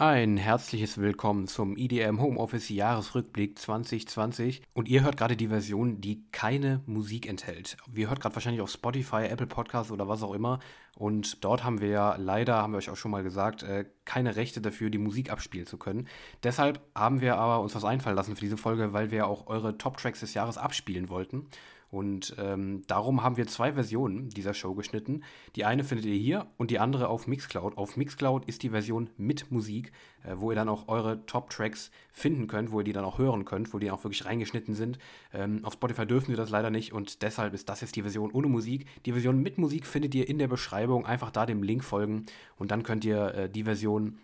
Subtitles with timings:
[0.00, 4.62] Ein herzliches Willkommen zum IDM Homeoffice Jahresrückblick 2020.
[4.72, 7.76] Und ihr hört gerade die Version, die keine Musik enthält.
[7.86, 10.58] Wir hört gerade wahrscheinlich auf Spotify, Apple Podcasts oder was auch immer.
[10.96, 14.36] Und dort haben wir ja leider, haben wir euch auch schon mal gesagt, äh, keine
[14.36, 16.08] Rechte dafür, die Musik abspielen zu können.
[16.44, 19.76] Deshalb haben wir aber uns was einfallen lassen für diese Folge, weil wir auch eure
[19.76, 21.50] Top-Tracks des Jahres abspielen wollten.
[21.90, 25.24] Und ähm, darum haben wir zwei Versionen dieser Show geschnitten.
[25.56, 27.76] Die eine findet ihr hier und die andere auf Mixcloud.
[27.76, 29.90] Auf Mixcloud ist die Version mit Musik,
[30.22, 33.44] äh, wo ihr dann auch eure Top-Tracks finden könnt, wo ihr die dann auch hören
[33.44, 34.98] könnt, wo die auch wirklich reingeschnitten sind.
[35.32, 38.30] Ähm, auf Spotify dürfen wir das leider nicht und deshalb ist das jetzt die Version
[38.30, 38.86] ohne Musik.
[39.04, 41.06] Die Version mit Musik findet ihr in der Beschreibung.
[41.06, 42.26] Einfach da dem Link folgen
[42.56, 44.18] und dann könnt ihr äh, die Version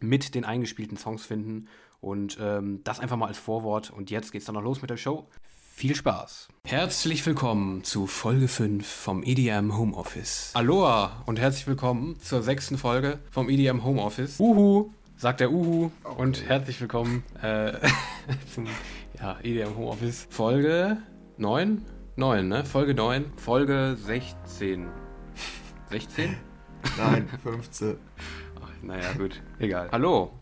[0.00, 1.66] mit den eingespielten Songs finden.
[2.00, 3.90] Und ähm, das einfach mal als Vorwort.
[3.90, 5.26] Und jetzt geht's dann noch los mit der Show.
[5.78, 6.48] Viel Spaß.
[6.64, 10.50] Herzlich willkommen zu Folge 5 vom EDM Homeoffice.
[10.54, 14.40] Aloha und herzlich willkommen zur sechsten Folge vom EDM Homeoffice.
[14.40, 15.92] Uhu, sagt der Uhu.
[16.02, 16.20] Okay.
[16.20, 17.74] Und herzlich willkommen äh,
[18.52, 18.66] zum
[19.20, 20.26] ja, EDM Homeoffice.
[20.30, 20.96] Folge
[21.36, 21.84] 9?
[22.16, 22.64] 9, ne?
[22.64, 23.26] Folge 9.
[23.36, 24.88] Folge 16.
[25.90, 26.36] 16?
[26.96, 27.96] Nein, 15.
[28.60, 29.40] Ach, naja, gut.
[29.60, 29.88] Egal.
[29.92, 30.32] Hallo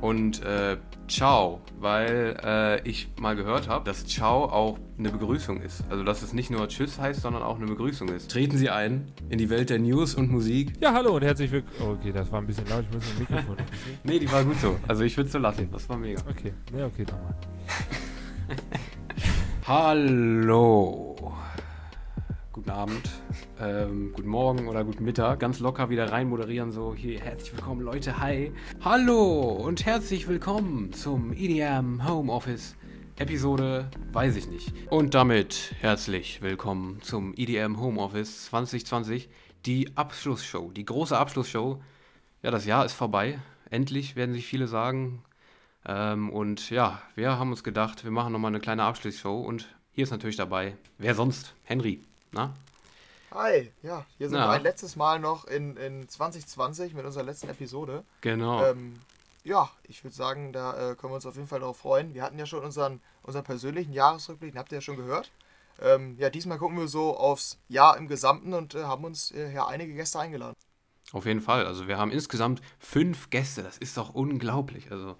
[0.00, 0.76] und äh,
[1.10, 5.82] Ciao, weil äh, ich mal gehört habe, dass Ciao auch eine Begrüßung ist.
[5.90, 8.30] Also dass es nicht nur Tschüss heißt, sondern auch eine Begrüßung ist.
[8.30, 10.72] Treten Sie ein in die Welt der News und Musik.
[10.80, 11.76] Ja, hallo und herzlich willkommen.
[11.80, 13.56] Oh, okay, das war ein bisschen laut, ich muss ein Mikrofon
[14.04, 14.76] Nee, die war gut so.
[14.86, 15.68] Also ich würde es so lassen.
[15.72, 16.22] Das war mega.
[16.30, 17.34] Okay, ja, okay, nochmal.
[19.66, 21.16] hallo.
[22.52, 23.10] Guten Abend
[23.60, 26.72] ähm, guten Morgen oder guten Mittag ganz locker wieder rein moderieren.
[26.72, 28.52] So, hier, herzlich willkommen, Leute, hi.
[28.80, 32.76] Hallo und herzlich willkommen zum EDM Homeoffice
[33.18, 34.72] Episode, weiß ich nicht.
[34.88, 39.28] Und damit herzlich willkommen zum EDM Homeoffice 2020,
[39.66, 41.82] die Abschlussshow, die große Abschlussshow.
[42.42, 43.38] Ja, das Jahr ist vorbei.
[43.68, 45.22] Endlich werden sich viele sagen.
[45.86, 50.04] Ähm, und ja, wir haben uns gedacht, wir machen nochmal eine kleine Abschlussshow und hier
[50.04, 51.54] ist natürlich dabei, wer sonst?
[51.64, 52.00] Henry.
[52.32, 52.54] Na?
[53.32, 54.48] Hi, ja, hier sind ja.
[54.48, 58.04] wir ein letztes Mal noch in, in 2020 mit unserer letzten Episode.
[58.22, 58.64] Genau.
[58.64, 58.98] Ähm,
[59.44, 62.12] ja, ich würde sagen, da äh, können wir uns auf jeden Fall darauf freuen.
[62.12, 65.30] Wir hatten ja schon unseren, unseren persönlichen Jahresrückblick, den habt ihr ja schon gehört.
[65.80, 69.52] Ähm, ja, diesmal gucken wir so aufs Jahr im Gesamten und äh, haben uns äh,
[69.52, 70.56] ja einige Gäste eingeladen.
[71.12, 71.66] Auf jeden Fall.
[71.66, 73.62] Also wir haben insgesamt fünf Gäste.
[73.62, 74.90] Das ist doch unglaublich.
[74.90, 75.16] Also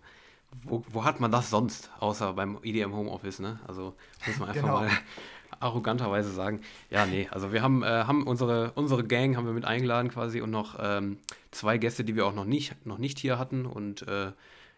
[0.65, 3.61] wo, wo hat man das sonst, außer beim EDM Homeoffice, ne?
[3.69, 3.95] Also
[4.27, 4.81] muss man einfach genau.
[4.81, 4.91] mal
[5.61, 9.65] arroganterweise sagen, ja, nee, also wir haben, äh, haben unsere, unsere Gang haben wir mit
[9.65, 11.19] eingeladen quasi und noch ähm,
[11.51, 14.33] zwei Gäste, die wir auch noch nicht, noch nicht hier hatten und äh,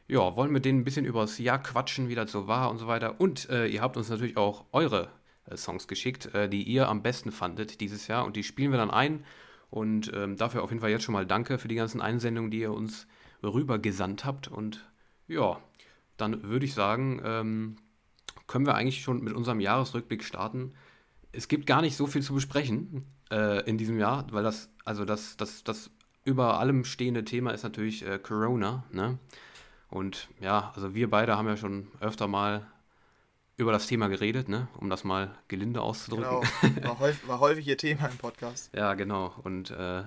[0.08, 2.78] ja, wollen mit denen ein bisschen über das Jahr quatschen, wie das so war und
[2.78, 3.20] so weiter.
[3.20, 5.08] Und äh, ihr habt uns natürlich auch eure
[5.46, 8.78] äh, Songs geschickt, äh, die ihr am besten fandet dieses Jahr und die spielen wir
[8.78, 9.24] dann ein
[9.70, 12.60] und ähm, dafür auf jeden Fall jetzt schon mal danke für die ganzen Einsendungen, die
[12.60, 13.06] ihr uns
[13.42, 14.84] rübergesandt habt und
[15.28, 15.60] ja,
[16.16, 17.76] dann würde ich sagen, ähm,
[18.46, 20.72] können wir eigentlich schon mit unserem Jahresrückblick starten.
[21.32, 25.04] Es gibt gar nicht so viel zu besprechen äh, in diesem Jahr, weil das, also
[25.04, 25.90] das, das, das
[26.24, 29.18] über allem stehende Thema ist natürlich äh, Corona, ne?
[29.88, 32.66] Und ja, also wir beide haben ja schon öfter mal
[33.58, 34.68] über das Thema geredet, ne?
[34.78, 36.40] um das mal gelinde auszudrücken.
[36.62, 38.74] Genau, war häufig, war häufig ihr Thema im Podcast.
[38.74, 39.34] ja, genau.
[39.42, 40.04] Und äh,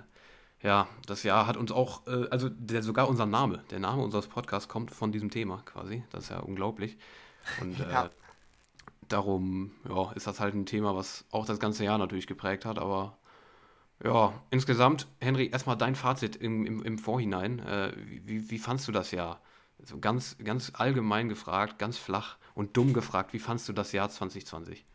[0.63, 4.27] ja, das Jahr hat uns auch, äh, also der, sogar unser Name, der Name unseres
[4.27, 6.03] Podcasts kommt von diesem Thema quasi.
[6.11, 6.97] Das ist ja unglaublich.
[7.61, 8.05] Und ja.
[8.05, 8.09] Äh,
[9.09, 12.79] darum ja, ist das halt ein Thema, was auch das ganze Jahr natürlich geprägt hat.
[12.79, 13.17] Aber
[14.03, 17.59] ja, insgesamt, Henry, erstmal dein Fazit im, im, im Vorhinein.
[17.59, 19.41] Äh, wie, wie fandst du das Jahr?
[19.83, 24.09] So ganz, ganz allgemein gefragt, ganz flach und dumm gefragt, wie fandst du das Jahr
[24.09, 24.85] 2020?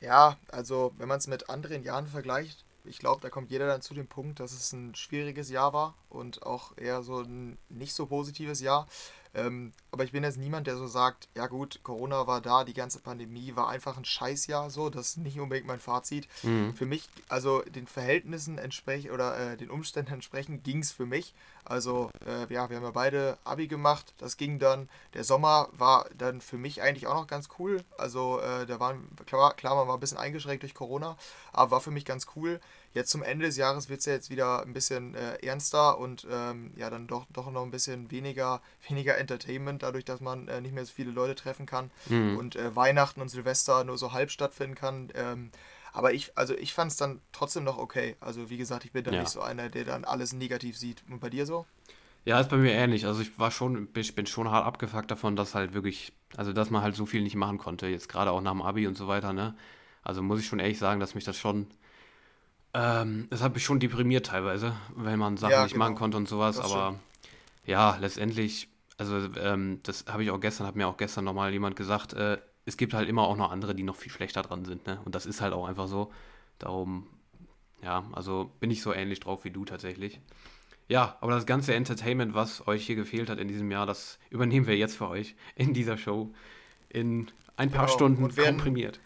[0.00, 3.80] Ja, also wenn man es mit anderen Jahren vergleicht, ich glaube, da kommt jeder dann
[3.80, 7.94] zu dem Punkt, dass es ein schwieriges Jahr war und auch eher so ein nicht
[7.94, 8.86] so positives Jahr.
[9.34, 12.74] Ähm, aber ich bin jetzt niemand, der so sagt, ja gut, Corona war da, die
[12.74, 16.28] ganze Pandemie war einfach ein Scheißjahr, so, das ist nicht unbedingt mein Fazit.
[16.42, 16.74] Mhm.
[16.74, 21.34] Für mich, also den Verhältnissen entsprechend oder äh, den Umständen entsprechend ging es für mich.
[21.64, 24.88] Also äh, ja, wir haben ja beide Abi gemacht, das ging dann.
[25.14, 27.82] Der Sommer war dann für mich eigentlich auch noch ganz cool.
[27.96, 31.16] Also äh, da waren, klar, klar, man war ein bisschen eingeschränkt durch Corona,
[31.52, 32.60] aber war für mich ganz cool.
[32.94, 36.26] Jetzt zum Ende des Jahres wird es ja jetzt wieder ein bisschen äh, ernster und
[36.30, 40.60] ähm, ja, dann doch, doch noch ein bisschen weniger, weniger Entertainment, dadurch, dass man äh,
[40.60, 42.38] nicht mehr so viele Leute treffen kann mhm.
[42.38, 45.10] und äh, Weihnachten und Silvester nur so halb stattfinden kann.
[45.14, 45.50] Ähm,
[45.92, 48.16] aber ich, also ich fand es dann trotzdem noch okay.
[48.20, 49.20] Also wie gesagt, ich bin dann ja.
[49.20, 51.04] nicht so einer, der dann alles negativ sieht.
[51.08, 51.66] Und bei dir so?
[52.24, 53.06] Ja, ist bei mir ähnlich.
[53.06, 56.70] Also ich war schon, ich bin schon hart abgefuckt davon, dass halt wirklich, also dass
[56.70, 59.08] man halt so viel nicht machen konnte, jetzt gerade auch nach dem Abi und so
[59.08, 59.54] weiter, ne?
[60.02, 61.66] Also muss ich schon ehrlich sagen, dass mich das schon
[62.74, 65.84] ähm, es hat mich schon deprimiert teilweise, wenn man Sachen ja, nicht genau.
[65.86, 66.98] machen konnte und sowas, aber
[67.64, 68.68] ja, letztendlich,
[68.98, 72.38] also ähm, das habe ich auch gestern, hat mir auch gestern nochmal jemand gesagt, äh,
[72.66, 74.98] es gibt halt immer auch noch andere, die noch viel schlechter dran sind, ne?
[75.04, 76.12] Und das ist halt auch einfach so.
[76.58, 77.06] Darum,
[77.82, 80.20] ja, also bin ich so ähnlich drauf wie du tatsächlich.
[80.88, 84.66] Ja, aber das ganze Entertainment, was euch hier gefehlt hat in diesem Jahr, das übernehmen
[84.66, 86.32] wir jetzt für euch in dieser Show
[86.88, 89.00] in ein paar Genau, Stunden und werden- komprimiert.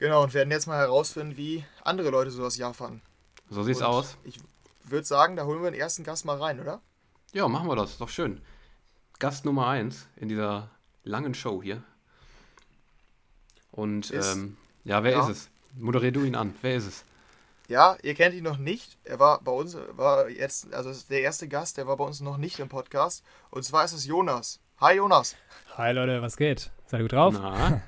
[0.00, 3.02] Genau, und werden jetzt mal herausfinden, wie andere Leute so das Jahr fanden.
[3.50, 4.16] So sieht's und aus.
[4.24, 4.40] Ich
[4.84, 6.80] würde sagen, da holen wir den ersten Gast mal rein, oder?
[7.32, 7.98] Ja, machen wir das.
[7.98, 8.40] Doch schön.
[9.18, 10.70] Gast Nummer 1 in dieser
[11.04, 11.82] langen Show hier.
[13.70, 15.22] Und Ist- ähm, ja, wer ja.
[15.22, 15.50] ist es?
[15.76, 16.54] Moderier du ihn an.
[16.62, 17.04] Wer ist es?
[17.68, 18.96] Ja, ihr kennt ihn noch nicht.
[19.04, 22.22] Er war bei uns, war jetzt, also ist der erste Gast, der war bei uns
[22.22, 23.22] noch nicht im Podcast.
[23.50, 24.60] Und zwar ist es Jonas.
[24.80, 25.36] Hi Jonas.
[25.76, 26.70] Hi Leute, was geht?
[26.86, 27.34] Seid ihr gut drauf?
[27.38, 27.82] Na?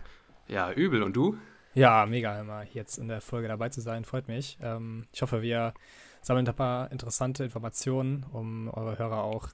[0.47, 1.03] Ja, übel.
[1.03, 1.38] Und du?
[1.75, 4.59] Ja, mega immer jetzt in der Folge dabei zu sein, freut mich.
[4.63, 5.73] Ähm, ich hoffe, wir
[6.21, 9.49] sammeln ein paar interessante Informationen, um eure Hörer auch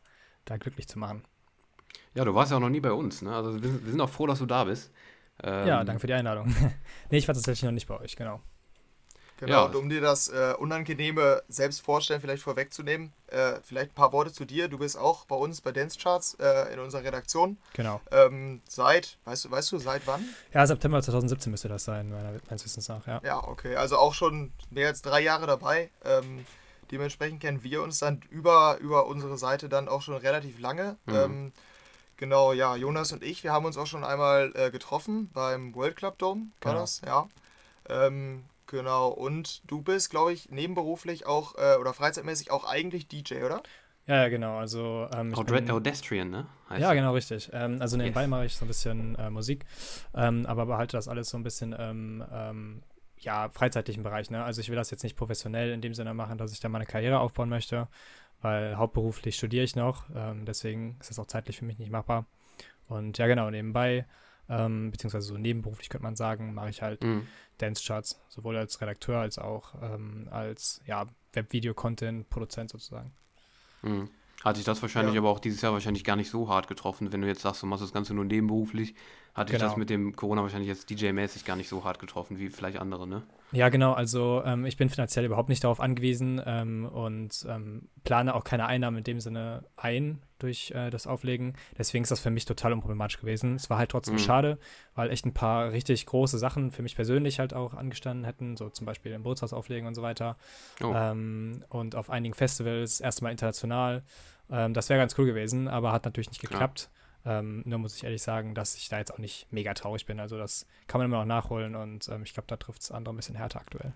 [0.44, 1.24] da glücklich zu machen.
[2.14, 3.34] Ja, du warst ja auch noch nie bei uns, ne?
[3.34, 4.92] Also wir sind, wir sind auch froh, dass du da bist.
[5.42, 6.54] Ähm, ja, danke für die Einladung.
[7.10, 8.42] nee, ich war tatsächlich noch nicht bei euch, genau.
[9.38, 9.62] Genau, Ja.
[9.66, 14.44] und um dir das äh, unangenehme Selbstvorstellen vielleicht vorwegzunehmen, äh, vielleicht ein paar Worte zu
[14.44, 14.68] dir.
[14.68, 17.56] Du bist auch bei uns bei Dance Charts äh, in unserer Redaktion.
[17.74, 18.00] Genau.
[18.10, 20.24] Ähm, seit, weißt du, weißt du, seit wann?
[20.52, 23.20] Ja, September 2017 müsste das sein, meiner, meines Wissens nach, ja.
[23.24, 23.76] Ja, okay.
[23.76, 25.90] Also auch schon mehr als drei Jahre dabei.
[26.04, 26.44] Ähm,
[26.90, 30.96] dementsprechend kennen wir uns dann über, über unsere Seite dann auch schon relativ lange.
[31.06, 31.14] Mhm.
[31.14, 31.52] Ähm,
[32.16, 35.94] genau, ja, Jonas und ich, wir haben uns auch schon einmal äh, getroffen beim World
[35.96, 36.80] Club Dome, war Genau.
[36.82, 37.02] das?
[37.06, 37.28] Ja.
[37.88, 43.42] Ähm, genau, und du bist, glaube ich, nebenberuflich auch äh, oder freizeitmäßig auch eigentlich DJ,
[43.44, 43.62] oder?
[44.06, 44.56] Ja, ja, genau.
[44.58, 46.46] Also, ähm, ich Audre bin- Audestrian, ne?
[46.70, 47.50] Heißt Ja, genau, richtig.
[47.52, 48.30] Ähm, also nebenbei Yes.
[48.30, 49.66] mache ich so ein bisschen äh, Musik,
[50.14, 52.82] ähm, aber behalte das alles so ein bisschen ähm, ähm,
[53.18, 54.30] ja, freizeitlichen Bereich.
[54.30, 54.42] Ne?
[54.44, 56.86] Also ich will das jetzt nicht professionell in dem Sinne machen, dass ich da meine
[56.86, 57.88] Karriere aufbauen möchte,
[58.40, 62.26] weil hauptberuflich studiere ich noch, ähm, deswegen ist das auch zeitlich für mich nicht machbar.
[62.86, 64.06] Und ja, genau, nebenbei,
[64.48, 67.26] ähm, beziehungsweise so nebenberuflich könnte man sagen, mache ich halt Mhm.
[67.58, 73.12] Dance-Charts, sowohl als Redakteur als auch ähm, als ja, Webvideo-Content-Produzent sozusagen.
[73.82, 74.10] Mhm.
[74.44, 75.20] Hat sich das wahrscheinlich Ja.
[75.20, 77.66] aber auch dieses Jahr wahrscheinlich gar nicht so hart getroffen, wenn du jetzt sagst, du
[77.66, 78.94] machst das Ganze nur nebenberuflich.
[79.34, 79.68] Hat dich Genau.
[79.68, 83.06] das mit dem Corona wahrscheinlich jetzt DJ-mäßig gar nicht so hart getroffen wie vielleicht andere,
[83.08, 83.22] ne?
[83.50, 83.92] Ja, genau.
[83.94, 88.66] Also ähm, ich bin finanziell überhaupt nicht darauf angewiesen ähm, und ähm, plane auch keine
[88.66, 91.54] Einnahmen in dem Sinne ein durch äh, das Auflegen.
[91.76, 93.56] Deswegen ist das für mich total unproblematisch gewesen.
[93.56, 94.18] Es war halt trotzdem Mhm.
[94.20, 94.58] schade,
[94.94, 98.68] weil echt ein paar richtig große Sachen für mich persönlich halt auch angestanden hätten, so
[98.70, 100.36] zum Beispiel im Bootshaus auflegen und so weiter.
[100.82, 100.92] Oh.
[100.94, 104.02] Ähm, und auf einigen Festivals, erstmal international.
[104.50, 106.90] Ähm, das wäre ganz cool gewesen, aber hat natürlich nicht geklappt.
[107.26, 110.20] Ähm, nur muss ich ehrlich sagen, dass ich da jetzt auch nicht mega traurig bin.
[110.20, 113.12] Also das kann man immer noch nachholen und ähm, ich glaube, da trifft es andere
[113.12, 113.92] ein bisschen härter aktuell.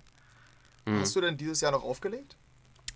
[0.85, 0.99] Mhm.
[1.01, 2.37] Hast du denn dieses Jahr noch aufgelegt?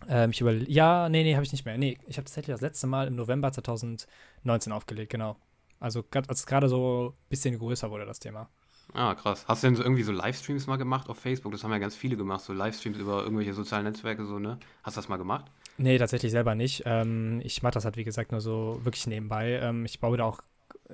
[0.08, 1.78] Ähm, ich über ja, nee, nee, habe ich nicht mehr.
[1.78, 5.36] Nee, ich habe tatsächlich das letzte Mal im November 2019 aufgelegt, genau.
[5.80, 8.48] Also als es gerade so ein bisschen größer wurde, das Thema.
[8.92, 9.44] Ah, krass.
[9.48, 11.52] Hast du denn so irgendwie so Livestreams mal gemacht auf Facebook?
[11.52, 14.58] Das haben ja ganz viele gemacht, so Livestreams über irgendwelche sozialen Netzwerke, so, ne?
[14.82, 15.46] Hast du das mal gemacht?
[15.76, 16.84] Nee, tatsächlich selber nicht.
[16.86, 19.58] Ähm, ich mache das halt, wie gesagt, nur so wirklich nebenbei.
[19.60, 20.40] Ähm, ich baue da auch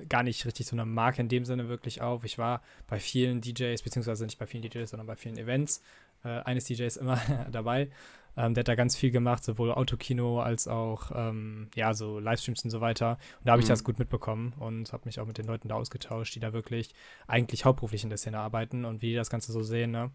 [0.09, 2.23] gar nicht richtig so eine Marke in dem Sinne wirklich auf.
[2.23, 5.81] Ich war bei vielen DJs, beziehungsweise nicht bei vielen DJs, sondern bei vielen Events
[6.23, 7.19] äh, eines DJs immer
[7.51, 7.89] dabei.
[8.35, 12.63] Ähm, der hat da ganz viel gemacht, sowohl Autokino als auch ähm, ja, so Livestreams
[12.63, 13.19] und so weiter.
[13.39, 13.67] Und da habe ich Mhm.
[13.67, 16.95] das gut mitbekommen und habe mich auch mit den Leuten da ausgetauscht, die da wirklich
[17.27, 19.91] eigentlich hauptberuflich in der Szene arbeiten und wie die das Ganze so sehen.
[19.91, 20.09] Ne?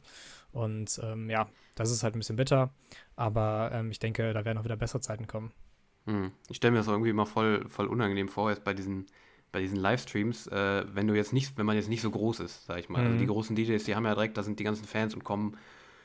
[0.52, 2.70] Und ähm, ja, das ist halt ein bisschen bitter,
[3.14, 5.52] aber ähm, ich denke, da werden auch wieder bessere Zeiten kommen.
[6.06, 6.32] Hm.
[6.48, 9.06] Ich stelle mir das auch irgendwie immer voll, voll unangenehm vor, jetzt bei diesen,
[9.52, 12.66] bei diesen Livestreams, äh, wenn du jetzt nicht, wenn man jetzt nicht so groß ist,
[12.66, 13.02] sag ich mal.
[13.02, 13.18] Also Mhm.
[13.18, 15.56] die großen DJs, die haben ja direkt, da sind die ganzen Fans und kommen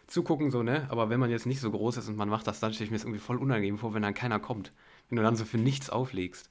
[0.08, 0.88] zugucken, so, ne?
[0.90, 2.92] Aber wenn man jetzt nicht so groß ist und man macht das, dann stelle ich
[2.92, 4.72] mir das irgendwie voll unangenehm vor, wenn dann keiner kommt.
[5.10, 6.50] Wenn du dann so für nichts auflegst.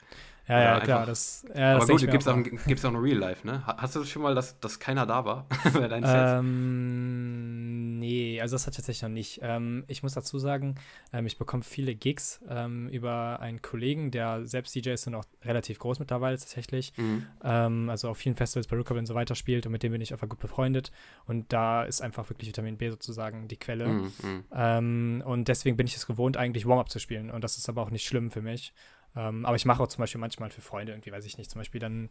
[0.49, 2.91] Ja, ja, klar, einfach- das, ja, Aber das denk gut, mir gibt's auch gibt's auch
[2.93, 3.65] noch Real Life, ne?
[3.67, 6.33] Ha- Hast du das schon mal, dass, dass keiner da war bei deinen Sets?
[6.41, 9.41] Ähm, nee, also das hat tatsächlich noch nicht.
[9.43, 10.75] Ähm, ich muss dazu sagen,
[11.13, 15.25] ähm, ich bekomme viele Gigs ähm, über einen Kollegen, der selbst DJ ist und auch
[15.45, 16.93] relativ groß mittlerweile tatsächlich.
[16.97, 17.27] Mhm.
[17.45, 20.01] Ähm, also auf vielen Festivals bei Rooker und so weiter spielt und mit dem bin
[20.01, 20.91] ich einfach gut befreundet.
[21.27, 23.87] Und da ist einfach wirklich Vitamin B sozusagen die Quelle.
[23.89, 24.13] Mhm.
[24.23, 24.45] Mhm.
[24.55, 27.31] Ähm, und deswegen bin ich es gewohnt, eigentlich Warm-up zu spielen.
[27.31, 28.73] Und das ist aber auch nicht schlimm für mich.
[29.15, 31.61] Ähm, aber ich mache auch zum Beispiel manchmal für Freunde irgendwie, weiß ich nicht, zum
[31.61, 32.09] Beispiel dann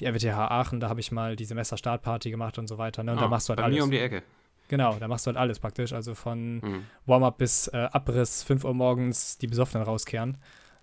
[0.00, 3.02] die RWTH Aachen, da habe ich mal die Semesterstartparty gemacht und so weiter.
[3.02, 3.12] Ne?
[3.12, 3.76] Und Ah, da machst du halt bei alles.
[3.76, 4.22] mir um die Ecke.
[4.68, 5.92] Genau, da machst du halt alles praktisch.
[5.92, 6.86] Also von Mhm.
[7.06, 10.38] Warm-up bis äh, Abriss, 5 Uhr morgens, die Besoffenen rauskehren.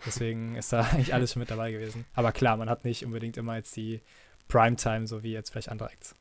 [0.06, 2.06] Deswegen ist da eigentlich alles schon mit dabei gewesen.
[2.14, 4.02] Aber klar, man hat nicht unbedingt immer jetzt die
[4.48, 6.16] Primetime, so wie jetzt vielleicht andere Acts.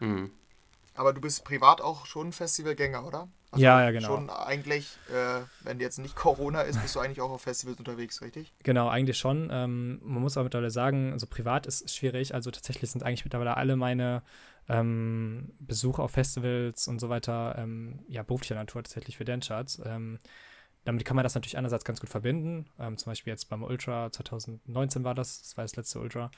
[0.00, 0.30] Mhm.
[0.94, 3.28] Aber du bist privat auch schon Festivalgänger, oder?
[3.54, 4.08] Also ja, ja, genau.
[4.08, 8.20] Schon eigentlich, äh, wenn jetzt nicht Corona ist, bist du eigentlich auch auf Festivals unterwegs,
[8.20, 8.52] richtig?
[8.64, 9.48] Genau, eigentlich schon.
[9.52, 12.34] Ähm, man muss aber mittlerweile sagen, also privat ist schwierig.
[12.34, 14.22] Also tatsächlich sind eigentlich mittlerweile alle meine
[14.68, 19.80] ähm, Besuche auf Festivals und so weiter ähm, ja beruflicher Natur tatsächlich für Dancecharts.
[19.84, 20.18] Ähm,
[20.84, 22.66] damit kann man das natürlich einerseits ganz gut verbinden.
[22.78, 26.30] Ähm, zum Beispiel jetzt beim Ultra 2019 war das, das war das letzte Ultra.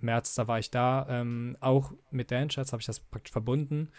[0.00, 1.06] Im März, da war ich da.
[1.08, 3.90] Ähm, auch mit Dancecharts habe ich das praktisch verbunden.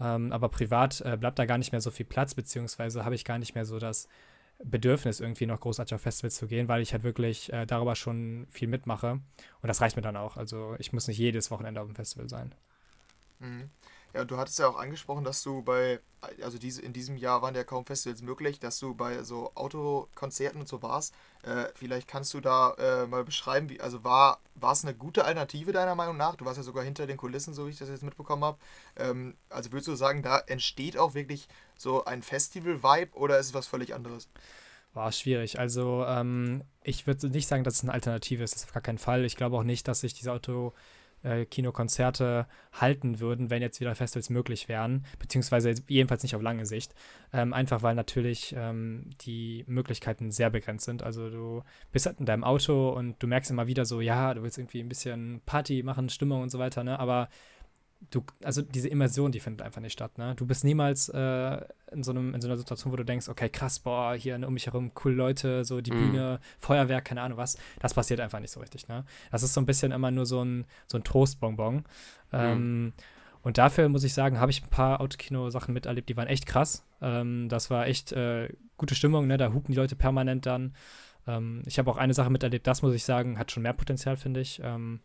[0.00, 3.24] Ähm, aber privat äh, bleibt da gar nicht mehr so viel Platz, beziehungsweise habe ich
[3.24, 4.08] gar nicht mehr so das
[4.62, 8.46] Bedürfnis, irgendwie noch großartig auf Festivals zu gehen, weil ich halt wirklich äh, darüber schon
[8.50, 9.12] viel mitmache.
[9.12, 10.36] Und das reicht mir dann auch.
[10.36, 12.54] Also ich muss nicht jedes Wochenende auf dem Festival sein.
[13.38, 13.70] Mhm.
[14.14, 16.00] Ja, du hattest ja auch angesprochen, dass du bei,
[16.42, 20.60] also diese, in diesem Jahr waren ja kaum Festivals möglich, dass du bei so Autokonzerten
[20.60, 21.14] und so warst.
[21.42, 25.24] Äh, vielleicht kannst du da äh, mal beschreiben, wie, also war, war es eine gute
[25.24, 26.34] Alternative deiner Meinung nach?
[26.36, 28.58] Du warst ja sogar hinter den Kulissen, so wie ich das jetzt mitbekommen habe.
[28.96, 31.46] Ähm, also würdest du sagen, da entsteht auch wirklich
[31.76, 34.28] so ein Festival-Vibe oder ist es was völlig anderes?
[34.94, 35.58] War schwierig.
[35.58, 38.54] Also ähm, ich würde nicht sagen, dass es eine Alternative ist.
[38.54, 39.26] Das ist auf gar keinen Fall.
[39.26, 40.72] Ich glaube auch nicht, dass sich diese Auto
[41.26, 46.66] äh, Kinokonzerte halten würden, wenn jetzt wieder Festivals möglich wären, beziehungsweise jedenfalls nicht auf lange
[46.66, 46.94] Sicht.
[47.32, 51.02] Ähm, einfach weil natürlich ähm, die Möglichkeiten sehr begrenzt sind.
[51.02, 54.42] Also du bist halt in deinem Auto und du merkst immer wieder so, ja, du
[54.42, 56.98] willst irgendwie ein bisschen Party machen, Stimmung und so weiter, ne?
[56.98, 57.28] Aber
[58.10, 60.34] du, also diese Immersion, die findet einfach nicht statt, ne?
[60.36, 61.60] Du bist niemals äh,
[61.92, 64.54] in, so einem, in so einer Situation, wo du denkst, okay, krass, boah, hier um
[64.54, 66.12] mich herum coole Leute, so die mhm.
[66.12, 67.58] Bühne, Feuerwerk, keine Ahnung was.
[67.80, 69.04] Das passiert einfach nicht so richtig, ne?
[69.30, 71.76] Das ist so ein bisschen immer nur so ein, so ein Trostbonbon.
[71.76, 71.84] Mhm.
[72.32, 72.92] Ähm,
[73.42, 76.84] und dafür muss ich sagen, habe ich ein paar Autokino-Sachen miterlebt, die waren echt krass.
[77.00, 79.36] Ähm, das war echt äh, gute Stimmung, ne?
[79.36, 80.74] Da hupen die Leute permanent dann.
[81.26, 84.16] Ähm, ich habe auch eine Sache miterlebt, das muss ich sagen, hat schon mehr Potenzial,
[84.16, 84.60] finde ich.
[84.62, 85.00] Ähm,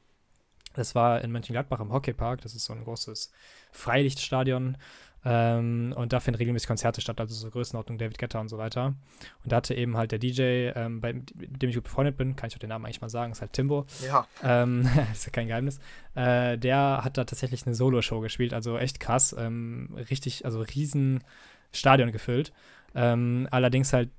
[0.74, 2.42] das war in Mönchengladbach im Hockeypark.
[2.42, 3.32] Das ist so ein großes
[3.72, 4.78] Freilichtstadion.
[5.24, 8.96] Ähm, und da finden regelmäßig Konzerte statt, also so Größenordnung David Guetta und so weiter.
[9.44, 12.36] Und da hatte eben halt der DJ, ähm, bei, mit dem ich gut befreundet bin,
[12.36, 13.86] kann ich auch den Namen eigentlich mal sagen, ist halt Timbo.
[14.06, 14.28] Ja.
[14.44, 15.80] Ähm, ist ja kein Geheimnis.
[16.16, 19.36] Äh, der hat da tatsächlich eine Solo-Show gespielt, also echt krass.
[19.38, 21.24] Ähm, richtig, also riesen
[21.72, 22.52] Stadion gefüllt.
[22.96, 24.10] Ähm, allerdings halt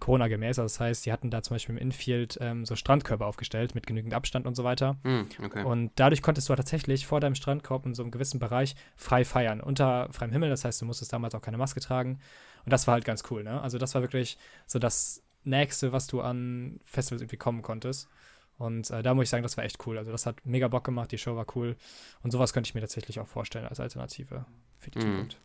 [0.00, 0.58] Corona-gemäß.
[0.58, 3.86] Also das heißt, die hatten da zum Beispiel im Infield ähm, so Strandkörper aufgestellt mit
[3.86, 4.96] genügend Abstand und so weiter.
[5.02, 5.64] Mm, okay.
[5.64, 9.60] Und dadurch konntest du tatsächlich vor deinem Strandkorb in so einem gewissen Bereich frei feiern,
[9.60, 10.50] unter freiem Himmel.
[10.50, 12.20] Das heißt, du musstest damals auch keine Maske tragen.
[12.64, 13.60] Und das war halt ganz cool, ne?
[13.60, 18.08] Also das war wirklich so das Nächste, was du an Festivals irgendwie kommen konntest.
[18.58, 19.98] Und äh, da muss ich sagen, das war echt cool.
[19.98, 21.76] Also das hat mega Bock gemacht, die Show war cool.
[22.22, 24.44] Und sowas könnte ich mir tatsächlich auch vorstellen als Alternative
[24.78, 25.02] für die mm.
[25.02, 25.40] Zukunft.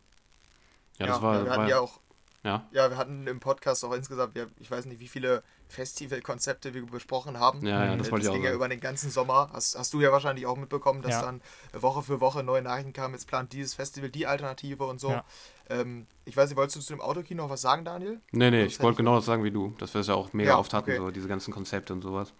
[0.99, 1.99] Ja, das ja, war, wir hatten war, ja auch
[2.43, 2.67] ja.
[2.71, 6.85] Ja, wir hatten im Podcast auch insgesamt, ja, ich weiß nicht, wie viele Festivalkonzepte wir
[6.85, 7.65] besprochen haben.
[7.65, 8.33] Ja, ja das, wollte ich auch.
[8.33, 9.49] ging ja über den ganzen Sommer.
[9.53, 11.21] Hast, hast du ja wahrscheinlich auch mitbekommen, dass ja.
[11.21, 11.41] dann
[11.73, 13.13] Woche für Woche neue Nachrichten kamen.
[13.13, 15.11] Jetzt plant dieses Festival die Alternative und so.
[15.11, 15.23] Ja.
[15.69, 18.19] Ähm, ich weiß nicht, wolltest du zu dem Autokino noch was sagen, Daniel?
[18.31, 19.73] Nee, nee, ich wollte genau das sagen wie du.
[19.77, 20.99] Dass wir es ja auch mega oft hatten, okay.
[20.99, 22.33] so diese ganzen Konzepte und sowas.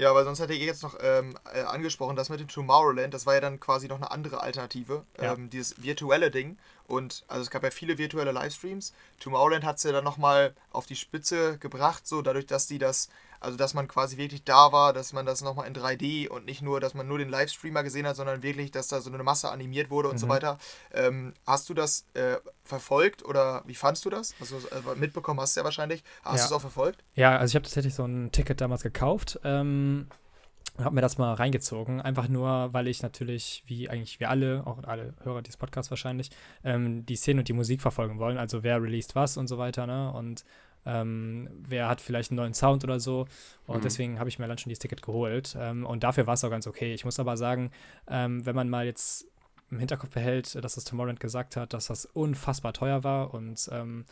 [0.00, 3.26] Ja, weil sonst hätte ich jetzt noch ähm, äh, angesprochen, das mit dem Tomorrowland, das
[3.26, 5.34] war ja dann quasi noch eine andere Alternative, ja.
[5.34, 6.56] ähm, dieses virtuelle Ding.
[6.86, 8.94] Und also es gab ja viele virtuelle Livestreams.
[9.20, 13.10] Tomorrowland hat es ja dann nochmal auf die Spitze gebracht, so dadurch, dass die das
[13.40, 16.60] also, dass man quasi wirklich da war, dass man das nochmal in 3D und nicht
[16.60, 19.50] nur, dass man nur den Livestreamer gesehen hat, sondern wirklich, dass da so eine Masse
[19.50, 20.18] animiert wurde und mhm.
[20.18, 20.58] so weiter.
[20.92, 24.34] Ähm, hast du das äh, verfolgt oder wie fandst du das?
[24.40, 26.04] Also äh, mitbekommen hast du ja wahrscheinlich.
[26.22, 26.42] Hast ja.
[26.42, 27.02] du es auch verfolgt?
[27.14, 29.40] Ja, also ich habe tatsächlich so ein Ticket damals gekauft.
[29.42, 30.06] Ähm
[30.78, 34.82] habe mir das mal reingezogen, einfach nur, weil ich natürlich, wie eigentlich wir alle, auch
[34.84, 36.30] alle Hörer dieses Podcasts wahrscheinlich,
[36.64, 38.38] ähm, die Szene und die Musik verfolgen wollen.
[38.38, 40.12] Also wer released was und so weiter, ne?
[40.12, 40.44] Und
[40.86, 43.26] ähm, wer hat vielleicht einen neuen Sound oder so.
[43.66, 43.82] Und mhm.
[43.82, 45.56] deswegen habe ich mir dann schon dieses Ticket geholt.
[45.58, 46.94] Ähm, und dafür war es auch ganz okay.
[46.94, 47.70] Ich muss aber sagen,
[48.08, 49.26] ähm, wenn man mal jetzt
[49.70, 54.04] im Hinterkopf behält, dass das Tomorrowland gesagt hat, dass das unfassbar teuer war und ähm,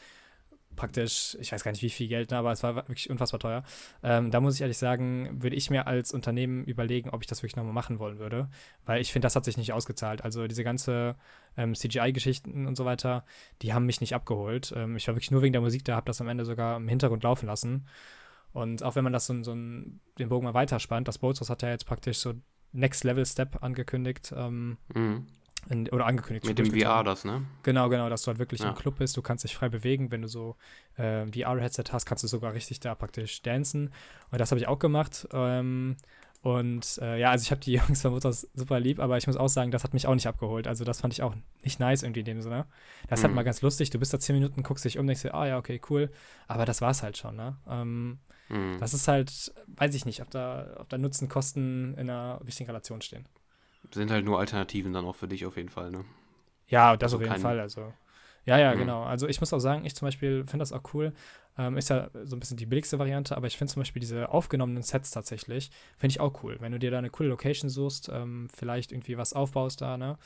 [0.79, 3.63] praktisch, ich weiß gar nicht wie viel Geld, ne, aber es war wirklich unfassbar teuer.
[4.03, 7.43] Ähm, da muss ich ehrlich sagen, würde ich mir als Unternehmen überlegen, ob ich das
[7.43, 8.49] wirklich nochmal machen wollen würde,
[8.87, 10.25] weil ich finde, das hat sich nicht ausgezahlt.
[10.25, 11.17] Also diese ganze
[11.57, 13.25] ähm, CGI-Geschichten und so weiter,
[13.61, 14.73] die haben mich nicht abgeholt.
[14.75, 16.89] Ähm, ich war wirklich nur wegen der Musik da, habe das am Ende sogar im
[16.89, 17.87] Hintergrund laufen lassen.
[18.53, 21.69] Und auch wenn man das so, so den Bogen mal weiterspannt, das Bolzos hat ja
[21.69, 22.35] jetzt praktisch so
[22.73, 24.33] Next Level Step angekündigt.
[24.37, 25.27] Ähm, mhm.
[25.69, 26.47] In, oder angekündigt.
[26.47, 27.45] Mit dem VR das, ne?
[27.63, 28.71] Genau, genau, dass du halt wirklich ja.
[28.71, 29.17] im Club bist.
[29.17, 30.11] Du kannst dich frei bewegen.
[30.11, 30.57] Wenn du so
[30.97, 33.93] äh, VR-Headset hast, kannst du sogar richtig da praktisch dancen.
[34.31, 35.29] Und das habe ich auch gemacht.
[35.33, 35.97] Ähm,
[36.41, 39.37] und äh, ja, also ich habe die Jungs von Mutters super lieb, aber ich muss
[39.37, 40.67] auch sagen, das hat mich auch nicht abgeholt.
[40.67, 42.67] Also das fand ich auch nicht nice irgendwie in dem Sinne.
[43.09, 43.37] Das ist halt mhm.
[43.37, 43.91] halt mal ganz lustig.
[43.91, 46.11] Du bist da zehn Minuten, guckst dich um, denkst dir, ah ja, okay, cool.
[46.47, 47.57] Aber das war's halt schon, ne?
[47.69, 48.79] Ähm, mhm.
[48.79, 52.69] Das ist halt, weiß ich nicht, ob da, ob da Nutzen, Kosten in einer richtigen
[52.69, 53.27] Relation stehen
[53.93, 56.05] sind halt nur Alternativen dann auch für dich auf jeden Fall, ne?
[56.69, 57.61] Ja, das also auf jeden Fall.
[57.61, 57.93] Also
[58.45, 58.79] Ja, ja, Mhm.
[58.79, 59.03] genau.
[59.03, 61.13] Also ich muss auch sagen, ich zum Beispiel finde das auch cool.
[61.59, 64.29] Ähm, ist ja so ein bisschen die billigste Variante, aber ich finde zum Beispiel diese
[64.31, 66.57] aufgenommenen Sets tatsächlich, finde ich auch cool.
[66.61, 70.19] Wenn du dir da eine coole Location suchst, ähm, vielleicht irgendwie was aufbaust da, ne?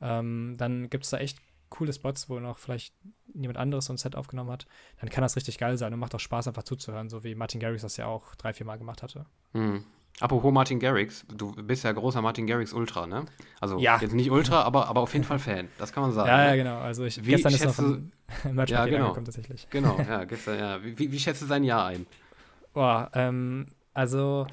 [0.00, 1.38] Ähm, dann gibt es da echt
[1.70, 2.94] coole Spots, wo noch vielleicht
[3.34, 4.66] jemand anderes so ein Set aufgenommen hat.
[5.00, 7.58] Dann kann das richtig geil sein und macht auch Spaß, einfach zuzuhören, so wie Martin
[7.60, 9.26] Garrix das ja auch drei, vier Mal gemacht hatte.
[9.52, 9.84] Mhm.
[10.20, 13.24] Apropos Martin Garrix, du bist ja großer Martin Garrix Ultra, ne?
[13.60, 13.98] Also Ja.
[14.00, 15.68] jetzt nicht Ultra, aber, aber auf jeden Fall Fan.
[15.76, 16.28] Das kann man sagen.
[16.28, 16.46] Ja, ne?
[16.46, 16.78] ja, genau.
[16.78, 18.12] Also ich, Wie gestern ist noch ein
[18.52, 19.06] Merch Ja, genau.
[19.06, 19.66] angekommen tatsächlich.
[19.70, 20.78] Genau, ja, gestern, ja.
[20.84, 22.06] Wie, wie schätzt du sein Jahr ein?
[22.72, 24.46] Boah, ähm, also,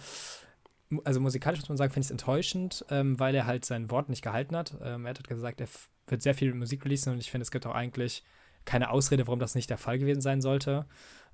[1.03, 4.09] also musikalisch muss man sagen, finde ich es enttäuschend, ähm, weil er halt sein Wort
[4.09, 4.75] nicht gehalten hat.
[4.83, 5.67] Ähm, er hat gesagt, er
[6.07, 8.23] wird sehr viel Musik releasen und ich finde, es gibt auch eigentlich
[8.65, 10.85] keine Ausrede, warum das nicht der Fall gewesen sein sollte.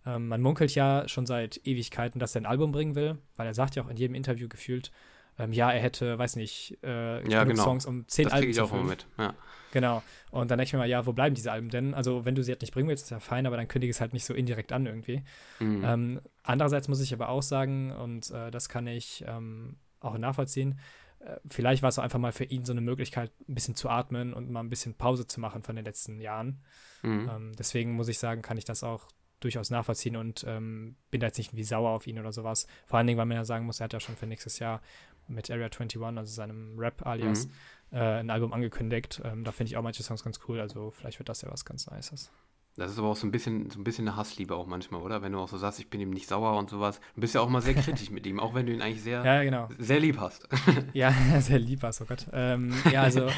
[0.07, 3.53] Ähm, man munkelt ja schon seit Ewigkeiten, dass er ein Album bringen will, weil er
[3.53, 4.91] sagt ja auch in jedem Interview gefühlt,
[5.37, 7.63] ähm, ja, er hätte, weiß nicht, äh, Ja, genau.
[7.63, 8.89] Songs, um zehn Das Alben ich zu auch immer füllen.
[8.89, 9.07] mit.
[9.17, 9.33] Ja.
[9.71, 10.01] Genau.
[10.31, 11.93] Und dann denke ich mir mal, ja, wo bleiben diese Alben denn?
[11.93, 14.01] Also, wenn du sie halt nicht bringen willst, ist ja fein, aber dann kündige es
[14.01, 15.23] halt nicht so indirekt an irgendwie.
[15.59, 15.83] Mhm.
[15.83, 20.79] Ähm, andererseits muss ich aber auch sagen, und äh, das kann ich ähm, auch nachvollziehen,
[21.19, 23.89] äh, vielleicht war es auch einfach mal für ihn so eine Möglichkeit, ein bisschen zu
[23.89, 26.63] atmen und mal ein bisschen Pause zu machen von den letzten Jahren.
[27.03, 27.29] Mhm.
[27.29, 29.07] Ähm, deswegen muss ich sagen, kann ich das auch
[29.39, 32.67] durchaus nachvollziehen und ähm, bin da jetzt nicht wie sauer auf ihn oder sowas.
[32.85, 34.81] Vor allen Dingen, weil man ja sagen muss, er hat ja schon für nächstes Jahr
[35.27, 37.97] mit Area 21, also seinem Rap-Alias, Mhm.
[37.97, 39.21] äh, ein Album angekündigt.
[39.23, 41.65] Ähm, da finde ich auch manche Songs ganz cool, also vielleicht wird das ja was
[41.65, 42.31] ganz Nices.
[42.77, 45.23] Das ist aber auch so ein bisschen, so ein bisschen eine Hassliebe auch manchmal, oder?
[45.23, 46.99] Wenn du auch so sagst, ich bin ihm nicht sauer und sowas.
[47.15, 49.23] Du bist ja auch mal sehr kritisch mit ihm, auch wenn du ihn eigentlich sehr,
[49.25, 49.67] Ja, genau.
[49.79, 50.47] sehr lieb hast.
[50.93, 52.27] Ja, sehr lieb war's, oh Gott.
[52.33, 53.29] Ähm, ja, also,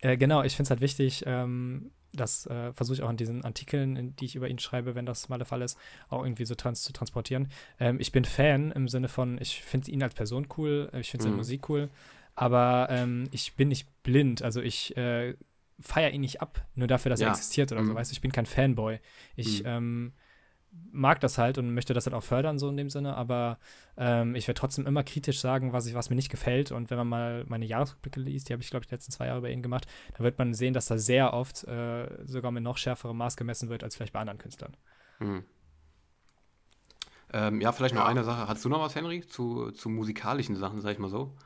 [0.00, 3.44] äh, genau, ich finde es halt wichtig, ähm, das äh, versuche ich auch in diesen
[3.44, 6.44] Artikeln, in die ich über ihn schreibe, wenn das mal der Fall ist, auch irgendwie
[6.44, 7.48] so trans zu transportieren.
[7.78, 11.10] Ähm, ich bin Fan im Sinne von, ich finde ihn als Person cool, äh, ich
[11.10, 11.38] finde seine Mhm.
[11.40, 11.88] Musik cool,
[12.34, 15.34] aber ähm, ich bin nicht blind, also ich äh,
[15.78, 17.32] feiere ihn nicht ab, nur dafür, dass er Ja.
[17.32, 17.96] existiert oder so, Mhm.
[17.96, 18.98] weißt du, ich bin kein Fanboy.
[19.36, 19.66] Ich Mhm.
[19.68, 20.12] ähm,
[20.92, 23.58] mag das halt und möchte das halt auch fördern, so in dem Sinne, aber
[23.96, 26.72] ähm, ich werde trotzdem immer kritisch sagen, was, ich, was mir nicht gefällt.
[26.72, 29.26] Und wenn man mal meine Jahresrückblicke liest, die habe ich, glaube ich, die letzten zwei
[29.26, 32.62] Jahre bei ihnen gemacht, da wird man sehen, dass da sehr oft äh, sogar mit
[32.62, 34.76] noch schärferem Maß gemessen wird, als vielleicht bei anderen Künstlern.
[35.20, 35.44] Mhm.
[37.32, 38.06] Ähm, ja, vielleicht noch Ja.
[38.06, 38.48] eine Sache.
[38.48, 41.36] Hast du noch was, Henry, zu, zu musikalischen Sachen, sag ich mal so?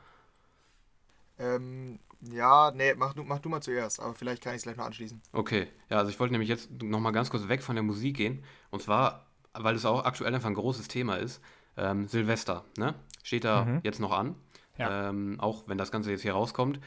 [1.37, 4.77] Ähm, ja, nee, mach du, mach du mal zuerst, aber vielleicht kann ich es gleich
[4.77, 5.21] noch anschließen.
[5.31, 8.17] Okay, ja, also ich wollte nämlich jetzt noch mal ganz kurz weg von der Musik
[8.17, 8.43] gehen.
[8.71, 11.41] Und zwar, weil es auch aktuell einfach ein großes Thema ist,
[11.77, 12.95] ähm, Silvester, ne?
[13.23, 13.79] Steht da Mhm.
[13.83, 14.35] jetzt noch an,
[14.77, 15.09] Ja.
[15.09, 16.79] ähm, auch wenn das Ganze jetzt hier rauskommt.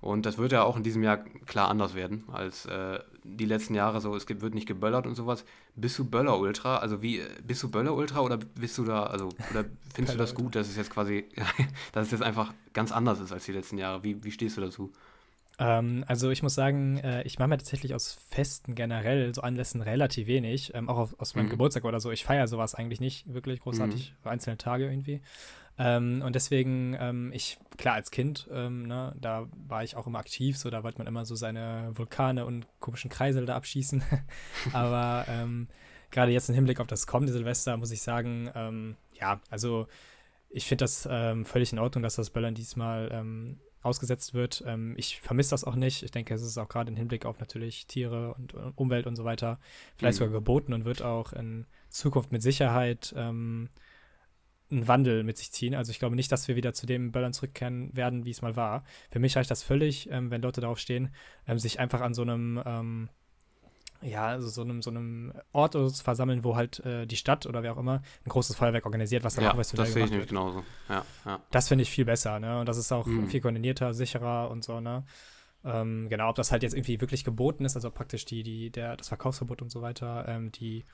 [0.00, 3.74] Und das wird ja auch in diesem Jahr klar anders werden als äh, die letzten
[3.74, 4.14] Jahre so.
[4.14, 5.44] Es gibt, wird nicht geböllert und sowas.
[5.74, 6.78] Bist du Böller-Ultra?
[6.78, 10.54] Also wie, bist du Böller-Ultra oder bist du da, also, oder findest du das gut,
[10.54, 11.28] dass es jetzt quasi,
[11.92, 14.04] dass es jetzt einfach ganz anders ist als die letzten Jahre?
[14.04, 14.92] Wie, wie stehst du dazu?
[15.58, 19.82] Ähm, also ich muss sagen, äh, ich mache mir tatsächlich aus Festen generell so Anlässen
[19.82, 21.50] relativ wenig, ähm, auch auf, aus meinem Mhm.
[21.50, 22.12] Geburtstag oder so.
[22.12, 25.20] Ich feiere sowas eigentlich nicht wirklich großartig, für einzelne Tage irgendwie.
[25.78, 30.18] Ähm, und deswegen, ähm, ich, klar, als Kind, ähm, ne, da war ich auch immer
[30.18, 34.02] aktiv, so da wollte man immer so seine Vulkane und komischen Kreisel da abschießen.
[34.72, 35.68] Aber ähm,
[36.10, 39.86] gerade jetzt im Hinblick auf das kommende Silvester muss ich sagen, ähm, ja, also
[40.50, 43.24] ich finde das ähm, völlig in Ordnung, dass das Böllern diesmal
[43.82, 44.64] ausgesetzt wird.
[44.96, 46.02] Ich vermisse das auch nicht.
[46.02, 49.24] Ich denke, es ist auch gerade im Hinblick auf natürlich Tiere und, Umwelt und so
[49.24, 49.60] weiter
[49.96, 50.24] vielleicht Mhm.
[50.24, 53.14] sogar geboten und wird auch in Zukunft mit Sicherheit
[54.70, 55.74] einen Wandel mit sich ziehen.
[55.74, 58.56] Also ich glaube nicht, dass wir wieder zu dem Böllern zurückkehren werden, wie es mal
[58.56, 58.84] war.
[59.10, 61.10] Für mich reicht das völlig, ähm, wenn Leute darauf stehen,
[61.46, 63.08] ähm, sich einfach an so einem ähm,
[64.00, 67.62] ja, also so einem, so einem Ort zu versammeln, wo halt äh, die Stadt oder
[67.64, 70.10] wer auch immer ein großes Feuerwerk organisiert, was dann Ja, auch professionell das sehe ich
[70.10, 70.64] nämlich genauso.
[70.88, 71.40] Ja, ja.
[71.50, 72.60] Das finde ich viel besser, ne?
[72.60, 73.26] Und das ist auch Mhm.
[73.26, 75.04] viel koordinierter, sicherer und so, ne?
[75.64, 78.96] Ähm, genau, ob das halt jetzt irgendwie wirklich geboten ist, also praktisch die, die, der,
[78.96, 80.84] das Verkaufsverbot und so weiter, ähm, die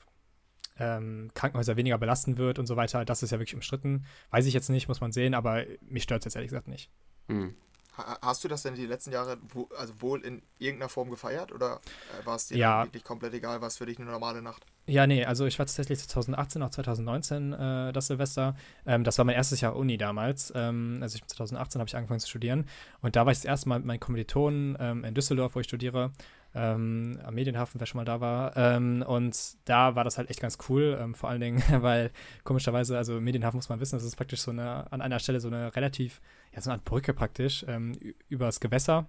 [0.79, 4.05] ähm, Krankenhäuser weniger belasten wird und so weiter, das ist ja wirklich umstritten.
[4.31, 6.91] Weiß ich jetzt nicht, muss man sehen, aber mich stört es jetzt ehrlich gesagt nicht.
[7.29, 7.55] Mhm.
[7.97, 11.53] Ha- Hast du das denn die letzten Jahre wo, also wohl in irgendeiner Form gefeiert
[11.53, 11.81] oder
[12.21, 12.85] äh, war es dir Ja.
[12.85, 14.67] wirklich komplett egal, was für dich eine normale Nacht?
[14.87, 18.57] Ja, nee, also ich war tatsächlich 2018, auch 2019 äh, das Silvester.
[18.85, 20.53] Ähm, das war mein erstes Jahr Uni damals.
[20.57, 22.67] Ähm, also ich, 2018 habe ich angefangen zu studieren.
[23.01, 25.67] Und da war ich das erste Mal mit meinen Kommilitonen ähm, in Düsseldorf, wo ich
[25.67, 26.11] studiere,
[26.55, 28.57] ähm, am Medienhafen, wer schon mal da war.
[28.57, 32.11] Ähm, und da war das halt echt ganz cool, ähm, vor allen Dingen, weil
[32.45, 35.49] komischerweise, also Medienhafen muss man wissen, das ist praktisch so eine, an einer Stelle so
[35.49, 36.21] eine relativ,
[36.53, 37.93] ja, so eine Art Brücke praktisch, ähm,
[38.29, 39.07] übers Gewässer.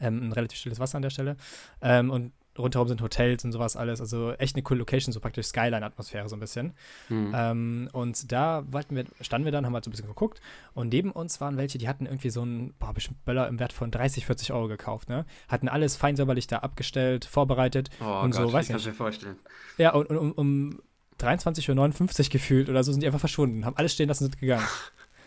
[0.00, 1.36] Ähm, ein relativ stilles Wasser an der Stelle.
[1.80, 4.00] Ähm, und rundherum sind Hotels und sowas alles.
[4.00, 6.72] Also echt eine coole Location, so praktisch Skyline-Atmosphäre so ein bisschen.
[7.08, 7.32] Mhm.
[7.34, 10.40] Ähm, und da wir, standen wir dann, haben halt so ein bisschen geguckt.
[10.74, 13.72] Und neben uns waren welche, die hatten irgendwie so einen, boah, bestimmt Böller im Wert
[13.72, 15.24] von 30, 40 Euro gekauft, ne?
[15.48, 18.86] Hatten alles fein säuberlich da abgestellt, vorbereitet Oh und Gott, so, weiß ich kann nicht.
[18.86, 19.36] mir vorstellen.
[19.78, 20.80] Ja, und, und um, um
[21.20, 24.40] 23.59 Uhr gefühlt oder so sind die einfach verschwunden, haben alles stehen lassen und sind
[24.40, 24.66] gegangen.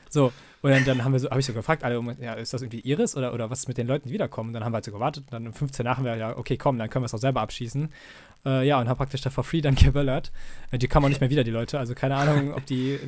[0.10, 2.62] So, und dann, dann haben wir so, habe ich so gefragt, alle, ja, ist das
[2.62, 4.50] irgendwie Iris oder, oder was ist mit den Leuten, die wiederkommen?
[4.50, 6.36] Und dann haben wir halt so gewartet und dann um 15 nach haben wir, ja,
[6.36, 7.90] okay, komm, dann können wir es auch selber abschießen.
[8.46, 10.32] Äh, ja, und haben praktisch da for free dann geböllert.
[10.72, 11.80] Äh, die kamen auch nicht mehr wieder, die Leute.
[11.80, 13.00] Also keine Ahnung, ob die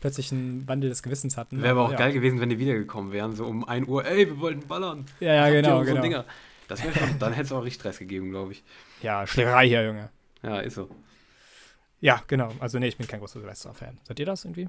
[0.00, 1.62] plötzlich einen Wandel des Gewissens hatten.
[1.62, 1.96] Wäre aber auch ja.
[1.96, 5.06] geil gewesen, wenn die wiedergekommen wären, so um 1 Uhr, ey, wir wollten ballern.
[5.20, 6.00] Ja, ja, genau, genau.
[6.00, 6.24] Dinger?
[6.68, 8.62] Das wäre schon, dann hätte es auch richtig Stress gegeben, glaube ich.
[9.02, 10.10] Ja, Schlägerei hier, Junge.
[10.42, 10.88] Ja, ist so.
[12.00, 12.52] Ja, genau.
[12.60, 13.98] Also nee, ich bin kein großer Silvester-Fan.
[14.04, 14.68] Seid ihr das irgendwie?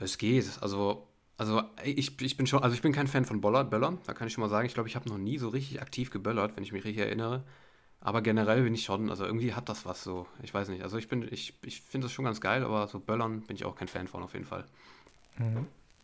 [0.00, 0.58] Es geht.
[0.60, 1.06] Also,
[1.36, 3.98] also ich, ich bin schon, also ich bin kein Fan von Boller, Böllern.
[4.06, 6.10] Da kann ich schon mal sagen, ich glaube, ich habe noch nie so richtig aktiv
[6.10, 7.44] geböllert, wenn ich mich richtig erinnere.
[8.00, 10.26] Aber generell bin ich schon, also irgendwie hat das was so.
[10.42, 10.82] Ich weiß nicht.
[10.82, 13.64] Also ich bin, ich, ich finde das schon ganz geil, aber so Böllern bin ich
[13.64, 14.64] auch kein Fan von auf jeden Fall.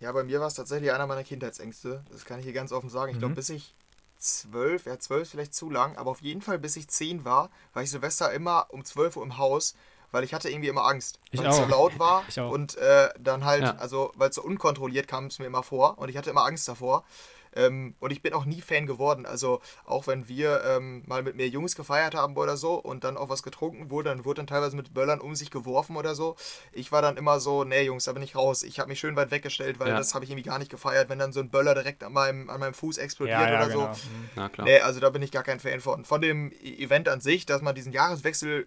[0.00, 2.04] Ja, bei mir war es tatsächlich einer meiner Kindheitsängste.
[2.10, 3.12] Das kann ich hier ganz offen sagen.
[3.12, 3.36] Ich glaube, Mhm.
[3.36, 3.74] bis ich
[4.18, 7.82] zwölf, ja, zwölf vielleicht zu lang, aber auf jeden Fall bis ich zehn war, war
[7.82, 9.74] ich Silvester immer um 12 Uhr im Haus,
[10.14, 11.18] weil ich hatte irgendwie immer Angst.
[11.32, 11.68] Weil es so auch.
[11.68, 13.76] laut war und äh, dann halt, Ja.
[13.76, 16.66] also, weil es so unkontrolliert kam es mir immer vor und ich hatte immer Angst
[16.68, 17.04] davor.
[17.54, 19.26] Ähm, und ich bin auch nie Fan geworden.
[19.26, 23.16] Also auch wenn wir ähm, mal mit mehr Jungs gefeiert haben oder so und dann
[23.16, 26.36] auch was getrunken wurde, dann wurde dann teilweise mit Böllern um sich geworfen oder so.
[26.72, 28.62] Ich war dann immer so, nee Jungs, da bin ich raus.
[28.62, 29.96] Ich habe mich schön weit weggestellt, weil Ja.
[29.96, 32.50] das habe ich irgendwie gar nicht gefeiert, wenn dann so ein Böller direkt an meinem,
[32.50, 33.92] an meinem Fuß explodiert Ja, ja, oder genau.
[33.94, 34.00] so.
[34.36, 34.66] Na klar.
[34.66, 36.04] Nee, also da bin ich gar kein Fan von.
[36.04, 38.66] Von dem E- Event an sich, dass man diesen Jahreswechsel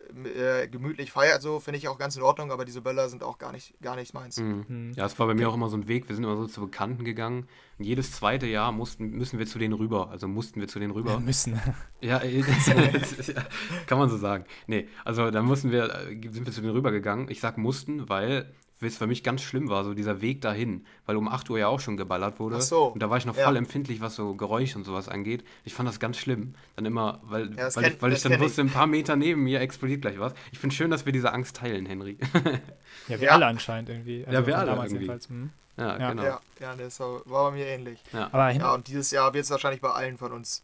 [0.64, 3.38] äh, gemütlich feiert, so finde ich auch ganz in Ordnung, aber diese Böller sind auch
[3.38, 4.38] gar nicht, gar nicht meins.
[4.38, 4.66] Mhm.
[4.68, 4.94] Mhm.
[4.96, 6.08] Ja, es war bei mir auch immer so ein Weg.
[6.10, 7.48] Wir sind immer so zu Bekannten gegangen.
[7.80, 10.10] Und jedes zweite Jahr mussten, müssen wir zu denen rüber.
[10.10, 11.20] Also mussten wir zu denen rüber.
[11.20, 11.60] Müssen.
[12.02, 13.44] Ja, äh, ja,
[13.88, 14.46] kann man so sagen.
[14.68, 17.30] Nee, also da mussten wir, äh, sind wir zu denen rübergegangen.
[17.30, 21.16] Ich sag mussten, weil es für mich ganz schlimm war, so dieser Weg dahin, weil
[21.16, 22.58] um 8 Uhr ja auch schon geballert wurde.
[22.58, 23.46] Ach so, Und da war ich noch ja.
[23.46, 25.44] voll empfindlich, was so Geräusche und sowas angeht.
[25.66, 26.54] Ich fand das ganz schlimm.
[26.76, 29.44] Dann immer, weil, Ja, weil, kenn- ich, weil ich dann wusste, ein paar Meter neben
[29.44, 30.34] mir explodiert gleich was.
[30.52, 32.18] Ich finde schön, dass wir diese Angst teilen, Henry.
[33.08, 33.34] Ja, wir Ja.
[33.34, 34.24] alle anscheinend irgendwie.
[34.26, 35.06] Also Ja, wir alle damals irgendwie.
[35.08, 35.30] jedenfalls.
[35.78, 36.10] Ja, Ja.
[36.10, 36.24] genau.
[36.24, 38.00] Ja, ja, das war, war bei mir ähnlich.
[38.14, 40.64] Aber hin, Ja, und dieses Jahr wird es wahrscheinlich bei allen von uns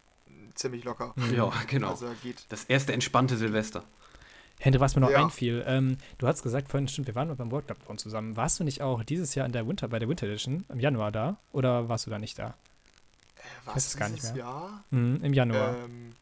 [0.55, 1.13] ziemlich locker.
[1.35, 1.89] Ja, genau.
[1.91, 2.45] Also geht.
[2.49, 3.83] Das erste entspannte Silvester.
[4.59, 5.23] Henry, was mir noch Ja.
[5.23, 8.37] einfiel, ähm, du hast gesagt vorhin, stimmt, wir waren mal beim World Club zusammen.
[8.37, 11.11] Warst du nicht auch dieses Jahr in der Winter, bei der Winter Edition im Januar
[11.11, 11.37] da?
[11.51, 12.53] Oder warst du da nicht da?
[13.65, 14.45] Was weiß es gar nicht dieses mehr.
[14.45, 14.83] Jahr?
[14.91, 15.75] Mhm, Im Januar.
[15.83, 16.15] Ähm,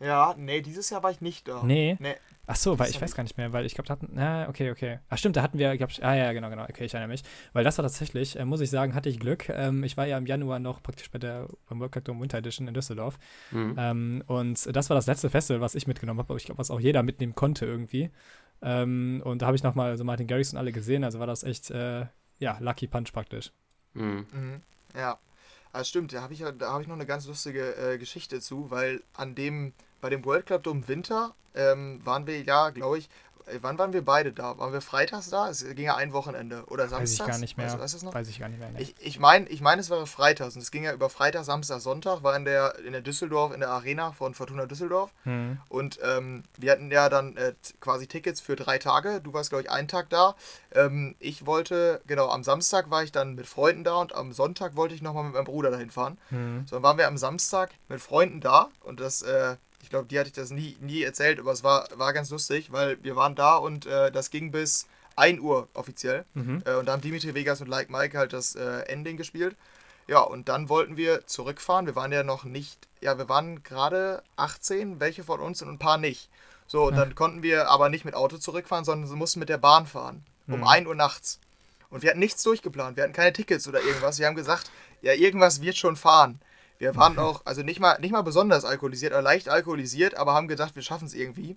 [0.00, 1.62] ja, nee, dieses Jahr war ich nicht da.
[1.62, 1.96] Nee.
[2.00, 2.16] Nee.
[2.50, 4.48] Ach so, weil das ich weiß gar nicht mehr, weil ich glaube, da hatten, na,
[4.48, 5.00] okay, okay.
[5.10, 7.22] Ach stimmt, da hatten wir, glaub ich, ah ja, genau, genau, okay, ich erinnere mich.
[7.52, 9.50] Weil das war tatsächlich, äh, muss ich sagen, hatte ich Glück.
[9.50, 12.38] Ähm, ich war ja im Januar noch praktisch bei der beim World Cup Dome Winter
[12.38, 13.18] Edition in Düsseldorf.
[13.50, 13.74] Mhm.
[13.76, 16.70] Ähm, und das war das letzte Festival, was ich mitgenommen habe, aber ich glaube, was
[16.70, 18.10] auch jeder mitnehmen konnte irgendwie.
[18.62, 21.44] Ähm, und da habe ich nochmal so Martin Garrix und alle gesehen, also war das
[21.44, 22.06] echt, äh,
[22.38, 23.52] ja, Lucky Punch praktisch.
[23.92, 24.26] Mhm.
[24.32, 24.62] Mhm.
[24.96, 25.18] Ja.
[25.72, 28.70] Ah, stimmt, da habe ich, da hab ich noch eine ganz lustige äh, Geschichte zu,
[28.70, 33.08] weil an dem, bei dem World Club Dome Winter ähm, waren wir ja, glaube ich,
[33.48, 34.58] äh, wann waren wir beide da?
[34.58, 35.48] Waren wir freitags da?
[35.48, 36.64] Es ging ja ein Wochenende.
[36.66, 37.00] Oder samstags?
[37.00, 37.66] Weiß ich gar nicht mehr.
[37.66, 38.14] Weißt, weißt du?
[38.14, 38.70] Weiß ich gar nicht mehr.
[38.70, 38.82] Nee.
[38.82, 41.80] Ich, ich meine, ich mein, es war freitags und es ging ja über Freitag, Samstag,
[41.80, 45.12] Sonntag, war in der, in der Düsseldorf, in der Arena von Fortuna Düsseldorf.
[45.24, 45.58] Hm.
[45.68, 49.20] Und ähm, wir hatten ja dann äh, quasi Tickets für drei Tage.
[49.20, 50.34] Du warst, glaube ich, einen Tag da.
[50.72, 54.76] Ähm, ich wollte, genau, am Samstag war ich dann mit Freunden da und am Sonntag
[54.76, 56.18] wollte ich nochmal mit meinem Bruder dahin fahren.
[56.30, 56.66] Hm.
[56.66, 60.18] So, dann waren wir am Samstag mit Freunden da und das, äh, ich glaube, die
[60.18, 63.34] hatte ich das nie, nie erzählt, aber es war, war ganz lustig, weil wir waren
[63.34, 64.86] da und äh, das ging bis
[65.16, 66.24] 1 Uhr offiziell.
[66.34, 66.62] Mhm.
[66.64, 69.56] Äh, und da haben Dimitri Vegas und Like Mike halt das äh, Ending gespielt.
[70.06, 71.86] Ja, und dann wollten wir zurückfahren.
[71.86, 75.78] Wir waren ja noch nicht, ja, wir waren gerade 18, welche von uns und ein
[75.78, 76.30] paar nicht.
[76.66, 79.86] So, und dann konnten wir aber nicht mit Auto zurückfahren, sondern mussten mit der Bahn
[79.86, 80.24] fahren.
[80.46, 80.66] Um Mhm.
[80.66, 81.40] 1 Uhr nachts.
[81.90, 82.96] Und wir hatten nichts durchgeplant.
[82.96, 84.18] Wir hatten keine Tickets oder irgendwas.
[84.18, 84.70] Wir haben gesagt,
[85.02, 86.40] ja, irgendwas wird schon fahren.
[86.78, 90.48] Wir waren auch, also nicht mal, nicht mal besonders alkoholisiert, aber leicht alkoholisiert, aber haben
[90.48, 91.56] gedacht, wir schaffen es irgendwie.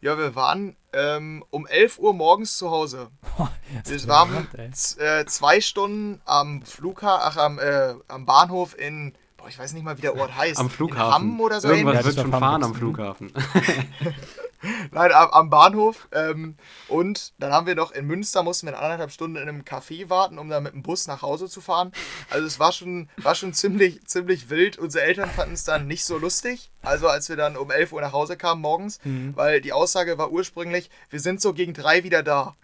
[0.00, 3.08] Ja, wir waren ähm, um 11 Uhr morgens zu Hause.
[3.84, 9.48] Wir waren gemacht, äh, zwei Stunden am Flughafen, ach, am, äh, am Bahnhof in, boah,
[9.48, 10.58] ich weiß nicht mal, wie der Ort heißt.
[10.60, 11.14] Am In Flughafen.
[11.14, 12.74] Hamm oder so Irgendwas wird schon fahren am.
[12.74, 13.32] Flughafen.
[14.90, 16.08] Nein, am, am Bahnhof.
[16.12, 16.56] Ähm,
[16.88, 20.38] und dann haben wir noch in Münster, mussten wir anderthalb Stunden in einem Café warten,
[20.38, 21.92] um dann mit dem Bus nach Hause zu fahren.
[22.30, 24.78] Also es war schon, war schon ziemlich, ziemlich wild.
[24.78, 26.70] Unsere Eltern fanden es dann nicht so lustig.
[26.82, 29.36] Also als wir dann um 11 Uhr nach Hause kamen morgens, Mhm.
[29.36, 32.54] weil die Aussage war ursprünglich, wir sind so gegen drei wieder da.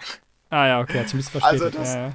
[0.50, 1.80] Ah ja, okay, hat sich ein bisschen Also verspätet.
[1.80, 2.06] das- ja,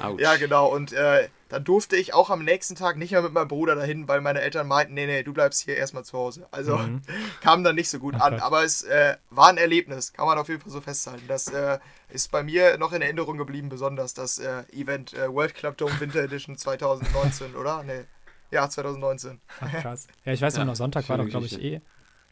[0.00, 0.10] ja.
[0.18, 0.68] Ja, genau.
[0.68, 4.08] Und äh, dann durfte ich auch am nächsten Tag nicht mehr mit meinem Bruder dahin,
[4.08, 6.48] weil meine Eltern meinten, nee, nee, du bleibst hier erstmal zu Hause.
[6.50, 7.02] Also mhm.
[7.42, 8.40] kam dann nicht so gut an.
[8.40, 11.24] Aber es äh, war ein Erlebnis, kann man auf jeden Fall so festhalten.
[11.28, 15.54] Das äh, ist bei mir noch in Erinnerung geblieben, besonders das äh, Event äh, World
[15.54, 17.82] Club Dome Winter Edition 2019, oder?
[17.82, 18.04] Nee.
[18.50, 19.38] Ja, 2019.
[19.60, 20.06] Ach, krass.
[20.24, 21.82] Ja, ich weiß ja, noch, Sonntag war doch, glaube ich, eh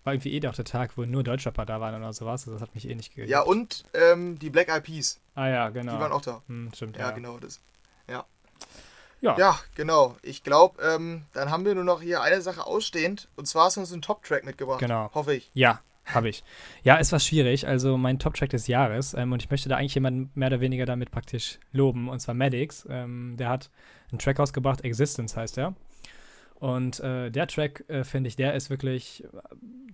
[0.05, 2.43] war irgendwie eh auch der Tag, wo nur Deutschrapper da waren oder sowas.
[2.43, 3.31] Also das hat mich eh nicht gegeben.
[3.31, 5.21] Ja, und ähm, die Black Eyed Peas.
[5.35, 5.95] Ah ja, genau.
[5.95, 6.43] Die waren auch da.
[6.47, 7.11] Hm, stimmt, ja, ja.
[7.11, 7.61] genau das.
[9.21, 9.37] Ja.
[9.39, 9.61] Ja.
[9.75, 10.17] Genau.
[10.23, 13.29] Ich glaube, ähm, dann haben wir nur noch hier eine Sache ausstehend.
[13.37, 14.81] Und zwar hast du uns einen Top-Track mitgebracht.
[14.81, 15.11] Genau.
[15.15, 15.51] Hoffe ich.
[15.55, 16.43] Ja, habe ich.
[16.83, 17.67] Ja, es war schwierig.
[17.67, 19.15] Also mein Top-Track des Jahres.
[19.15, 22.09] Ähm, und ich möchte da eigentlich jemanden mehr oder weniger damit praktisch loben.
[22.09, 22.87] Und zwar Maddox.
[22.89, 23.71] Ähm, der hat
[24.11, 24.83] einen Track ausgebracht.
[24.83, 25.75] Existence heißt er.
[26.61, 29.25] Und äh, der Track, äh, finde ich, der ist wirklich,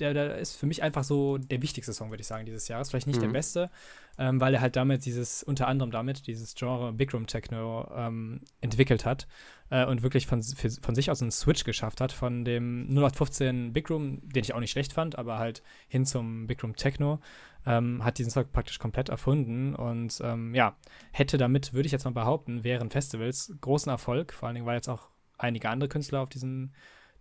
[0.00, 2.90] der, der ist für mich einfach so der wichtigste Song, würde ich sagen, dieses Jahres.
[2.90, 3.26] Vielleicht nicht mhm.
[3.26, 3.70] der beste,
[4.18, 8.40] ähm, weil er halt damit dieses, unter anderem damit, dieses Genre Big Room Techno ähm,
[8.60, 9.28] entwickelt hat
[9.70, 13.72] äh, und wirklich von, für, von sich aus einen Switch geschafft hat, von dem 0815
[13.72, 17.20] Big Room, den ich auch nicht schlecht fand, aber halt hin zum Big Room Techno.
[17.64, 20.76] Ähm, hat diesen Song praktisch komplett erfunden und ähm, ja,
[21.12, 24.76] hätte damit, würde ich jetzt mal behaupten, während Festivals großen Erfolg, vor allen Dingen, weil
[24.76, 26.72] jetzt auch einige andere Künstler auf diesen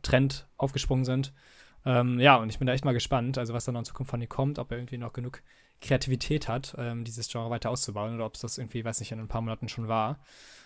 [0.02, 1.34] Trend aufgesprungen sind.
[1.86, 4.10] Ähm, ja, und ich bin da echt mal gespannt, also was da noch in Zukunft
[4.10, 5.42] von ihm kommt, ob er irgendwie noch genug
[5.82, 9.20] Kreativität hat, ähm, dieses Genre weiter auszubauen oder ob es das irgendwie, weiß nicht, in
[9.20, 10.20] ein paar Monaten schon war.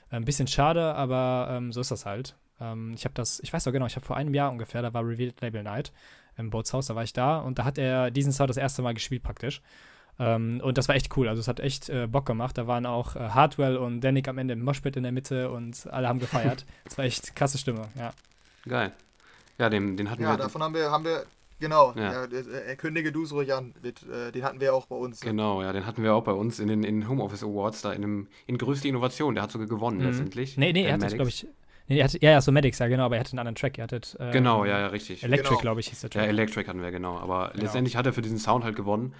[0.10, 2.36] Ein bisschen schade, aber ähm, so ist das halt.
[2.60, 4.94] Ähm, ich habe das, ich weiß doch genau, ich habe vor einem Jahr ungefähr, da
[4.94, 5.92] war Revealed Label Night
[6.38, 8.94] im Bootshaus, da war ich da und da hat er diesen Sound das erste Mal
[8.94, 9.62] gespielt praktisch.
[10.20, 11.28] Ähm, und das war echt cool.
[11.30, 12.58] Also es hat echt äh, Bock gemacht.
[12.58, 15.88] Da waren auch äh, Hardwell und Danik am Ende im Moshpit in der Mitte und
[15.92, 16.66] alle haben gefeiert.
[16.86, 18.12] Es war echt krasse Stimme, ja.
[18.68, 18.92] Geil.
[19.58, 20.34] Ja, den, den hatten ja, wir.
[20.34, 21.26] Ja, davon haben wir, haben wir
[21.60, 22.26] Genau, ja.
[22.26, 23.74] ja erkündige du es ruhig an.
[23.84, 25.22] Äh, den hatten wir auch bei uns.
[25.22, 25.32] Ne?
[25.32, 28.02] Genau, ja, den hatten wir auch bei uns in den in Homeoffice Awards, da in,
[28.02, 29.36] dem, in größte Innovation.
[29.36, 30.06] Der hat sogar gewonnen mhm.
[30.06, 30.58] letztendlich.
[30.58, 31.46] Nee, nee, er hat glaube ich.
[31.88, 33.78] Nee, er hatte, ja, ja, so Medics, ja, genau, aber er hatte einen anderen Track.
[33.78, 35.24] Er hatte, ähm, genau, ja, ja, richtig.
[35.24, 35.62] Electric, genau.
[35.62, 36.24] glaube ich, hieß der Track.
[36.24, 37.18] Ja, Electric hatten wir, genau.
[37.18, 37.64] Aber genau.
[37.64, 39.14] letztendlich hat er für diesen Sound halt gewonnen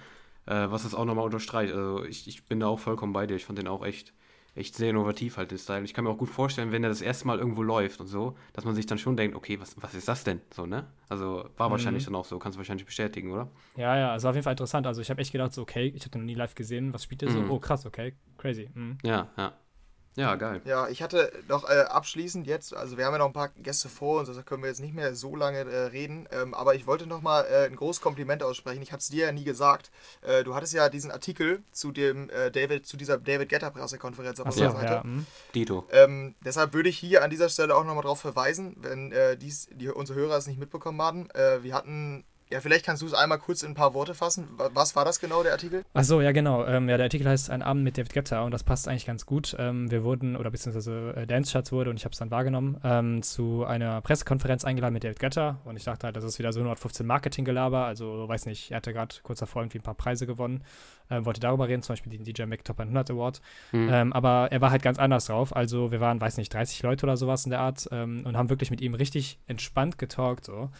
[0.46, 1.72] äh, was das auch nochmal unterstreicht.
[1.72, 3.36] Also ich, ich bin da auch vollkommen bei dir.
[3.36, 4.12] Ich fand den auch echt,
[4.54, 5.84] echt sehr innovativ halt, den Style.
[5.84, 8.36] Ich kann mir auch gut vorstellen, wenn er das erste Mal irgendwo läuft und so,
[8.52, 10.40] dass man sich dann schon denkt, okay, was, was ist das denn?
[10.52, 10.86] So, ne?
[11.08, 11.72] Also war mhm.
[11.72, 13.50] wahrscheinlich dann auch so, kannst du wahrscheinlich bestätigen, oder?
[13.76, 14.86] Ja, ja, also auf jeden Fall interessant.
[14.86, 17.04] Also ich habe echt gedacht, so, okay, ich habe den noch nie live gesehen, was
[17.04, 17.48] spielt der mhm.
[17.48, 17.54] so?
[17.54, 18.70] Oh, krass, okay, crazy.
[18.74, 18.98] Mhm.
[19.04, 19.54] Ja, ja.
[20.16, 20.60] Ja, geil.
[20.64, 23.88] Ja, ich hatte noch äh, abschließend jetzt, also wir haben ja noch ein paar Gäste
[23.88, 26.86] vor uns, also können wir jetzt nicht mehr so lange äh, reden, ähm, aber ich
[26.86, 28.82] wollte noch mal äh, ein großes Kompliment aussprechen.
[28.82, 29.90] Ich habe es dir ja nie gesagt.
[30.22, 34.40] Äh, du hattest ja diesen Artikel zu dem äh, David, zu dieser David Getter Pressekonferenz
[34.40, 34.92] auf Ach unserer Seite.
[34.94, 35.26] Ja, hm.
[35.54, 35.86] Dito.
[35.92, 39.36] Ähm, deshalb würde ich hier an dieser Stelle auch noch mal darauf verweisen, wenn äh,
[39.36, 41.28] dies, die, unsere Hörer es nicht mitbekommen haben.
[41.62, 44.48] wir hatten ja, vielleicht kannst du es einmal kurz in ein paar Worte fassen.
[44.56, 45.84] Was war das genau, der Artikel?
[45.94, 46.66] Ach so, ja, genau.
[46.66, 49.24] Ähm, ja, der Artikel heißt Ein Abend mit David Guetta und das passt eigentlich ganz
[49.24, 49.54] gut.
[49.56, 52.80] Ähm, wir wurden, oder beziehungsweise äh, Dance Schatz wurde, und ich habe es dann wahrgenommen,
[52.82, 56.52] ähm, zu einer Pressekonferenz eingeladen mit David Guetta und ich dachte halt, das ist wieder
[56.52, 57.84] so 115 Marketing-Gelaber.
[57.84, 60.64] Also, weiß nicht, er hatte gerade kurz davor irgendwie ein paar Preise gewonnen,
[61.08, 63.40] äh, wollte darüber reden, zum Beispiel den DJ Mac Top 100 Award.
[63.70, 63.88] Mhm.
[63.92, 65.54] Ähm, aber er war halt ganz anders drauf.
[65.54, 68.50] Also, wir waren, weiß nicht, 30 Leute oder sowas in der Art ähm, und haben
[68.50, 70.70] wirklich mit ihm richtig entspannt getalkt, so.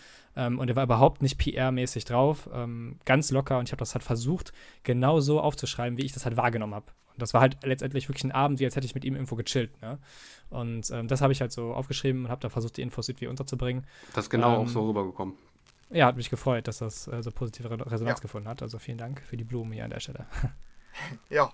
[0.41, 3.59] Ähm, und er war überhaupt nicht PR-mäßig drauf, ähm, ganz locker.
[3.59, 6.87] Und ich habe das halt versucht, genau so aufzuschreiben, wie ich das halt wahrgenommen habe.
[7.13, 9.37] Und das war halt letztendlich wirklich ein Abend, wie als hätte ich mit ihm irgendwo
[9.37, 9.71] gechillt.
[9.83, 9.99] Ne?
[10.49, 13.27] Und ähm, das habe ich halt so aufgeschrieben und habe da versucht, die Infos irgendwie
[13.27, 13.87] unterzubringen.
[14.15, 15.35] Das ist genau auch so rübergekommen.
[15.91, 18.23] Ja, hat mich gefreut, dass das äh, so positive Resonanz ja.
[18.23, 18.63] gefunden hat.
[18.63, 20.25] Also vielen Dank für die Blumen hier an der Stelle.
[21.29, 21.53] ja,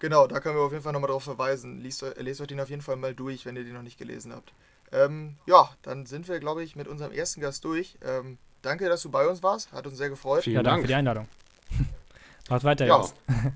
[0.00, 1.78] genau, da können wir auf jeden Fall nochmal drauf verweisen.
[1.78, 4.32] Lest, lest euch den auf jeden Fall mal durch, wenn ihr den noch nicht gelesen
[4.32, 4.52] habt.
[4.92, 7.96] Ähm, ja, dann sind wir, glaube ich, mit unserem ersten Gast durch.
[8.02, 9.72] Ähm, danke, dass du bei uns warst.
[9.72, 10.44] Hat uns sehr gefreut.
[10.44, 11.28] Vielen ja, Dank für die Einladung.
[12.48, 12.96] Macht weiter, ja.
[12.96, 13.14] Jungs.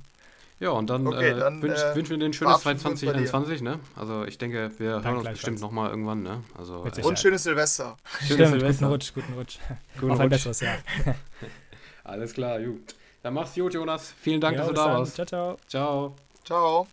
[0.62, 3.80] Ja, und dann, okay, äh, dann wünsch, äh, wünschen wir den ein schönes 2021, ne?
[3.96, 6.44] Also ich denke, wir Dank hören uns bestimmt nochmal irgendwann, ne?
[6.56, 7.96] Also, äh, und schönes Silvester.
[8.24, 8.86] Schönes Silvester.
[8.86, 9.58] Guten Rutsch, guten Rutsch.
[9.98, 10.76] Guten Auf ein besseres Jahr.
[12.04, 12.94] Alles klar, gut.
[13.24, 14.14] Dann mach's gut, Jonas.
[14.20, 15.16] Vielen Dank, ja, dass du da warst.
[15.16, 15.56] Ciao, ciao.
[15.66, 16.16] Ciao.
[16.44, 16.86] Ciao.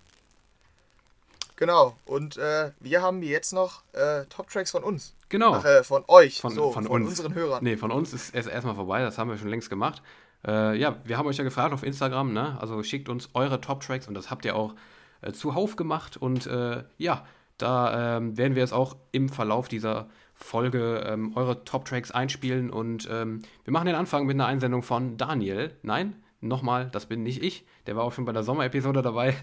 [1.60, 5.14] Genau, und äh, wir haben jetzt noch äh, Top-Tracks von uns.
[5.28, 5.56] Genau.
[5.56, 7.10] Ach, äh, von euch, von, so, von, von uns.
[7.10, 7.62] unseren Hörern.
[7.62, 10.02] Nee, von uns ist es erstmal vorbei, das haben wir schon längst gemacht.
[10.48, 12.58] Äh, ja, wir haben euch ja gefragt auf Instagram, ne?
[12.62, 14.74] Also schickt uns eure Top-Tracks und das habt ihr auch
[15.22, 16.16] äh, zuhauf gemacht.
[16.16, 17.26] Und äh, ja,
[17.58, 22.70] da ähm, werden wir jetzt auch im Verlauf dieser Folge ähm, eure Top-Tracks einspielen.
[22.70, 25.76] Und ähm, wir machen den Anfang mit einer Einsendung von Daniel.
[25.82, 26.24] Nein?
[26.42, 27.66] Nochmal, das bin nicht ich.
[27.86, 29.36] Der war auch schon bei der Sommerepisode dabei.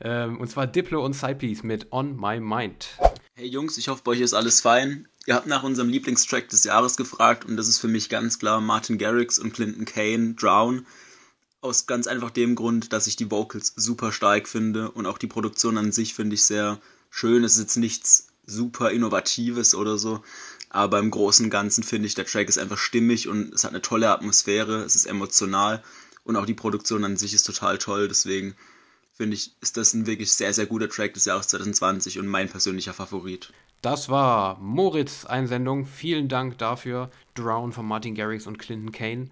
[0.00, 2.90] Ähm, und zwar Diplo und Cypeace mit On My Mind.
[3.34, 5.08] Hey Jungs, ich hoffe, bei euch ist alles fein.
[5.26, 8.60] Ihr habt nach unserem Lieblingstrack des Jahres gefragt und das ist für mich ganz klar
[8.60, 10.86] Martin Garrix und Clinton Kane, Drown.
[11.60, 15.26] Aus ganz einfach dem Grund, dass ich die Vocals super stark finde und auch die
[15.26, 16.78] Produktion an sich finde ich sehr
[17.10, 17.42] schön.
[17.42, 20.22] Es ist jetzt nichts super Innovatives oder so.
[20.68, 23.70] Aber im Großen und Ganzen finde ich, der Track ist einfach stimmig und es hat
[23.70, 25.82] eine tolle Atmosphäre, es ist emotional
[26.24, 28.08] und auch die Produktion an sich ist total toll.
[28.08, 28.54] Deswegen
[29.12, 32.48] finde ich, ist das ein wirklich sehr, sehr guter Track des Jahres 2020 und mein
[32.48, 33.52] persönlicher Favorit.
[33.82, 35.86] Das war Moritz Einsendung.
[35.86, 37.10] Vielen Dank dafür.
[37.34, 39.28] Drown von Martin Garrix und Clinton Kane.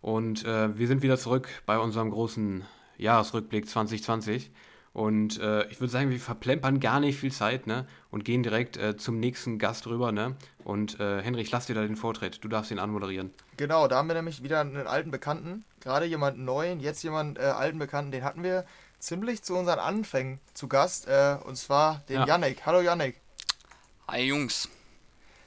[0.00, 2.64] Und äh, wir sind wieder zurück bei unserem großen
[2.96, 4.50] Jahresrückblick 2020.
[4.98, 7.86] Und äh, ich würde sagen, wir verplempern gar nicht viel Zeit, ne?
[8.10, 10.34] Und gehen direkt äh, zum nächsten Gast rüber, ne?
[10.64, 12.42] Und äh, Henry, ich lass dir da den Vortritt.
[12.42, 13.30] Du darfst ihn anmoderieren.
[13.56, 15.64] Genau, da haben wir nämlich wieder einen alten Bekannten.
[15.78, 18.10] Gerade jemanden neuen, jetzt jemanden äh, alten Bekannten.
[18.10, 18.64] Den hatten wir
[18.98, 21.06] ziemlich zu unseren Anfängen zu Gast.
[21.06, 22.26] Äh, und zwar den Ja.
[22.26, 22.66] Yannick.
[22.66, 23.20] Hallo Yannick.
[24.08, 24.68] Hi Jungs.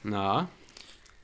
[0.01, 0.47] Na,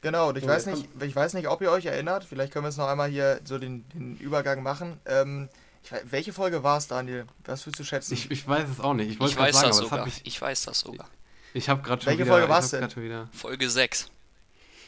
[0.02, 2.26] Genau, und ich weiß nicht, ich weiß nicht, ob ihr euch erinnert.
[2.26, 5.00] Vielleicht können wir es noch einmal hier so den, den Übergang machen.
[5.06, 5.48] Ähm,
[5.84, 7.26] ich, wei- welche Folge war es, Daniel?
[7.46, 8.14] Was würdest du schätzen?
[8.14, 9.10] ich, ich weiß es auch nicht.
[9.12, 10.06] Ich wollte Ich gerade weiß sagen, das aber das hat sogar.
[10.06, 10.22] mich.
[10.26, 11.10] Ich weiß das sogar.
[11.54, 12.32] Ich habe gerade schon Welche wieder.
[12.34, 13.04] Folge ich war's hab denn?
[13.04, 13.30] wieder.
[13.34, 14.08] Folge 6.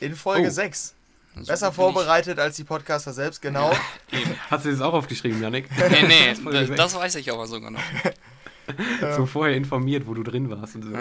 [0.01, 0.51] In Folge Oh.
[0.51, 0.95] 6.
[1.35, 3.71] So Besser bin ich- vorbereitet als die Podcaster selbst, genau.
[4.11, 4.35] Eben.
[4.49, 5.69] Hast du das auch aufgeschrieben, Janik?
[5.77, 7.81] Nee, nee, das weiß ich aber sogar noch.
[9.15, 10.89] so vorher informiert, wo du drin warst und so.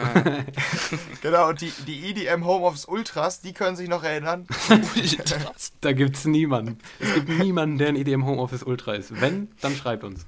[1.23, 4.47] Genau, und die, die EDM Homeoffice Ultras, die können sich noch erinnern.
[5.81, 6.79] Da gibt's niemanden.
[6.99, 9.21] Es gibt niemanden, der ein EDM Homeoffice Ultra ist.
[9.21, 10.27] Wenn, dann schreibt uns.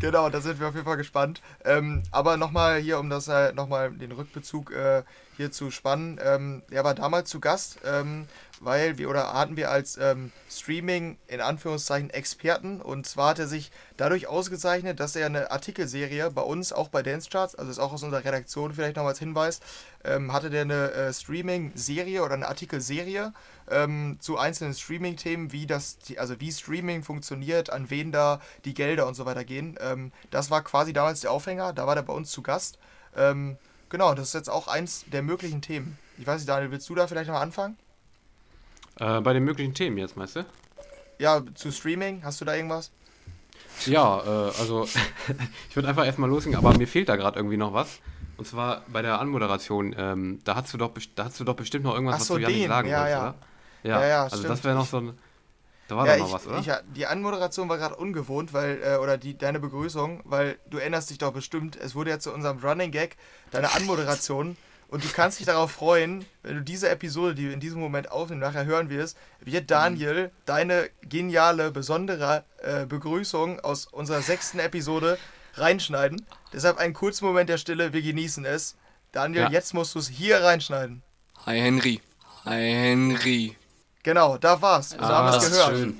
[0.00, 1.40] genau, da sind wir auf jeden Fall gespannt.
[1.64, 5.02] Ähm, aber nochmal hier, um das äh, nochmal den Rückbezug äh,
[5.36, 6.20] hier zu spannen.
[6.22, 8.26] Ähm, er war damals zu Gast, ähm,
[8.62, 13.48] weil wir oder hatten wir als ähm, Streaming in Anführungszeichen Experten und zwar hat er
[13.48, 17.78] sich dadurch ausgezeichnet, dass er eine Artikelserie bei uns auch bei Dance Charts, also ist
[17.78, 19.60] auch aus unserer Redaktion vielleicht noch als Hinweis,
[20.04, 23.32] ähm, hatte der eine äh, Streaming-Serie oder eine Artikelserie
[23.70, 29.06] ähm, zu einzelnen Streaming-Themen, wie das, also wie Streaming funktioniert, an wen da die Gelder
[29.06, 29.76] und so weiter gehen.
[29.80, 32.78] Ähm, das war quasi damals der Aufhänger, da war der bei uns zu Gast.
[33.16, 33.56] Ähm,
[33.88, 35.98] genau, das ist jetzt auch eins der möglichen Themen.
[36.18, 37.76] Ich weiß nicht, Daniel, willst du da vielleicht noch anfangen?
[38.98, 40.44] Äh, bei den möglichen Themen jetzt, meinst du?
[41.18, 42.90] Ja, zu Streaming, hast du da irgendwas?
[43.86, 44.84] Ja, äh, also
[45.70, 48.00] ich würde einfach erstmal loslegen, aber mir fehlt da gerade irgendwie noch was.
[48.36, 51.84] Und zwar bei der Anmoderation, ähm, da hast du doch da hast du doch bestimmt
[51.84, 53.22] noch irgendwas, Ach was so, du den, sagen ja, wolltest, ja.
[53.22, 53.34] oder?
[53.82, 54.50] Ja, Ja, ja, also stimmt.
[54.50, 55.18] das wäre noch so ein.
[55.88, 56.58] Da war ja, doch noch was, oder?
[56.58, 61.10] Ich, die Anmoderation war gerade ungewohnt, weil, äh, oder die, deine Begrüßung, weil du erinnerst
[61.10, 63.16] dich doch bestimmt, es wurde ja zu unserem Running Gag
[63.50, 64.56] deine Anmoderation
[64.92, 68.10] und du kannst dich darauf freuen, wenn du diese Episode, die wir in diesem Moment
[68.12, 75.18] aufnehmen, nachher hören wirst, wird Daniel deine geniale, besondere äh, Begrüßung aus unserer sechsten Episode
[75.54, 76.24] reinschneiden.
[76.52, 78.76] Deshalb einen kurzen Moment der Stille, wir genießen es.
[79.12, 79.50] Daniel, Ja.
[79.50, 81.02] jetzt musst du es hier reinschneiden.
[81.46, 82.00] Hi Henry.
[82.44, 83.56] Hi Henry.
[84.02, 84.90] Genau, da war's.
[84.90, 85.76] So haben wir das es ist gehört.
[85.78, 85.98] schön.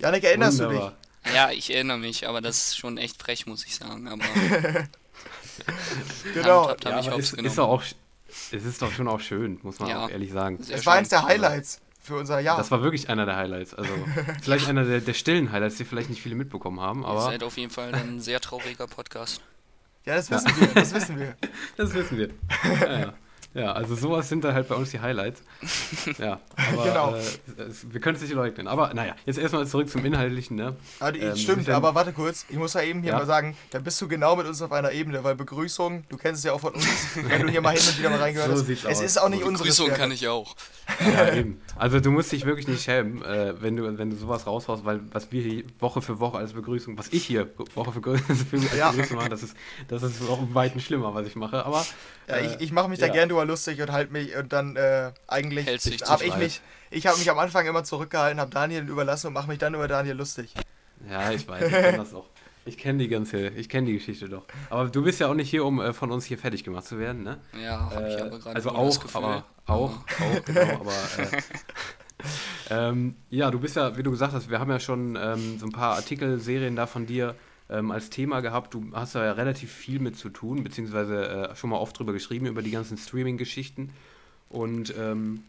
[0.00, 0.92] Janik, erinnerst du Wunderbar.
[1.24, 1.34] dich?
[1.34, 4.06] Ja, ich erinnere mich, aber das ist schon echt frech, muss ich sagen.
[4.08, 4.22] Aber
[6.34, 6.68] Genau.
[6.68, 7.82] habt, habt, Ja, habt mich aber es ist doch auch,
[8.52, 10.04] es ist doch schon auch schön, muss man Ja.
[10.04, 10.58] auch ehrlich sagen.
[10.68, 12.56] Es war eins der Highlights für unser Jahr.
[12.56, 13.74] Das war wirklich einer der Highlights.
[13.74, 13.92] Also
[14.42, 17.42] vielleicht einer der, der stillen Highlights, die vielleicht nicht viele mitbekommen haben, Ihr aber seid
[17.42, 19.40] auf jeden Fall ein sehr trauriger Podcast.
[20.04, 21.36] ja, das wissen wir, das wissen wir.
[21.76, 22.30] das wissen wir.
[22.80, 23.14] Ja, ja.
[23.56, 25.42] Ja, also sowas sind da halt bei uns die Highlights.
[26.18, 26.40] Ja,
[26.72, 27.14] aber Genau.
[27.14, 28.68] äh, wir können es nicht leugnen.
[28.68, 30.56] Aber naja, jetzt erstmal zurück zum Inhaltlichen.
[30.56, 30.76] Ne?
[31.14, 33.18] Die, Ähm, stimmt, aber warte kurz, ich muss ja eben hier Ja.
[33.18, 36.40] mal sagen, da bist du genau mit uns auf einer Ebene, weil Begrüßung, du kennst
[36.40, 38.62] es ja auch von uns, wenn du hier mal hin und wieder mal reingehört So
[38.62, 39.00] hast, es aus.
[39.02, 40.54] ist auch nicht unsere Begrüßung kann ich auch.
[41.14, 41.60] Ja, eben.
[41.76, 45.00] Also du musst dich wirklich nicht schämen, äh, wenn, du, wenn du sowas raushaust, weil
[45.12, 48.76] was wir hier Woche für Woche als Begrüßung, was ich hier Woche für, für als
[48.76, 48.90] Ja.
[48.90, 49.56] Begrüßung mache, das ist,
[49.88, 51.64] das ist auch um Weiten schlimmer, was ich mache.
[51.64, 51.84] Aber
[52.28, 53.12] Ja, äh, ich, ich mache mich da ja.
[53.12, 55.66] gern drüber lustig und halt mich und dann äh, eigentlich
[56.08, 56.38] habe ich frei.
[56.38, 56.60] mich,
[56.90, 59.88] ich habe mich am Anfang immer zurückgehalten, habe Daniel überlassen und mache mich dann über
[59.88, 60.54] Daniel lustig.
[61.08, 62.26] Ja, ich weiß, ich kenne das auch.
[62.64, 64.42] Ich kenne die ganze, ich kenne die Geschichte doch.
[64.70, 66.98] Aber du bist ja auch nicht hier, um äh, von uns hier fertig gemacht zu
[66.98, 67.38] werden, ne?
[67.62, 71.40] Ja, habe ich Äh, aber gerade also auch, aber auch, auch, genau, aber äh,
[72.70, 75.66] ähm, ja, du bist ja, wie du gesagt hast, wir haben ja schon ähm, so
[75.66, 77.36] ein paar Artikelserien da von dir
[77.70, 78.74] ähm, als Thema gehabt.
[78.74, 82.12] Du hast da ja relativ viel mit zu tun, beziehungsweise äh, schon mal oft drüber
[82.12, 83.90] geschrieben, über die ganzen Streaming-Geschichten.
[84.48, 85.42] Und ähm,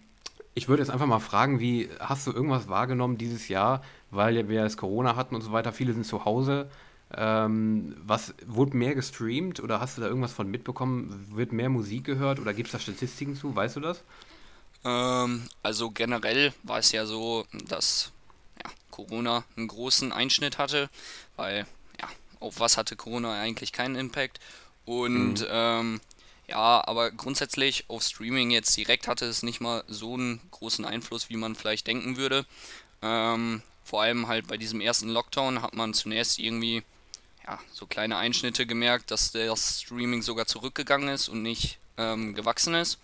[0.53, 4.63] ich würde jetzt einfach mal fragen, wie hast du irgendwas wahrgenommen dieses Jahr, weil wir
[4.63, 6.69] jetzt Corona hatten und so weiter, viele sind zu Hause.
[7.15, 11.27] Ähm, was wurde mehr gestreamt oder hast du da irgendwas von mitbekommen?
[11.33, 13.55] Wird mehr Musik gehört oder gibt es da Statistiken zu?
[13.55, 14.03] Weißt du das?
[14.83, 18.11] Ähm, also generell war es ja so, dass
[18.61, 20.89] ja, Corona einen großen Einschnitt hatte,
[21.35, 21.65] weil
[22.39, 24.39] auf was hatte Corona eigentlich keinen Impact.
[24.85, 25.99] Und ähm,
[26.47, 31.29] ja, aber grundsätzlich auf Streaming jetzt direkt hatte es nicht mal so einen großen Einfluss,
[31.29, 32.45] wie man vielleicht denken würde.
[33.01, 36.83] Ähm, vor allem halt bei diesem ersten Lockdown hat man zunächst irgendwie
[37.45, 42.75] ja, so kleine Einschnitte gemerkt, dass das Streaming sogar zurückgegangen ist und nicht ähm, gewachsen
[42.75, 42.99] ist.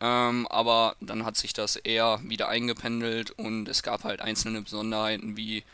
[0.00, 5.36] Ähm, aber dann hat sich das eher wieder eingependelt und es gab halt einzelne Besonderheiten
[5.36, 5.64] wie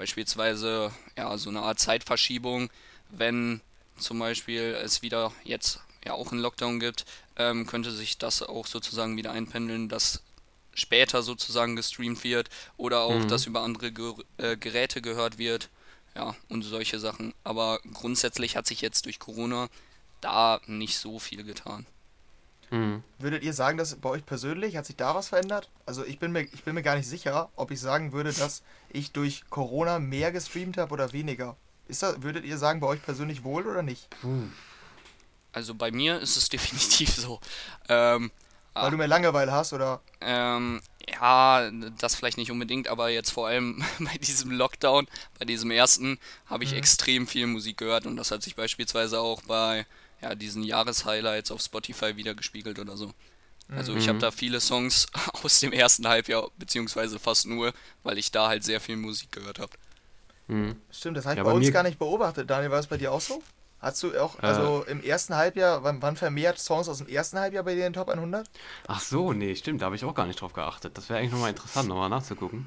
[0.00, 2.70] beispielsweise ja, so eine Art Zeitverschiebung,
[3.10, 3.60] wenn
[3.98, 7.04] zum Beispiel es wieder jetzt ja auch einen Lockdown gibt,
[7.36, 10.22] ähm, könnte sich das auch sozusagen wieder einpendeln, dass
[10.72, 12.48] später sozusagen gestreamt wird
[12.78, 13.28] oder auch, Mhm.
[13.28, 15.68] dass über andere Ger äh, Geräte gehört wird.
[16.14, 17.34] Ja, und solche Sachen.
[17.44, 19.68] Aber grundsätzlich hat sich jetzt durch Corona
[20.22, 21.84] da nicht so viel getan.
[22.70, 23.02] Mhm.
[23.18, 25.68] Würdet ihr sagen, dass bei euch persönlich hat sich da was verändert?
[25.86, 28.62] Also ich bin mir, ich bin mir gar nicht sicher, ob ich sagen würde, dass
[28.90, 31.56] ich durch Corona mehr gestreamt habe oder weniger.
[31.88, 34.08] Ist das, würdet ihr sagen, bei euch persönlich wohl oder nicht?
[35.52, 37.40] Also bei mir ist es definitiv so.
[37.88, 38.30] Ähm,
[38.74, 38.90] Weil Ah.
[38.90, 40.00] du mehr Langeweile hast oder?
[40.20, 45.08] Ähm, ja, das vielleicht nicht unbedingt, aber jetzt vor allem bei diesem Lockdown,
[45.38, 46.78] bei diesem ersten, habe ich Mhm.
[46.78, 49.86] extrem viel Musik gehört und das hat sich beispielsweise auch bei
[50.22, 53.12] ja, diesen Jahreshighlights auf Spotify wieder gespiegelt oder so.
[53.68, 54.20] Also ich habe Mhm.
[54.22, 55.06] da viele Songs
[55.44, 59.58] aus dem ersten Halbjahr, beziehungsweise fast nur, weil ich da halt sehr viel Musik gehört
[59.60, 59.72] habe.
[60.48, 60.76] Mhm.
[60.90, 62.50] Stimmt, das habe ich Ja, bei bei uns gar nicht beobachtet.
[62.50, 63.42] Daniel, war es bei dir auch so?
[63.78, 64.46] Hast du auch, Äh.
[64.46, 67.92] also im ersten Halbjahr, wann, wann vermehrt Songs aus dem ersten Halbjahr bei dir in
[67.92, 68.50] den Top 100?
[68.88, 70.98] Ach so, nee, stimmt, da habe ich auch gar nicht drauf geachtet.
[70.98, 72.66] Das wäre eigentlich nochmal interessant, nochmal nachzugucken.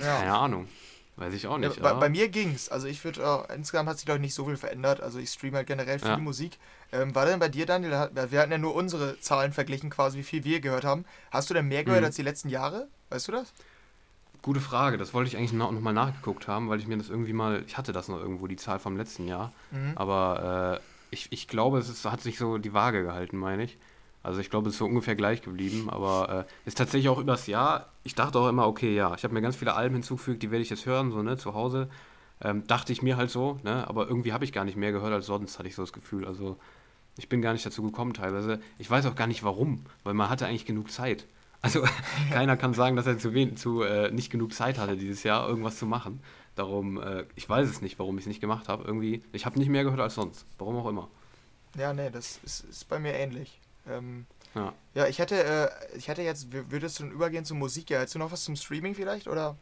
[0.00, 0.68] Keine Ahnung.
[1.16, 1.80] Weiß ich auch Ja, nicht.
[1.82, 2.68] bei, aber- bei mir ging's.
[2.68, 5.00] Also ich würde auch, insgesamt hat sich glaube ich nicht so viel verändert.
[5.00, 6.16] Also ich streame halt generell viel Ja.
[6.18, 6.58] Musik.
[6.92, 8.10] Ähm, war denn bei dir, Daniel?
[8.30, 11.04] Wir hatten ja nur unsere Zahlen verglichen, quasi wie viel wir gehört haben.
[11.30, 12.06] Hast du denn mehr gehört Mhm.
[12.06, 12.88] als die letzten Jahre?
[13.10, 13.52] Weißt du das?
[14.42, 17.08] Gute Frage, das wollte ich eigentlich noch, noch mal nachgeguckt haben, weil ich mir das
[17.08, 19.92] irgendwie mal, ich hatte das noch irgendwo, die Zahl vom letzten Jahr, Mhm.
[19.96, 23.76] aber äh, ich, ich glaube, es ist, hat sich so die Waage gehalten, meine ich.
[24.22, 27.46] Also ich glaube, es ist so ungefähr gleich geblieben, aber äh, ist tatsächlich auch übers
[27.48, 30.50] Jahr, ich dachte auch immer, okay, ja, ich habe mir ganz viele Alben hinzugefügt, die
[30.52, 31.88] werde ich jetzt hören, so, ne, zu Hause.
[32.40, 35.12] Ähm, dachte ich mir halt so, ne, aber irgendwie habe ich gar nicht mehr gehört
[35.12, 36.26] als sonst, hatte ich so das Gefühl.
[36.26, 36.58] Also
[37.16, 38.60] ich bin gar nicht dazu gekommen teilweise.
[38.78, 41.26] Ich weiß auch gar nicht warum, weil man hatte eigentlich genug Zeit.
[41.62, 41.82] Also
[42.30, 45.48] keiner kann sagen, dass er zu, wen, zu äh, nicht genug Zeit hatte dieses Jahr,
[45.48, 46.20] irgendwas zu machen.
[46.54, 48.84] Darum, äh, ich weiß es nicht, warum ich es nicht gemacht habe.
[48.84, 50.46] Irgendwie, ich habe nicht mehr gehört als sonst.
[50.58, 51.08] Warum auch immer.
[51.76, 53.60] Ja, nee, das ist, ist bei mir ähnlich.
[53.88, 54.72] Ähm, Ja.
[54.94, 57.90] ja, ich hätte, äh, ich hätte jetzt, würdest du denn übergehen zur Musik?
[57.90, 59.28] Ja, hättest du noch was zum Streaming vielleicht?
[59.28, 59.56] Oder?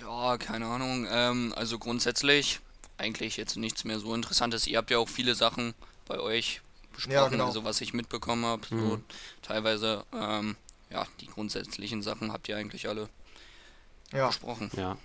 [0.00, 1.06] Ja, keine Ahnung.
[1.10, 2.60] Ähm, also grundsätzlich
[3.00, 4.66] eigentlich jetzt nichts mehr so Interessantes.
[4.66, 5.74] Ihr habt ja auch viele Sachen
[6.06, 6.60] bei euch
[6.94, 7.46] besprochen, Ja, genau.
[7.46, 8.62] also was ich mitbekommen habe.
[8.68, 9.04] So Mhm.
[9.42, 10.56] teilweise, ähm,
[10.90, 13.08] ja, die grundsätzlichen Sachen habt ihr eigentlich alle
[14.12, 14.26] Ja.
[14.28, 14.70] besprochen.
[14.74, 14.96] Ja.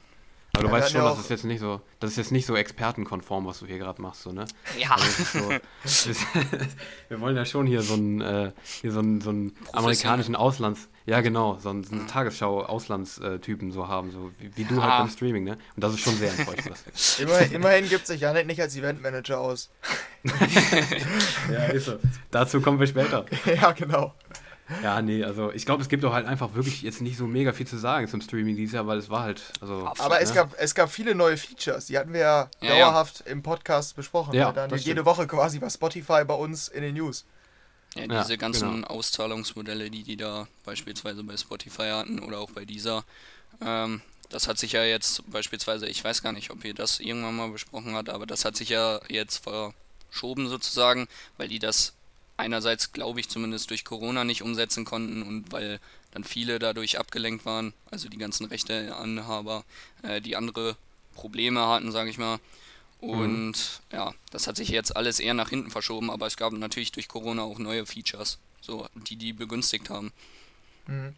[0.55, 2.45] Aber du Ja, weißt schon, ja das ist jetzt nicht so, das ist jetzt nicht
[2.45, 4.45] so expertenkonform, was du hier gerade machst, so, ne?
[4.79, 5.49] Ja, Also so,
[7.09, 8.51] wir wollen ja schon hier so einen, äh,
[8.81, 13.87] hier so einen, so einen amerikanischen Auslands, ja genau, so einen, so einen Tagesschau-Auslandstypen so
[13.87, 14.99] haben, so wie, wie du halt Ah.
[14.99, 15.57] beim Streaming, ne?
[15.75, 16.77] Und das ist schon sehr enttäuschend.
[17.19, 19.69] Immer, immerhin gibt sich Janet nicht als Eventmanager aus.
[21.51, 21.99] ja, ist so.
[22.31, 23.25] Dazu kommen wir später.
[23.45, 24.13] ja, genau.
[24.81, 27.53] Ja, nee, also ich glaube, es gibt auch halt einfach wirklich jetzt nicht so mega
[27.53, 29.87] viel zu sagen zum Streaming dieses Jahr, weil es war halt, also.
[29.99, 30.35] Aber es ne?
[30.35, 31.85] gab, es gab viele neue Features.
[31.85, 32.79] Die hatten wir ja, Ja, ja.
[32.85, 34.33] dauerhaft im Podcast besprochen.
[34.33, 35.05] Ja, Daniel das jede stimmt.
[35.05, 37.25] Woche quasi war Spotify bei uns in den News.
[37.95, 38.87] Ja, Ja, diese ganzen genau.
[38.87, 43.03] Auszahlungsmodelle, die die da beispielsweise bei Spotify hatten oder auch bei dieser,
[43.61, 47.35] ähm, das hat sich ja jetzt beispielsweise, ich weiß gar nicht, ob ihr das irgendwann
[47.35, 51.07] mal besprochen habt, aber das hat sich ja jetzt verschoben sozusagen,
[51.37, 51.93] weil die das
[52.37, 55.79] einerseits, glaube ich, zumindest durch Corona nicht umsetzen konnten und weil
[56.11, 59.63] dann viele dadurch abgelenkt waren, also die ganzen Rechteanhaber,
[60.03, 60.75] äh, die andere
[61.13, 62.39] Probleme hatten, sage ich mal.
[62.99, 66.91] Und ja, das hat sich jetzt alles eher nach hinten verschoben, aber es gab natürlich
[66.91, 70.11] durch Corona auch neue Features, so die die begünstigt haben.
[70.87, 71.15] Mhm.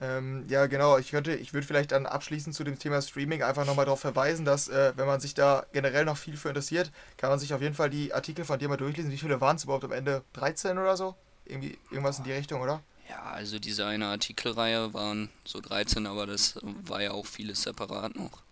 [0.00, 0.98] Ähm, ja, genau.
[0.98, 4.44] Ich könnte, ich würde vielleicht dann abschließend zu dem Thema Streaming einfach nochmal darauf verweisen,
[4.44, 7.62] dass, äh, wenn man sich da generell noch viel für interessiert, kann man sich auf
[7.62, 9.10] jeden Fall die Artikel von dir mal durchlesen.
[9.10, 10.22] Wie viele waren es überhaupt am Ende?
[10.34, 11.14] 13 oder so?
[11.46, 12.82] Irgendwie, irgendwas in die Richtung, oder?
[13.08, 18.16] Ja, also diese eine Artikelreihe waren so 13, aber das war ja auch vieles separat
[18.16, 18.42] noch.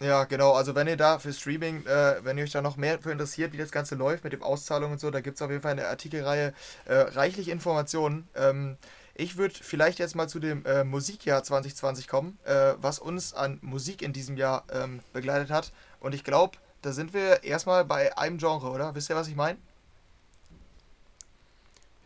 [0.00, 0.52] Ja, genau.
[0.52, 3.52] Also wenn ihr da für Streaming, äh, wenn ihr euch da noch mehr für interessiert,
[3.52, 5.72] wie das Ganze läuft mit dem Auszahlung und so, da gibt es auf jeden Fall
[5.72, 6.52] in der Artikelreihe
[6.84, 8.28] äh, reichlich Informationen.
[8.34, 8.76] Ähm,
[9.14, 13.58] ich würde vielleicht jetzt mal zu dem äh, Musikjahr 2020 kommen, äh, was uns an
[13.62, 15.72] Musik in diesem Jahr ähm, begleitet hat.
[16.00, 18.94] Und ich glaube, da sind wir erstmal bei einem Genre, oder?
[18.94, 19.58] Wisst ihr, was ich meine?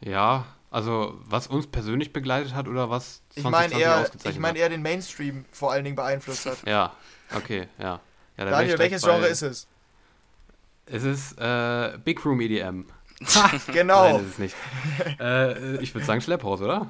[0.01, 4.59] Ja, also was uns persönlich begleitet hat oder was Ich meine eher, ich mein hat?
[4.59, 6.59] eher den Mainstream vor allen Dingen beeinflusst hat.
[6.67, 6.95] Ja,
[7.35, 8.01] okay, ja.
[8.37, 9.67] ja Daniel, welches Genre ist es?
[10.85, 12.85] Es ist äh, Big Room EDM.
[13.73, 14.13] Genau.
[14.13, 14.57] Nein, ist es nicht.
[15.21, 16.87] äh, ich würde sagen Schlepphaus, oder?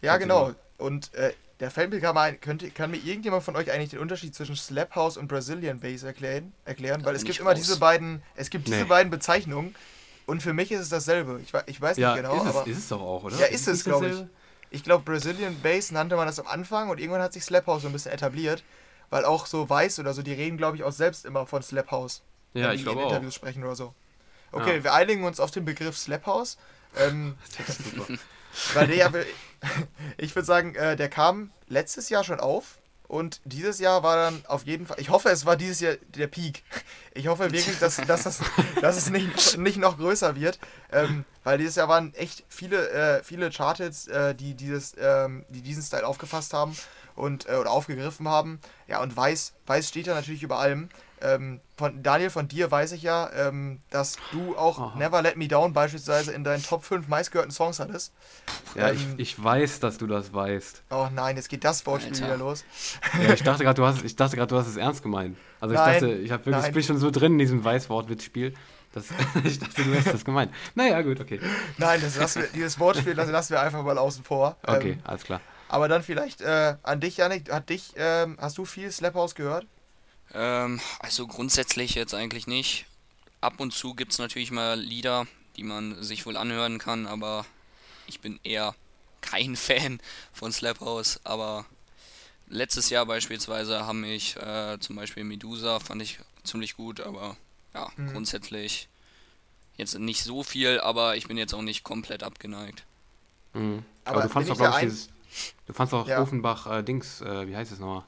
[0.00, 0.52] Ja, Ganz genau.
[0.76, 3.90] Und äh, der fällt mir gerade mal ein, könnte, kann mir irgendjemand von euch eigentlich
[3.90, 6.52] den Unterschied zwischen Slap House und Brazilian Bass erklären?
[6.64, 7.04] erklären?
[7.04, 7.58] Weil es gibt immer raus.
[7.58, 8.84] diese beiden, es gibt diese Nee.
[8.84, 9.74] beiden Bezeichnungen
[10.26, 11.40] und für mich ist es dasselbe.
[11.42, 13.36] Ich, ich weiß nicht Ja, genau, ist, aber es, ist es doch auch, oder?
[13.38, 14.24] Ja, ist es, nicht glaub ich.
[14.70, 17.82] ich glaube Brazilian Bass nannte man das am Anfang und irgendwann hat sich Slap House
[17.82, 18.62] so ein bisschen etabliert,
[19.10, 21.90] weil auch so Weiß oder so, die reden glaube ich auch selbst immer von Slap
[21.90, 22.22] House.
[22.54, 23.10] Ja, wenn ich die glaube in auch.
[23.10, 23.94] Interviews sprechen oder so.
[24.52, 24.84] Okay, Ja.
[24.84, 26.56] wir einigen uns auf den Begriff Slap House.
[26.96, 28.06] Ähm, Das ist super.
[28.74, 29.12] weil der, ja-
[30.16, 32.78] ich würde sagen, äh, der kam letztes Jahr schon auf
[33.08, 36.26] und dieses Jahr war dann auf jeden Fall, ich hoffe, es war dieses Jahr der
[36.28, 36.62] Peak.
[37.14, 38.40] Ich hoffe wirklich, dass, dass, das,
[38.80, 40.58] dass es nicht, nicht noch größer wird,
[40.92, 45.62] ähm, weil dieses Jahr waren echt viele, äh, viele Charthits, äh, die, dieses, ähm, die
[45.62, 46.76] diesen Style aufgefasst haben
[47.16, 48.60] und, äh, oder aufgegriffen haben.
[48.86, 50.88] Ja, und Weiß, Weiß steht da natürlich über allem.
[51.22, 54.98] Ähm, von Daniel, von dir weiß ich ja, ähm, dass du auch Aha.
[54.98, 58.12] Never Let Me Down beispielsweise in deinen Top 5 meistgehörten Songs hattest.
[58.74, 60.82] Ja, ich, Ähm, ich weiß, dass du das weißt.
[60.90, 62.26] Oh nein, jetzt geht das Wortspiel Alter.
[62.26, 62.64] wieder los.
[63.22, 65.36] Ja, ich dachte gerade, du hast, ich dachte gerade, du hast es ernst gemeint.
[65.60, 68.54] Also ich Nein, dachte, ich habe wirklich, ich bin schon so drin in diesem Weißwortwitzspiel.
[68.92, 69.06] Das,
[69.44, 70.52] ich dachte, du hast das gemeint.
[70.74, 71.40] Naja, gut, okay.
[71.76, 74.56] Nein, das lassen wir, dieses Wortspiel das lassen wir einfach mal außen vor.
[74.66, 75.40] Okay, Ähm, alles klar.
[75.68, 77.52] aber dann vielleicht äh, an dich, Janik.
[77.52, 79.66] Hat dich, ähm, hast du viel Slap House gehört?
[80.34, 82.86] Ähm, also grundsätzlich jetzt eigentlich nicht.
[83.40, 85.26] Ab und zu gibt es natürlich mal Lieder,
[85.56, 87.46] die man sich wohl anhören kann, aber
[88.06, 88.74] ich bin eher
[89.22, 90.00] kein Fan
[90.32, 91.20] von Slap House.
[91.24, 91.66] Aber
[92.48, 97.36] letztes Jahr beispielsweise haben mich äh, zum Beispiel Medusa, fand ich ziemlich gut, aber
[97.74, 98.08] ja, Mhm.
[98.12, 98.88] grundsätzlich
[99.76, 102.84] jetzt nicht so viel, aber ich bin jetzt auch nicht komplett abgeneigt.
[103.54, 103.84] Mhm.
[104.04, 105.08] aber Aber, du fandst doch, ich glaube ich, dieses,
[105.66, 106.22] du fandst auch Ja.
[106.22, 108.04] Offenbach äh, Dings, äh, wie heißt es nochmal?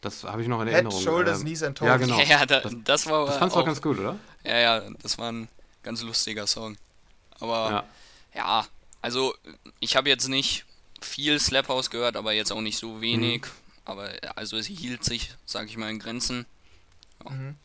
[0.00, 1.02] Das habe ich noch in Head, Erinnerung.
[1.02, 1.86] Shoulders, Ähm, Knees and Toes.
[1.88, 2.20] ja, genau.
[2.20, 4.16] Ja, da, Das- das, war Das fandst du auch, ganz gut, oder?
[4.44, 5.48] ja, ja, das war ein
[5.82, 6.76] ganz lustiger Song.
[7.40, 7.84] Aber Ja.
[8.34, 8.66] Ja,
[9.02, 9.34] also
[9.80, 10.64] ich habe jetzt nicht
[11.00, 13.42] viel Slap House gehört, aber jetzt auch nicht so wenig.
[13.42, 13.50] Mhm.
[13.86, 16.44] Aber also es hielt sich, sag ich mal, in Grenzen.
[17.28, 17.56] Mhm.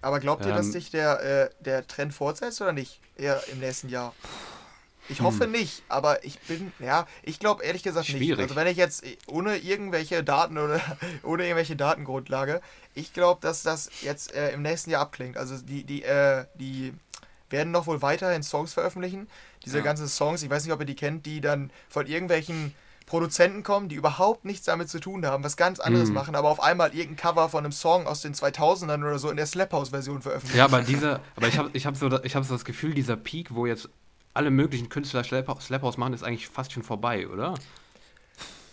[0.00, 0.72] Aber glaubt ihr, dass Ähm.
[0.72, 3.00] sich der, äh, der Trend fortsetzt oder nicht?
[3.16, 4.14] Eher im nächsten Jahr?
[5.08, 5.52] Ich hoffe Hm.
[5.52, 8.18] nicht, aber ich bin, ja, ich glaube ehrlich gesagt nicht.
[8.18, 8.40] Schwierig.
[8.42, 10.80] Also wenn ich jetzt ohne irgendwelche Daten oder
[11.22, 12.60] ohne irgendwelche Datengrundlage,
[12.94, 15.36] ich glaube, dass das jetzt äh, im nächsten Jahr abklingt.
[15.36, 16.92] Also die, die, äh, die
[17.50, 19.28] werden noch wohl weiterhin Songs veröffentlichen.
[19.64, 19.84] Diese Ja.
[19.84, 22.74] ganzen Songs, ich weiß nicht, ob ihr die kennt, die dann von irgendwelchen
[23.06, 26.14] Produzenten kommen, die überhaupt nichts damit zu tun haben, was ganz anderes Mhm.
[26.16, 29.36] machen, aber auf einmal irgendein Cover von einem Song aus den 2000ern oder so in
[29.36, 30.58] der Slap House Version veröffentlichen.
[30.58, 33.16] Ja, aber dieser, aber ich habe ich hab so, ich hab so das Gefühl, dieser
[33.16, 33.88] Peak, wo jetzt
[34.36, 37.60] alle möglichen Künstler Slap House machen, ist eigentlich fast schon vorbei, oder?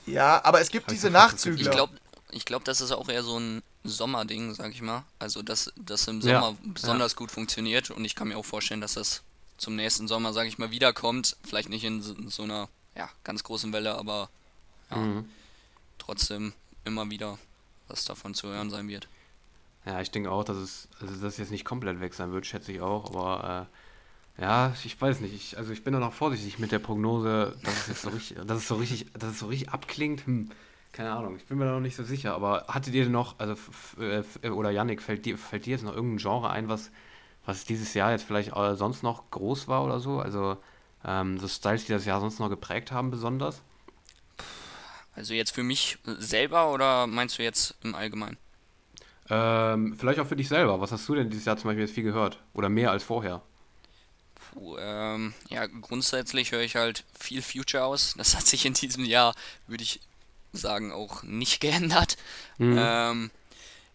[0.05, 1.61] Ja, aber es gibt diese Nachzügler.
[1.61, 1.93] Ich glaube,
[2.31, 5.03] ich glaub, das ist auch eher so ein Sommerding, sag ich mal.
[5.19, 8.81] Also dass das im Ja, Sommer besonders gut funktioniert und ich kann mir auch vorstellen,
[8.81, 9.23] dass das
[9.57, 11.37] zum nächsten Sommer, sag ich mal, wiederkommt.
[11.43, 14.29] Vielleicht nicht in so, so einer ja, ganz großen Welle, aber
[14.91, 15.29] ja, Mhm.
[15.99, 16.53] trotzdem
[16.85, 17.39] immer wieder
[17.87, 19.09] was davon zu hören sein wird.
[19.85, 22.45] Ja, ich denke auch, dass es, also dass es jetzt nicht komplett weg sein wird,
[22.45, 23.73] schätze ich auch, aber äh,
[24.39, 25.33] ja, ich weiß nicht.
[25.33, 28.37] Ich, also ich bin da noch vorsichtig mit der Prognose, dass es jetzt so richtig,
[28.45, 30.25] dass es so richtig, dass es so richtig abklingt.
[30.25, 30.49] Hm,
[30.91, 32.33] keine Ahnung, ich bin mir da noch nicht so sicher.
[32.35, 33.55] Aber hattet ihr denn noch, also
[33.99, 36.91] äh, f- oder Yannick, fällt dir, fällt dir jetzt noch irgendein Genre ein, was,
[37.45, 40.19] was dieses Jahr jetzt vielleicht äh, sonst noch groß war oder so?
[40.19, 40.57] Also
[41.05, 43.63] ähm, so Styles, die das Jahr sonst noch geprägt haben, besonders?
[45.15, 48.37] Also jetzt für mich selber oder meinst du jetzt im Allgemeinen?
[49.29, 50.79] Ähm, vielleicht auch für dich selber.
[50.81, 52.39] Was hast du denn dieses Jahr zum Beispiel jetzt viel gehört?
[52.53, 53.41] Oder mehr als vorher?
[54.53, 58.13] Puh, ähm, ja, grundsätzlich höre ich halt viel Future aus.
[58.17, 59.33] Das hat sich in diesem Jahr,
[59.67, 59.99] würde ich
[60.51, 62.17] sagen, auch nicht geändert.
[62.57, 62.77] Mhm.
[62.79, 63.31] Ähm,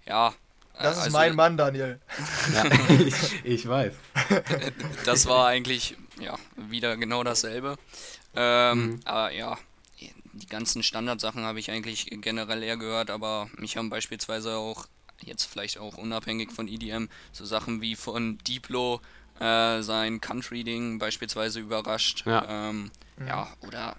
[0.06, 0.28] ja.
[0.74, 2.00] äh, Das ist also, mein Mann, Daniel.
[2.52, 2.64] Ja,
[2.98, 3.94] ich, ich weiß.
[5.04, 7.76] Das war eigentlich, ja, wieder genau dasselbe.
[8.34, 9.00] Ähm, Mhm.
[9.04, 9.58] Aber ja,
[10.32, 14.86] die ganzen Standardsachen habe ich eigentlich generell eher gehört, aber mich haben beispielsweise auch,
[15.24, 19.00] jetzt vielleicht auch unabhängig von EDM, so Sachen wie von Diplo
[19.40, 22.24] äh, sein Country-Ding beispielsweise überrascht.
[22.26, 22.70] Ja.
[22.70, 23.26] Ähm, Mhm.
[23.26, 23.96] ja, oder ja,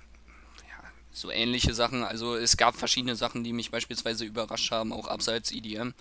[1.12, 2.04] so ähnliche Sachen.
[2.04, 5.94] Also es gab verschiedene Sachen, die mich beispielsweise überrascht haben, auch abseits EDM.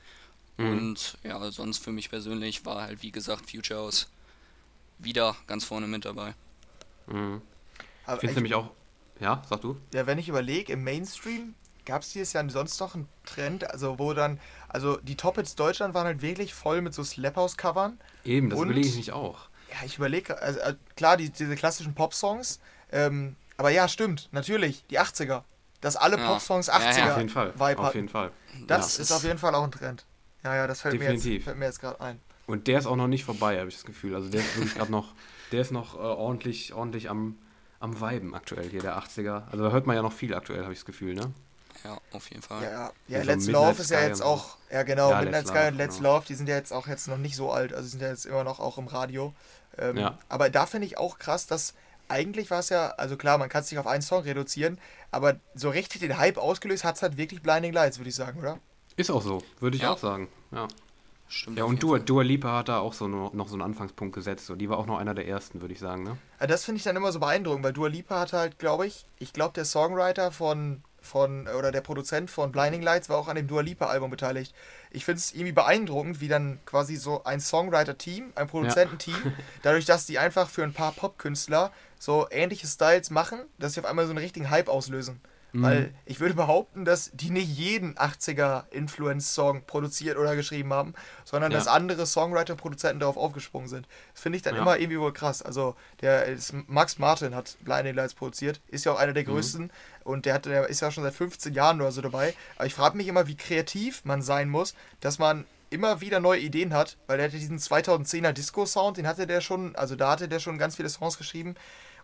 [0.56, 0.70] Mhm.
[0.70, 4.08] Und ja, sonst für mich persönlich war halt, wie gesagt, Future House
[4.98, 6.34] wieder ganz vorne mit dabei.
[7.06, 7.42] Mhm.
[8.04, 8.70] Aber Ich finde ich, nämlich auch.
[9.20, 9.76] Ja, sag du?
[9.92, 13.98] ja, wenn ich überlege, im Mainstream gab es dieses Jahr sonst noch einen Trend, also
[13.98, 17.98] wo dann, also die Top-Hits Deutschland waren halt wirklich voll mit so Slap House-Covern.
[18.24, 19.48] Eben, das überlege ich nicht auch.
[19.70, 22.60] Ja, ich überlege, also äh, klar, die, diese klassischen Pop-Songs,
[22.90, 25.42] ähm, aber ja, stimmt, natürlich, die 80er.
[25.80, 26.26] Dass alle Ja.
[26.28, 26.90] Pop-Songs Ja, ja.
[26.90, 27.54] 80er Auf jeden Fall.
[27.54, 28.30] Vibe Auf jeden Fall.
[28.66, 29.02] Das ja.
[29.02, 30.06] ist auf jeden Fall auch ein Trend.
[30.42, 31.44] Ja, ja, das fällt, mir jetzt, Definitiv.
[31.44, 32.20] fällt mir jetzt gerade ein.
[32.46, 34.14] Und der ist auch noch nicht vorbei, habe ich das Gefühl.
[34.14, 35.14] Also der ist wirklich gerade noch,
[35.52, 37.36] der ist noch äh, ordentlich, ordentlich am,
[37.78, 39.48] am Viben aktuell hier, der 80er.
[39.50, 41.32] Also da hört man ja noch viel aktuell, habe ich das Gefühl, ne?
[41.84, 42.62] Ja, auf jeden Fall.
[42.62, 42.92] Ja, ja.
[43.08, 45.48] Ja, ja so Let's Midnight Love ist ja jetzt auch, ja genau, Ja, Midnight Let's
[45.50, 46.14] Sky Love, und Let's genau.
[46.16, 48.26] Love, die sind ja jetzt auch jetzt noch nicht so alt, also sind ja jetzt
[48.26, 49.32] immer noch auch im Radio.
[49.78, 50.18] Ähm, Ja.
[50.28, 51.74] Aber da finde ich auch krass, dass
[52.08, 54.78] eigentlich war es ja, also klar, man kann es nicht auf einen Song reduzieren,
[55.10, 58.40] aber so richtig den Hype ausgelöst hat es halt wirklich Blinding Lights, würde ich sagen,
[58.40, 58.58] oder?
[58.96, 59.92] Ist auch so, würde ich Ja.
[59.92, 60.28] auch sagen.
[60.50, 60.66] Ja,
[61.28, 61.58] Stimmt.
[61.58, 61.98] ja und Dua.
[61.98, 64.46] Dua Lipa hat da auch so noch, noch so einen Anfangspunkt gesetzt.
[64.46, 64.54] So.
[64.56, 66.16] Die war auch noch einer der ersten, würde ich sagen, ne?
[66.40, 69.04] Ja, Das finde ich dann immer so beeindruckend, weil Dua Lipa hat halt, glaube ich,
[69.18, 73.34] ich glaube, der Songwriter von, von, oder der Produzent von Blinding Lights war auch an
[73.36, 74.54] dem Dua Lipa-Album beteiligt.
[74.90, 79.16] Ich finde es irgendwie beeindruckend, wie dann quasi so ein Songwriter-Team, ein Produzententeam,
[79.62, 83.86] dadurch, dass die einfach für ein paar Popkünstler so ähnliche Styles machen, dass sie auf
[83.86, 85.20] einmal so einen richtigen Hype auslösen.
[85.52, 85.62] Mhm.
[85.62, 87.96] Weil ich würde behaupten, dass die nicht jeden
[88.72, 90.94] 80er-Influence-Song produziert oder geschrieben haben,
[91.24, 91.58] sondern Ja.
[91.58, 93.86] dass andere Songwriter und Produzenten darauf aufgesprungen sind.
[94.12, 94.62] Das finde ich dann Ja.
[94.62, 95.42] immer irgendwie wohl krass.
[95.42, 99.70] Also der ist, Max Martin hat Blinding Lights produziert, ist ja auch einer der Mhm.
[100.08, 102.34] Und der, hat, der ist ja schon seit 15 Jahren oder so dabei.
[102.56, 106.40] Aber ich frage mich immer, wie kreativ man sein muss, dass man immer wieder neue
[106.40, 110.26] Ideen hat, weil der hatte diesen 2010er Disco-Sound, den hatte der schon, also da hatte
[110.28, 111.54] der schon ganz viele Songs geschrieben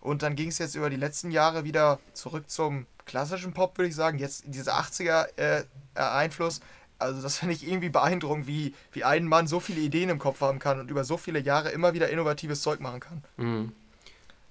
[0.01, 3.89] und dann ging es jetzt über die letzten Jahre wieder zurück zum klassischen Pop, würde
[3.89, 4.19] ich sagen.
[4.19, 6.61] Jetzt dieser 80er äh, äh, Einfluss.
[6.99, 10.41] Also das finde ich irgendwie beeindruckend, wie, wie ein Mann so viele Ideen im Kopf
[10.43, 13.25] haben kann und über so viele Jahre immer wieder innovatives Zeug machen kann.
[13.39, 13.73] Mhm.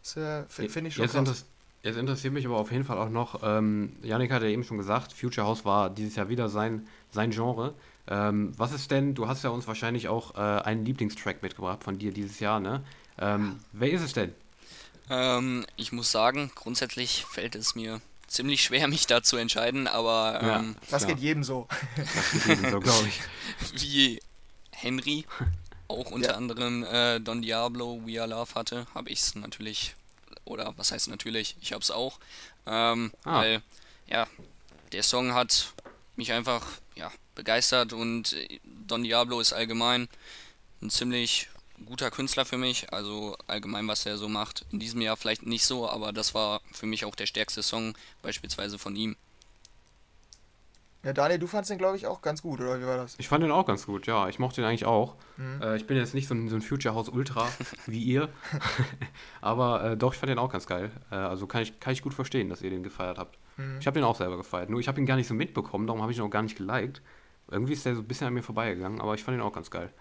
[0.02, 1.46] Das äh, fi- finde ich schon Jetzt, krass.
[1.84, 4.78] Jetzt interessiert mich aber auf jeden Fall auch noch, ähm, Yannick hat ja eben schon
[4.78, 7.74] gesagt, Future House war dieses Jahr wieder sein, sein Genre.
[8.08, 11.98] Ähm, was ist denn, du hast ja uns wahrscheinlich auch äh, einen Lieblingstrack mitgebracht von
[12.00, 12.84] dir dieses Jahr, ne?
[13.18, 14.34] Ähm, wer ist es denn?
[15.10, 20.40] Ähm, ich muss sagen, grundsätzlich fällt es mir ziemlich schwer, mich da zu entscheiden, aber
[20.42, 20.60] Ja.
[20.60, 21.68] ähm, Das geht jedem so.
[21.96, 23.22] Das geht so, glaube ich.
[23.82, 24.20] wie
[24.72, 25.26] Henry
[25.88, 26.38] auch unter Ja.
[26.38, 29.96] anderem äh, Don Diablo, We Are Love hatte, habe ich es natürlich,
[30.46, 32.20] oder was heißt natürlich, ich habe es auch,
[32.66, 33.42] ähm, Ah.
[33.42, 33.62] weil,
[34.08, 34.28] ja,
[34.92, 35.74] der Song hat
[36.16, 36.66] mich einfach,
[36.96, 40.08] ja, begeistert und äh, Don Diablo ist allgemein
[40.82, 41.50] ein ziemlich
[41.86, 44.66] guter Künstler für mich, also allgemein, was er so macht.
[44.72, 47.98] In diesem Jahr vielleicht nicht so, aber das war für mich auch der stärkste Song,
[48.22, 49.16] beispielsweise von ihm.
[51.04, 53.16] Ja, Daniel, du fandst den, glaube ich, auch ganz gut, oder wie war das?
[53.18, 54.30] Ich fand den auch ganz gut, ja.
[54.30, 55.16] Ich mochte den eigentlich auch.
[55.36, 55.62] Mhm.
[55.62, 57.48] Äh, ich bin jetzt nicht so ein, so ein Future House Ultra
[57.88, 58.30] wie ihr,
[59.42, 60.92] aber äh, doch, ich fand den auch ganz geil.
[61.12, 63.38] Äh, also kann ich, kann ich gut verstehen, dass ihr den gefeiert habt.
[63.58, 63.80] Mhm.
[63.80, 64.70] Ich habe den auch selber gefeiert.
[64.70, 66.58] Nur ich habe ihn gar nicht so mitbekommen, darum habe ich ihn auch gar nicht
[66.58, 67.02] geliked.
[67.52, 69.70] Irgendwie ist der so ein bisschen an mir vorbeigegangen, aber ich fand ihn auch ganz
[69.70, 69.92] geil.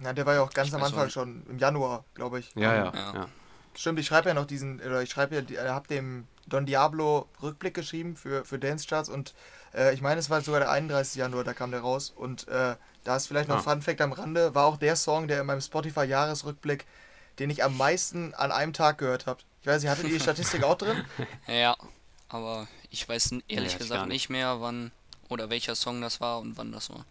[0.00, 2.54] Na, der war ja auch ganz Ich am Anfang schon, im Januar, glaube ich.
[2.54, 3.14] Ja, ja, Ja.
[3.14, 3.28] ja.
[3.74, 7.74] Stimmt, ich schreibe ja noch diesen, oder ich schreibe ja, hab dem Don Diablo Rückblick
[7.74, 9.34] geschrieben für, für Dance Charts und
[9.76, 11.14] äh, ich meine, es war sogar der 31.
[11.16, 12.74] Januar, da kam der raus und äh,
[13.04, 13.70] da ist vielleicht noch Ah.
[13.70, 16.86] Fun Fact am Rande, war auch der Song, der in meinem Spotify-Jahresrückblick,
[17.38, 19.40] den ich am meisten an einem Tag gehört habe.
[19.60, 21.04] Ich weiß nicht, hattet ihr die Statistik auch drin?
[21.46, 21.76] Ja,
[22.28, 24.90] aber ich weiß ehrlich ich gesagt nicht mehr, wann
[25.28, 27.04] oder welcher Song das war und wann das war.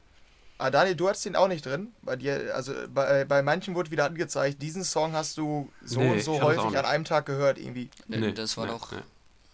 [0.57, 1.91] Ah, Daniel, du hattest den auch nicht drin.
[2.01, 5.99] Bei dir, also bei, äh, bei manchen wurde wieder angezeigt, diesen Song hast du so
[5.99, 7.89] Nee, und so häufig an einem Tag gehört irgendwie.
[8.07, 8.91] Nee, Äh, das war nee, doch.
[8.93, 8.99] nee,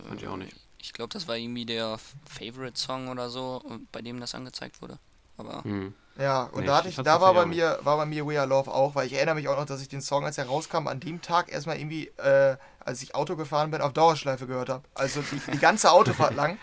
[0.07, 0.55] fand ich auch nicht.
[0.82, 3.61] Ich glaube, das war irgendwie der Favorite Song oder so,
[3.91, 4.97] bei dem das angezeigt wurde.
[5.38, 5.93] Aber Hm.
[6.19, 8.47] Ja, und Nee, da, hatte ich da war bei mir, war bei mir We Are
[8.47, 10.88] Love auch, weil ich erinnere mich auch noch, dass ich den Song, als er rauskam,
[10.88, 14.84] an dem Tag erstmal irgendwie, äh, als ich Auto gefahren bin, auf Dauerschleife gehört habe.
[14.93, 16.57] Also die, die ganze Autofahrt lang.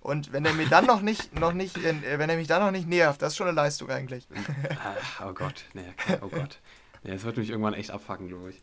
[0.00, 2.70] Und wenn er mir dann noch nicht, noch nicht, äh, wenn er mich dann noch
[2.70, 4.26] nicht nervt, das ist schon eine Leistung eigentlich.
[5.18, 6.58] Ah, oh Gott, nee, oh Gott.
[7.02, 8.62] Nee, das wird mich irgendwann echt abfacken, glaube ich.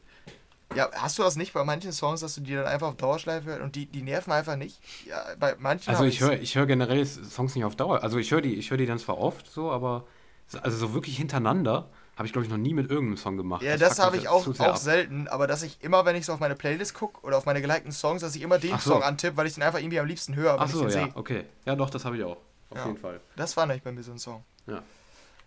[0.76, 3.45] Ja, hast du das nicht bei manchen Songs, dass du die dann einfach auf Dauerschleife
[3.47, 4.80] hörst und die, die nerven einfach nicht?
[5.07, 8.03] Ja, bei manchen Also ich höre ich hör generell Songs nicht auf Dauer.
[8.03, 10.05] Also ich höre die, ich höre die dann zwar oft so, aber
[10.47, 13.63] so- also so wirklich hintereinander habe ich glaube ich noch nie mit irgendeinem Song gemacht.
[13.63, 14.78] Ja, das fuckt habe ich auch, auch ab.
[14.78, 17.61] selten, aber dass ich immer, wenn ich so auf meine Playlist gucke oder auf meine
[17.61, 18.91] gelikten Songs, dass ich immer den so.
[18.91, 20.89] Song antippe, weil ich den einfach irgendwie am liebsten höre, wenn Ach ich so, den
[20.89, 21.11] ja, sehe.
[21.15, 21.45] okay.
[21.65, 22.38] Ja, doch, das habe ich auch.
[22.69, 22.86] Auf Ja.
[22.88, 23.19] jeden Fall.
[23.36, 24.43] Das war nämlich bei mir so ein Song.
[24.67, 24.82] Ja.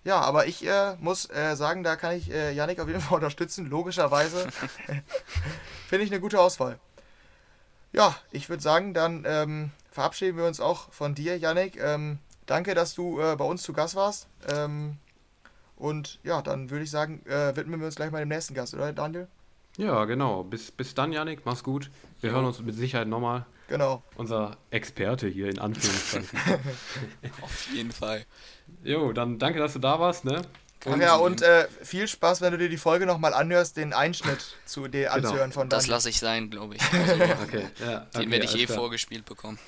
[0.04, 3.16] Ja, aber ich äh, muss äh, sagen, da kann ich äh, Yannick auf jeden Fall
[3.16, 3.66] unterstützen.
[3.66, 4.46] Logischerweise
[5.88, 6.78] finde ich eine gute Auswahl.
[7.92, 11.80] Ja, ich würde sagen, dann ähm, verabschieden wir uns auch von dir, Yannick.
[11.80, 14.26] Ähm, danke, dass du äh, bei uns zu Gast warst.
[14.48, 14.98] Ähm,
[15.76, 18.74] und ja, dann würde ich sagen, äh, widmen wir uns gleich mal dem nächsten Gast,
[18.74, 19.28] oder Daniel?
[19.76, 20.44] Ja, genau.
[20.44, 21.42] Bis, bis dann, Janik.
[21.44, 21.90] Mach's gut.
[22.20, 23.46] Wir hören uns mit Sicherheit nochmal.
[23.68, 24.02] Genau.
[24.16, 26.38] Unser Experte hier in Anführungszeichen.
[27.42, 28.24] auf jeden Fall.
[28.82, 30.42] jo, dann danke, dass du da warst, ne?
[30.86, 34.56] Ach ja, und äh, viel Spaß, wenn du dir die Folge nochmal anhörst, den Einschnitt
[34.66, 35.28] zu dir Genau.
[35.28, 36.82] anzuhören von Das lasse ich sein, glaube ich.
[36.92, 38.00] Also, Okay, ja.
[38.00, 38.78] den okay, werde ich eh klar.
[38.78, 39.58] vorgespielt bekommen.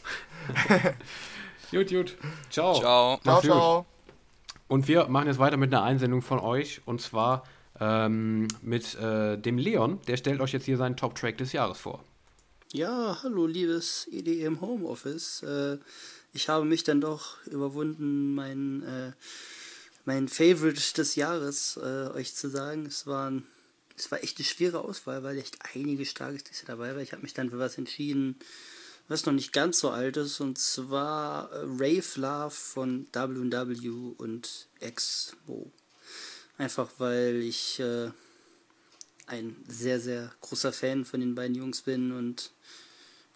[1.71, 2.17] Gut, gut.
[2.51, 2.79] Ciao.
[2.79, 3.19] Ciao.
[3.23, 3.87] Ciao, ciao.
[4.69, 6.81] Und wir machen jetzt weiter mit einer Einsendung von euch.
[6.85, 7.43] Und zwar
[7.81, 10.01] ähm, mit äh, dem Leon.
[10.07, 12.05] Der stellt euch jetzt hier seinen Top-Track des Jahres vor.
[12.77, 15.43] Ja, hallo liebes EDM Homeoffice.
[15.43, 15.79] Äh,
[16.35, 19.13] ich habe mich dann doch überwunden, mein, äh,
[20.05, 22.85] mein Favorite des Jahres äh, euch zu sagen.
[22.85, 23.47] Es war, ein,
[23.97, 27.01] es war echt eine schwere Auswahl, weil echt einige starke Sticks dabei waren.
[27.01, 28.39] Ich habe mich dann für was entschieden,
[29.09, 35.73] was noch nicht ganz so alt ist, und zwar Rave Love von W&W und Exmo.
[36.59, 37.81] Einfach weil ich
[39.29, 42.53] ein sehr, sehr großer Fan von den beiden Jungs bin und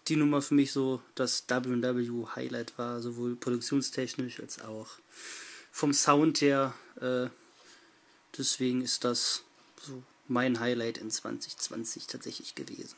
[0.07, 4.87] die Nummer für mich so das W&W Highlight war, sowohl produktionstechnisch als auch
[5.71, 6.73] vom Sound her.
[6.99, 7.27] Äh,
[8.37, 9.43] deswegen ist das
[9.81, 12.95] so mein Highlight in 2020 tatsächlich gewesen.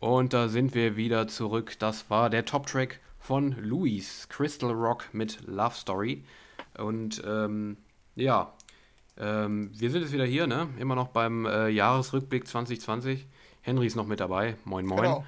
[0.00, 1.78] Und da sind wir wieder zurück.
[1.78, 6.24] Das war der Top-Track von Luis, Crystal Rock mit Love Story.
[6.76, 7.78] Und ähm,
[8.14, 8.52] ja,
[9.16, 10.68] ähm, wir sind jetzt wieder hier, ne?
[10.78, 13.26] Immer noch beim äh, Jahresrückblick 2020.
[13.64, 14.56] Henry ist noch mit dabei.
[14.64, 15.00] Moin, moin.
[15.02, 15.24] Genau.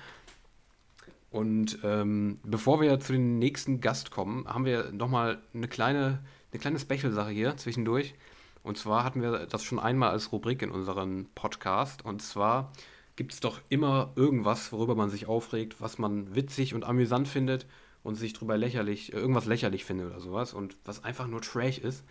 [1.30, 6.22] Und ähm, bevor wir zu dem nächsten Gast kommen, haben wir nochmal eine kleine,
[6.52, 8.14] eine kleine Special-Sache hier zwischendurch.
[8.62, 12.04] Und zwar hatten wir das schon einmal als Rubrik in unserem Podcast.
[12.04, 12.72] Und zwar
[13.16, 17.66] gibt es doch immer irgendwas, worüber man sich aufregt, was man witzig und amüsant findet
[18.02, 21.78] und sich drüber lächerlich, äh, irgendwas lächerlich findet oder sowas und was einfach nur Trash
[21.78, 22.04] ist.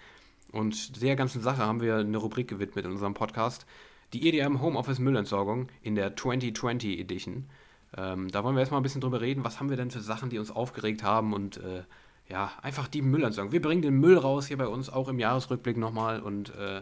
[0.52, 3.68] Und der ganzen Sache haben wir eine Rubrik gewidmet in unserem Podcast.
[4.14, 7.50] Die EDM Homeoffice Müllentsorgung in der 2020 Edition.
[7.98, 9.44] Ähm, da wollen wir erstmal ein bisschen drüber reden.
[9.44, 11.84] Was haben wir denn für Sachen, die uns aufgeregt haben und äh,
[12.28, 13.52] ja, einfach die Müllentsorgung.
[13.52, 16.82] Wir bringen den Müll raus hier bei uns, auch im Jahresrückblick nochmal und äh,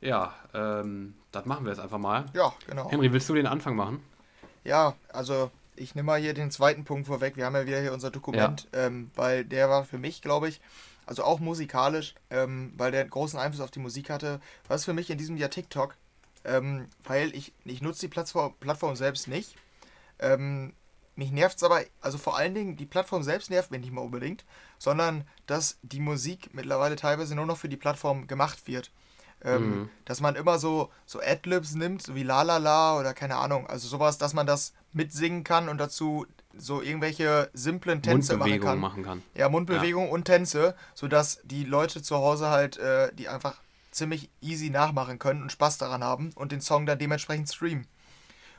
[0.00, 2.26] ja, ähm, das machen wir jetzt einfach mal.
[2.34, 2.90] Ja, genau.
[2.90, 4.02] Henry, willst du den Anfang machen?
[4.64, 7.36] Ja, also ich nehme mal hier den zweiten Punkt vorweg.
[7.36, 8.86] Wir haben ja wieder hier unser Dokument, ja.
[8.86, 10.60] ähm, weil der war für mich, glaube ich,
[11.06, 14.92] also auch musikalisch, ähm, weil der großen Einfluss auf die Musik hatte, war es für
[14.92, 15.96] mich in diesem Jahr TikTok,
[16.44, 19.56] ähm, weil ich, ich nutze die Plattform, Plattform selbst nicht.
[20.18, 20.72] Ähm,
[21.14, 24.00] mich nervt es aber, also vor allen Dingen, die Plattform selbst nervt mich nicht mal
[24.00, 24.44] unbedingt,
[24.78, 28.90] sondern dass die Musik mittlerweile teilweise nur noch für die Plattform gemacht wird.
[29.44, 29.90] Ähm, mhm.
[30.04, 33.66] Dass man immer so, so Adlibs nimmt, so wie La La La oder keine Ahnung.
[33.66, 36.26] Also sowas, dass man das mitsingen kann und dazu
[36.56, 38.78] so irgendwelche simplen Tänze machen kann.
[38.78, 39.22] machen kann.
[39.34, 40.12] Ja, Mundbewegung ja.
[40.12, 43.60] und Tänze, sodass die Leute zu Hause halt äh, die einfach
[43.92, 47.86] ziemlich easy nachmachen können und Spaß daran haben und den Song dann dementsprechend streamen.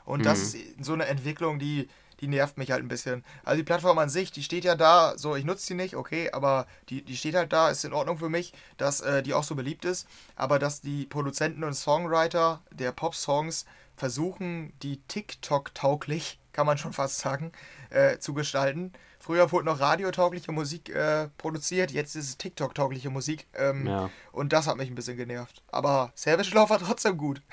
[0.04, 0.24] Und mhm.
[0.24, 1.88] das ist so eine Entwicklung, die
[2.20, 3.24] die nervt mich halt ein bisschen.
[3.44, 6.30] Also die Plattform an sich, die steht ja da, so ich nutze die nicht, okay,
[6.32, 9.44] aber die, die steht halt da, ist in Ordnung für mich, dass äh, die auch
[9.44, 13.66] so beliebt ist, aber dass die Produzenten und Songwriter der Pop-Songs
[13.96, 17.52] versuchen, die TikTok-tauglich, kann man schon fast sagen,
[17.90, 18.92] äh, zu gestalten.
[19.24, 23.46] Früher wurde noch radiotaugliche Musik äh, produziert, jetzt ist es TikTok-taugliche Musik.
[23.54, 24.10] Ähm, ja.
[24.32, 25.62] Und das hat mich ein bisschen genervt.
[25.72, 27.40] Aber Savage Love war trotzdem gut.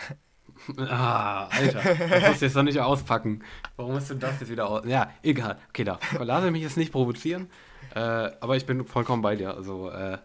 [0.77, 3.41] Ah, Alter, das musst du jetzt doch nicht auspacken.
[3.77, 4.85] Warum musst du das jetzt wieder aus...
[4.85, 5.57] Ja, egal.
[5.69, 5.97] Okay, da.
[6.19, 7.49] Lasse mich jetzt nicht provozieren.
[7.95, 9.55] Äh, aber ich bin vollkommen bei dir.
[9.55, 10.19] Also, äh,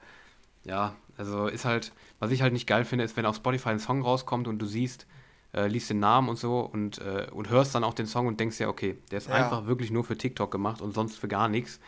[0.64, 1.92] ja, also ist halt...
[2.18, 4.66] Was ich halt nicht geil finde, ist, wenn auf Spotify ein Song rauskommt und du
[4.66, 5.06] siehst,
[5.52, 8.40] äh, liest den Namen und so und, äh, und hörst dann auch den Song und
[8.40, 9.34] denkst ja, okay, der ist ja.
[9.34, 11.80] einfach wirklich nur für TikTok gemacht und sonst für gar nichts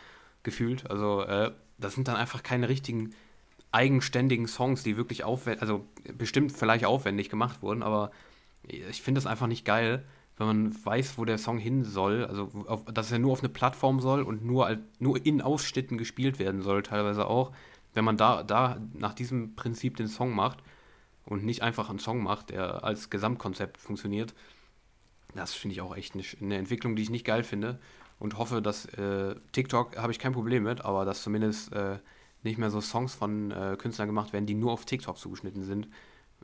[0.43, 0.89] gefühlt.
[0.89, 3.13] Also, äh, das sind dann einfach keine richtigen
[3.71, 5.85] eigenständigen Songs, die wirklich aufwendig, also
[6.17, 8.11] bestimmt vielleicht aufwendig gemacht wurden, aber
[8.63, 10.03] ich finde das einfach nicht geil,
[10.37, 13.49] wenn man weiß, wo der Song hin soll, also auf, dass er nur auf eine
[13.49, 17.51] Plattform soll und nur, nur in Ausschnitten gespielt werden soll, teilweise auch.
[17.93, 20.59] Wenn man da, da nach diesem Prinzip den Song macht
[21.29, 24.33] und nicht einfach einen Song macht, der als Gesamtkonzept funktioniert,
[25.35, 27.79] das finde ich auch echt eine, eine, Entwicklung, die ich nicht geil finde
[28.17, 31.99] und hoffe, dass äh, TikTok habe ich kein Problem mit, aber dass zumindest äh,
[32.41, 35.87] nicht mehr so Songs von äh, Künstlern gemacht werden, die nur auf TikTok zugeschnitten sind.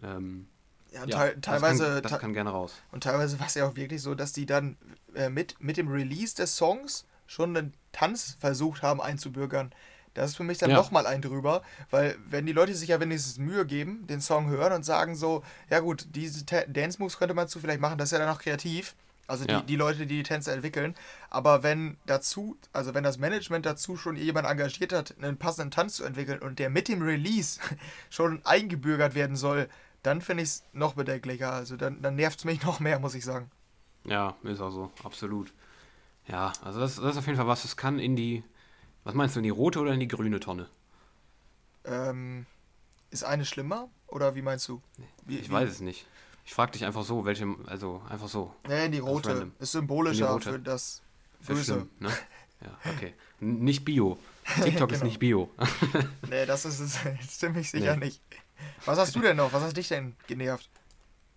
[0.04, 0.48] Ähm,
[0.92, 1.84] ja, ja te teilweise.
[1.84, 2.76] Das kann, das kann, gerne raus.
[2.92, 4.78] Und teilweise war es ja auch wirklich so, dass die dann
[5.16, 9.74] äh, mit, mit dem Release des Songs schon einen Tanz versucht haben einzubürgern.
[10.16, 10.78] Das ist für mich dann ja.
[10.78, 11.62] nochmal ein drüber,
[11.92, 15.44] weil wenn die Leute sich ja wenigstens Mühe geben, den Song hören und sagen so,
[15.70, 18.42] ja gut, diese Dance Moves könnte man zu vielleicht machen, das ist ja dann auch
[18.42, 18.96] kreativ.
[19.28, 19.62] Also die, ja.
[19.62, 20.96] die Leute, die die Tänze entwickeln.
[21.30, 25.96] Aber wenn dazu, also wenn das Management dazu schon jemand engagiert hat, einen passenden Tanz
[25.96, 27.60] zu entwickeln und der mit dem Release
[28.10, 29.68] schon eingebürgert werden soll,
[30.04, 31.52] dann finde ich es noch bedenklicher.
[31.52, 33.50] Also dann, dann nervt es mich noch mehr, muss ich sagen.
[34.06, 35.52] Ja, ist auch so, absolut.
[36.28, 38.44] Ja, also das, das ist auf jeden Fall was, das kann in die,
[39.06, 40.68] was meinst du, in die rote oder in die grüne Tonne?
[41.86, 42.46] Ähm,
[43.12, 44.82] ist eine schlimmer oder wie meinst du?
[45.26, 45.54] Wie, ich wie?
[45.54, 46.06] weiß es nicht.
[46.44, 48.54] Ich frage dich einfach so, welche, also einfach so.
[48.68, 49.52] Nee, die rote.
[49.60, 50.54] Ist symbolischer rote.
[50.54, 51.02] für das
[51.48, 51.64] Böse.
[51.64, 52.12] Schlimm, ne?
[52.62, 53.14] Ja, okay.
[53.42, 54.18] Nicht Bio.
[54.64, 54.94] TikTok genau.
[54.94, 55.50] ist nicht Bio.
[56.30, 56.98] nee, das ist es
[57.38, 58.06] ziemlich sicher nee.
[58.06, 58.22] nicht.
[58.86, 59.52] Was hast du denn noch?
[59.52, 60.70] Was hat dich denn genervt?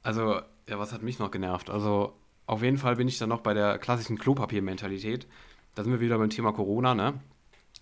[0.05, 1.71] Also, ja, was hat mich noch genervt?
[1.71, 2.15] Also,
[2.47, 5.27] auf jeden Fall bin ich dann noch bei der klassischen Klopapiermentalität.
[5.75, 7.21] Da sind wir wieder beim Thema Corona, ne?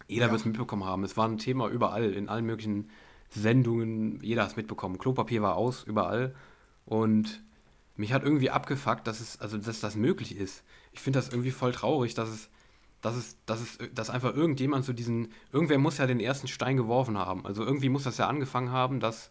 [0.08, 0.30] Jeder Ja.
[0.30, 1.04] wird es mitbekommen haben.
[1.04, 2.90] Es war ein Thema überall, in allen möglichen
[3.30, 4.20] Sendungen.
[4.22, 4.98] Jeder hat es mitbekommen.
[4.98, 6.34] Klopapier war aus, überall.
[6.84, 7.42] Und
[7.96, 10.62] mich hat irgendwie abgefuckt, dass es, also dass das möglich ist.
[10.92, 12.48] Ich finde das irgendwie voll traurig, dass es,
[13.00, 16.76] dass es, dass es, dass einfach irgendjemand so diesen, irgendwer muss ja den ersten Stein
[16.76, 17.44] geworfen haben.
[17.46, 19.30] Also irgendwie muss das ja angefangen haben, dass,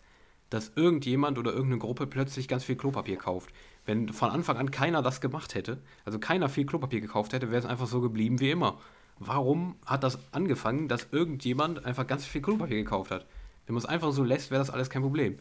[0.49, 3.49] dass irgendjemand oder irgendeine Gruppe plötzlich ganz viel Klopapier kauft.
[3.85, 7.59] Wenn von Anfang an keiner das gemacht hätte, also keiner viel Klopapier gekauft hätte, wäre
[7.59, 8.79] es einfach so geblieben wie immer.
[9.19, 13.25] Warum hat das angefangen, dass irgendjemand einfach ganz viel Klopapier gekauft hat?
[13.65, 15.39] Wenn man es einfach so lässt, wäre das alles kein Problem.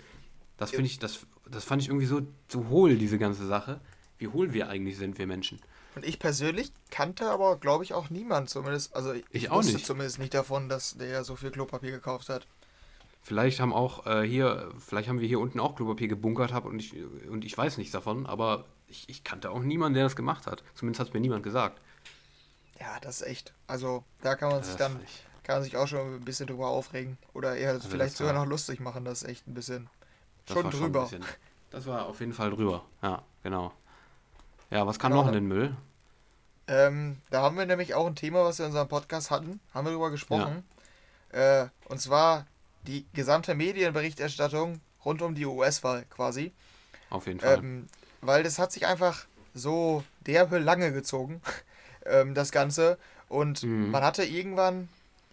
[0.57, 3.81] Das finde ich, das, das fand ich irgendwie so, so hohl, diese ganze Sache.
[4.19, 5.59] Wie hohl wir eigentlich sind, wir Menschen.
[5.97, 8.95] Und ich persönlich kannte aber, glaube ich, auch niemand zumindest.
[8.95, 9.87] Also ich, Ich wusste nicht.
[9.87, 12.47] zumindest nicht davon, dass der so viel Klopapier gekauft hat.
[13.23, 16.79] Vielleicht haben auch äh, hier, vielleicht haben wir hier unten auch Klopapier gebunkert hab und
[16.79, 16.95] ich,
[17.29, 20.63] und ich weiß nichts davon, aber ich, ich kannte auch niemanden, der das gemacht hat.
[20.75, 21.81] Zumindest hat es mir niemand gesagt.
[22.81, 23.53] Ja, das ist echt.
[23.67, 26.25] Also da kann man sich Das dann, fand ich- kann man sich auch schon ein
[26.25, 27.19] bisschen drüber aufregen.
[27.35, 29.05] Oder eher vielleicht Also das sogar war- noch lustig machen.
[29.05, 29.89] Das ist echt ein bisschen
[30.51, 31.03] schon drüber.
[31.03, 31.25] ein bisschen-
[31.71, 32.85] das war auf jeden Fall drüber.
[33.03, 33.73] Ja, genau.
[34.71, 35.77] Ja, was kann Genau, noch in den Müll?
[36.67, 39.85] Ähm, da haben wir nämlich auch ein Thema, was wir in unserem Podcast hatten, haben
[39.85, 40.65] wir darüber gesprochen.
[41.31, 42.47] Äh, und zwar
[42.87, 46.53] die gesamte Medienberichterstattung rund um die US-Wahl quasi.
[47.11, 47.59] Auf jeden Fall.
[47.59, 47.87] Ähm,
[48.23, 51.43] weil das hat sich einfach so derbe lange gezogen,
[52.07, 52.99] ähm, das Ganze.
[53.29, 53.91] Und Mhm.
[53.91, 54.89] man hatte irgendwann,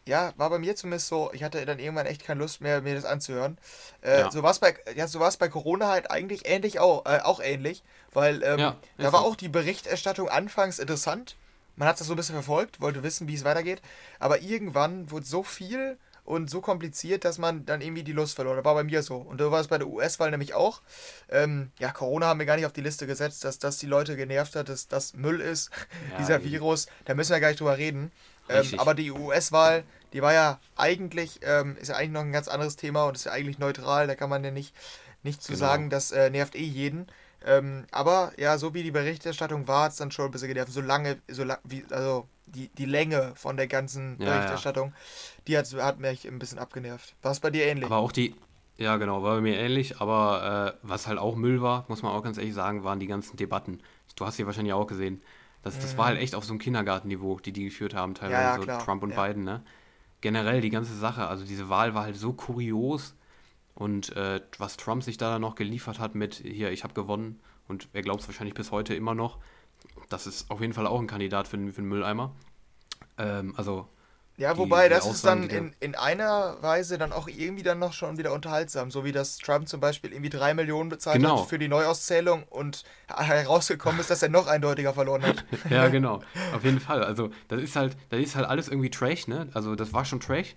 [0.05, 2.95] ja, war bei mir zumindest so, ich hatte dann irgendwann echt keine Lust mehr, mir
[2.95, 3.57] das anzuhören.
[4.01, 4.31] Äh, Ja.
[4.31, 7.83] So war es bei, ja, so bei Corona halt eigentlich ähnlich auch, äh, auch ähnlich,
[8.13, 9.27] weil ähm, Ja, da war so.
[9.27, 11.35] auch die Berichterstattung anfangs interessant.
[11.75, 13.81] Man hat das so ein bisschen verfolgt, wollte wissen, wie es weitergeht.
[14.19, 15.97] Aber irgendwann wurde so viel
[16.31, 18.55] und so kompliziert, dass man dann irgendwie die Lust verlor.
[18.55, 19.17] Das war bei mir so.
[19.17, 20.81] Und so war es bei der US-Wahl nämlich auch.
[21.29, 24.15] Ähm, ja, Corona haben wir gar nicht auf die Liste gesetzt, dass das die Leute
[24.15, 25.69] genervt hat, dass das Müll ist,
[26.11, 26.51] Ja, dieser eben.
[26.51, 26.87] Virus.
[27.03, 28.11] Da müssen wir gar nicht drüber reden.
[28.47, 32.47] Ähm, aber die US-Wahl, die war ja eigentlich, ähm, ist ja eigentlich noch ein ganz
[32.47, 34.07] anderes Thema und ist ja eigentlich neutral.
[34.07, 34.73] Da kann man ja nicht,
[35.23, 35.59] nicht zu Genau.
[35.65, 37.07] sagen, das äh, nervt eh jeden.
[37.45, 40.71] Ähm, aber ja, so wie die Berichterstattung war, hat es dann schon ein bisschen genervt.
[40.71, 44.31] So lange, so lang, wie, also die, die Länge von der ganzen Ja, ja.
[44.35, 44.93] Berichterstattung,
[45.47, 47.15] die hat, hat mich ein bisschen abgenervt.
[47.21, 47.85] War es bei dir ähnlich?
[47.85, 48.35] Aber auch die,
[48.77, 52.11] ja genau, war bei mir ähnlich, aber äh, was halt auch Müll war, muss man
[52.11, 53.81] auch ganz ehrlich sagen, waren die ganzen Debatten.
[54.15, 55.21] Du hast sie wahrscheinlich auch gesehen.
[55.63, 58.43] Das, das war halt echt auf so einem Kindergartenniveau, die die geführt haben, teilweise Mhm.
[58.43, 59.27] Ja, ja, so klar, Trump und ja.
[59.27, 59.63] Biden, ne?
[60.21, 63.15] Generell die ganze Sache, also diese Wahl war halt so kurios
[63.75, 67.39] und äh, was Trump sich da dann noch geliefert hat mit, hier, ich habe gewonnen
[67.67, 69.37] und er glaubt es wahrscheinlich bis heute immer noch,
[70.11, 72.33] das ist auf jeden Fall auch ein Kandidat für, den- für den Mülleimer.
[73.17, 73.87] Ähm, also,
[74.37, 77.27] Ja, wobei, die das ist Aussagen, dann die der- in, in einer Weise dann auch
[77.27, 78.89] irgendwie dann noch schon wieder unterhaltsam.
[78.89, 81.41] So wie das Trump zum Beispiel irgendwie drei Millionen bezahlt Genau.
[81.41, 85.43] hat für die Neuauszählung und herausgekommen ist, dass er noch eindeutiger verloren hat.
[85.69, 86.21] Ja, genau.
[86.53, 87.03] Auf jeden Fall.
[87.03, 89.49] Also, das ist halt, das ist halt alles irgendwie Trash, ne?
[89.53, 90.55] Also, das war schon Trash,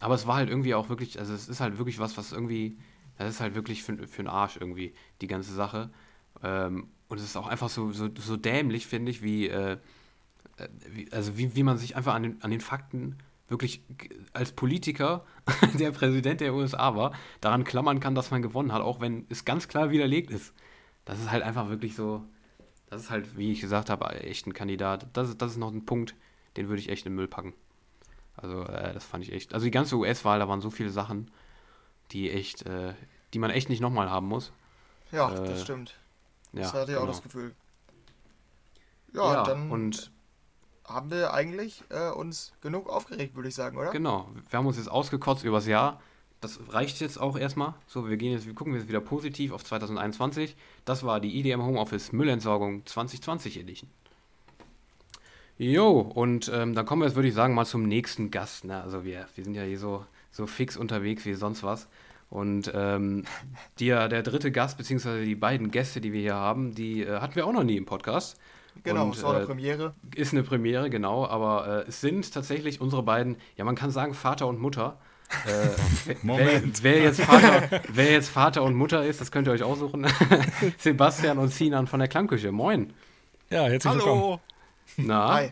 [0.00, 2.78] aber es war halt irgendwie auch wirklich, also es ist halt wirklich was, was irgendwie,
[3.18, 5.90] das ist halt wirklich für, für den Arsch irgendwie, die ganze Sache.
[6.42, 9.78] Ähm, und es ist auch einfach so, so, so dämlich, finde ich, wie, äh,
[10.56, 13.16] äh, wie, also wie, wie man sich einfach an den, an den Fakten
[13.48, 13.82] wirklich
[14.32, 15.24] als Politiker,
[15.78, 19.44] der Präsident der USA war, daran klammern kann, dass man gewonnen hat, auch wenn es
[19.44, 20.52] ganz klar widerlegt ist.
[21.04, 22.24] Das ist halt einfach wirklich so,
[22.90, 25.06] das ist halt, wie ich gesagt habe, echt ein Kandidat.
[25.12, 26.14] Das ist, das ist noch ein Punkt,
[26.56, 27.54] den würde ich echt in den Müll packen.
[28.36, 29.54] Also, äh, das fand ich echt.
[29.54, 31.30] Also, die ganze US-Wahl, da waren so viele Sachen,
[32.10, 32.94] die echt, äh,
[33.32, 34.52] die man echt nicht nochmal haben muss.
[35.12, 35.94] Ja, Äh, das stimmt.
[36.56, 37.12] Ja, das hatte ich auch genau.
[37.12, 37.54] das Gefühl.
[39.12, 40.10] Ja, Ja, dann und
[40.84, 43.90] haben wir eigentlich äh, uns genug aufgeregt, würde ich sagen, oder?
[43.90, 46.00] genau, wir haben uns jetzt ausgekotzt übers Jahr.
[46.40, 47.74] Das reicht jetzt auch erstmal.
[47.86, 50.54] So, wir gehen jetzt, wir gucken jetzt wieder positiv auf 2021.
[50.84, 53.90] Das war die IDM Homeoffice Müllentsorgung 2020 Edition.
[55.58, 58.64] Jo, und ähm, dann kommen wir jetzt, würde ich sagen, mal zum nächsten Gast.
[58.64, 58.82] Ne?
[58.82, 61.88] Also wir, wir sind ja hier so, so fix unterwegs wie sonst was.
[62.28, 63.24] Und ähm,
[63.78, 67.36] der, der dritte Gast, beziehungsweise die beiden Gäste, die wir hier haben, die äh, hatten
[67.36, 68.36] wir auch noch nie im Podcast.
[68.82, 69.94] Genau, Und, es war eine äh, Premiere.
[70.14, 74.12] Ist eine Premiere, genau, aber äh, es sind tatsächlich unsere beiden, ja man kann sagen
[74.12, 74.98] Vater und Mutter.
[75.46, 75.68] Äh,
[76.04, 76.82] wer- Moment.
[76.82, 80.06] Wer, wer, jetzt Vater, wer jetzt Vater und Mutter ist, das könnt ihr euch aussuchen.
[80.78, 82.52] Sebastian und Sinan von der Klangküche.
[82.52, 82.92] Moin.
[83.50, 84.22] Ja, herzlich willkommen.
[84.22, 84.40] Hallo!
[84.98, 85.34] Na?
[85.34, 85.50] Hi.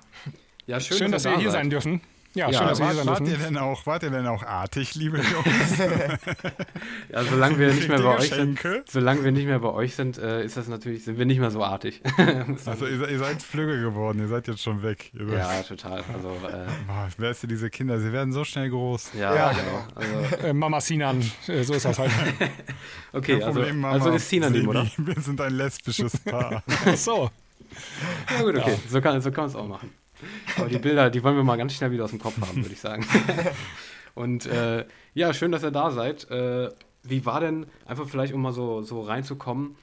[0.66, 1.60] Ja, schön, Schön, dass ihr wir da hier seid.
[1.60, 2.00] sein dürfen.
[2.34, 4.26] Ja, Ja, schön, dass wir hier Wart, sein wart, ihr denn auch, wart ihr denn
[4.26, 5.78] auch artig, liebe Jungs?
[7.12, 8.58] Ja, solange wir nicht mehr bei euch sind,
[8.88, 11.50] solange wir nicht mehr bei euch sind, äh, ist das natürlich, sind wir nicht mehr
[11.50, 12.02] so artig.
[12.66, 15.12] Also ihr, ihr seid flügge geworden, ihr seid jetzt schon weg.
[15.14, 16.02] Ja, total.
[16.12, 17.98] Also, äh, Boah, wer ist denn diese Kinder?
[18.00, 19.12] Sie werden so schnell groß.
[19.18, 19.52] ja, Ja.
[19.52, 19.86] genau.
[19.94, 22.10] Also, Äh, Mama Sinan, äh, so ist das halt.
[23.12, 23.94] okay, also, Problem, Mama.
[23.94, 24.86] also ist Sinan die Sebi, Mutter.
[24.96, 26.62] Wir sind ein lesbisches Paar.
[26.66, 27.30] Ach so.
[28.36, 29.90] Ja gut, okay, so kann, so kann man es auch machen.
[30.56, 32.72] Aber die Bilder, die wollen wir mal ganz schnell wieder aus dem Kopf haben, würde
[32.72, 33.06] ich sagen.
[34.14, 36.30] Und äh, ja, schön, dass ihr da seid.
[36.30, 36.70] Äh,
[37.02, 39.76] wie war denn, einfach vielleicht um mal so, so reinzukommen,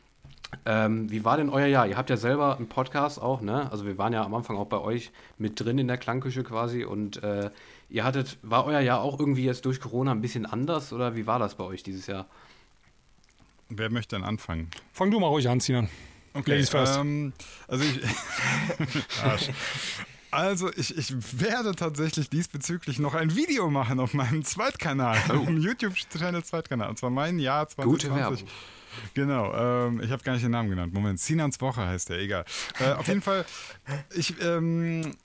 [0.65, 1.87] ähm, wie war denn euer Jahr?
[1.87, 3.71] Ihr habt ja selber einen Podcast auch, ne?
[3.71, 6.83] Also wir waren ja am Anfang auch bei euch mit drin in der Klangküche quasi
[6.83, 7.51] und äh,
[7.89, 11.25] ihr hattet, war euer Jahr auch irgendwie jetzt durch Corona ein bisschen anders oder wie
[11.25, 12.27] war das bei euch dieses Jahr?
[13.69, 14.69] Wer möchte denn anfangen?
[14.91, 15.89] Fang du mal ruhig an, Sinan.
[16.33, 16.97] Okay, Ladies first.
[16.99, 17.33] Ähm,
[17.67, 18.01] also ich,
[19.23, 19.49] Arsch.
[20.31, 25.57] Also ich, ich werde tatsächlich diesbezüglich noch ein Video machen auf meinem Zweitkanal, auf dem
[25.57, 26.89] YouTube-Channel Zweitkanal.
[26.89, 28.09] Und zwar mein Jahr 2020.
[28.09, 28.47] Gute Werbung.
[29.13, 30.93] Genau, ähm, ich habe gar nicht den Namen genannt.
[30.93, 32.45] Moment, Sinans Woche heißt der, egal.
[32.79, 33.45] Äh, auf jeden Fall,
[34.13, 35.15] ich ähm,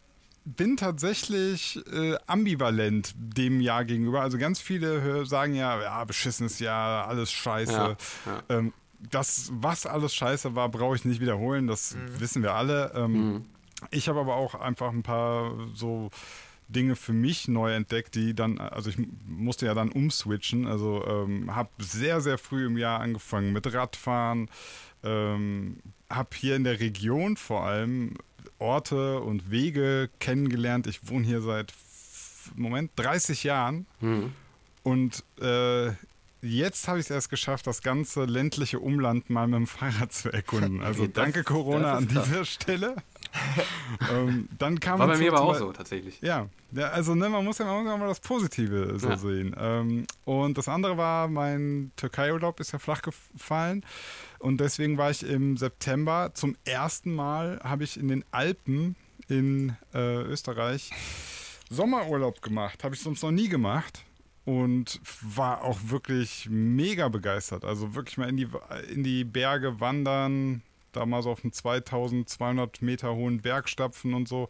[0.45, 4.23] bin tatsächlich äh, ambivalent dem Jahr gegenüber.
[4.23, 7.73] Also ganz viele sagen ja, ja, beschissenes Jahr, alles scheiße.
[7.73, 7.97] Ja,
[8.27, 8.43] ja.
[8.49, 8.73] Ähm,
[9.11, 12.93] das, was alles scheiße war, brauche ich nicht wiederholen, das wissen wir alle.
[12.95, 13.45] Ähm,
[13.91, 16.11] Ich habe aber auch einfach ein paar so
[16.69, 18.97] Dinge für mich neu entdeckt, die dann, also ich
[19.27, 24.51] musste ja dann umswitchen, also ähm, habe sehr, sehr früh im Jahr angefangen mit Radfahren,
[25.05, 25.79] ähm,
[26.11, 28.15] habe hier in der Region vor allem
[28.59, 30.87] Orte und Wege kennengelernt.
[30.87, 31.73] Ich wohne hier seit,
[32.57, 34.33] Moment, 30 Jahren Mhm.
[34.83, 35.91] und äh,
[36.43, 40.33] jetzt habe ich es erst geschafft, das ganze ländliche Umland mal mit dem Fahrrad zu
[40.33, 40.81] erkunden.
[40.83, 42.97] Also danke Corona an dieser Stelle.
[44.11, 46.21] ähm, dann kam War bei mir aber auch so tatsächlich.
[46.21, 49.17] Ja, ja also ne, man muss ja man mal das Positive so Ja.
[49.17, 49.55] sehen.
[49.59, 53.85] Ähm, und das andere war, mein Türkei-Urlaub ist ja flach gefallen.
[54.39, 58.97] Und deswegen war ich im September zum ersten Mal, habe ich in den Alpen
[59.29, 60.91] in äh, Österreich
[61.71, 62.85] Sommerurlaub gemacht.
[62.85, 64.05] Habe ich sonst noch nie gemacht.
[64.45, 67.65] Und war auch wirklich mega begeistert.
[67.65, 68.47] Also wirklich mal in die,
[68.93, 70.63] in die Berge wandern,
[70.97, 74.49] da mal so auf einen 2200 Meter hohen Berg stapfen und so.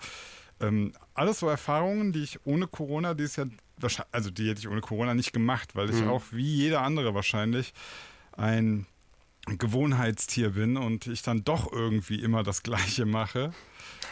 [0.60, 4.68] Ähm, alles so Erfahrungen, die ich ohne Corona dieses Jahr, wahrscheinlich- also die hätte ich
[4.68, 6.08] ohne Corona nicht gemacht, weil ich Mhm.
[6.08, 7.74] auch wie jeder andere wahrscheinlich
[8.32, 8.86] ein
[9.58, 13.52] Gewohnheitstier bin und ich dann doch irgendwie immer das Gleiche mache.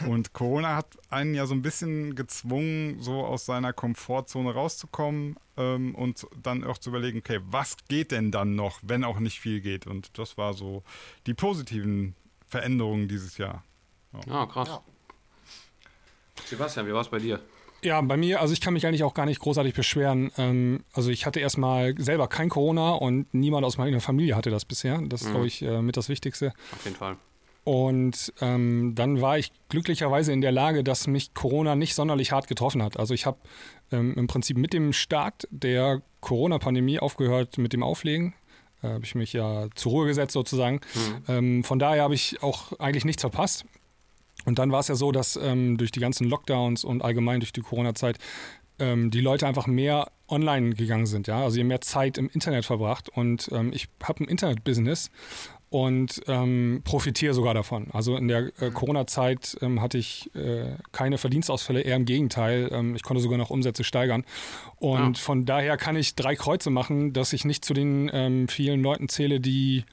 [0.07, 5.93] Und Corona hat einen ja so ein bisschen gezwungen, so aus seiner Komfortzone rauszukommen ähm,
[5.95, 9.59] und dann auch zu überlegen, okay, was geht denn dann noch, wenn auch nicht viel
[9.61, 9.87] geht?
[9.87, 10.83] Und das war so
[11.27, 12.15] die positiven
[12.59, 13.63] Veränderungen dieses Jahr.
[14.29, 14.69] Ah, krass.
[14.69, 14.81] Ja.
[16.45, 17.39] Sebastian, wie war es bei dir?
[17.81, 20.31] Ja, bei mir, also ich kann mich eigentlich auch gar nicht großartig beschweren.
[20.37, 24.65] Ähm, also ich hatte erstmal selber kein Corona und niemand aus meiner Familie hatte das
[24.65, 25.01] bisher.
[25.07, 25.31] Das ist, Mhm.
[25.31, 26.53] glaube ich, äh, mit das Wichtigste.
[26.71, 27.17] Auf jeden Fall.
[27.65, 32.47] Und ähm, dann war ich glücklicherweise in der Lage, dass mich Corona nicht sonderlich hart
[32.47, 32.97] getroffen hat.
[32.97, 33.37] Also ich habe
[33.91, 38.33] ähm, im Prinzip mit dem Start der Corona-Pandemie aufgehört mit dem Auflegen.
[38.93, 40.81] Habe ich mich ja zur Ruhe gesetzt sozusagen.
[41.27, 43.65] Ähm, von daher habe ich auch eigentlich nichts verpasst.
[44.45, 47.53] Und dann war es ja so, dass ähm, durch die ganzen Lockdowns und allgemein durch
[47.53, 48.17] die Corona-Zeit
[48.79, 51.27] ähm, die Leute einfach mehr online gegangen sind.
[51.27, 51.43] Ja?
[51.43, 53.09] Also haben mehr Zeit im Internet verbracht.
[53.09, 55.09] Und ähm, ich habe ein Internet-Business
[55.75, 57.87] und ähm, profitiere sogar davon.
[57.91, 62.69] Also in der äh, Corona-Zeit ähm, hatte ich äh, keine Verdienstausfälle, eher im Gegenteil.
[62.71, 64.23] Ähm, ich konnte sogar noch Umsätze steigern.
[64.77, 68.81] Und von daher kann ich drei Kreuze machen, dass ich nicht zu den ähm, vielen
[68.81, 69.83] Leuten zähle, die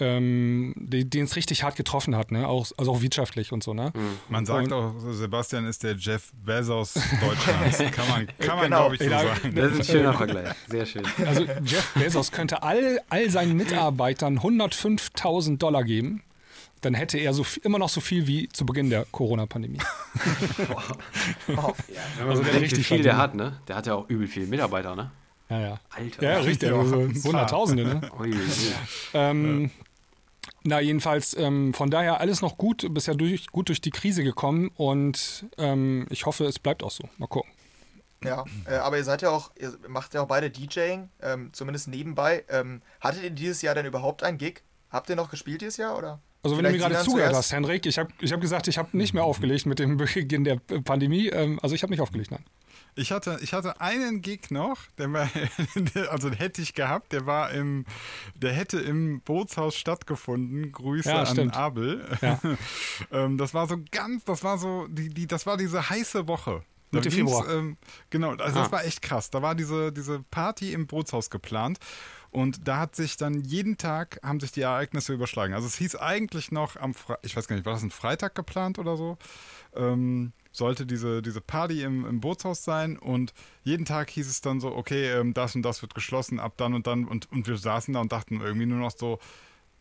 [0.00, 2.48] ähm, die- denen es richtig hart getroffen hat, ne?
[2.48, 3.74] auch, also auch wirtschaftlich und so.
[3.74, 3.92] Ne?
[4.28, 7.78] Man sagt Und- auch, Sebastian ist der Jeff Bezos Deutschlands.
[7.96, 8.76] kann man, kann man Genau.
[8.88, 9.54] glaube ich, so Ja, sagen.
[9.54, 10.48] Das ist ein schöner Vergleich.
[10.68, 11.02] Sehr schön.
[11.26, 16.22] Also Jeff Bezos könnte all, all seinen Mitarbeitern 105.000 Dollar geben.
[16.82, 19.78] Dann hätte er so, viel- immer noch so viel wie zu Beginn der Corona-Pandemie.
[21.46, 21.64] Wenn man
[22.28, 23.60] Also so der wie richtig viel der hat, ne?
[23.68, 25.10] Der hat ja auch übel viele Mitarbeiter, ne?
[25.50, 25.80] Ja, ja.
[25.90, 26.22] Alter.
[26.22, 26.72] Ja, richtig.
[26.72, 28.00] Also Hunderttausende, ne?
[28.18, 28.38] Ui, ui.
[29.14, 29.70] Ähm,
[30.62, 34.70] Na, jedenfalls, ähm, von daher alles noch gut, bisher durch, gut durch die Krise gekommen
[34.76, 37.08] und ähm, ich hoffe, es bleibt auch so.
[37.16, 37.50] Mal gucken.
[38.22, 41.88] Ja, äh, aber ihr seid ja auch, ihr macht ja auch beide DJing, ähm, zumindest
[41.88, 42.44] nebenbei.
[42.50, 44.62] Ähm, hattet ihr dieses Jahr denn überhaupt einen Gig?
[44.90, 46.20] Habt ihr noch gespielt dieses Jahr oder?
[46.42, 48.78] Also wenn du mir Vielleicht gerade zugehört hast, Henrik, ich habe ich hab gesagt, ich
[48.78, 51.28] habe nicht mehr aufgelegt mit dem Beginn der Pandemie.
[51.28, 52.44] Ähm, also ich habe nicht aufgelegt, nein.
[52.96, 55.28] Ich hatte, ich hatte einen Gig noch, der war,
[56.10, 57.84] also den hätte ich gehabt, der war im,
[58.34, 60.72] der hätte im Bootshaus stattgefunden.
[60.72, 61.56] Grüße Ja, an stimmt.
[61.56, 62.04] Abel.
[62.20, 62.40] Ja.
[63.12, 66.62] ähm, das war so ganz, das war so, die, die, das war diese heiße Woche.
[66.92, 67.48] Da Mitte Februar.
[67.48, 67.76] Ähm,
[68.10, 68.62] genau, also Ah.
[68.62, 69.30] das war echt krass.
[69.30, 71.78] Da war diese, diese Party im Bootshaus geplant.
[72.32, 75.54] Und da hat sich dann jeden Tag, haben sich die Ereignisse überschlagen.
[75.54, 78.34] Also es hieß eigentlich noch am, Fre ich weiß gar nicht, war das ein Freitag
[78.34, 79.18] geplant oder so?
[79.74, 82.98] Ähm, sollte diese, diese Party im, im Bootshaus sein.
[82.98, 83.32] Und
[83.62, 86.74] jeden Tag hieß es dann so, okay, ähm, das und das wird geschlossen ab dann
[86.74, 87.06] und dann.
[87.06, 89.18] Und, und wir saßen da und dachten irgendwie nur noch so,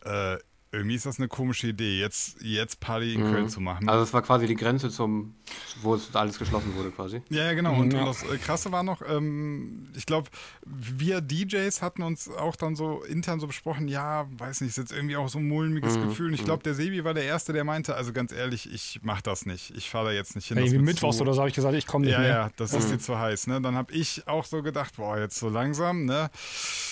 [0.04, 0.38] äh,
[0.72, 3.32] irgendwie ist das eine komische Idee, jetzt, jetzt Party in mhm.
[3.32, 3.90] Köln zu machen.
[3.90, 5.34] Also es war quasi die Grenze zum,
[5.82, 7.24] wo es alles geschlossen wurde quasi.
[7.30, 7.74] Ja, ja genau.
[7.74, 8.02] Und, ja.
[8.02, 10.30] und das äh, Krasse war noch, ähm, ich glaube,
[10.66, 14.92] wir DJs hatten uns auch dann so intern so besprochen, ja, weiß nicht, ist jetzt
[14.92, 16.10] irgendwie auch so ein mulmiges mhm.
[16.10, 16.28] Gefühl.
[16.28, 16.66] Und ich glaube, mhm.
[16.66, 19.76] der Sebi war der Erste, der meinte, also ganz ehrlich, ich mach das nicht.
[19.76, 20.58] Ich fahre da jetzt nicht hin.
[20.58, 21.24] Ja, irgendwie Mittwochs zu.
[21.24, 22.30] oder so habe ich gesagt, ich komme nicht ja, mehr.
[22.30, 22.78] Ja, das mhm.
[22.80, 23.48] ist dir zu heiß.
[23.48, 23.60] Ne?
[23.60, 26.30] Dann habe ich auch so gedacht, boah, jetzt so langsam, ne?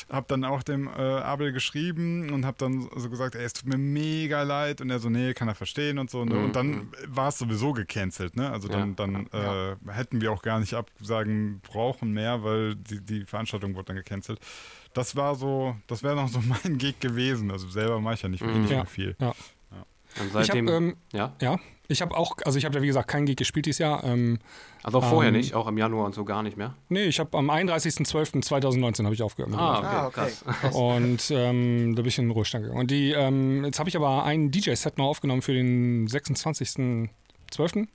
[0.10, 3.66] Hab dann auch dem äh, Abel geschrieben und habe dann so gesagt, ey, es tut
[3.68, 4.82] mir mega leid.
[4.82, 6.26] Und er so, nee, kann er verstehen und so.
[6.26, 6.36] Ne?
[6.36, 6.45] Mhm.
[6.45, 8.36] Und dann war es sowieso gecancelt.
[8.36, 8.49] Ne?
[8.51, 8.95] Also dann, ja.
[8.95, 13.86] dann äh, hätten wir auch gar nicht absagen brauchen mehr, weil die, die Veranstaltung wurde
[13.86, 14.39] dann gecancelt.
[14.93, 17.51] Das war so, das wäre noch so mein Gig gewesen.
[17.51, 18.61] Also selber mache ich ja nicht, mhm.
[18.61, 18.86] nicht ja.
[18.86, 19.15] viel.
[19.20, 19.34] Ja.
[20.20, 21.36] Und seitdem, ich hab, ähm, ja?
[21.41, 24.04] ja, ich habe auch, also ich habe ja wie gesagt kein Gig gespielt dieses Jahr.
[24.04, 24.40] Ähm,
[24.84, 26.76] also auch vorher ähm, nicht, auch im Januar und so gar nicht mehr?
[26.90, 29.54] Nee, ich habe am 31.12.2019 habe ich aufgehört.
[29.56, 30.32] Ah, okay, ah, okay.
[30.46, 30.76] krass.
[30.76, 32.80] Und ähm, da bin ich in den Ruhestand gegangen.
[32.80, 37.88] Und die, ähm, jetzt habe ich aber ein DJ-Set noch aufgenommen für den 26.12.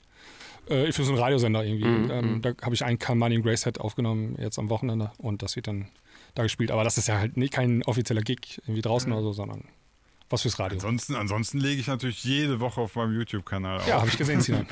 [0.68, 1.84] Äh, für so einen Radiosender irgendwie.
[1.84, 2.42] Mm, ähm, mm.
[2.42, 5.88] Da habe ich ein Money Grace Set aufgenommen jetzt am Wochenende und das wird dann
[6.34, 6.70] da gespielt.
[6.70, 9.12] Aber das ist ja halt nicht kein offizieller Gig irgendwie draußen mm.
[9.12, 9.64] oder so, sondern
[10.32, 10.76] was fürs Radio.
[10.76, 13.86] Ansonsten, ansonsten lege ich natürlich jede Woche auf meinem YouTube-Kanal auf.
[13.86, 14.66] Ja, habe ich gesehen, Sinan.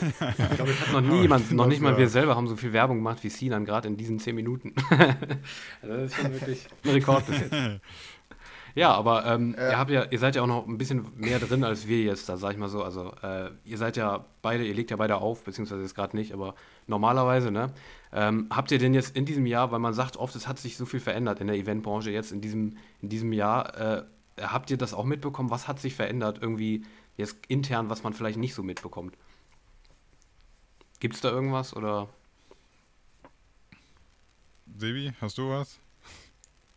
[0.00, 2.98] ich glaube, es hat noch niemand, noch nicht mal wir selber haben so viel Werbung
[2.98, 4.74] gemacht wie Sinan, gerade in diesen zehn Minuten.
[5.82, 7.54] Also das ist schon wirklich ein Rekord bis jetzt.
[8.74, 9.70] Ja, aber ähm, äh.
[9.70, 12.28] ihr, habt ja, ihr seid ja auch noch ein bisschen mehr drin als wir jetzt,
[12.28, 12.82] da sag ich mal so.
[12.82, 16.32] Also äh, ihr seid ja beide, ihr legt ja beide auf, beziehungsweise jetzt gerade nicht,
[16.32, 16.54] aber
[16.86, 17.72] normalerweise, ne?
[18.12, 20.76] Ähm, habt ihr denn jetzt in diesem Jahr, weil man sagt oft, es hat sich
[20.76, 24.02] so viel verändert in der Eventbranche jetzt in diesem, in diesem Jahr, äh,
[24.42, 25.50] habt ihr das auch mitbekommen?
[25.50, 26.84] Was hat sich verändert irgendwie
[27.16, 29.16] jetzt intern, was man vielleicht nicht so mitbekommt?
[31.00, 32.08] Gibt es da irgendwas oder?
[34.76, 35.78] Sebi, hast du was?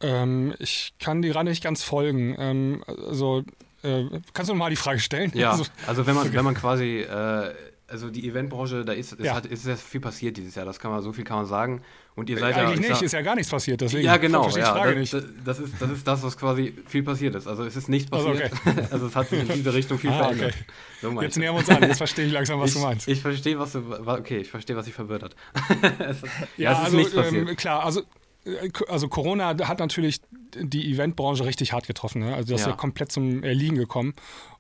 [0.01, 2.35] Ähm, ich kann die Rande nicht ganz folgen.
[2.37, 3.43] Ähm, also,
[3.83, 5.31] äh, kannst du mal die Frage stellen?
[5.35, 7.53] Ja, also, also wenn man, wenn man quasi äh,
[7.93, 9.35] also die Eventbranche, da ist, ja.
[9.35, 11.81] hat, ist sehr viel passiert dieses Jahr, das kann man, so viel kann man sagen.
[12.15, 14.49] Und ihr seid Eigentlich ja, nicht, sag, ist ja gar nichts passiert, deswegen ja, genau,
[14.49, 15.13] ja, das, nicht.
[15.45, 17.47] Das, ist, das ist das, was quasi viel passiert ist.
[17.47, 18.87] Also es ist nichts passiert, also, okay.
[18.91, 20.53] also es hat sich in diese Richtung viel ah, verändert.
[20.53, 20.65] Okay.
[21.01, 23.07] So jetzt nähern wir uns an, jetzt verstehe ich langsam, was ich, du meinst.
[23.07, 25.35] Ich verstehe, was du, okay, ich verstehe, was dich verwirrt hat.
[25.99, 26.17] es,
[26.57, 27.49] ja, es ist also, nichts passiert.
[27.49, 28.01] Ähm, klar, also
[28.45, 30.21] äh, also Corona hat natürlich
[30.55, 32.21] die Eventbranche richtig hart getroffen.
[32.21, 32.33] Ne?
[32.33, 34.13] Also das ist ja komplett zum Erliegen gekommen.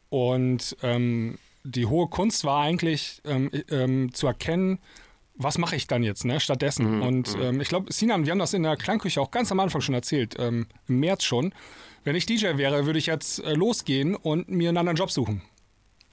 [0.09, 4.79] Und ähm, die hohe Kunst war eigentlich ähm, ähm, zu erkennen,
[5.35, 6.97] was mache ich dann jetzt, ne, stattdessen.
[6.97, 7.43] Mhm, und mhm.
[7.43, 9.95] ähm, ich glaube, Sinan, wir haben das in der Klangküche auch ganz am Anfang schon
[9.95, 11.53] erzählt, ähm, im März schon.
[12.03, 15.41] Wenn ich DJ wäre, würde ich jetzt äh, losgehen und mir einen anderen Job suchen.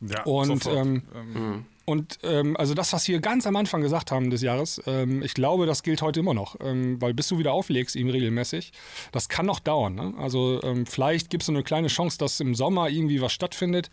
[0.01, 1.64] Ja, und ähm, ähm, mhm.
[1.84, 5.34] und ähm, also das, was wir ganz am Anfang gesagt haben des Jahres, ähm, ich
[5.34, 8.72] glaube, das gilt heute immer noch, ähm, weil bis du wieder auflegst, ihm regelmäßig,
[9.12, 9.94] das kann noch dauern.
[9.96, 10.14] Ne?
[10.16, 13.90] Also ähm, vielleicht gibt es so eine kleine Chance, dass im Sommer irgendwie was stattfindet,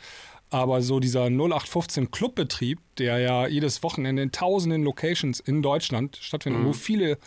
[0.50, 6.62] aber so dieser 0815 Clubbetrieb, der ja jedes Wochenende in tausenden Locations in Deutschland stattfindet,
[6.62, 6.68] mhm.
[6.68, 7.18] wo viele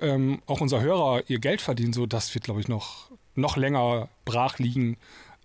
[0.00, 4.08] ähm, auch unser Hörer ihr Geld verdienen, so das wird, glaube ich, noch, noch länger
[4.24, 4.96] brach liegen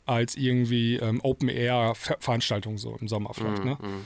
[0.05, 3.63] als irgendwie ähm, Open-Air-Veranstaltungen so im Sommer vielleicht.
[3.63, 3.70] Mhm.
[3.70, 3.78] Ne?
[3.80, 4.05] Mhm.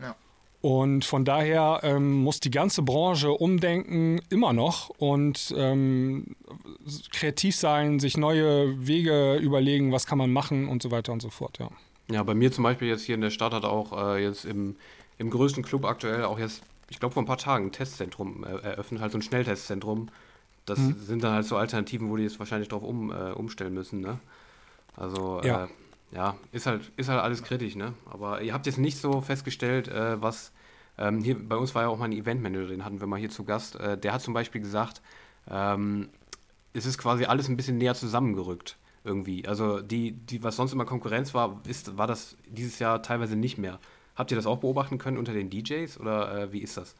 [0.00, 0.16] Ja.
[0.60, 6.36] Und von daher ähm, muss die ganze Branche umdenken, immer noch, und ähm,
[7.10, 11.30] kreativ sein, sich neue Wege überlegen, was kann man machen und so weiter und so
[11.30, 11.68] fort, ja.
[12.12, 14.76] Ja, bei mir zum Beispiel jetzt hier in der Stadt hat auch äh, jetzt im,
[15.18, 18.48] im größten Club aktuell auch jetzt, ich glaube vor ein paar Tagen, ein Testzentrum äh,
[18.48, 20.08] eröffnet, halt so ein Schnelltestzentrum.
[20.66, 20.96] Das mhm.
[20.98, 24.18] sind dann halt so Alternativen, wo die jetzt wahrscheinlich drauf um, äh, umstellen müssen, ne?
[24.96, 25.64] Also, ja.
[25.64, 25.68] Äh,
[26.14, 27.94] ja, ist halt, ist halt alles kritisch, ne?
[28.10, 30.52] Aber ihr habt jetzt nicht so festgestellt, äh, was,
[30.98, 33.30] ähm, hier bei uns war ja auch mal ein Eventmanager, den hatten wir mal hier
[33.30, 35.00] zu Gast, der hat zum Beispiel gesagt,
[35.50, 36.10] ähm,
[36.74, 39.46] es ist quasi alles ein bisschen näher zusammengerückt irgendwie.
[39.46, 43.58] Also die, die, was sonst immer Konkurrenz war, ist, war das dieses Jahr teilweise nicht
[43.58, 43.78] mehr.
[44.14, 46.94] Habt ihr das auch beobachten können unter den DJs oder äh, wie ist das?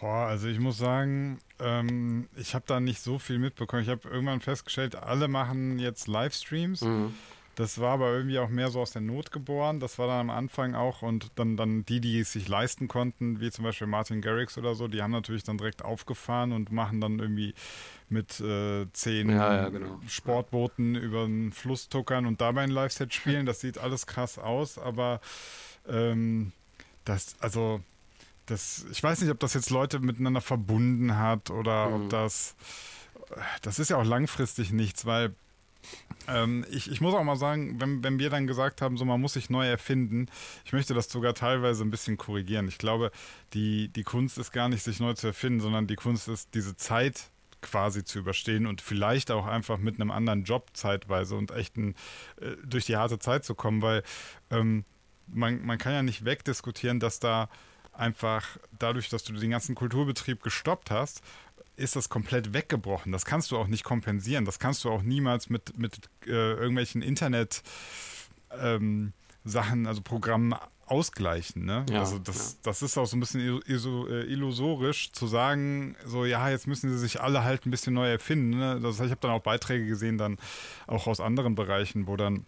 [0.00, 3.82] Boah, also ich muss sagen, ähm, ich habe da nicht so viel mitbekommen.
[3.82, 6.82] Ich habe irgendwann festgestellt, alle machen jetzt Livestreams.
[6.82, 7.14] Mhm.
[7.56, 9.80] Das war aber irgendwie auch mehr so aus der Not geboren.
[9.80, 13.40] Das war dann am Anfang auch und dann, dann die, die es sich leisten konnten,
[13.40, 17.00] wie zum Beispiel Martin Garrix oder so, die haben natürlich dann direkt aufgefahren und machen
[17.00, 17.54] dann irgendwie
[18.10, 19.98] mit äh, zehn ja, ja, genau.
[20.06, 21.00] Sportbooten ja.
[21.00, 23.46] über den Fluss tuckern und dabei ein Live-Set spielen.
[23.46, 25.22] Das sieht alles krass aus, aber
[25.88, 26.52] ähm,
[27.06, 27.80] das, also,
[28.44, 31.94] das, ich weiß nicht, ob das jetzt Leute miteinander verbunden hat oder mhm.
[31.94, 32.54] ob das,
[33.62, 35.34] das ist ja auch langfristig nichts, weil
[36.28, 39.20] ähm, ich, ich muss auch mal sagen, wenn, wenn wir dann gesagt haben, so man
[39.20, 40.26] muss sich neu erfinden,
[40.64, 42.68] ich möchte das sogar teilweise ein bisschen korrigieren.
[42.68, 43.10] Ich glaube,
[43.54, 46.76] die, die Kunst ist gar nicht, sich neu zu erfinden, sondern die Kunst ist, diese
[46.76, 47.30] Zeit
[47.62, 51.94] quasi zu überstehen und vielleicht auch einfach mit einem anderen Job zeitweise und echt ein,
[52.40, 54.02] äh, durch die harte Zeit zu kommen, weil
[54.50, 54.84] ähm,
[55.26, 57.48] man, man kann ja nicht wegdiskutieren, dass da
[57.92, 61.22] einfach dadurch, dass du den ganzen Kulturbetrieb gestoppt hast,
[61.76, 63.12] ist das komplett weggebrochen.
[63.12, 64.44] Das kannst du auch nicht kompensieren.
[64.44, 67.62] Das kannst du auch niemals mit, mit äh, irgendwelchen Internet
[68.50, 69.12] ähm,
[69.44, 70.54] Sachen, also Programmen
[70.86, 71.64] ausgleichen.
[71.64, 71.84] Ne?
[71.90, 72.58] Ja, also das, ja.
[72.62, 76.98] das ist auch so ein bisschen äh, illusorisch zu sagen, so ja, jetzt müssen sie
[76.98, 78.58] sich alle halt ein bisschen neu erfinden.
[78.58, 78.80] Ne?
[78.80, 80.38] Das, ich habe dann auch Beiträge gesehen, dann
[80.86, 82.46] auch aus anderen Bereichen, wo dann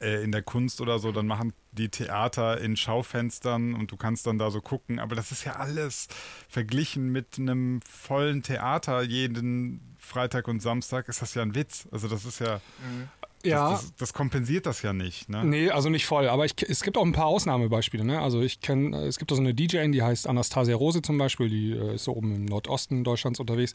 [0.00, 4.26] äh, in der Kunst oder so, dann machen die Theater in Schaufenstern und du kannst
[4.26, 4.98] dann da so gucken.
[4.98, 6.08] Aber das ist ja alles
[6.48, 11.88] verglichen mit einem vollen Theater jeden Freitag und Samstag, ist das ja ein Witz.
[11.90, 12.60] Also das ist ja.
[12.80, 13.08] Mhm.
[13.44, 13.70] Ja.
[13.70, 15.28] Das, das, das, kompensiert das ja nicht.
[15.28, 15.44] Ne?
[15.44, 16.28] Nee, also nicht voll.
[16.28, 18.04] Aber ich, es gibt auch ein paar Ausnahmebeispiele.
[18.04, 18.20] Ne?
[18.20, 21.48] Also ich kenne, es gibt auch so eine DJ, die heißt Anastasia Rose zum Beispiel,
[21.48, 23.74] die äh, ist so oben im Nordosten Deutschlands unterwegs.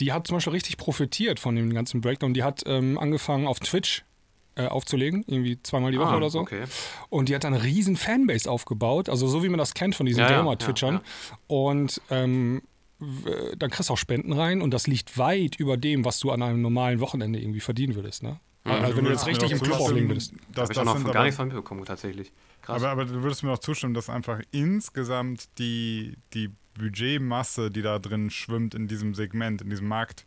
[0.00, 2.34] Die hat zum Beispiel richtig profitiert von dem ganzen Breakdown.
[2.34, 4.04] Die hat ähm, angefangen auf Twitch
[4.56, 6.40] äh, aufzulegen, irgendwie zweimal die Woche Ah, oder so.
[6.40, 6.64] okay.
[7.10, 10.06] Und die hat dann eine riesen Fanbase aufgebaut, also so wie man das kennt von
[10.06, 10.94] diesen Ja, ja, Gamer-Twitchern.
[10.94, 12.62] ja, Und ähm,
[13.58, 16.42] dann kriegst du auch Spenden rein und das liegt weit über dem, was du an
[16.42, 18.22] einem normalen Wochenende irgendwie verdienen würdest.
[18.22, 18.38] Ne?
[18.66, 20.32] also wenn du jetzt richtig im Club auflegen würdest.
[20.52, 22.32] dass Habe ich auch das noch von gar nichts von mitbekommen, tatsächlich.
[22.62, 22.82] Krass.
[22.82, 26.48] Aber, aber du würdest mir auch zustimmen, dass einfach insgesamt die, die
[26.78, 30.24] Budgetmasse, die da drin schwimmt in diesem Segment, in diesem Markt,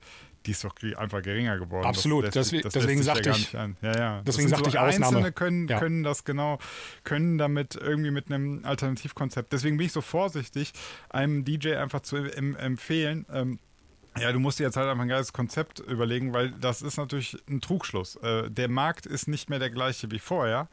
[0.48, 1.86] die ist doch einfach geringer geworden.
[1.86, 2.26] Absolut.
[2.34, 3.52] Das Deswe- das deswegen sagte ja ich-.
[3.54, 4.16] Ja, ja.
[4.18, 5.18] Das deswegen sagte so ich Ausnahme.
[5.18, 5.78] Einzelne können, Ja.
[5.80, 6.58] können das genau,
[7.04, 9.52] können damit irgendwie mit einem Alternativkonzept.
[9.54, 10.72] Deswegen bin ich so vorsichtig,
[11.10, 13.60] einem DJ einfach zu em empfehlen, ähm,
[14.20, 17.38] ja, du musst dir jetzt halt einfach ein geiles Konzept überlegen, weil das ist natürlich
[17.48, 18.16] ein Trugschluss.
[18.16, 20.70] Äh, der Markt ist nicht mehr der gleiche wie vorher.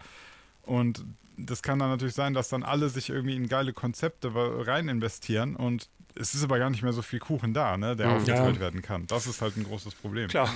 [0.63, 1.05] Und
[1.37, 5.57] das kann dann natürlich sein, dass dann alle sich irgendwie in geile Konzepte rein investieren
[5.57, 8.15] und es ist aber gar nicht mehr so viel Kuchen da, ne, der Mhm.
[8.17, 8.61] aufgeteilt Ja.
[8.61, 9.07] werden kann.
[9.07, 10.29] Das ist halt ein großes Problem.
[10.29, 10.55] Klar.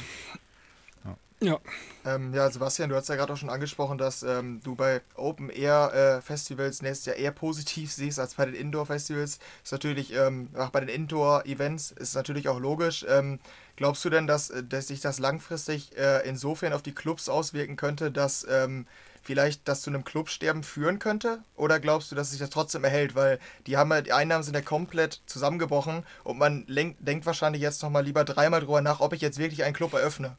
[1.40, 1.60] Ja.
[2.04, 5.50] Ähm, ja, Sebastian, du hast ja gerade auch schon angesprochen, dass ähm, du bei Open
[5.50, 9.38] Air äh, Festivals nächstes Jahr eher positiv siehst als bei den Indoor Festivals.
[9.62, 13.04] Ist natürlich, ähm, auch bei den Indoor Events ist natürlich auch logisch.
[13.08, 13.38] Ähm,
[13.76, 17.76] glaubst du denn, dass, äh, dass sich das langfristig äh, insofern auf die Clubs auswirken
[17.76, 18.86] könnte, dass ähm,
[19.22, 21.42] vielleicht das zu einem Clubsterben führen könnte?
[21.56, 23.14] Oder glaubst du, dass sich das trotzdem erhält?
[23.14, 27.62] Weil die, haben ja, die Einnahmen sind ja komplett zusammengebrochen und man lenk, denkt wahrscheinlich
[27.62, 30.36] jetzt nochmal lieber dreimal drüber nach, ob ich jetzt wirklich einen Club eröffne.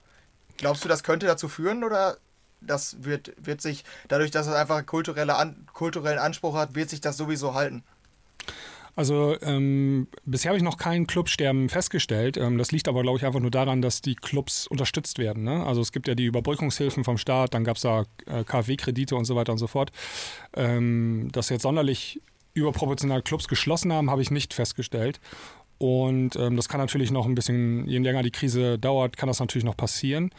[0.57, 2.17] Glaubst du, das könnte dazu führen oder
[2.61, 7.01] das wird, wird sich, dadurch, dass es einfach kulturelle An kulturellen Anspruch hat, wird sich
[7.01, 7.83] das sowieso halten?
[8.95, 12.37] Also ähm, bisher habe ich noch kein Clubsterben festgestellt.
[12.37, 15.43] Ähm, das liegt aber, glaube ich, einfach nur daran, dass die Clubs unterstützt werden.
[15.43, 15.65] Ne?
[15.65, 19.25] Also es gibt ja die Überbrückungshilfen vom Staat, dann gab es da äh, KfW-Kredite und
[19.25, 19.91] so weiter und so fort.
[20.55, 22.21] Ähm, dass jetzt sonderlich
[22.53, 25.19] überproportional Clubs geschlossen haben, habe ich nicht festgestellt.
[25.77, 29.39] Und ähm, das kann natürlich noch ein bisschen, je länger die Krise dauert, kann das
[29.39, 30.31] natürlich noch passieren.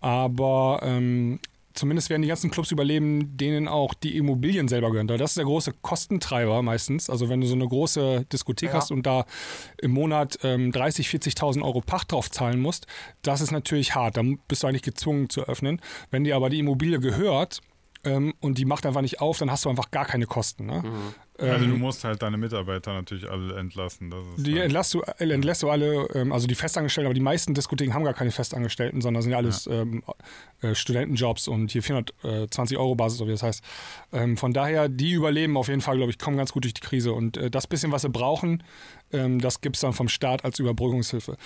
[0.00, 1.40] Aber ähm,
[1.78, 5.06] zumindest werden die ganzen Clubs überleben, denen auch die Immobilien selber gehören.
[5.06, 7.08] Das ist der große Kostentreiber meistens.
[7.08, 8.74] Also wenn du so eine große Diskothek Ja.
[8.76, 9.24] hast und da
[9.80, 12.86] im Monat ähm, 30.000, 40.000 Euro Pacht drauf zahlen musst,
[13.22, 14.16] das ist natürlich hart.
[14.16, 15.80] Da bist du eigentlich gezwungen zu öffnen.
[16.10, 17.60] Wenn dir aber die Immobilie gehört
[18.04, 20.66] ähm, und die macht einfach nicht auf, dann hast du einfach gar keine Kosten.
[20.66, 20.82] Ne?
[21.38, 24.12] Also Ähm, du musst halt deine Mitarbeiter natürlich alle entlassen.
[24.38, 27.54] Die halt, entlässt du, äh, entlässt du alle, ähm, also die Festangestellten, aber die meisten
[27.54, 30.02] Diskotheken haben gar keine Festangestellten, sondern sind ja alles ähm,
[30.62, 33.64] äh, Studentenjobs und hier 420 Euro Basis, oder wie das heißt.
[34.12, 36.80] Ähm, von daher, die überleben auf jeden Fall, glaube ich, kommen ganz gut durch die
[36.80, 37.12] Krise.
[37.12, 38.64] Und äh, das bisschen, was sie brauchen,
[39.12, 41.36] ähm, das gibt es dann vom Staat als Überbrückungshilfe.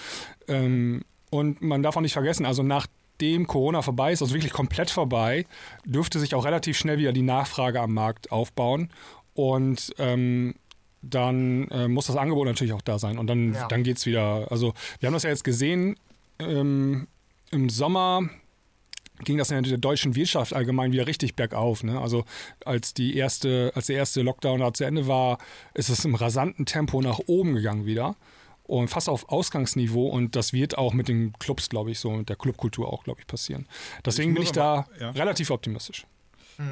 [0.48, 4.90] Ähm, und man darf auch nicht vergessen, also nachdem Corona vorbei ist, also wirklich komplett
[4.90, 5.46] vorbei,
[5.84, 8.90] dürfte sich auch relativ schnell wieder die Nachfrage am Markt aufbauen.
[9.34, 10.54] Und ähm,
[11.02, 13.18] dann äh, muss das Angebot natürlich auch da sein.
[13.18, 13.66] Und dann, Ja.
[13.68, 14.46] dann geht es wieder.
[14.50, 15.96] Also, wir haben das ja jetzt gesehen.
[16.38, 17.08] Ähm,
[17.50, 18.22] Im Sommer
[19.24, 21.84] ging das in der deutschen Wirtschaft allgemein wieder richtig bergauf.
[21.84, 22.00] Ne?
[22.00, 22.24] Also
[22.64, 25.38] als die erste, als der erste Lockdown da zu Ende war,
[25.74, 28.16] ist es im rasanten Tempo nach oben gegangen wieder.
[28.64, 32.28] Und fast auf Ausgangsniveau und das wird auch mit den Clubs, glaube ich, so mit
[32.30, 33.66] der Clubkultur auch, glaube ich, passieren.
[34.04, 35.10] Deswegen Ich bin ich da aber- ja.
[35.10, 36.04] relativ optimistisch.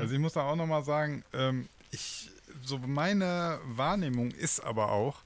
[0.00, 2.29] Also ich muss da auch nochmal sagen, ähm, ich,
[2.62, 5.22] so meine Wahrnehmung ist aber auch,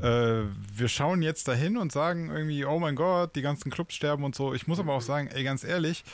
[0.00, 0.42] äh,
[0.74, 4.34] wir schauen jetzt dahin und sagen irgendwie, oh mein Gott, die ganzen Clubs sterben und
[4.34, 4.54] so.
[4.54, 6.04] Ich muss aber auch sagen, ey, ganz ehrlich,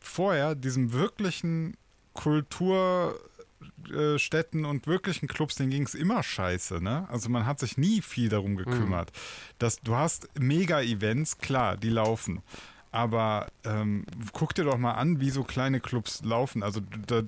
[0.00, 1.76] vorher diesem wirklichen
[2.14, 7.06] Kulturstätten und wirklichen Clubs, denen ging es immer scheiße, ne?
[7.10, 9.12] Also man hat sich nie viel darum gekümmert.
[9.58, 12.42] Das, du hast Mega-Events, klar, die laufen.
[12.90, 16.62] Aber ähm, guck dir doch mal an, wie so kleine Clubs laufen.
[16.62, 17.22] Also da,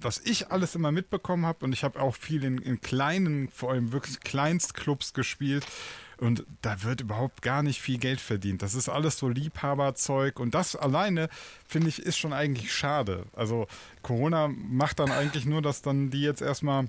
[0.00, 3.72] was ich alles immer mitbekommen habe, und ich habe auch viel in, in kleinen, vor
[3.72, 5.66] allem wirklich Kleinstclubs gespielt,
[6.18, 8.62] Und da wird überhaupt gar nicht viel Geld verdient.
[8.62, 11.28] Das ist alles so Liebhaberzeug und das alleine,
[11.68, 13.26] finde ich, ist schon eigentlich schade.
[13.34, 13.66] Also
[14.02, 16.86] Corona macht dann eigentlich nur, dass dann die jetzt erstmal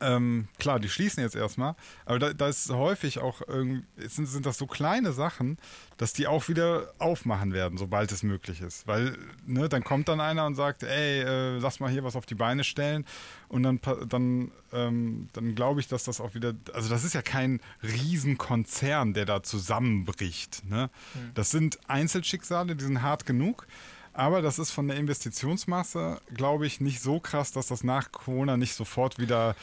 [0.00, 1.74] ähm, klar, die schließen jetzt erstmal,
[2.04, 5.58] aber da, da ist häufig auch irgendwie, sind, sind das so kleine Sachen,
[5.96, 8.86] dass die auch wieder aufmachen werden, sobald es möglich ist.
[8.86, 12.26] Weil, ne, dann kommt dann einer und sagt, ey, äh, lass mal hier was auf
[12.26, 13.04] die Beine stellen
[13.48, 17.22] und dann, dann, ähm, dann glaube ich, dass das auch wieder, also das ist ja
[17.22, 20.64] kein Riesenkonzern, der da zusammenbricht.
[20.68, 20.90] Ne?
[21.14, 21.30] Mhm.
[21.34, 23.66] Das sind Einzelschicksale, die sind hart genug.
[24.18, 28.56] Aber das ist von der Investitionsmasse, glaube ich, nicht so krass, dass das nach Corona
[28.56, 29.54] nicht sofort wieder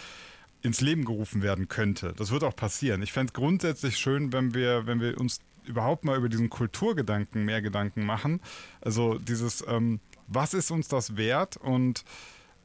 [0.62, 2.14] ins Leben gerufen werden könnte.
[2.16, 3.02] Das wird auch passieren.
[3.02, 7.44] Ich fände es grundsätzlich schön, wenn wir, wenn wir uns überhaupt mal über diesen Kulturgedanken
[7.44, 8.40] mehr Gedanken machen.
[8.80, 12.06] Also dieses, ähm, was ist uns das wert und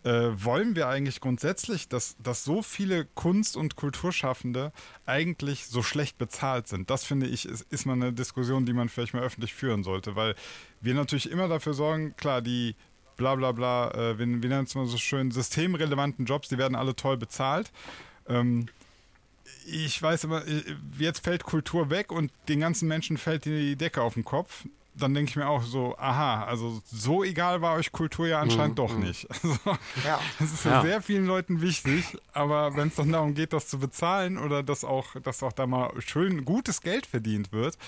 [0.03, 4.73] äh, wollen wir eigentlich grundsätzlich, dass, dass so viele Kunst- und Kulturschaffende
[5.07, 6.91] eigentlich so schlecht bezahlt sind?
[6.91, 10.17] Das finde ich, ist, ist mal eine Diskussion, die man vielleicht mal öffentlich führen sollte,
[10.17, 10.35] weil
[10.81, 12.77] wir natürlich immer dafür sorgen, klar, die
[13.17, 16.75] bla bla bla, äh, wir, wir nennen es mal so schön, systemrelevanten Jobs, die werden
[16.75, 17.71] alle toll bezahlt.
[18.27, 18.67] Ähm,
[19.67, 20.63] ich weiß immer, äh,
[20.99, 24.65] jetzt fällt Kultur weg und den ganzen Menschen fällt die Decke auf den Kopf
[24.95, 28.71] dann denke ich mir auch so, aha, also so egal war euch Kultur ja anscheinend
[28.71, 29.01] mhm, doch mhm.
[29.01, 29.27] nicht.
[29.43, 29.59] Also,
[30.05, 30.21] ja.
[30.39, 33.69] Das ist ja, ja, sehr vielen Leuten wichtig, aber wenn es dann darum geht, das
[33.69, 37.79] zu bezahlen oder dass auch, dass auch da mal schön gutes Geld verdient wird,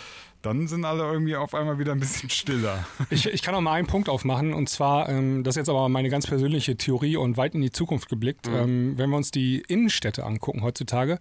[0.43, 2.85] dann sind alle irgendwie auf einmal wieder ein bisschen stiller.
[3.11, 5.89] Ich, ich kann auch mal einen Punkt aufmachen und zwar, ähm, das ist jetzt aber
[5.89, 8.49] meine ganz persönliche Theorie und weit in die Zukunft geblickt.
[8.49, 8.55] Mhm.
[8.55, 11.19] Ähm, wenn wir uns die Innenstädte angucken heutzutage,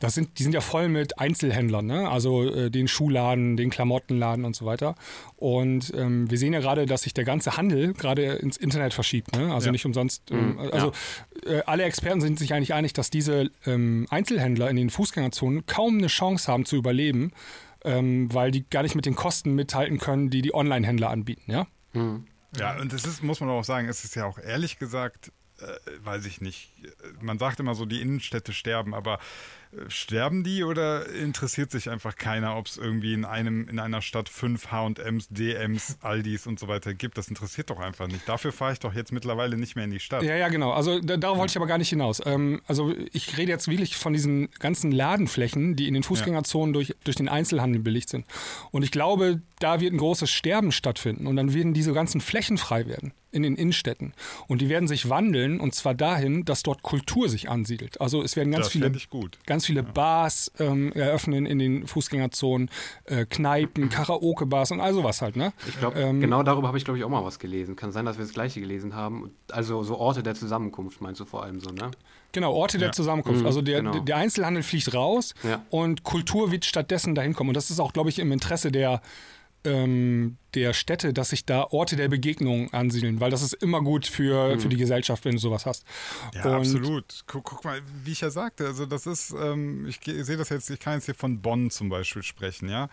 [0.00, 2.08] das sind, die sind ja voll mit Einzelhändlern, ne?
[2.08, 4.94] also äh, den Schuhladen, den Klamottenladen und so weiter.
[5.36, 9.36] Und ähm, wir sehen ja gerade, dass sich der ganze Handel gerade ins Internet verschiebt.
[9.36, 9.52] Ne?
[9.52, 9.72] Also ja.
[9.72, 10.30] nicht umsonst.
[10.30, 10.58] Ähm, mhm.
[10.72, 10.92] Also
[11.46, 11.52] ja.
[11.52, 15.98] äh, alle Experten sind sich eigentlich einig, dass diese ähm, Einzelhändler in den Fußgängerzonen kaum
[15.98, 17.32] eine Chance haben zu überleben
[17.84, 21.66] ähm, weil die gar nicht mit den Kosten mithalten können, die die Online-Händler anbieten, ja?
[21.92, 22.26] Mhm.
[22.58, 26.04] Ja, und das ist, muss man auch sagen, es ist ja auch ehrlich gesagt, äh,
[26.04, 26.72] weiß ich nicht,
[27.20, 29.18] man sagt immer so, die Innenstädte sterben, aber
[29.88, 34.28] Sterben die oder interessiert sich einfach keiner, ob es irgendwie in einem in einer Stadt
[34.28, 37.18] fünf H&Ms, DMs, Aldis und so weiter gibt?
[37.18, 38.28] Das interessiert doch einfach nicht.
[38.28, 40.22] Dafür fahre ich doch jetzt mittlerweile nicht mehr in die Stadt.
[40.22, 40.72] Ja, ja, genau.
[40.72, 42.20] Also da, darauf wollte ich aber gar nicht hinaus.
[42.24, 46.94] Ähm, also ich rede jetzt wirklich von diesen ganzen Ladenflächen, die in den Fußgängerzonen durch,
[47.04, 48.26] durch den Einzelhandel belegt sind.
[48.70, 52.58] Und ich glaube, da wird ein großes Sterben stattfinden und dann werden diese ganzen Flächen
[52.58, 54.14] frei werden in den Innenstädten.
[54.46, 58.00] Und die werden sich wandeln und zwar dahin, dass dort Kultur sich ansiedelt.
[58.00, 58.92] Also es werden ganz das viele,
[59.46, 59.90] ganz viele ja.
[59.92, 62.70] Bars ähm, eröffnen in den Fußgängerzonen,
[63.04, 65.36] äh, Kneipen, Karaoke-Bars und all sowas halt.
[65.36, 65.52] Ne?
[65.68, 67.76] Ich glaube, ähm, genau darüber habe ich glaube ich auch mal was gelesen.
[67.76, 69.30] Kann sein, dass wir das gleiche gelesen haben.
[69.50, 71.90] Also so Orte der Zusammenkunft meinst du vor allem so, ne?
[72.32, 72.84] Genau, Orte ja.
[72.84, 73.40] der Zusammenkunft.
[73.40, 73.98] Mhm, also der, genau.
[74.00, 75.62] der Einzelhandel fliegt raus ja.
[75.70, 77.50] und Kultur wird stattdessen dahin kommen.
[77.50, 79.00] Und das ist auch, glaube ich, im Interesse der
[79.68, 84.06] ähm, der Städte, dass sich da Orte der Begegnung ansiedeln, weil das ist immer gut
[84.06, 84.60] für, mhm.
[84.60, 85.84] für die Gesellschaft, wenn du sowas hast.
[86.34, 87.24] Ja, Und absolut.
[87.26, 90.70] Guck, guck, mal, wie ich ja sagte, also das ist, ähm, ich sehe das jetzt,
[90.70, 92.88] ich kann jetzt hier von Bonn zum Beispiel sprechen, ja.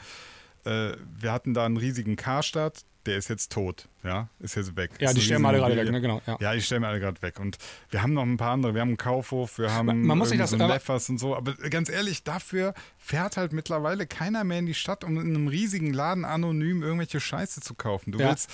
[0.65, 4.91] Äh, wir hatten da einen riesigen Karstadt, der ist jetzt tot, ja, ist jetzt weg.
[4.99, 6.21] Ja, die sterben alle gerade weg, ne, genau.
[6.25, 7.39] Ja, ja die sterben alle gerade weg.
[7.39, 7.57] Und
[7.89, 10.29] wir haben noch ein paar andere, wir haben einen Kaufhof, wir haben man, man muss
[10.29, 14.59] sich das, so Leffers und so, aber ganz ehrlich, dafür fährt halt mittlerweile keiner mehr
[14.59, 18.11] in die Stadt, um in einem riesigen Laden anonym irgendwelche Scheiße zu kaufen.
[18.11, 18.29] Du ja.
[18.29, 18.49] willst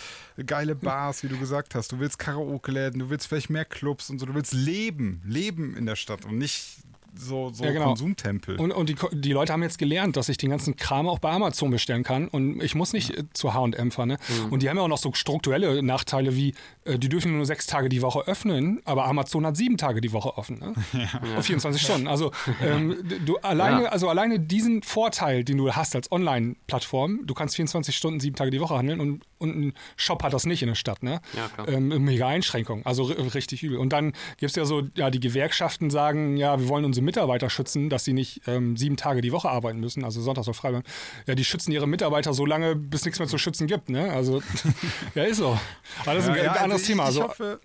[0.46, 4.20] geile Bars, wie du gesagt hast, du willst Karaoke-Läden, du willst vielleicht mehr Clubs und
[4.20, 6.82] so, du willst leben, leben in der Stadt und nicht
[7.14, 7.86] so, so ja, genau.
[7.88, 8.60] Konsumtempel.
[8.60, 11.32] Und, und die, die Leute haben jetzt gelernt, dass ich den ganzen Kram auch bei
[11.32, 13.22] Amazon bestellen kann und ich muss nicht ja.
[13.22, 14.10] Äh, zu H&M fahren.
[14.10, 14.18] Ne?
[14.28, 14.54] Mhm.
[14.54, 16.54] Und die haben ja auch noch so strukturelle Nachteile wie,
[16.86, 20.12] äh, die dürfen nur sechs Tage die Woche öffnen, aber Amazon hat sieben Tage die
[20.14, 20.60] Woche offen.
[20.60, 20.74] Ne?
[21.34, 21.42] Ja.
[21.42, 22.08] 24 Stunden.
[22.08, 22.32] Also
[22.62, 27.96] ähm, du alleine, also alleine diesen Vorteil, den du hast als Online-Plattform, du kannst 24
[27.96, 30.76] Stunden, sieben Tage die Woche handeln und, und ein Shop hat das nicht in der
[30.76, 31.04] Stadt.
[31.04, 31.22] Ne?
[31.68, 32.86] Ähm, mega Einschränkung.
[32.86, 33.78] Also richtig übel.
[33.78, 37.04] Und dann gibt es ja so, ja, die Gewerkschaften sagen, ja, wir wollen unsere unsere
[37.04, 40.58] Mitarbeiter schützen, dass sie nicht ähm, sieben Tage die Woche arbeiten müssen, also sonntags auf
[40.58, 40.84] Freitag.
[41.28, 43.90] Ja, die schützen ihre Mitarbeiter so lange, bis nichts mehr zu schützen gibt.
[43.90, 44.12] Ne?
[44.12, 44.42] Also,
[45.16, 45.58] ja, ist so.
[46.04, 47.10] Aber das ist ein ja, anderes also ich, Thema.
[47.10, 47.60] Ich, hoffe,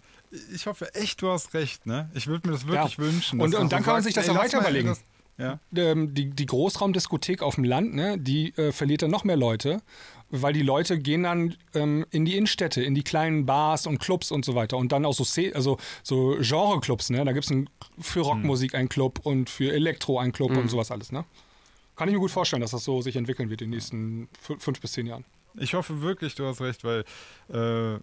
[0.55, 1.87] ich hoffe echt, du hast recht.
[1.87, 2.11] Ne?
[2.15, 3.05] Ich würde mir das wirklich ja.
[3.05, 3.41] wünschen.
[3.41, 4.97] Und, und dann kann man sich das ey, weiter überlegen.
[5.39, 5.61] Ja.
[5.77, 9.83] Ähm, die, die Großraumdiskothek auf dem Land, ne, die äh, verliert dann noch mehr Leute
[10.31, 14.32] weil die Leute gehen dann ähm, in die Innenstädte, in die kleinen Bars und Clubs
[14.32, 14.77] und so weiter.
[14.77, 15.24] Und dann auch so,
[15.55, 17.24] also, so Genre-Clubs, ne?
[17.24, 17.65] Da gibt es
[18.01, 20.59] für Rockmusik einen Club und für Elektro einen Club mhm.
[20.59, 21.24] und sowas alles, ne?
[21.94, 24.81] Kann ich mir gut vorstellen, dass das so sich entwickeln wird in den nächsten fünf
[24.81, 25.24] bis zehn Jahren.
[25.59, 27.05] Ich hoffe wirklich, du hast recht, weil,
[27.48, 27.98] äh,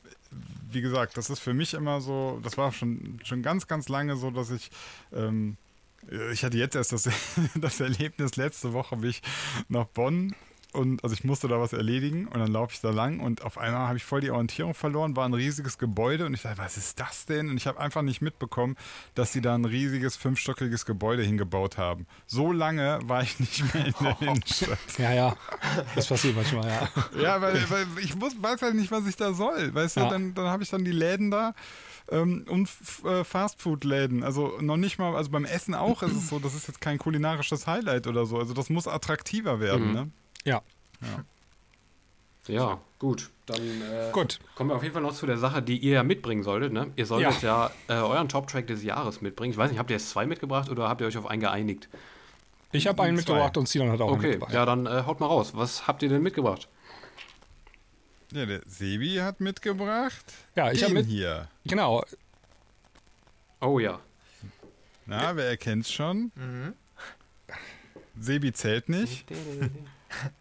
[0.72, 4.16] wie gesagt, das ist für mich immer so, das war schon, schon ganz, ganz lange
[4.16, 4.72] so, dass ich
[5.14, 5.58] ähm,
[6.32, 7.08] Ich hatte jetzt erst das,
[7.56, 9.22] das Erlebnis, letzte Woche bin ich
[9.68, 10.34] nach Bonn
[10.74, 13.58] und also ich musste da was erledigen und dann laufe ich da lang und auf
[13.58, 16.78] einmal habe ich voll die Orientierung verloren, war ein riesiges Gebäude und ich dachte, was
[16.78, 17.50] ist das denn?
[17.50, 18.76] Und ich habe einfach nicht mitbekommen,
[19.16, 22.06] dass sie da ein riesiges fünfstöckiges Gebäude hingebaut haben.
[22.28, 24.80] So lange war ich nicht mehr in der Innenstadt.
[24.98, 25.36] Ja, ja.
[25.96, 26.90] Das passiert manchmal, ja.
[27.22, 29.74] Ja, weil, weil ich muss, weiß halt nicht, was ich da soll.
[29.74, 30.04] Weißt Ja.
[30.06, 31.54] du, dann, dann habe ich dann die Läden da
[32.12, 32.70] ähm, und
[33.06, 34.24] äh, Fastfood-Läden.
[34.24, 36.98] Also noch nicht mal, also beim Essen auch ist es so, das ist jetzt kein
[36.98, 38.38] kulinarisches Highlight oder so.
[38.38, 39.94] Also das muss attraktiver werden, Mhm.
[39.94, 40.12] ne?
[40.46, 40.62] Ja,
[42.48, 43.30] Ja, gut.
[43.46, 44.40] Dann äh, gut.
[44.56, 46.72] kommen wir auf jeden Fall noch zu der Sache, die ihr ja mitbringen solltet.
[46.74, 46.92] Ne?
[46.96, 49.52] Ihr solltet ja, äh, euren Top-Track des Jahres mitbringen.
[49.52, 51.90] Ich weiß nicht, habt ihr jetzt zwei mitgebracht oder habt ihr euch auf einen geeinigt?
[52.72, 53.22] Ich habe einen Zwei.
[53.34, 54.54] mitgebracht und Sinan hat auch einen Okay, mitgebracht.
[54.54, 55.52] ja, dann äh, haut mal raus.
[55.56, 56.68] Was habt ihr denn mitgebracht?
[58.32, 60.26] Ja, der Sebi hat mitgebracht.
[60.56, 61.06] Ja, ich den habe mit.
[61.06, 61.50] hier.
[61.66, 62.04] Genau.
[63.62, 64.00] Oh ja.
[65.06, 66.32] Na, wer erkennt's schon?
[66.36, 66.74] Mhm.
[68.20, 69.26] Sebi zählt nicht.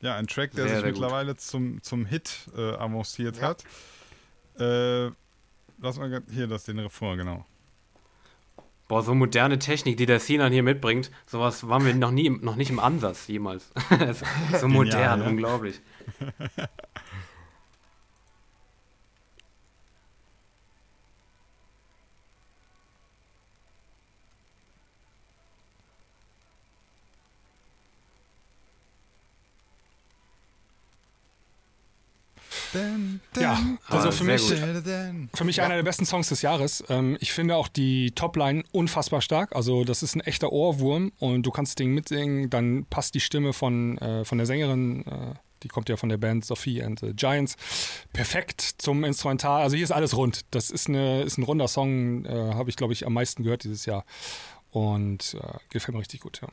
[0.00, 1.00] Ja, ein Track, der Sehr, sich sehr gut.
[1.00, 3.48] mittlerweile zum, zum Hit äh, avanciert Ja.
[3.48, 3.64] hat.
[4.58, 5.10] Äh,
[5.80, 7.44] lass mal hier das den Refrain, genau.
[8.86, 12.40] Boah, so moderne Technik, die der Sinan hier mitbringt, sowas waren wir noch nie, im-
[12.42, 13.70] noch nicht im Ansatz jemals.
[14.60, 15.26] so modern, ja.
[15.26, 15.80] unglaublich.
[33.38, 36.84] Ja, also für mich, für mich einer der besten Songs des Jahres.
[36.88, 39.54] Ähm, ich finde auch die Topline unfassbar stark.
[39.54, 42.50] Also das ist ein echter Ohrwurm und du kannst das Ding mitsingen.
[42.50, 46.18] Dann passt die Stimme von, äh, von der Sängerin, äh, die kommt ja von der
[46.18, 47.56] Band Sophie and the Giants,
[48.12, 49.62] perfekt zum Instrumental.
[49.62, 50.42] Also hier ist alles rund.
[50.52, 53.64] Das ist, eine, ist ein runder Song, äh, habe ich glaube ich am meisten gehört
[53.64, 54.04] dieses Jahr
[54.70, 55.36] und
[55.70, 56.40] gefällt mir richtig gut.
[56.42, 56.48] Ja.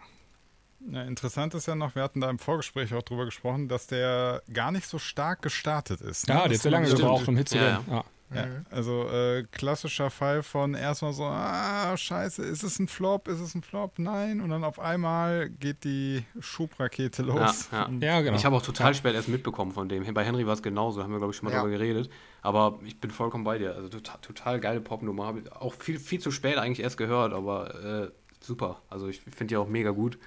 [0.92, 4.42] Ja, interessant ist ja noch, wir hatten da im Vorgespräch auch drüber gesprochen, dass der
[4.54, 6.28] gar nicht so stark gestartet ist.
[6.28, 6.34] ne?
[6.36, 7.86] Ja, der Das hat sehr lange gebraucht, um Hit zu Ja, werden.
[7.90, 8.04] Ja.
[8.34, 13.40] Ja, also äh, klassischer Fall von erstmal so, ah, scheiße, ist es ein Flop, ist
[13.40, 13.94] es ein Flop?
[14.00, 14.42] Nein.
[14.42, 17.70] Und dann auf einmal geht die Schubrakete los.
[17.72, 17.86] Ja, ja.
[17.86, 18.36] Und Ja, genau.
[18.36, 20.12] Ich habe auch total spät erst mitbekommen von dem.
[20.14, 21.62] Bei Henry war es genauso, haben wir, glaube ich, schon mal Ja.
[21.62, 22.10] drüber geredet.
[22.42, 23.76] Aber ich bin vollkommen bei dir.
[23.76, 25.28] Also total, total geile Popnummer.
[25.28, 27.76] Habe ich auch viel, viel zu spät eigentlich erst gehört, aber
[28.06, 28.82] äh, super.
[28.90, 30.18] Also ich finde die auch mega gut.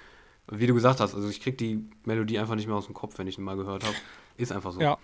[0.51, 3.17] Wie du gesagt hast, also ich krieg die Melodie einfach nicht mehr aus dem Kopf,
[3.17, 3.95] wenn ich den mal gehört habe.
[4.37, 4.81] Ist einfach so.
[4.81, 4.97] Ja.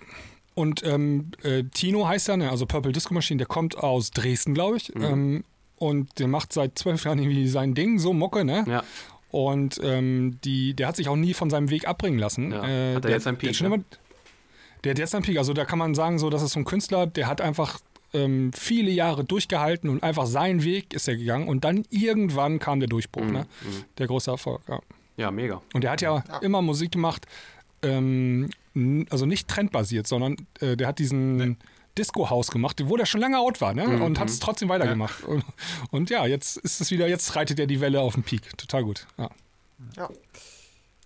[0.54, 2.50] Und ähm, äh, Tino heißt er, ne?
[2.50, 4.94] also Purple Disco Machine, der kommt aus Dresden, glaube ich.
[4.96, 5.04] Mhm.
[5.04, 5.44] Ähm,
[5.78, 8.64] und der macht seit zwölf Jahren irgendwie sein Ding, so Mucke, ne?
[8.68, 8.84] Ja.
[9.30, 12.52] Und ähm, die, der hat sich auch nie von seinem Weg abbringen lassen.
[12.52, 12.64] Ja.
[12.66, 13.84] Äh, Hat er der, jetzt seinen der, Peak, schon ne?
[14.86, 15.38] der hat jetzt seinen Peak.
[15.38, 17.80] Also da kann man sagen, so, das ist so ein Künstler, der hat einfach
[18.14, 21.50] ähm, viele Jahre durchgehalten und einfach seinen Weg ist er gegangen.
[21.50, 23.32] Und dann irgendwann kam der Durchbruch, Mhm.
[23.34, 23.46] ne?
[23.98, 24.80] Der große Erfolg, ja.
[25.18, 25.62] Ja, mega.
[25.74, 26.38] Und der hat ja, Ja.
[26.40, 27.26] immer Musik gemacht,
[27.82, 28.50] ähm,
[29.10, 31.58] also nicht trendbasiert, sondern äh, der hat diesen
[31.98, 33.88] Disco-House gemacht, wo der schon lange out war, ne?
[33.88, 34.02] Mhm.
[34.02, 35.24] Und hat es trotzdem weitergemacht.
[35.24, 35.46] Und,
[35.92, 38.58] und ja, jetzt ist es wieder, jetzt reitet er die Welle auf den Peak.
[38.58, 39.08] Total gut.
[39.18, 39.30] Ja.
[39.96, 40.10] Ja.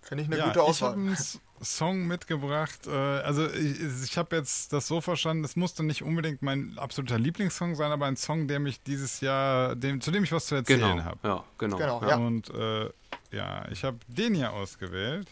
[0.02, 1.12] Finde ich eine ja, gute ich Auswahl.
[1.12, 2.86] S- Song mitgebracht.
[2.86, 7.18] Äh, also ich, ich habe jetzt das so verstanden, es musste nicht unbedingt mein absoluter
[7.18, 10.54] Lieblingssong sein, aber ein Song, der mich dieses Jahr, dem, zu dem ich was zu
[10.54, 11.04] erzählen Genau.
[11.04, 11.18] habe.
[11.22, 11.76] Ja, genau.
[11.76, 12.08] Genau, ja.
[12.10, 12.16] ja.
[12.16, 12.90] Und äh,
[13.32, 15.28] ja, ich habe den hier ausgewählt.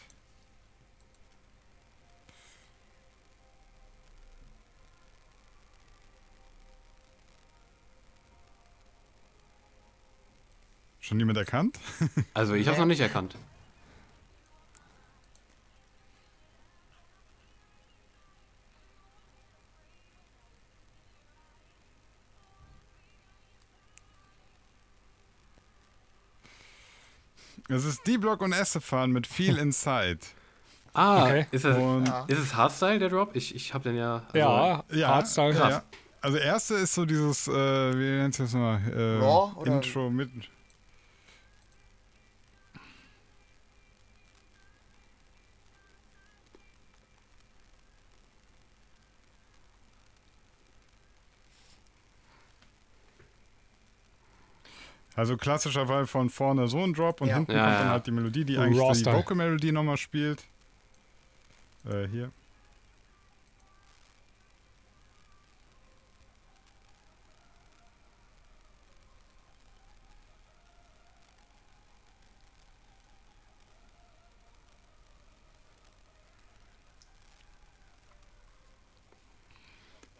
[11.00, 11.78] Schon jemand erkannt?
[12.34, 13.34] Also ich habe es noch nicht erkannt.
[27.68, 30.18] Es ist D-Block und Estefan mit Feel Inside.
[30.94, 31.46] Ah, Okay.
[31.50, 32.24] ist, das, Und Ja.
[32.28, 33.36] ist es Hardstyle, der Drop?
[33.36, 34.22] Ich, ich habe den ja.
[34.26, 35.52] Also, ja, ja, Hardstyle.
[35.54, 35.72] ja, krass.
[35.74, 35.82] ja.
[36.20, 38.80] Also erste ist so dieses, äh, wie nennt sich das mal?
[38.90, 40.30] Äh, Raw oder- Intro mit.
[55.18, 57.34] Also klassischer Fall von vorne so ein Drop und Ja.
[57.38, 59.12] hinten Ja, kommt ja, dann halt die Melodie, die eigentlich Raw die.
[59.12, 60.44] Vocal Melodie nochmal spielt.
[61.84, 62.30] Äh, hier.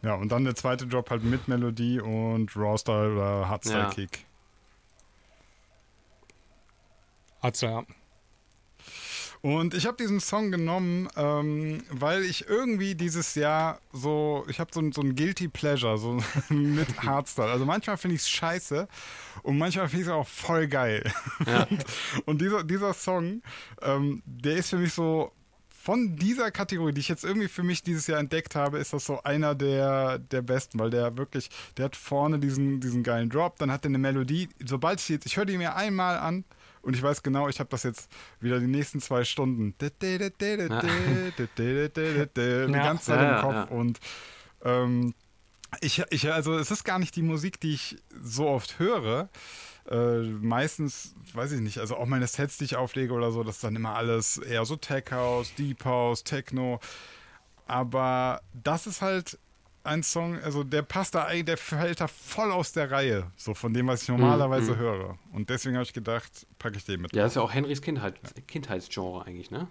[0.02, 3.90] Ja, und dann der zweite Drop halt mit Melodie und Rawstyle oder Hardstyle
[7.43, 7.85] Hat's ja.
[9.40, 14.70] Und ich habe diesen Song genommen, ähm, weil ich irgendwie dieses Jahr so, ich habe
[14.74, 17.48] so, ein- so ein Guilty Pleasure so mit Hardstyle.
[17.51, 18.89] Also manchmal finde ich es scheiße
[19.44, 21.05] und manchmal finde ich es auch voll geil.
[21.47, 21.62] Ja.
[21.70, 21.85] Und,
[22.27, 23.43] und dieser, dieser Song,
[23.81, 25.31] ähm, der ist für mich so,
[25.69, 29.06] von dieser Kategorie, die ich jetzt irgendwie für mich dieses Jahr entdeckt habe, ist das
[29.06, 33.56] so einer der, der besten, weil der wirklich, der hat vorne diesen, diesen geilen Drop,
[33.59, 34.48] dann hat er eine Melodie.
[34.66, 36.44] Sobald ich jetzt, ich höre die mir einmal an
[36.89, 38.09] und ich weiß genau, ich habe das jetzt
[38.40, 39.74] wieder die nächsten zwei Stunden
[42.73, 43.77] die ganze Zeit Ja, im Kopf ja.
[43.77, 44.01] und
[44.65, 45.15] ähm,
[45.82, 49.28] ich, ich, also es ist gar nicht die Musik, die ich so oft höre.
[49.90, 53.56] Äh, meistens, weiß ich nicht, also auch meine Sets, die ich auflege oder so, das
[53.56, 56.81] ist dann immer alles eher so Tech House, Deep House, Techno.
[57.66, 59.39] Aber das ist halt
[59.89, 63.55] ein Song, also der passt da, ein- der fällt da voll aus der Reihe, so
[63.55, 64.77] von dem, was ich normalerweise mm.
[64.78, 65.19] höre.
[65.32, 67.15] Und deswegen habe ich gedacht, packe ich den mit.
[67.15, 68.15] Ja, das ist ja auch Henrys Kindheit,
[68.47, 69.69] Kindheitsgenre eigentlich, ne?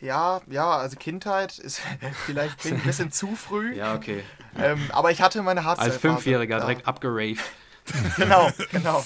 [0.00, 1.80] Ja, ja, also Kindheit ist
[2.26, 3.74] vielleicht ein bisschen zu früh.
[3.76, 4.22] Ja, okay.
[4.58, 5.92] Ähm, aber ich hatte meine Hardstyle.
[5.92, 6.60] Als Fünfjähriger ja.
[6.60, 7.42] direkt abgeraved.
[8.16, 9.04] Genau, genau.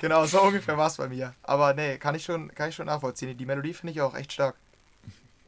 [0.00, 1.34] genau, so ungefähr war es bei mir.
[1.42, 3.36] Aber nee, kann ich schon, kann ich schon nachvollziehen.
[3.36, 4.54] Die Melodie finde ich auch echt stark.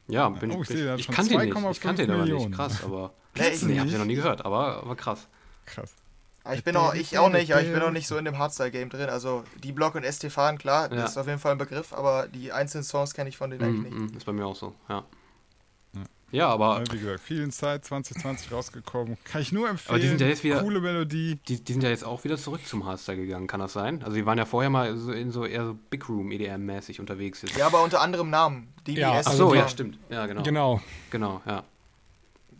[0.08, 1.54] Ja, bin, Oh, ich hat ich schon kannte ihn nicht.
[1.54, 2.52] 2,5 Ich kannte ihn aber nicht.
[2.52, 3.12] Krass, aber.
[3.36, 3.98] Nee, ich, Nee, hab ich nicht?
[3.98, 5.26] noch nie gehört, aber, aber krass.
[5.66, 5.94] Krass.
[6.44, 8.38] aber ich bin auch, ich auch nicht, aber ich bin auch nicht so in dem
[8.38, 9.08] Hardstyle-Game drin.
[9.08, 10.96] Also die Block und Estefan, klar, Ja.
[11.02, 13.62] das ist auf jeden Fall ein Begriff, aber die einzelnen Songs kenne ich von denen
[13.62, 14.14] eigentlich Mm, nicht.
[14.14, 15.04] mm, ist bei mir auch so, ja.
[16.32, 19.16] Ja, aber Ja, Wie gesagt, viel Inside 2020 rausgekommen.
[19.24, 19.90] Kann ich nur empfehlen.
[19.90, 21.40] Aber die sind ja jetzt wieder- Coole Melodie.
[21.48, 24.00] die, die sind ja jetzt auch wieder zurück zum Hardstyle gegangen, kann das sein?
[24.04, 27.42] Also die waren ja vorher mal so in so eher so Big Room EDM-mäßig unterwegs.
[27.42, 27.56] Jetzt.
[27.56, 28.72] Ja, aber unter anderem Namen.
[28.86, 28.98] DBS.
[29.00, 29.98] Ja, Ach also so, ja, stimmt.
[30.08, 30.42] Ja, genau.
[30.44, 30.80] Genau,
[31.10, 31.64] Genau, ja.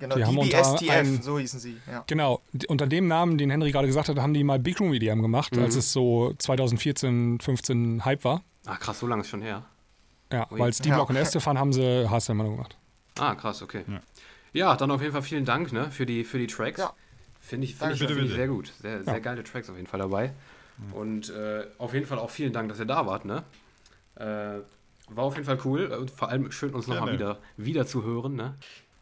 [0.01, 1.77] Genau, Die haben unter DBSTF, einem- so hießen sie.
[1.91, 2.03] Ja.
[2.07, 2.41] genau.
[2.69, 5.55] Unter dem Namen, den Henry gerade gesagt hat, haben die mal Big Room EDM gemacht,
[5.55, 5.63] Mhm.
[5.63, 8.43] als es so 2014, 15 Hype war.
[8.67, 9.63] Ah, krass, so lange ist schon her.
[10.33, 10.59] Ja, Ui.
[10.59, 10.97] weil es die Ja.
[10.97, 12.77] Block und Estefan haben sie mal gemacht.
[13.19, 13.85] Ah, krass, okay.
[13.87, 14.01] Ja.
[14.53, 16.81] Ja, dann auf jeden Fall vielen Dank ne, für, die, für die Tracks.
[16.81, 16.93] Ja.
[17.41, 18.73] Finde ich, find ich, Bitte, find ich sehr gut.
[18.81, 19.19] Sehr, sehr Ja.
[19.21, 20.33] geile Tracks auf jeden Fall dabei.
[20.93, 23.25] Und äh, auf jeden Fall auch vielen Dank, dass ihr da wart.
[23.27, 23.43] Ne?
[24.17, 24.25] Äh,
[25.15, 28.35] war auf jeden Fall cool und vor allem schön, uns nochmal wieder, wieder zu hören.
[28.35, 28.55] Ne?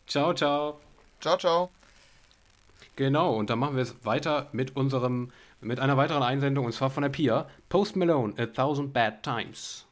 [0.06, 0.80] Ciao, ciao.
[1.20, 1.70] Ciao, ciao.
[2.96, 5.30] Genau, und dann machen wir es weiter mit unserem,
[5.60, 7.48] mit einer weiteren Einsendung und zwar von der Pia.
[7.68, 9.84] Post Malone, A Thousand Bad Times.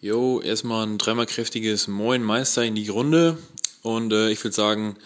[0.00, 3.38] Jo, erstmal ein dreimal kräftiges Moin Meister in die Runde.
[3.82, 4.96] Und äh, ich würde sagen,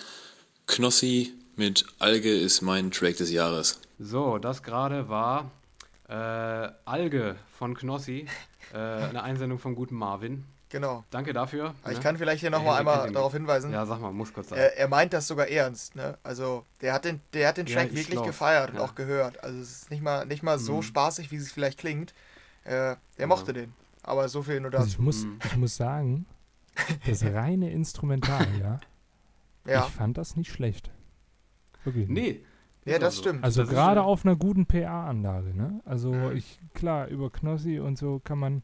[0.66, 3.80] Knossi mit Alge ist mein Track des Jahres.
[3.98, 5.51] So, das gerade war
[6.09, 6.14] äh,
[6.84, 8.26] Alge von Knossi,
[8.72, 10.44] äh, eine Einsendung vom guten Marvin.
[10.70, 11.05] Genau.
[11.10, 11.74] Danke dafür.
[11.90, 12.01] Ich ne?
[12.01, 13.72] kann vielleicht hier Ja, nochmal einmal darauf hinweisen.
[13.72, 14.59] Ja, sag mal, muss kurz sein.
[14.60, 16.16] Er, er meint das sogar ernst, ne?
[16.22, 18.82] Also der hat den, der hat den Ja, Track ich wirklich glaub, gefeiert und ja.
[18.82, 19.42] auch gehört.
[19.42, 20.82] Also es ist nicht mal, nicht mal so Mhm.
[20.82, 22.14] spaßig, wie es vielleicht klingt.
[22.64, 23.72] Äh, der mochte den.
[24.02, 25.02] Aber so viel nur Also ich dazu.
[25.02, 25.38] muss, Mhm.
[25.44, 26.26] ich muss sagen,
[27.06, 28.80] das reine Instrumental, ja,
[29.66, 30.90] Ja, ich fand das nicht schlecht.
[31.84, 32.44] Wirklich nee.
[32.84, 33.22] ja, das so.
[33.22, 33.42] stimmt.
[33.42, 35.80] Also gerade auf einer guten PA-Anlage, ne?
[35.84, 36.36] Also Mhm.
[36.36, 38.62] ich, klar, über Knossi und so kann man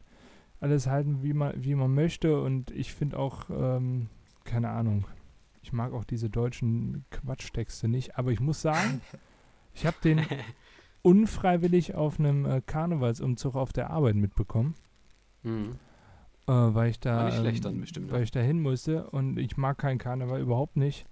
[0.59, 4.09] alles halten, wie man, wie man möchte und ich finde auch, ähm,
[4.43, 5.05] keine Ahnung,
[5.61, 9.01] ich mag auch diese deutschen Quatschtexte nicht, aber ich muss sagen,
[9.73, 10.21] ich habe den
[11.01, 14.75] unfreiwillig auf einem äh, Karnevalsumzug auf der Arbeit mitbekommen,
[15.43, 15.73] Mhm.
[16.47, 18.13] äh, weil ich da ähm, dann bestimmt, ne?
[18.13, 21.05] weil ich da hin musste und ich mag keinen Karneval überhaupt nicht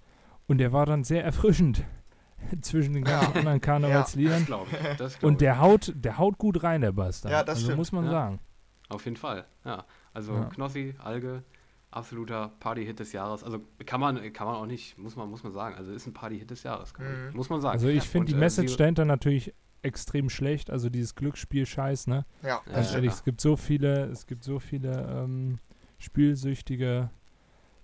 [0.48, 1.84] und der war dann sehr erfrischend
[2.60, 3.38] zwischen den ganzen Ja.
[3.38, 4.40] anderen Karnevalsliedern.
[4.40, 4.96] Das glaube ich.
[4.96, 7.32] Das glaub Und der haut, der haut gut rein, der Bastard.
[7.32, 7.78] Ja, das also stimmt.
[7.78, 8.10] muss man Ja.
[8.10, 8.40] sagen.
[8.88, 9.84] Auf jeden Fall, ja.
[10.14, 10.44] Also Ja.
[10.46, 11.42] Knossi, Alge,
[11.90, 13.42] absoluter Party-Hit des Jahres.
[13.42, 15.76] Also kann man, kann man auch nicht, muss man, muss man sagen.
[15.76, 17.36] Also ist ein Party-Hit des Jahres, man- Mhm.
[17.36, 17.72] muss man sagen.
[17.72, 20.70] Also ich finde Und, die äh, Message sie- dahinter natürlich extrem schlecht.
[20.70, 22.26] Also dieses Glücksspiel-Scheiß, ne?
[22.42, 24.92] Ja, Ja, Ganz ehrlich, es gibt so viele, es gibt so viele
[25.24, 25.58] ähm,
[25.98, 27.10] spielsüchtige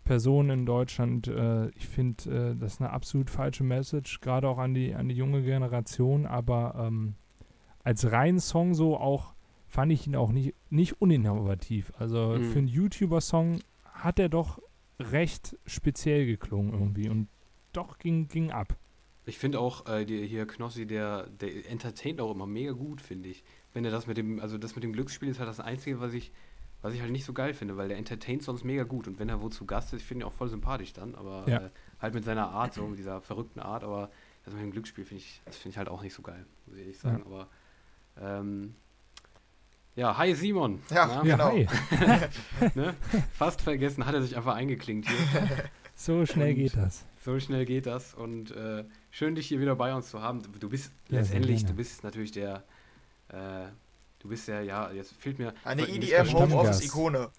[0.04, 1.28] Personen in Deutschland.
[1.28, 5.08] Äh, ich finde, äh, das ist eine absolut falsche Message, gerade auch an die, an
[5.08, 6.26] die junge Generation.
[6.26, 7.14] Aber ähm,
[7.84, 9.34] als reinen Song so auch
[9.72, 11.92] fand ich ihn auch nicht, nicht uninnovativ.
[11.98, 12.44] Also Mhm.
[12.52, 14.58] für einen YouTuber-Song hat er doch
[15.00, 17.28] recht speziell geklungen irgendwie und
[17.72, 18.76] doch ging, ging ab.
[19.24, 23.30] Ich finde auch, äh, die, hier Knossi, der, der entertaint auch immer mega gut, finde
[23.30, 23.44] ich.
[23.72, 26.12] Wenn er das mit dem, also das mit dem Glücksspiel ist halt das Einzige, was
[26.12, 26.32] ich,
[26.82, 29.08] was ich halt nicht so geil finde, weil der entertaint sonst mega gut.
[29.08, 31.48] Und wenn er wo zu Gast ist, ich finde ihn auch voll sympathisch dann, aber
[31.48, 31.58] Ja.
[31.66, 34.10] äh, halt mit seiner Art, so mit dieser verrückten Art, aber
[34.44, 36.74] das mit dem Glücksspiel finde ich, das finde ich halt auch nicht so geil, muss
[36.76, 37.22] ich ehrlich sagen.
[37.24, 37.48] Aber
[38.20, 38.74] ähm,
[39.96, 40.80] ja, hi Simon.
[40.90, 41.50] Ja, Na, Genau.
[41.52, 41.68] hi.
[42.74, 42.94] ne?
[43.32, 45.48] Fast vergessen, hat er sich einfach eingeklinkt hier.
[45.94, 47.04] So schnell Und geht das.
[47.22, 50.42] So schnell geht das und äh, schön, dich hier wieder bei uns zu haben.
[50.58, 52.64] Du bist Ja, letztendlich, du bist natürlich der,
[53.28, 53.66] äh,
[54.18, 55.52] du bist der, ja, jetzt fehlt mir.
[55.64, 57.30] Eine EDM Homeoffice-Ikone.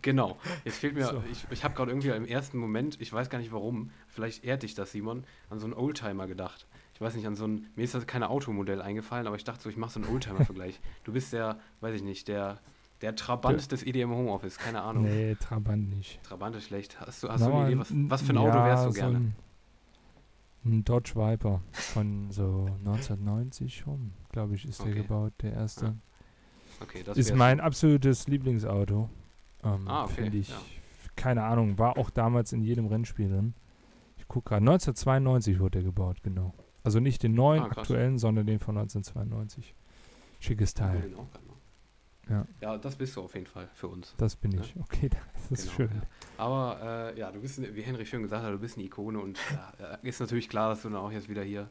[0.00, 1.22] Genau, jetzt fehlt mir, So.
[1.30, 4.62] ich, ich habe gerade irgendwie im ersten Moment, ich weiß gar nicht warum, vielleicht ehrt
[4.64, 6.66] dich das, Simon, an so einen Oldtimer gedacht.
[7.02, 9.60] Ich weiß nicht, an so ein, mir ist das keine Automodell eingefallen, aber ich dachte
[9.60, 10.80] so, ich mache so einen Oldtimer-Vergleich.
[11.04, 12.60] Du bist der, weiß ich nicht, der,
[13.00, 15.02] der Trabant des EDM Homeoffice, keine Ahnung.
[15.06, 16.22] Nee, Trabant nicht.
[16.22, 17.00] Trabant ist schlecht.
[17.00, 18.94] Hast du, hast du eine Idee, was, was für ein ja, Auto wärst du so
[18.94, 19.16] gerne?
[19.16, 19.34] Ein,
[20.64, 25.02] ein Dodge Viper von so 1990 rum, glaube ich, ist der Okay.
[25.02, 25.86] gebaut, der erste.
[25.86, 25.94] Ja,
[26.82, 29.10] Okay, das ist mein absolutes Lieblingsauto.
[29.64, 30.60] Ähm, Ah, okay, Finde ich, ja.
[31.16, 33.54] keine Ahnung, war auch damals in jedem Rennspiel drin.
[34.18, 36.54] Ich gucke gerade, 1992 wurde der gebaut, genau.
[36.84, 39.74] Also nicht den neuen Ah, aktuellen, sondern den von 1992.
[40.40, 41.12] Schickes Teil.
[42.28, 42.46] Ja.
[42.60, 44.14] Ja, das bist du auf jeden Fall für uns.
[44.16, 44.60] Das bin Ja.
[44.60, 44.74] ich.
[44.80, 45.10] Okay,
[45.50, 45.96] das ist Genau, schön.
[45.96, 46.02] ja.
[46.38, 49.38] Aber äh, ja, du bist, wie Henry schön gesagt hat, du bist eine Ikone und
[49.52, 51.68] ja, äh, ist natürlich klar, dass du dann auch jetzt wieder hier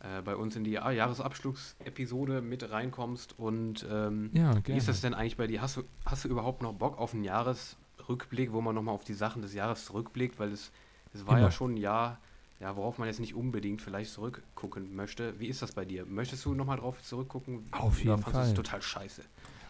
[0.00, 3.38] äh, bei uns in die ah, Jahresabschlussepisode mit reinkommst.
[3.38, 5.62] Und ähm, Ja, wie ist das denn eigentlich bei dir?
[5.62, 9.14] Hast du, hast du überhaupt noch Bock auf einen Jahresrückblick, wo man nochmal auf die
[9.14, 10.38] Sachen des Jahres zurückblickt?
[10.38, 10.70] Weil es,
[11.12, 11.50] es war ja Immer.
[11.52, 12.20] schon ein Jahr,
[12.60, 15.38] ja, worauf man jetzt nicht unbedingt vielleicht zurückgucken möchte.
[15.38, 16.04] Wie ist das bei dir?
[16.06, 17.64] Möchtest du nochmal drauf zurückgucken?
[17.72, 18.54] Auf jeden fandst du es Fall.
[18.54, 19.22] total scheiße.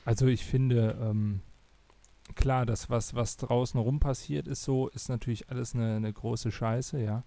[0.04, 1.40] Also ich finde, ähm,
[2.34, 6.50] klar, das, was, was draußen rum passiert ist so, ist natürlich alles eine, eine große
[6.50, 7.24] Scheiße, ja.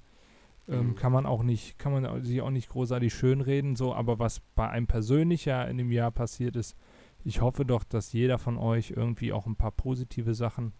[0.67, 0.95] Ähm, Mhm.
[0.95, 4.69] Kann man auch nicht, kann man sich auch nicht großartig schönreden, so, aber was bei
[4.69, 6.75] einem persönlich ja in dem Jahr passiert ist,
[7.23, 10.73] ich hoffe doch, dass jeder von euch irgendwie auch ein paar positive Sachen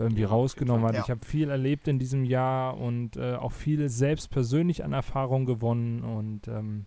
[0.00, 0.94] da irgendwie Ja, rausgenommen hat.
[0.94, 1.02] Ja.
[1.02, 5.44] Ich habe viel erlebt in diesem Jahr und äh, auch viel selbst persönlich an Erfahrung
[5.44, 6.86] gewonnen und ähm,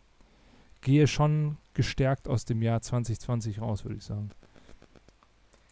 [0.81, 4.31] gehe schon gestärkt aus dem Jahr 2020 raus, würde ich sagen.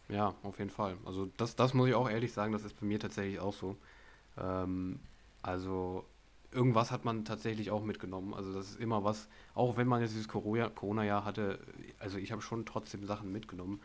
[0.08, 0.96] Ja, auf jeden Fall.
[1.04, 3.76] Also das, das muss ich auch ehrlich sagen, das ist bei mir tatsächlich auch so.
[4.38, 5.00] Ähm,
[5.42, 6.04] also
[6.52, 8.34] irgendwas hat man tatsächlich auch mitgenommen.
[8.34, 11.58] Also das ist immer was, auch wenn man jetzt dieses Corona- Corona-Jahr hatte,
[11.98, 13.80] also ich habe schon trotzdem Sachen mitgenommen,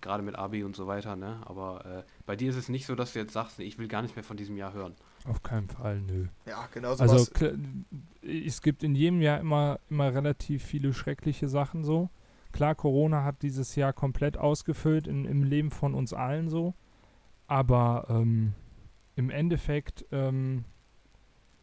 [0.00, 1.40] gerade mit Abi und so weiter, ne?
[1.44, 3.88] Aber äh, bei dir ist es nicht so, dass du jetzt sagst, nee, ich will
[3.88, 4.94] gar nicht mehr von diesem Jahr hören.
[5.24, 6.26] Auf keinen Fall, nö.
[6.46, 7.28] Ja, genau so Also
[8.22, 12.10] es gibt in jedem Jahr immer, immer relativ viele schreckliche Sachen so.
[12.52, 16.74] Klar, Corona hat dieses Jahr komplett ausgefüllt in, im Leben von uns allen so.
[17.46, 18.52] Aber ähm,
[19.16, 20.64] im Endeffekt ähm,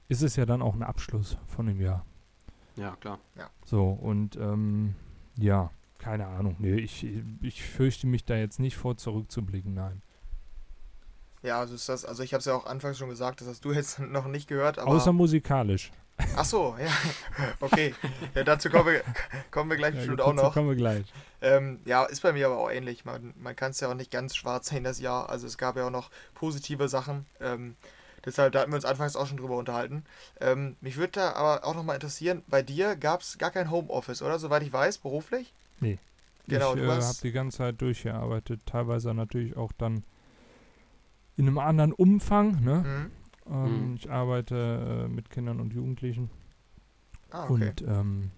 [0.07, 2.05] ist es ja dann auch ein Abschluss von dem Jahr.
[2.75, 3.19] Ja, klar.
[3.65, 4.95] So, und ähm,
[5.37, 5.69] ja,
[5.99, 6.55] keine Ahnung.
[6.59, 7.05] Nee, ich,
[7.41, 10.01] ich fürchte mich da jetzt nicht vor, zurückzublicken, nein.
[11.43, 13.63] Ja, also ist das, also ich habe es ja auch anfangs schon gesagt, das hast
[13.63, 14.79] du jetzt noch nicht gehört.
[14.79, 15.91] Außer musikalisch.
[16.35, 16.91] Ach so, ja.
[17.61, 17.95] Okay.
[18.35, 19.03] Ja, dazu kommen wir,
[19.51, 20.53] kommen wir gleich Ja, bestimmt auch noch.
[20.53, 21.05] kommen wir gleich.
[21.41, 23.05] Ähm, ja, ist bei mir aber auch ähnlich.
[23.05, 25.29] Man, man kann es ja auch nicht ganz schwarz sehen, das Jahr.
[25.29, 27.25] Also es gab ja auch noch positive Sachen.
[27.39, 27.77] Ähm,
[28.25, 30.03] deshalb, da hatten wir uns anfangs auch schon drüber unterhalten.
[30.41, 34.21] Ähm, mich würde da aber auch nochmal interessieren, bei dir gab es gar kein Homeoffice,
[34.21, 34.39] oder?
[34.39, 35.53] Soweit ich weiß, beruflich?
[35.81, 35.99] Nee.
[36.47, 40.03] Genau, ich äh, habe die ganze Zeit durchgearbeitet, teilweise natürlich auch dann
[41.37, 42.59] in einem anderen Umfang.
[42.63, 42.75] Ne?
[42.75, 43.11] Mhm.
[43.53, 43.95] Ähm, Mhm.
[43.95, 46.29] Ich arbeite äh, mit Kindern und Jugendlichen
[47.31, 47.69] Ah, okay.
[47.69, 48.31] und ähm,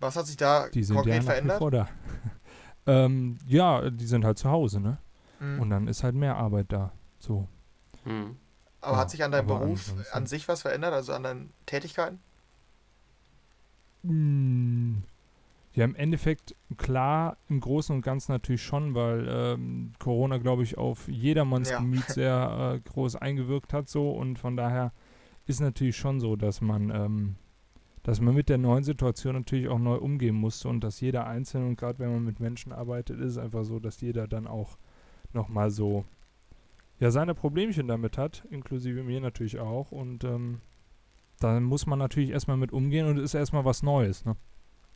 [0.00, 1.58] Was hat sich da die sind ja konkret wie verändert?
[1.58, 1.88] vor da.
[2.86, 4.98] ähm, ja, die sind halt zu Hause, ne?
[5.40, 5.60] Mhm.
[5.60, 6.92] Und dann ist halt mehr Arbeit da.
[7.18, 7.48] So.
[8.04, 8.36] Hm.
[8.82, 11.52] aber ja, hat sich an deinem Beruf ansonsten- an sich was verändert, also an deinen
[11.64, 12.18] Tätigkeiten?
[14.02, 14.96] Mm,
[15.74, 20.78] Ja, im Endeffekt, klar, im Großen und Ganzen natürlich schon, weil ähm, Corona, glaube ich,
[20.78, 21.78] auf jedermanns Ja.
[21.78, 24.92] Gemüt sehr äh, groß eingewirkt hat so und von daher
[25.46, 27.36] ist natürlich schon so, dass man, ähm,
[28.04, 31.66] dass man mit der neuen Situation natürlich auch neu umgehen musste und dass jeder Einzelne
[31.66, 34.78] und gerade wenn man mit Menschen arbeitet, ist es einfach so, dass jeder dann auch
[35.32, 36.04] nochmal so
[37.00, 40.60] ja seine Problemchen damit hat, inklusive mir natürlich auch und ähm,
[41.40, 44.36] da muss man natürlich erstmal mit umgehen und es ist erstmal was Neues, ne?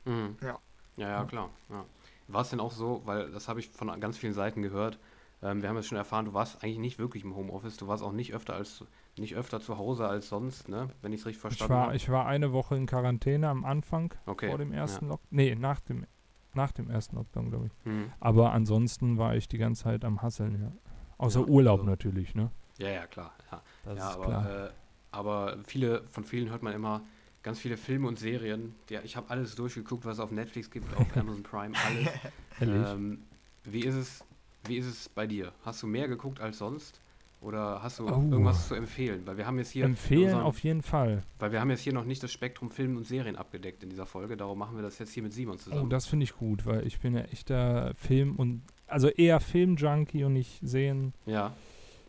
[0.04, 0.36] Mhm.
[0.40, 0.60] Ja.
[0.98, 1.50] Ja, ja, klar.
[1.70, 1.84] Ja.
[2.28, 4.98] War es denn auch so, weil das habe ich von ganz vielen Seiten gehört,
[5.42, 8.02] ähm, wir haben jetzt schon erfahren, du warst eigentlich nicht wirklich im Homeoffice, du warst
[8.02, 8.84] auch nicht öfter als
[9.16, 10.90] nicht öfter zu Hause als sonst, ne?
[11.02, 11.96] Wenn ich es richtig Ich verstanden habe.
[11.96, 14.48] ich war eine Woche in Quarantäne am Anfang Okay.
[14.48, 14.78] vor dem ja.
[14.80, 15.26] ersten Lockdown.
[15.30, 16.06] Nee, nach dem,
[16.54, 17.72] nach dem ersten Lockdown, glaube ich.
[17.86, 18.12] Mhm.
[18.20, 20.72] Aber ansonsten war ich die ganze Zeit am Hasseln, ja.
[21.18, 22.50] Außer Ja, Urlaub also- natürlich, ne?
[22.78, 23.32] Ja, ja, klar.
[23.50, 24.66] Ja, Das ja ist aber, klar.
[24.66, 24.70] Äh,
[25.10, 27.02] aber viele, von vielen hört man immer
[27.42, 28.74] ganz viele Filme und Serien.
[28.90, 32.08] Ja, ich habe alles durchgeguckt, was es auf Netflix gibt, auf Amazon Prime, alles.
[32.96, 33.20] Ähm,
[33.64, 34.24] wie ist es,
[34.66, 35.52] wie ist es bei dir?
[35.64, 37.00] Hast du mehr geguckt als sonst?
[37.40, 38.08] Oder hast du Oh.
[38.32, 39.22] irgendwas zu empfehlen?
[39.24, 41.22] Weil wir haben jetzt hier Empfehlen unserem- auf jeden Fall.
[41.38, 44.06] weil wir haben jetzt hier noch nicht das Spektrum Film und Serien abgedeckt in dieser
[44.06, 45.88] Folge, darum machen wir das jetzt hier mit Simon Oh, zusammen.
[45.90, 50.32] das finde ich gut, weil ich bin ja echter Film- und, also eher Film-Junkie und
[50.32, 51.14] nicht sehen.
[51.26, 51.54] ja,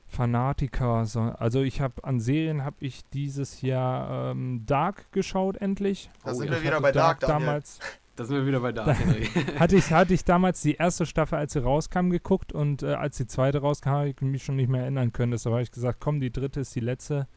[0.10, 1.06] Fanatiker.
[1.06, 6.10] So, also ich habe an Serien habe ich dieses Jahr ähm, Dark geschaut endlich.
[6.23, 7.45] Da sind ja, wir wieder bei Dark, Daniel.
[7.45, 7.80] damals.
[8.15, 9.23] Da sind wir wieder bei Dark, Henry.
[9.60, 13.15] hatte ich, hatte ich damals die erste Staffel, als sie rauskam, geguckt und äh, als
[13.15, 15.31] die zweite rauskam, habe ich mich schon nicht mehr erinnern können.
[15.31, 17.30] Deshalb habe ich gesagt, komm, die dritte ist die letzte.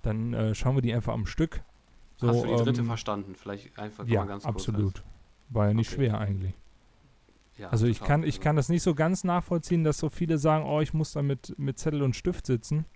[0.00, 1.60] Dann äh, schauen wir die einfach am Stück.
[2.16, 3.34] So, Hast du die dritte ähm, verstanden?
[3.34, 4.54] Vielleicht einfach Ja, mal ganz kurz.
[4.54, 5.02] absolut.
[5.50, 5.96] War ja nicht Okay.
[6.06, 6.54] schwer eigentlich.
[7.60, 10.64] Ja, Also ich kann, ich kann das nicht so ganz nachvollziehen, dass so viele sagen,
[10.64, 12.86] oh, ich muss da mit, mit Zettel und Stift sitzen.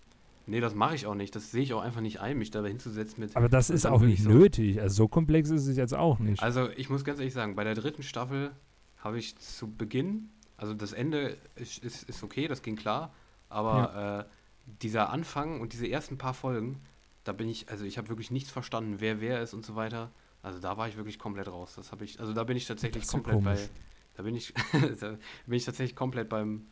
[0.47, 1.35] Nee, das mache ich auch nicht.
[1.37, 3.35] Das sehe ich auch einfach nicht ein, mich da hinzusetzen mit.
[3.37, 4.81] Aber das ist auch nicht so- nötig.
[4.81, 6.43] Also so komplex ist es jetzt auch nicht.
[6.43, 8.51] Also ich muss ganz ehrlich sagen, bei der dritten Staffel
[8.99, 13.13] habe ich zu Beginn, also das Ende ist, ist, ist okay, das ging klar,
[13.49, 16.81] aber äh, dieser Anfang und diese ersten paar Folgen,
[17.25, 20.11] da bin ich, also ich habe wirklich nichts verstanden, wer wer ist und so weiter.
[20.43, 21.73] Also da war ich wirklich komplett raus.
[21.77, 23.69] Das habe ich, also da bin ich tatsächlich komplett bei, komisch.
[24.15, 24.53] Da bin ich,
[25.01, 26.67] da bin ich tatsächlich komplett beim,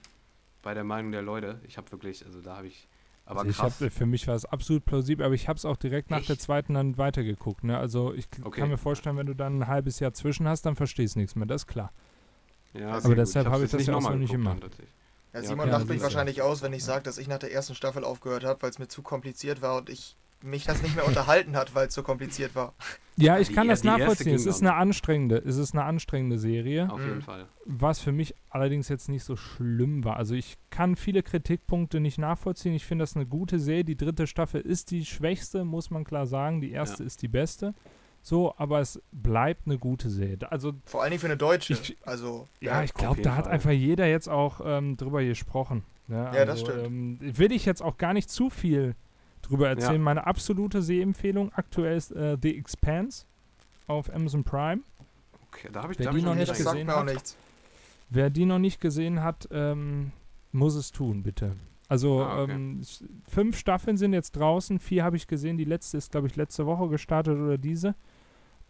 [0.63, 1.61] bei der Meinung der Leute.
[1.67, 2.89] Ich habe wirklich, also da habe ich,
[3.27, 3.81] aber also ich krass.
[3.81, 6.35] hab, für mich war es absolut plausibel, aber ich habe es auch direkt nach der
[6.35, 6.43] Echt?
[6.43, 7.65] zweiten dann weitergeguckt.
[7.65, 7.79] Ne?
[7.79, 8.61] Also ich Okay.
[8.61, 11.35] kann mir vorstellen, wenn du dann ein halbes Jahr zwischen hast, dann verstehst du nichts
[11.35, 11.93] mehr, das ist klar.
[12.75, 13.19] ja, Aber gut.
[13.19, 14.63] deshalb habe ich jetzt das ja auch so nicht gemacht.
[15.33, 17.53] Ja, Ja, Simon okay, lacht mich wahrscheinlich aus, wenn ich sage, dass ich nach der
[17.53, 20.95] ersten Staffel aufgehört habe, weil es mir zu kompliziert war und ich mich das nicht
[20.97, 22.75] mehr unterhalten hat, weil es so kompliziert war.
[23.17, 24.35] Ja, ich die kann das nachvollziehen.
[24.35, 26.91] Es ist eine anstrengende, es ist eine anstrengende Serie.
[26.91, 27.09] Auf Mhm.
[27.09, 27.47] jeden Fall.
[27.67, 30.17] Was für mich allerdings jetzt nicht so schlimm war.
[30.17, 32.75] Also ich kann viele Kritikpunkte nicht nachvollziehen.
[32.75, 33.85] Ich finde das eine gute Serie.
[33.85, 36.61] Die dritte Staffel ist die schwächste, muss man klar sagen.
[36.61, 37.07] Die erste Ja.
[37.07, 37.75] ist die beste.
[38.25, 40.39] So, aber es bleibt eine gute Serie.
[40.51, 41.73] Also Vor allen Dingen für eine Deutsche.
[41.73, 43.55] Ich- also, ja, ich auf glaube, da hat Fall.
[43.55, 45.83] einfach jeder jetzt auch ähm, drüber gesprochen.
[46.07, 46.31] Ne?
[46.35, 46.87] Ja, das also, stimmt.
[46.87, 48.95] Ähm, will ich jetzt auch gar nicht zu viel
[49.43, 49.95] drüber erzählen.
[49.95, 49.99] Ja.
[49.99, 53.25] Meine absolute Sehempfehlung aktuell ist äh, The Expanse
[53.87, 54.83] auf Amazon Prime.
[55.49, 57.07] Okay, da habe ich, Wer da hab die ich noch nicht gesehen mir auch hat.
[57.07, 57.37] nichts.
[58.09, 60.13] Wer die noch nicht gesehen hat, ähm,
[60.53, 61.57] muss es tun, bitte.
[61.89, 62.53] Also Ah, okay.
[62.53, 62.81] ähm,
[63.29, 65.59] fünf Staffeln sind jetzt draußen, vier habe ich gesehen.
[65.59, 67.95] Die letzte ist, glaube ich, letzte Woche gestartet oder diese.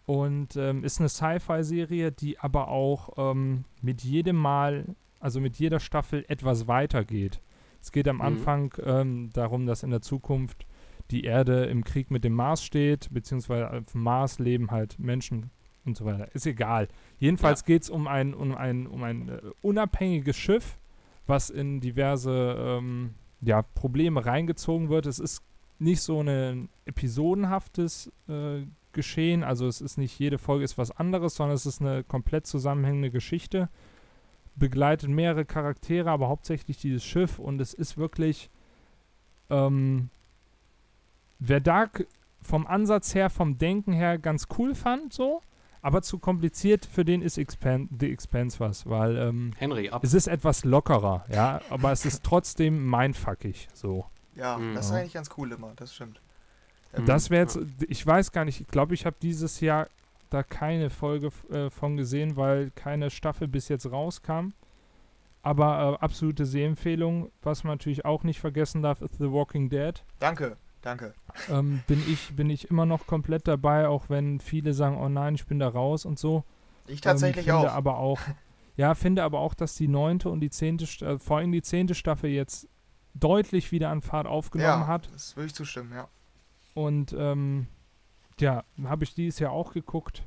[0.06, 4.86] Und ähm, ist eine Sci-Fi-Serie, die aber auch ähm, mit jedem Mal,
[5.20, 7.40] also mit jeder Staffel etwas weitergeht.
[7.82, 8.22] Es geht am Mhm.
[8.22, 10.66] Anfang ähm, darum, dass in der Zukunft
[11.10, 15.50] die Erde im Krieg mit dem Mars steht, beziehungsweise auf dem Mars leben halt Menschen
[15.84, 16.32] und so weiter.
[16.34, 16.88] Ist egal.
[17.18, 20.78] Jedenfalls geht es um ein, um ein, um ein äh, unabhängiges Schiff,
[21.26, 25.06] was in diverse ähm, ja, Probleme reingezogen wird.
[25.06, 25.42] Es ist
[25.78, 31.34] nicht so ein episodenhaftes äh, Geschehen, also es ist nicht jede Folge ist was anderes,
[31.34, 33.70] sondern es ist eine komplett zusammenhängende Geschichte.
[34.54, 38.50] Begleitet mehrere Charaktere, aber hauptsächlich dieses Schiff und es ist wirklich
[39.50, 40.10] ähm,
[41.38, 42.06] wer Dark
[42.40, 45.42] vom Ansatz her, vom Denken her ganz cool fand, so,
[45.80, 50.04] aber zu kompliziert für den ist Expan The Expanse was, weil ähm, Henry, ab.
[50.04, 54.06] es ist etwas lockerer, ja, aber es ist trotzdem mindfuckig, so.
[54.34, 54.74] Ja, Mhm.
[54.74, 56.20] das ist eigentlich ganz cool immer, das stimmt.
[56.96, 57.06] Mhm.
[57.06, 57.58] Das wäre jetzt,
[57.88, 59.88] ich weiß gar nicht, ich glaube, ich habe dieses Jahr
[60.32, 64.52] da keine Folge äh, von gesehen, weil keine Staffel bis jetzt rauskam.
[65.42, 70.04] Aber äh, absolute Sehempfehlung, was man natürlich auch nicht vergessen darf, ist The Walking Dead.
[70.20, 71.14] Danke, danke.
[71.50, 75.34] ähm, bin, ich, bin ich immer noch komplett dabei, auch wenn viele sagen, oh nein,
[75.34, 76.44] ich bin da raus und so.
[76.86, 77.76] Ich tatsächlich ähm, finde auch.
[77.76, 78.20] aber auch.
[78.74, 81.94] Ja, finde aber auch, dass die neunte und die zehnte, äh, vor allem die zehnte
[81.94, 82.70] Staffel jetzt
[83.12, 85.10] deutlich wieder an Fahrt aufgenommen ja, hat.
[85.12, 86.08] das würde ich zustimmen, ja.
[86.72, 87.66] Und ähm,
[88.40, 90.24] ja, habe ich dieses Jahr auch geguckt.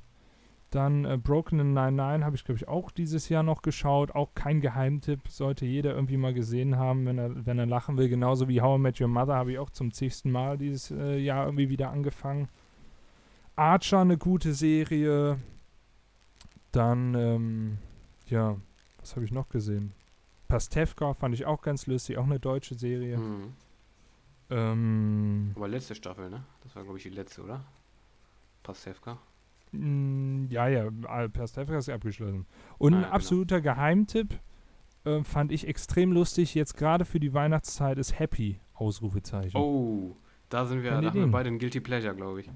[0.72, 4.12] Dann äh, Broken in 99 habe ich, glaube ich, auch dieses Jahr noch geschaut.
[4.14, 8.10] Auch kein Geheimtipp, sollte jeder irgendwie mal gesehen haben, wenn er, wenn er lachen will.
[8.10, 11.18] Genauso wie How I Met Your Mother habe ich auch zum zigsten Mal dieses äh,
[11.18, 12.50] Jahr irgendwie wieder angefangen.
[13.56, 15.40] Archer, eine gute Serie.
[16.72, 17.78] Dann, ähm,
[18.28, 18.58] ja,
[19.00, 19.94] was habe ich noch gesehen?
[20.48, 23.18] Pastewka fand ich auch ganz lustig, auch eine deutsche Serie.
[23.18, 23.54] Mhm.
[24.50, 26.44] Ähm, Aber letzte Staffel, ne?
[26.64, 27.64] Das war, glaube ich, die letzte, oder?
[28.66, 29.18] Pastewka.
[29.72, 32.46] Mm, Ja, ja, äh, Pastewka ist abgeschlossen.
[32.78, 33.14] Und Ah, ein genau.
[33.16, 34.40] absoluter Geheimtipp
[35.06, 39.56] äh, fand ich extrem lustig, jetzt gerade für die Weihnachtszeit, ist Happy, Ausrufezeichen.
[39.56, 40.16] Oh,
[40.50, 42.50] da sind wir, da haben wir beide ein Guilty Pleasure, glaube ich.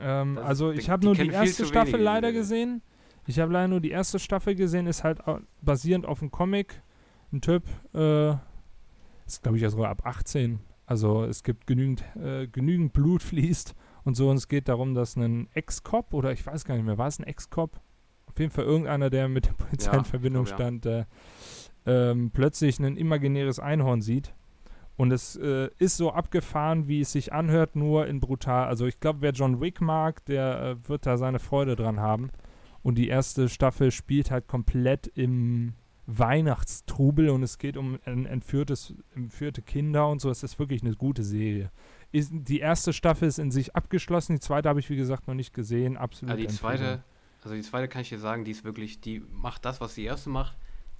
[0.00, 2.80] ähm, das- also die- ich habe die nur die viel erste Staffel wenige, leider gesehen.
[3.26, 5.18] Ich habe leider nur die erste Staffel gesehen, ist halt
[5.60, 6.80] basierend auf einem Comic.
[7.32, 7.64] Ein Typ,
[7.94, 8.30] äh,
[9.26, 10.58] ist glaube ich sogar ab 18.
[10.86, 13.74] Also es gibt genügend, äh, genügend Blut fließt
[14.04, 14.30] und so.
[14.30, 17.18] Und es geht darum, dass ein Ex-Cop oder ich weiß gar nicht mehr, war es
[17.18, 17.80] ein Ex-Cop?
[18.26, 21.04] Auf jeden Fall irgendeiner, der mit der Polizei Ja, in Verbindung glaub, stand, äh,
[21.86, 24.34] ähm, plötzlich ein imaginäres Einhorn sieht.
[24.96, 28.68] Und es äh, ist so abgefahren, wie es sich anhört, nur in brutal.
[28.68, 32.30] Also ich glaube, wer John Wick mag, der äh, wird da seine Freude dran haben.
[32.82, 35.74] Und die erste Staffel spielt halt komplett im
[36.06, 40.28] Weihnachtstrubel und es geht um ein entführtes, entführte Kinder und so.
[40.28, 41.70] Es ist wirklich eine gute Serie.
[42.12, 45.34] Ist, die erste Staffel ist in sich abgeschlossen, die zweite habe ich wie gesagt noch
[45.34, 45.96] nicht gesehen.
[45.96, 46.32] Absolut.
[46.32, 47.04] Also die zweite,
[47.42, 50.04] also die zweite kann ich dir sagen, die ist wirklich, die macht das, was die
[50.04, 50.56] erste macht,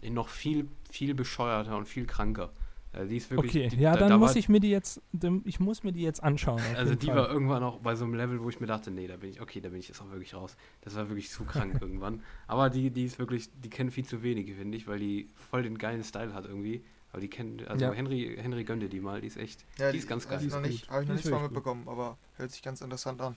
[0.08, 2.52] noch viel, viel bescheuerter und viel kranker.
[2.92, 3.52] Also die ist wirklich.
[3.54, 5.00] Okay, die, ja, da- dann da muss war- ich mir die jetzt,
[5.44, 6.60] ich muss mir die jetzt anschauen.
[6.76, 7.16] Also die Fall.
[7.16, 9.40] war irgendwann auch bei so einem Level, wo ich mir dachte, nee, da bin ich,
[9.40, 10.56] okay, da bin ich jetzt auch wirklich raus.
[10.80, 12.22] Das war wirklich zu krank irgendwann.
[12.48, 15.62] Aber die, die ist wirklich, die kennen viel zu wenige, finde ich, weil die voll
[15.62, 16.82] den geilen Style hat irgendwie.
[17.12, 17.92] Aber die kennen, also Ja.
[17.92, 20.46] Henry, Henry gönn dir die mal, die ist echt, Ja, die ist ganz Habe geil.
[20.46, 21.50] ich noch, Die ist nicht, hab ich noch Die ist wirklich gut.
[21.52, 23.36] mitbekommen, aber hört sich ganz interessant an.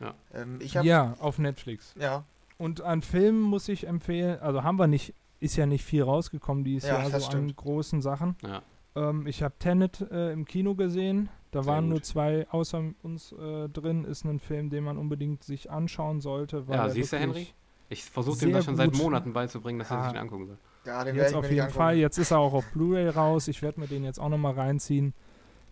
[0.00, 0.14] Ja.
[0.34, 0.86] Ähm, ich habe.
[0.86, 1.94] Ja, auf Netflix.
[1.98, 2.24] ja.
[2.58, 6.64] Und an Filmen muss ich empfehlen, also haben wir nicht, ist ja nicht viel rausgekommen
[6.64, 7.56] dieses Ja, Jahr so an stimmt.
[7.56, 8.34] großen Sachen.
[8.42, 8.62] Ja.
[8.94, 11.28] Ähm, ich habe Tenet äh, im Kino gesehen.
[11.50, 11.90] Da Sehr waren gut.
[11.90, 14.06] nur zwei außer uns äh, drin.
[14.06, 16.66] Ist ein Film, den man unbedingt sich anschauen sollte.
[16.66, 17.48] Weil Ja, er siehst du, Henry?
[17.90, 18.94] Ich versuche dem das schon seit.
[18.94, 20.02] Monaten beizubringen, dass er Ah.
[20.04, 20.58] sich den angucken soll.
[20.86, 21.68] Ja, den Jetzt auf jeden.
[21.70, 21.96] Fall.
[21.96, 23.48] Jetzt ist er auch auf Blu-ray raus.
[23.48, 25.12] Ich werde mir den jetzt auch nochmal reinziehen.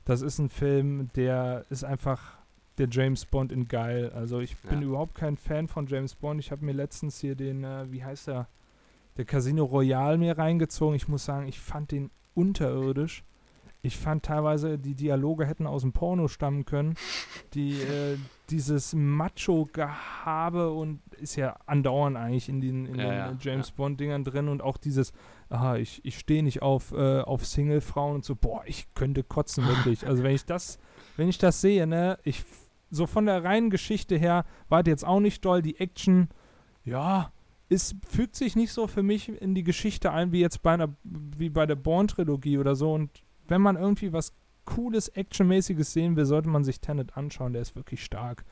[0.04, 2.38] Das ist ein Film, der ist einfach
[2.78, 4.10] der James Bond in geil.
[4.14, 4.88] Also ich bin Ja.
[4.88, 6.40] überhaupt kein Fan von James Bond.
[6.40, 8.48] Ich habe mir letztens hier den, äh, wie heißt der,
[9.16, 10.96] der Casino Royale mir reingezogen.
[10.96, 13.22] Ich muss sagen, ich fand den unterirdisch.
[13.84, 16.94] Ich fand teilweise, die Dialoge hätten aus dem Porno stammen können.
[17.52, 18.16] Die, äh,
[18.48, 23.74] dieses Macho-Gehabe und ist ja andauernd eigentlich in den, in Ja, den ja, James ja.
[23.76, 25.12] Bond-Dingern drin und auch dieses,
[25.50, 29.66] aha, ich, ich stehe nicht auf, äh, auf Single-Frauen und so, boah, ich könnte kotzen,
[29.68, 30.06] wirklich.
[30.06, 30.78] Also wenn ich das,
[31.18, 32.42] wenn ich das sehe, ne, ich,
[32.90, 36.28] so von der reinen Geschichte her, war das jetzt auch nicht doll, die Action,
[36.86, 37.32] ja,
[37.68, 40.88] es fügt sich nicht so für mich in die Geschichte ein, wie jetzt bei einer,
[41.02, 44.32] wie bei der Bourne-Trilogie oder so und wenn man irgendwie was
[44.64, 48.44] cooles, actionmäßiges sehen will, sollte man sich Tenet anschauen, der ist wirklich stark.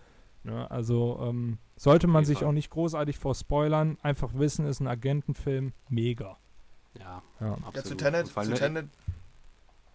[0.45, 0.71] Ne?
[0.71, 2.49] Also ähm, sollte man sich Fall.
[2.49, 6.37] auch nicht großartig vor spoilern, einfach wissen, ist ein Agentenfilm, mega.
[6.99, 7.53] Ja, Ja.
[7.55, 7.75] absolut.
[7.77, 8.89] Ja, zu Tenet, zu Tenet,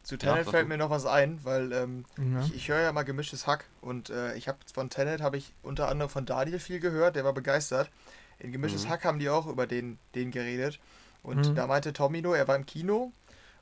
[0.04, 2.40] zu Ja, Tenet sag fällt mir noch was ein, weil ähm, Ja.
[2.40, 5.54] ich, ich höre ja mal gemischtes Hack und äh, ich habe von Tenet habe ich
[5.64, 7.92] unter anderem von Daniel viel gehört, der war begeistert.
[8.40, 8.90] In gemischtes Mhm.
[8.90, 10.80] Hack haben die auch über den, den geredet
[11.24, 11.56] und Mhm.
[11.56, 13.12] da meinte Tomino, er war im Kino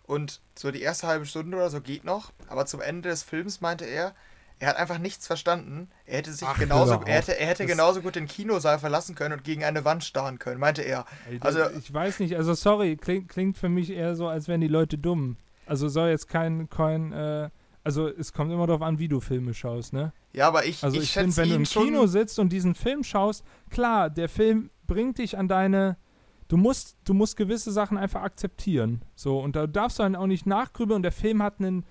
[0.08, 3.62] und so die erste halbe Stunde oder so geht noch, aber zum Ende des Films
[3.62, 4.14] meinte er,
[4.60, 5.90] er hat einfach nichts verstanden.
[6.06, 9.14] Er hätte sich Ach, genauso, er hätte, er hätte Das- genauso gut den Kinosaal verlassen
[9.16, 11.06] können und gegen eine Wand starren können, meinte er.
[11.42, 14.68] Also- ich weiß nicht, also sorry, klingt, klingt für mich eher so, als wären die
[14.70, 15.36] Leute dumm.
[15.66, 17.50] Also soll jetzt kein, kein äh,
[17.84, 20.14] also es kommt immer darauf an, wie du Filme schaust, ne?
[20.32, 21.64] Ja, aber ich, Also ich, ich, finde, wenn du im.
[21.64, 25.98] Kino sitzt und diesen Film schaust, klar, der Film bringt dich an deine.
[26.48, 29.02] Du musst, du musst gewisse Sachen einfach akzeptieren.
[29.16, 31.86] So, und da darfst du dann auch nicht nachgrübeln und der Film hat ein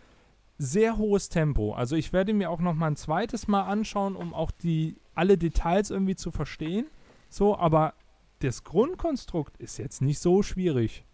[0.59, 1.75] sehr hohes Tempo.
[1.75, 5.37] Also ich werde mir auch noch mal ein zweites Mal anschauen, um auch die alle
[5.37, 6.87] Details irgendwie zu verstehen.
[7.29, 7.95] So, aber
[8.39, 11.05] das Grundkonstrukt ist jetzt nicht so schwierig.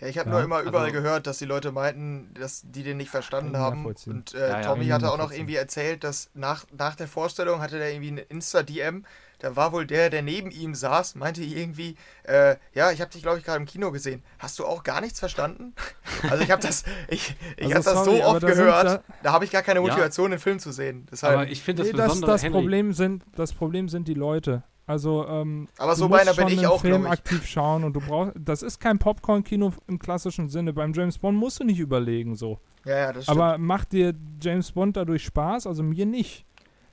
[0.00, 2.82] Ja, ich habe Ja, nur immer überall also- gehört, dass die Leute meinten, dass die
[2.82, 3.86] den nicht verstanden haben.
[3.86, 7.60] Und äh, Ja, ja, Tommy hatte auch noch irgendwie erzählt, dass nach, nach der Vorstellung
[7.60, 9.04] hatte der irgendwie eine Insta-DM.
[9.42, 13.22] Da war wohl der, der neben ihm saß, meinte irgendwie, äh, ja, ich habe dich,
[13.22, 14.22] glaube ich, gerade im Kino gesehen.
[14.38, 15.74] Hast du auch gar nichts verstanden?
[16.30, 18.84] Also ich habe das, ich, ich Also hab das sorry, so oft da gehört.
[18.86, 19.86] da- Da habe ich gar keine Ja.
[19.86, 21.06] Motivation, den Film zu sehen.
[21.10, 24.14] Deshalb, Aber ich finde das Nee, das, das, Henry, Problem sind, das Problem sind die
[24.14, 24.62] Leute.
[24.86, 27.10] Also, ähm, Aber du so musst einer bin ich auch, Film ich.
[27.10, 30.72] aktiv schauen und du brauchst, das ist kein Popcorn-Kino im klassischen Sinne.
[30.72, 32.60] Beim James Bond musst du nicht überlegen so.
[32.84, 33.38] ja, ja, das stimmt.
[33.40, 35.66] Aber macht dir James Bond dadurch Spaß?
[35.66, 36.44] Also mir nicht.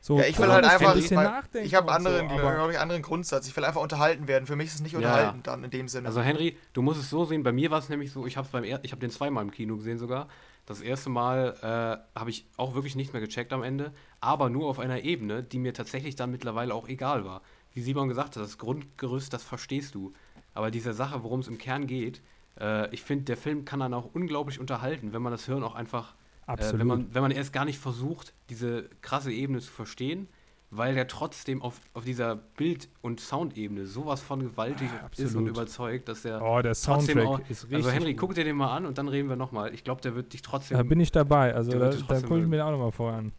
[0.02, 2.80] So, ja, ich will halt einfach, ein weil nachdenken ich habe anderen, so, glaube ich,
[2.80, 3.48] anderen Grundsatz.
[3.48, 4.46] Ich will einfach unterhalten werden.
[4.46, 5.44] Für mich ist es nicht unterhalten ja.
[5.44, 6.08] dann in dem Sinne.
[6.08, 8.48] Also Henry, du musst es so sehen, bei mir war es nämlich so, ich habe
[8.52, 10.28] beim ich habe den zweimal im Kino gesehen sogar.
[10.66, 14.70] Das erste Mal äh, habe ich auch wirklich nicht mehr gecheckt am Ende, aber nur
[14.70, 17.42] auf einer Ebene, die mir tatsächlich dann mittlerweile auch egal war.
[17.74, 20.14] Wie Simon gesagt hat, das Grundgerüst, das verstehst du.
[20.54, 22.22] Aber diese Sache, worum es im Kern geht,
[22.60, 25.76] äh, ich finde, der Film kann dann auch unglaublich unterhalten, wenn man das Hirn auch
[25.76, 26.16] einfach,
[26.50, 26.80] äh, absolut.
[26.80, 30.28] wenn, man, wenn man erst gar nicht versucht, diese krasse Ebene zu verstehen,
[30.72, 35.48] weil der trotzdem auf, auf dieser Bild- und Soundebene sowas von gewaltig Ah, ist und
[35.48, 37.76] überzeugt, dass der oh, der trotzdem Soundtrack auch- ist richtig.
[37.78, 39.74] also Henry, guck dir den mal an und dann reden wir nochmal.
[39.74, 40.78] Ich glaube, der wird dich trotzdem.
[40.78, 41.56] Da bin ich dabei.
[41.56, 43.32] Also da, da gucke ich mir den auch nochmal vorher an.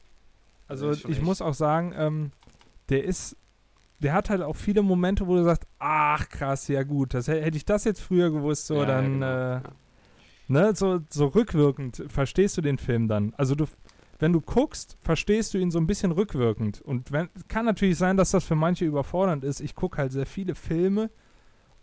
[0.67, 2.33] Also ich echt- muss auch sagen, ähm,
[2.89, 3.37] der ist,
[4.01, 7.57] der hat halt auch viele Momente, wo du sagst, ach krass, ja gut, das hätte
[7.57, 9.63] ich das jetzt früher gewusst, so Ja, ja, dann, genau, äh, ja.
[10.51, 13.33] Ne, so, so rückwirkend verstehst du den Film dann.
[13.37, 13.67] Also du,
[14.19, 16.81] wenn du guckst, verstehst du ihn so ein bisschen rückwirkend.
[16.83, 19.61] Und wenn, kann natürlich sein, dass das für manche überfordernd ist.
[19.61, 21.11] Ich gucke halt sehr viele Filme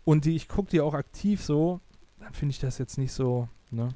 [0.04, 1.80] und die, ich gucke die auch aktiv so,
[2.20, 3.88] dann finde ich das jetzt nicht so, ne?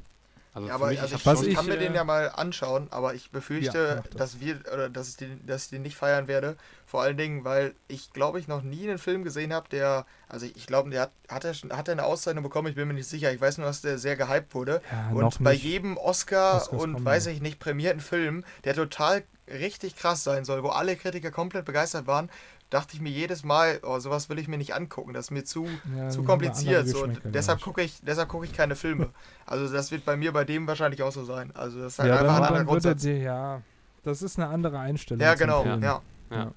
[0.55, 2.29] Also Ja, aber mich, also ich ich, was ich kann mir äh, den ja mal
[2.31, 4.15] anschauen, aber ich befürchte, Ja, das.
[4.35, 6.57] dass wir oder dass ich den, dass ich den nicht feiern werde.
[6.87, 10.45] Vor allen Dingen, weil ich glaube ich noch nie einen Film gesehen habe, der, also
[10.45, 13.09] ich glaube, der hat, hat er hat er eine Auszeichnung bekommen, ich bin mir nicht
[13.09, 13.33] sicher.
[13.33, 14.83] Ich weiß nur, dass der sehr gehypt wurde.
[14.91, 15.63] Ja, und bei nicht.
[15.65, 16.13] jedem Oscar
[16.57, 20.97] Oscars und weiß ich nicht, prämierten Film, der total richtig krass sein soll, wo alle
[20.97, 22.31] Kritiker komplett begeistert waren,
[22.73, 25.13] dachte ich mir jedes Mal, oh, sowas will ich mir nicht angucken.
[25.13, 25.67] Das ist mir zu,
[25.97, 26.89] Ja, zu kompliziert.
[26.89, 27.07] So.
[27.25, 29.11] Deshalb gucke ich, deshalb gucke ich keine Filme.
[29.45, 31.51] Also das wird bei mir bei dem wahrscheinlich auch so sein.
[31.55, 33.03] Also das ist halt Ja, einfach ein anderer Grundsatz.
[33.03, 33.61] dir, ja,
[34.03, 35.21] das ist eine andere Einstellung.
[35.21, 35.67] Ja, genau.
[35.67, 36.01] Ja.
[36.31, 36.53] Ja.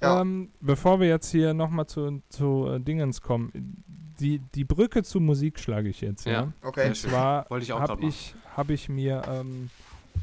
[0.00, 0.20] Ja.
[0.20, 3.84] Ähm, bevor wir jetzt hier nochmal zu, zu äh, Dingens kommen,
[4.18, 6.24] die, die Brücke zur Musik schlage ich jetzt.
[6.24, 6.32] Ja.
[6.32, 6.52] Ja.
[6.62, 6.88] Okay.
[6.88, 9.70] Und zwar Wollte ich auch habe ich, hab ich mir ähm,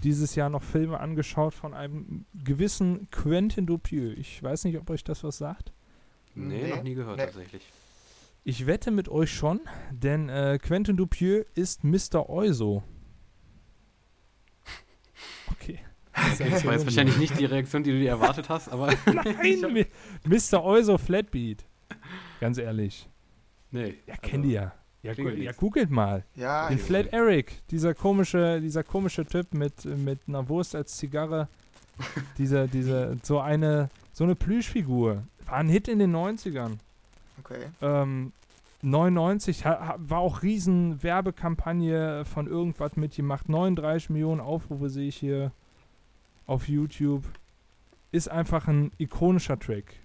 [0.04, 4.14] dieses Jahr noch Filme angeschaut von einem gewissen Quentin Dupieux.
[4.18, 5.72] Ich weiß nicht, ob euch das was sagt.
[6.36, 7.26] Nee, Nee, noch nie gehört nee.
[7.26, 7.64] tatsächlich.
[8.44, 9.60] Ich wette mit euch schon,
[9.92, 12.30] denn äh, Quentin Dupieux ist Mr.
[12.30, 12.84] Euso.
[15.52, 15.80] Okay.
[16.14, 18.88] Das war jetzt wahrscheinlich nicht die Reaktion, die du dir erwartet hast, aber.
[19.06, 19.86] Nein,
[20.24, 20.64] Mr.
[20.64, 21.66] Euso Flatbeat.
[22.40, 23.10] Ganz ehrlich.
[23.72, 23.96] nee.
[24.08, 24.52] Ja, kennt ihr.
[24.52, 24.74] Ja,
[25.14, 25.58] gu ja, nichts.
[25.58, 26.24] googelt mal.
[26.36, 31.48] Ja, Den Flat Eric, dieser komische, dieser komische Typ mit, mit einer Wurst als Zigarre.
[32.38, 35.24] dieser, dieser, so eine, so eine Plüschfigur.
[35.46, 36.78] War ein Hit in den 90ern.
[37.40, 37.66] okay.
[37.82, 38.32] Ähm,
[38.82, 43.48] 99 ha, ha, war auch riesen Werbekampagne von irgendwas mitgemacht.
[43.50, 45.52] 39 Millionen Aufrufe sehe ich hier
[46.46, 47.24] auf YouTube.
[48.12, 49.96] Ist einfach ein ikonischer Track.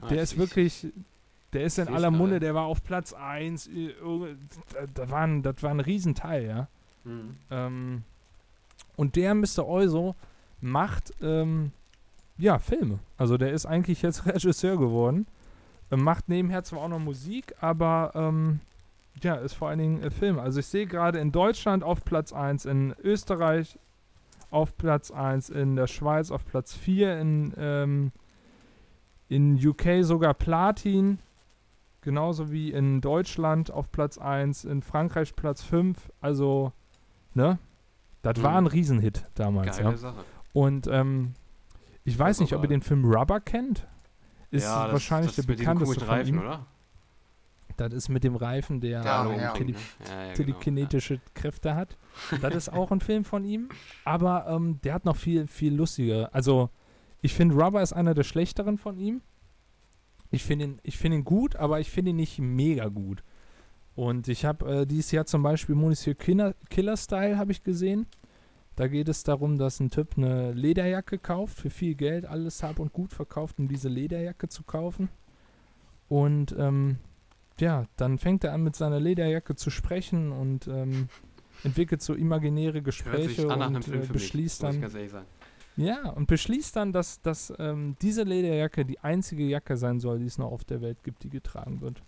[0.00, 0.88] Ah, Der ist wirklich,
[1.52, 3.70] der ist in aller Munde, der war auf Platz 1.
[4.72, 6.68] Da, da war ein, das war ein Riesenteil, ja.
[7.04, 7.36] Mhm.
[7.50, 8.02] Ähm,
[8.96, 9.66] und der Mr.
[9.66, 10.14] Euso
[10.60, 11.72] macht ähm,
[12.38, 12.98] ja Filme.
[13.16, 15.26] Also der ist eigentlich jetzt Regisseur geworden.
[15.90, 18.60] Ähm, macht nebenher zwar auch noch Musik, aber ähm,
[19.22, 20.38] ja, ist vor allen Dingen äh, Film.
[20.38, 23.78] Also ich sehe gerade in Deutschland auf Platz 1, in Österreich
[24.50, 28.12] auf Platz 1, in der Schweiz auf Platz 4, in, ähm,
[29.28, 31.18] in UK sogar Platin,
[32.06, 36.10] genauso wie in Deutschland auf Platz 1, in Frankreich Platz 5.
[36.22, 36.72] Also,
[37.34, 37.58] ne?
[38.22, 38.42] Das Mhm.
[38.44, 39.96] war ein Riesenhit damals, Geile ja.
[39.96, 40.24] Sache.
[40.54, 41.34] Und ähm,
[42.04, 43.86] ich weiß Das nicht, ob ihr den Film Rubber kennt.
[44.50, 46.40] Ist ja, das, wahrscheinlich das der mit diesen bekannteste von Reifen, ihm.
[46.40, 46.66] oder?
[47.76, 49.52] Das ist mit dem Reifen, der Ja, ja.
[49.52, 49.76] tele ne?
[50.08, 50.34] ja, ja, genau.
[50.34, 51.98] telekinetische Kräfte hat.
[52.40, 53.68] Das ist auch ein Film von ihm.
[54.04, 56.30] Aber ähm, der hat noch viel, viel lustiger.
[56.32, 56.70] Also,
[57.20, 59.20] ich finde, Rubber ist einer der schlechteren von ihm.
[60.36, 63.22] Ich finde ihn, ich find ihn gut, aber ich finde ihn nicht mega gut.
[63.94, 68.06] Und ich habe äh, dieses Jahr zum Beispiel Monsieur Killer, Killer Style habe ich gesehen.
[68.76, 72.78] Da geht es darum, dass ein Typ eine Lederjacke kauft, für viel Geld, alles hab
[72.78, 75.08] und gut verkauft, um diese Lederjacke zu kaufen.
[76.08, 76.98] Und ähm,
[77.58, 81.08] ja, dann fängt er an mit seiner Lederjacke zu sprechen und ähm,
[81.64, 85.24] entwickelt so imaginäre Gespräche an und äh, beschließt mich, dann.
[85.76, 90.26] Ja und beschließt dann, dass, dass ähm, diese Lederjacke die einzige Jacke sein soll, die
[90.26, 92.02] es noch auf der Welt gibt, die getragen wird.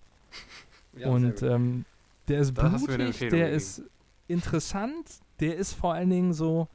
[1.05, 1.85] und ähm,
[2.29, 3.55] der ist Da blutig, der gegeben.
[3.55, 3.83] ist
[4.27, 6.69] interessant, der ist vor allen Dingen so,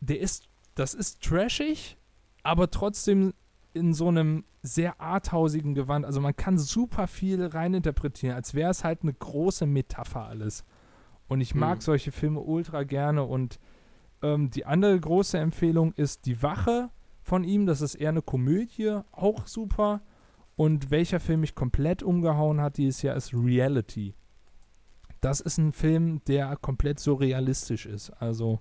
[0.00, 1.96] der ist, das ist trashig,
[2.42, 3.34] aber trotzdem
[3.74, 6.04] in so einem sehr arthausigen Gewand.
[6.04, 10.64] Also man kann super viel reininterpretieren, als wäre es halt eine große Metapher alles.
[11.28, 11.82] Und ich mag Mhm.
[11.82, 13.22] solche Filme ultra gerne.
[13.22, 13.60] Und
[14.22, 16.90] ähm, die andere große Empfehlung ist Die Wache
[17.22, 17.66] von ihm.
[17.66, 20.00] Das ist eher eine Komödie, auch super.
[20.56, 24.14] Und welcher Film mich komplett umgehauen hat dieses Jahr ist Reality.
[25.20, 28.10] Das ist ein Film, der komplett surrealistisch ist.
[28.10, 28.60] Also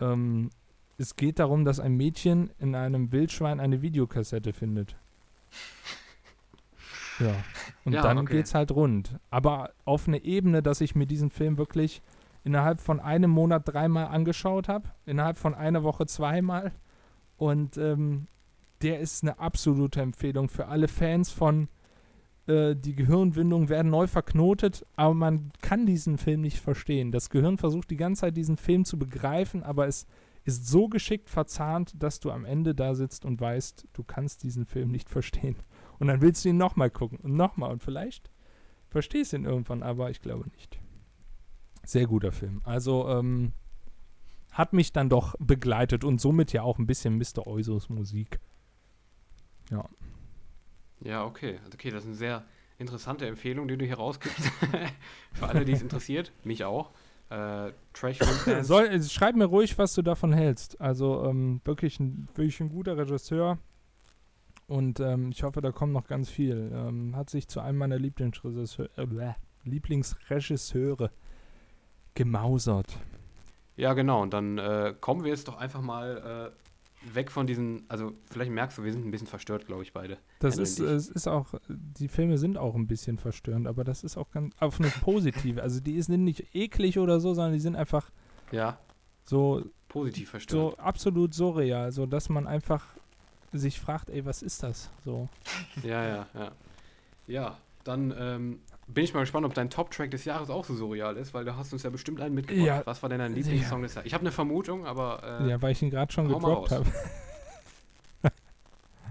[0.00, 0.50] ähm,
[0.98, 4.96] es geht darum, dass ein Mädchen in einem Wildschwein eine Videokassette findet.
[7.18, 7.34] Ja.
[7.84, 8.36] Und Ja, dann okay.
[8.36, 9.18] geht's halt rund.
[9.30, 12.02] Aber auf eine Ebene, dass ich mir diesen Film wirklich
[12.44, 16.72] innerhalb von einem Monat dreimal angeschaut habe, innerhalb von einer Woche zweimal.
[17.36, 18.26] Und ähm,
[18.82, 21.68] der ist eine absolute Empfehlung für alle Fans von
[22.46, 27.12] äh, die Gehirnwindungen werden neu verknotet, aber man kann diesen Film nicht verstehen.
[27.12, 30.06] Das Gehirn versucht die ganze Zeit diesen Film zu begreifen, aber es
[30.44, 34.66] ist so geschickt verzahnt, dass du am Ende da sitzt und weißt, du kannst diesen
[34.66, 35.56] Film nicht verstehen.
[35.98, 38.30] Und dann willst du ihn nochmal gucken und nochmal und vielleicht
[38.88, 40.80] verstehst du ihn irgendwann, aber ich glaube nicht.
[41.90, 42.62] Sehr guter Film.
[42.62, 43.50] Also ähm,
[44.52, 47.48] hat mich dann doch begleitet und somit ja auch ein bisschen Mr.
[47.48, 48.38] Eusos Musik.
[49.72, 49.88] Ja.
[51.00, 51.58] Ja, okay.
[51.74, 52.44] Okay, das ist eine sehr
[52.78, 54.52] interessante Empfehlung, die du hier rausgibst.
[55.32, 56.30] Für alle, die es interessiert.
[56.44, 56.92] Mich auch.
[57.28, 58.68] Äh, Trash-Film-Fans.
[58.68, 60.80] Soll, äh, schreib mir ruhig, was du davon hältst.
[60.80, 63.58] Also ähm, wirklich, ein, wirklich ein guter Regisseur.
[64.68, 66.70] Und ähm, ich hoffe, da kommt noch ganz viel.
[66.72, 69.34] Ähm, hat sich zu einem meiner Lieblingsregisseure äh,
[69.64, 71.10] Lieblingsregisseure
[72.24, 72.98] gemausert.
[73.76, 74.20] Ja, genau.
[74.22, 77.84] Und dann äh, kommen wir jetzt doch einfach mal äh, weg von diesen.
[77.88, 80.18] Also, vielleicht merkst du, wir sind ein bisschen verstört, glaube ich, beide.
[80.40, 84.18] Das ist, es ist auch, die Filme sind auch ein bisschen verstörend, aber das ist
[84.18, 85.62] auch ganz auf eine positive.
[85.62, 88.10] Also die sind nicht eklig oder so, sondern die sind einfach
[88.52, 88.78] Ja,
[89.24, 90.72] so, positiv verstört.
[90.76, 92.84] so absolut surreal, so dass man einfach
[93.52, 94.90] sich fragt, ey, was ist das?
[95.06, 95.28] So.
[95.82, 96.52] Ja, ja, ja.
[97.26, 98.60] Ja, dann ähm,
[98.92, 101.56] bin ich mal gespannt, ob dein Top-Track des Jahres auch so surreal ist, weil du
[101.56, 102.66] hast uns ja bestimmt einen mitgebracht.
[102.66, 102.82] Ja.
[102.84, 104.06] Was war denn dein Lieblingssong des Jahres?
[104.06, 105.40] Ich habe eine Vermutung, aber.
[105.42, 106.86] Äh, ja, weil ich ihn gerade schon gedroppt habe.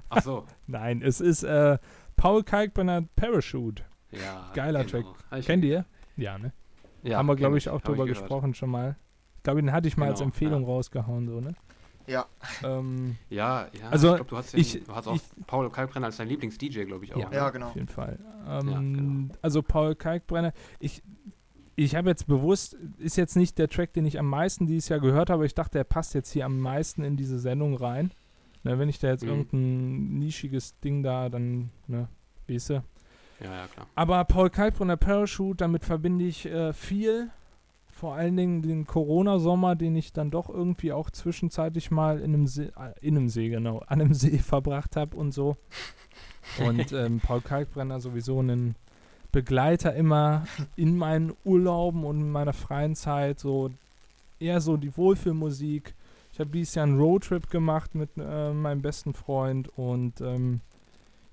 [0.09, 0.45] Ach so.
[0.67, 1.77] Nein, es ist äh,
[2.15, 3.83] Paul Kalkbrenner Parachute.
[4.11, 4.51] Ja.
[4.53, 5.15] Geiler genau.
[5.29, 5.45] Track.
[5.45, 5.85] Kennt ihr?
[6.17, 6.51] Ja, ne?
[7.03, 8.97] Ja, Haben wir, glaube ich, auch drüber gesprochen schon mal.
[9.37, 10.67] Ich glaube, den hatte ich mal als Genau, Empfehlung ja.
[10.67, 11.53] rausgehauen, so, ne?
[12.09, 12.25] Ja.
[12.63, 13.89] Ähm, Ja, ja.
[13.89, 16.27] Also, ich glaube, du hast, den, ich- du hast auch ich- Paul Kalkbrenner als dein
[16.27, 17.19] Lieblings-DJ, glaube ich, auch.
[17.19, 17.29] Ja.
[17.29, 17.35] ne?
[17.35, 17.67] Ja, genau.
[17.67, 18.17] Auf jeden Fall.
[18.45, 18.93] Ja, Ähm,
[19.27, 19.35] genau.
[19.41, 21.03] Also Paul Kalkbrenner, ich,
[21.75, 24.99] ich habe jetzt bewusst, ist jetzt nicht der Track, den ich am meisten dieses Jahr
[24.99, 28.11] gehört habe, ich dachte, er passt jetzt hier am meisten in diese Sendung rein.
[28.63, 29.29] Ne, wenn ich da jetzt Mhm.
[29.29, 32.09] irgendein nischiges Ding da, dann, ne,
[32.49, 32.73] weißt du.
[33.41, 33.87] Ja, ja, klar.
[33.95, 37.29] Aber Paul Kalkbrenner Parachute, damit verbinde ich äh, viel.
[37.99, 42.47] Vor allen Dingen den Corona-Sommer, den ich dann doch irgendwie auch zwischenzeitlich mal in einem
[42.47, 45.57] See, äh, in einem See, genau, an einem See verbracht habe und so.
[46.65, 48.75] Und ähm, Paul Kalkbrenner sowieso ein
[49.33, 50.47] Begleiter immer
[50.77, 53.69] in meinen Urlauben und in meiner freien Zeit, so
[54.39, 55.93] eher so die Wohlfühlmusik.
[56.31, 60.61] Ich habe dieses Jahr einen Roadtrip gemacht mit äh, meinem besten Freund und ähm,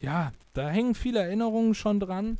[0.01, 2.39] ja, da hängen viele Erinnerungen schon dran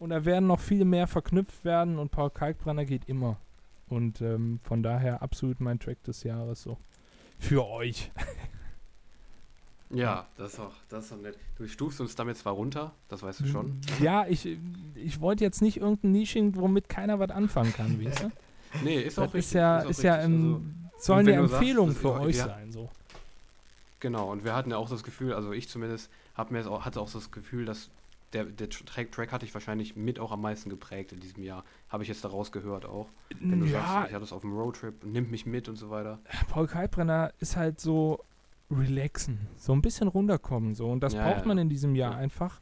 [0.00, 3.36] und da werden noch viel mehr verknüpft werden und Paul Kalkbrenner geht immer.
[3.88, 6.78] Und ähm, von daher absolut mein Track des Jahres so.
[7.38, 8.10] Für euch.
[9.90, 11.38] Ja, das ist auch, das ist auch nett.
[11.56, 13.80] Du stufst uns damit zwar runter, das weißt du schon.
[14.00, 14.58] Ja, ich,
[14.94, 18.30] ich wollte jetzt nicht irgendein Nisching, womit keiner was anfangen kann, weißt du?
[18.84, 19.46] Nee, ist auch Das richtig.
[19.48, 20.34] ist ja, ist ja richtig.
[20.34, 22.44] im, Also, wenn ja du sagst, für ja, euch ja.
[22.44, 22.90] sein, so.
[24.00, 27.00] Genau, und wir hatten ja auch das Gefühl, also ich zumindest, hab mir auch, hatte
[27.00, 27.88] auch das Gefühl, dass
[28.32, 31.64] der, der Track, Track hatte ich wahrscheinlich mit auch am meisten geprägt in diesem Jahr.
[31.88, 33.08] Habe ich jetzt daraus gehört auch.
[33.40, 35.90] Wenn du Ja, sagst, ich hatte es auf dem Roadtrip, nimmt mich mit und so
[35.90, 36.18] weiter.
[36.48, 38.24] Paul Kalkbrenner ist halt so
[38.70, 40.90] relaxen, so ein bisschen runterkommen, so.
[40.90, 42.18] Und das Ja, braucht ja, man in diesem Jahr Ja.
[42.18, 42.60] einfach.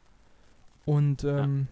[0.85, 1.67] Und ähm,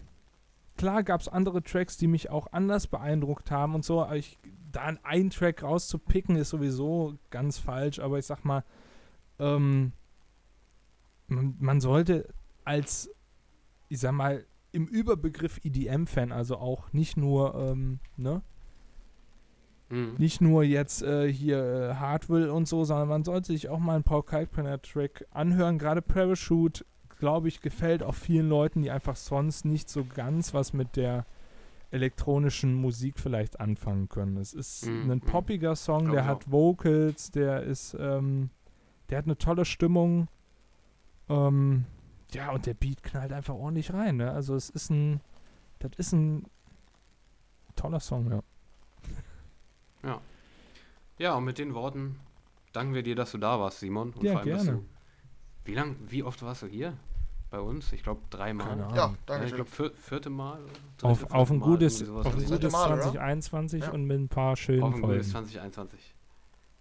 [0.76, 4.02] klar gab es andere Tracks, die mich auch anders beeindruckt haben und so.
[4.02, 4.36] Aber ich,
[4.72, 7.98] da einen Track rauszupicken, ist sowieso ganz falsch.
[7.98, 8.62] Aber ich sag mal,
[9.38, 9.92] ähm,
[11.28, 12.28] man, man sollte
[12.64, 13.10] als,
[13.88, 18.42] ich sag mal, im Überbegriff EDM-Fan, also auch nicht nur, ähm, ne?
[19.88, 20.14] Mhm.
[20.18, 23.94] Nicht nur jetzt äh, hier äh, Hardwell und so, sondern man sollte sich auch mal
[23.94, 25.78] einen Paul Kalkbrenner-Track anhören.
[25.78, 26.84] Gerade Parachute,
[27.20, 31.24] glaube ich, gefällt auch vielen Leuten, die einfach sonst nicht so ganz was mit der
[31.92, 34.36] elektronischen Musik vielleicht anfangen können.
[34.38, 35.20] Es ist Mhm, ein mhm.
[35.20, 38.50] poppiger Song, der hat Vocals, der ist, ähm,
[39.08, 40.26] der hat eine tolle Stimmung.
[41.28, 41.84] Ähm,
[42.32, 44.16] ja, und der Beat knallt einfach ordentlich rein.
[44.16, 44.30] Ne?
[44.30, 45.20] Also es ist ein,
[45.78, 46.44] das ist ein
[47.76, 48.42] toller Song, ja.
[50.02, 50.20] Ja.
[51.18, 52.18] Ja, und mit den Worten
[52.72, 54.12] danken wir dir, dass du da warst, Simon.
[54.12, 54.78] Und Ja, vor allem, dass gerne.
[54.80, 54.86] du.
[55.64, 56.94] Wie lang, wie oft warst du hier?
[57.50, 57.92] Bei uns?
[57.92, 58.66] Ich glaube dreimal.
[58.68, 58.96] Keine Ahnung.
[58.96, 60.58] Ja, Ja, danke ich glaube vier, vierte Mal.
[60.98, 63.02] dritte, Auf, auf ein Mal, gutes, auf ein gutes Mal, oder?
[63.02, 63.90] 2021 Ja.
[63.92, 65.46] und mit ein paar schönen Auf ein gutes Folgen.
[65.48, 66.14] 2021.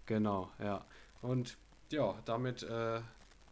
[0.07, 0.83] Genau, ja.
[1.21, 1.57] Und
[1.91, 2.99] ja, damit äh,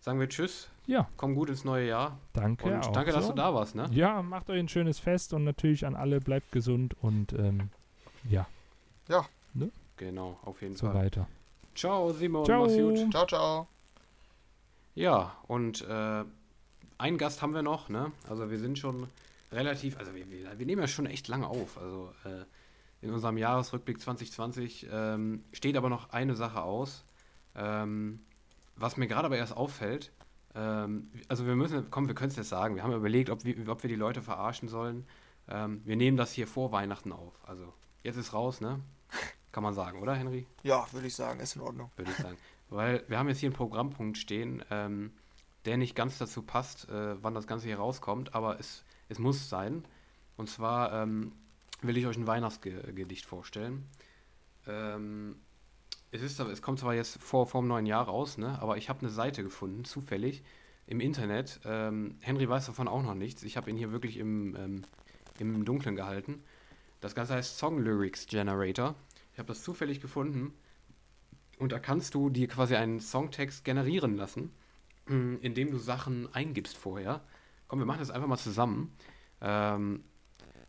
[0.01, 0.69] sagen wir Tschüss.
[0.85, 2.18] Ja, Komm gut ins neue Jahr.
[2.34, 2.91] danke Und auch.
[2.91, 3.31] danke, dass so.
[3.31, 3.88] du da warst, ne?
[3.91, 7.69] Ja, macht euch ein schönes Fest und natürlich an alle, bleibt gesund und ähm,
[8.30, 8.47] ja,
[9.97, 10.95] Genau, auf jeden so Fall.
[10.95, 11.27] weiter.
[11.76, 12.45] Ciao, Simon.
[12.45, 12.64] Ciao.
[12.65, 13.11] Mach's gut.
[13.11, 13.68] Ciao, ciao.
[14.95, 16.23] Ja, und äh,
[16.97, 18.11] einen Gast haben wir noch, ne?
[18.30, 19.07] Also wir sind schon
[19.51, 21.77] relativ, also wir, wir, wir nehmen ja schon echt lange auf.
[21.77, 22.43] Also äh,
[23.05, 27.03] in unserem Jahresrückblick 2020 ähm, steht aber noch eine Sache aus,
[27.55, 28.19] ähm,
[28.76, 30.11] was mir gerade aber erst auffällt.
[30.55, 32.75] Ähm, also wir müssen, komm, wir können es jetzt sagen.
[32.75, 35.05] Wir haben überlegt, ob wir, ob wir die Leute verarschen sollen.
[35.47, 37.34] Ähm, wir nehmen das hier vor Weihnachten auf.
[37.43, 37.73] Also
[38.03, 38.80] jetzt ist raus, ne?
[39.51, 40.47] Kann man sagen, oder Henry?
[40.63, 41.91] Ja, würde ich sagen, ist in Ordnung.
[41.95, 42.38] würde ich sagen.
[42.69, 45.11] Weil wir haben jetzt hier einen Programmpunkt stehen, ähm,
[45.65, 49.49] der nicht ganz dazu passt, äh, wann das Ganze hier rauskommt, aber es, es muss
[49.49, 49.85] sein.
[50.38, 51.34] Und zwar ähm,
[51.81, 53.88] will ich euch ein Weihnachtsgedicht vorstellen.
[54.65, 55.35] Ähm,
[56.14, 58.60] es, ist, es kommt zwar jetzt vor, vor dem neuen Jahr raus, ne?
[58.61, 60.44] aber ich habe eine Seite gefunden, zufällig,
[60.85, 61.60] im Internet.
[61.65, 63.44] Ähm, Henry weiß davon auch noch nichts.
[63.44, 64.81] Ich habe ihn hier wirklich im, ähm,
[65.40, 66.44] im Dunkeln gehalten.
[67.02, 68.95] Das Ganze heißt Song Lyrics Generator.
[69.31, 70.53] Ich habe das zufällig gefunden.
[71.57, 74.52] Und da kannst du dir quasi einen Songtext generieren lassen,
[75.07, 77.22] indem du Sachen eingibst vorher.
[77.68, 78.94] Komm, wir machen das einfach mal zusammen.
[79.41, 80.03] Ähm,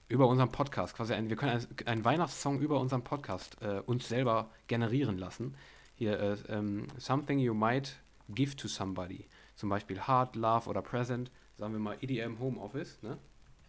[0.09, 4.09] über unseren Podcast, quasi ein, wir können ein- einen Weihnachtssong über unseren Podcast äh, uns
[4.09, 5.57] selber generieren lassen.
[5.95, 7.97] Hier, äh, ähm, Something You Might
[8.29, 9.27] Give to Somebody.
[9.57, 11.31] Zum Beispiel Heart, Love oder Present.
[11.57, 13.17] Sagen wir mal EDM Homeoffice, ne?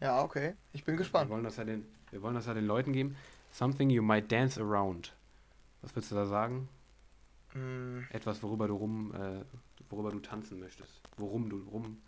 [0.02, 0.56] Ja, okay.
[0.74, 1.30] Ich bin Wir gespannt.
[1.30, 3.16] wollen, das ja den, wir wollen das ja den Leuten geben.
[3.52, 5.16] Something you might dance around.
[5.82, 6.68] Was würdest du da sagen?
[7.54, 9.46] Mm, Etwas, worüber du rum, äh,
[9.90, 11.00] worüber du tanzen möchtest.
[11.18, 12.02] Worum du rum,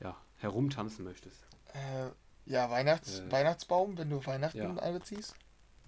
[0.00, 1.46] ja, herumtanzen möchtest.
[1.74, 2.08] äh,
[2.48, 4.76] ja, Weihnachts Äh, Weihnachtsbaum, wenn du Weihnachten ja.
[4.76, 5.34] einbeziehst.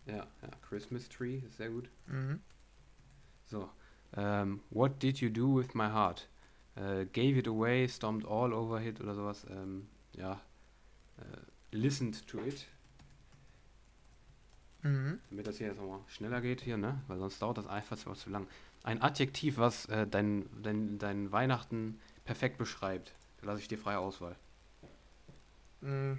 [0.07, 1.91] Ja, ja, Christmas Tree, ist sehr gut.
[2.07, 2.41] Mhm.
[3.47, 3.69] So.
[4.17, 6.29] Ähm, what did you do with my heart?
[6.77, 9.47] Äh, gave it away, stomped all over it oder sowas.
[9.51, 10.41] Ähm, ja.
[11.19, 12.67] Äh, listened to it.
[14.83, 15.21] Mhm.
[15.29, 17.01] Damit das hier jetzt nochmal schneller geht hier, ne?
[17.07, 18.47] Weil sonst dauert das einfach zu- zu lang.
[18.83, 23.13] Ein Adjektiv, was äh, dein, dein, dein Weihnachten perfekt beschreibt.
[23.41, 24.37] Da lasse ich dir freie Auswahl.
[25.83, 26.15] Mm,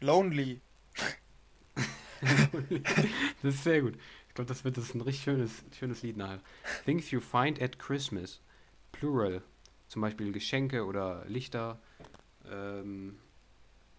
[0.00, 0.60] lonely.
[3.42, 3.96] das ist sehr gut.
[4.28, 6.40] Ich glaube, das wird das ist ein richtig schönes, schönes Lied nachher.
[6.84, 8.40] Things you find at Christmas.
[8.92, 9.42] Plural.
[9.88, 11.78] Zum Beispiel Geschenke oder Lichter.
[12.50, 13.18] Ähm,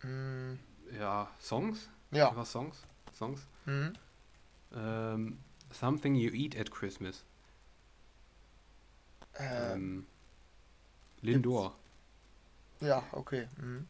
[0.03, 0.59] Mm,
[0.97, 1.89] ja, Songs?
[2.11, 2.29] ja.
[2.29, 2.85] Einfach Songs?
[3.13, 3.47] Songs?
[3.65, 3.93] Mhm.
[4.73, 5.37] Ähm,
[5.71, 7.23] something you eat at Christmas.
[9.39, 10.05] Ähm, Ähm,
[11.21, 11.73] Lindor.
[12.81, 13.47] ja, okay.
[13.57, 13.87] Mhm.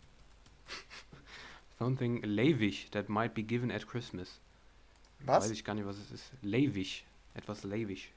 [1.79, 4.39] Something lavish that might be given at Christmas.
[5.25, 5.51] Weiß Was?
[5.51, 6.31] ich gar nicht, was es ist.
[6.41, 7.05] Lavish.
[7.33, 8.11] Etwas lavish.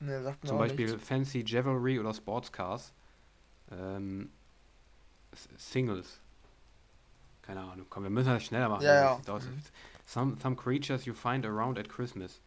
[0.00, 1.06] Ne, sagt mir Zum Beispiel nichts.
[1.06, 2.92] Fancy Jewelry oder Sportscars.
[3.72, 4.30] Ähm,
[5.56, 6.20] Singles.
[7.42, 7.86] Keine Ahnung.
[7.90, 8.84] Komm, wir müssen das schneller machen.
[8.84, 9.34] Ja, ja.
[9.34, 9.62] Mhm.
[10.06, 12.40] Some, some creatures you find around at Christmas.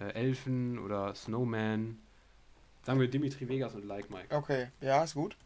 [0.00, 1.98] Äh, Elfen oder Snowman.
[2.82, 4.34] Sagen wir Dimitri Vegas und Like Mike.
[4.34, 5.36] Okay, ja, ist gut.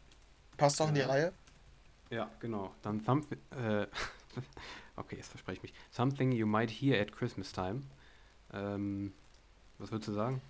[0.55, 1.07] Passt auch in die Ja.
[1.07, 1.33] Reihe.
[2.09, 2.73] Ja, genau.
[2.83, 3.87] Dann some, äh,
[4.95, 5.73] okay, jetzt verspreche ich mich.
[5.91, 7.83] Something you might hear at Christmas time.
[8.53, 9.13] Ähm,
[9.77, 10.41] was würdest du sagen?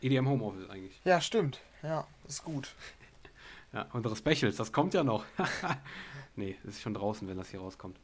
[0.00, 1.00] EDM Homeoffice eigentlich.
[1.04, 1.60] Ja, stimmt.
[1.82, 2.74] Ja, ist gut.
[3.74, 5.24] Ja, unsere Specials, das kommt ja noch.
[6.36, 7.98] nee, das ist schon draußen, wenn das hier rauskommt.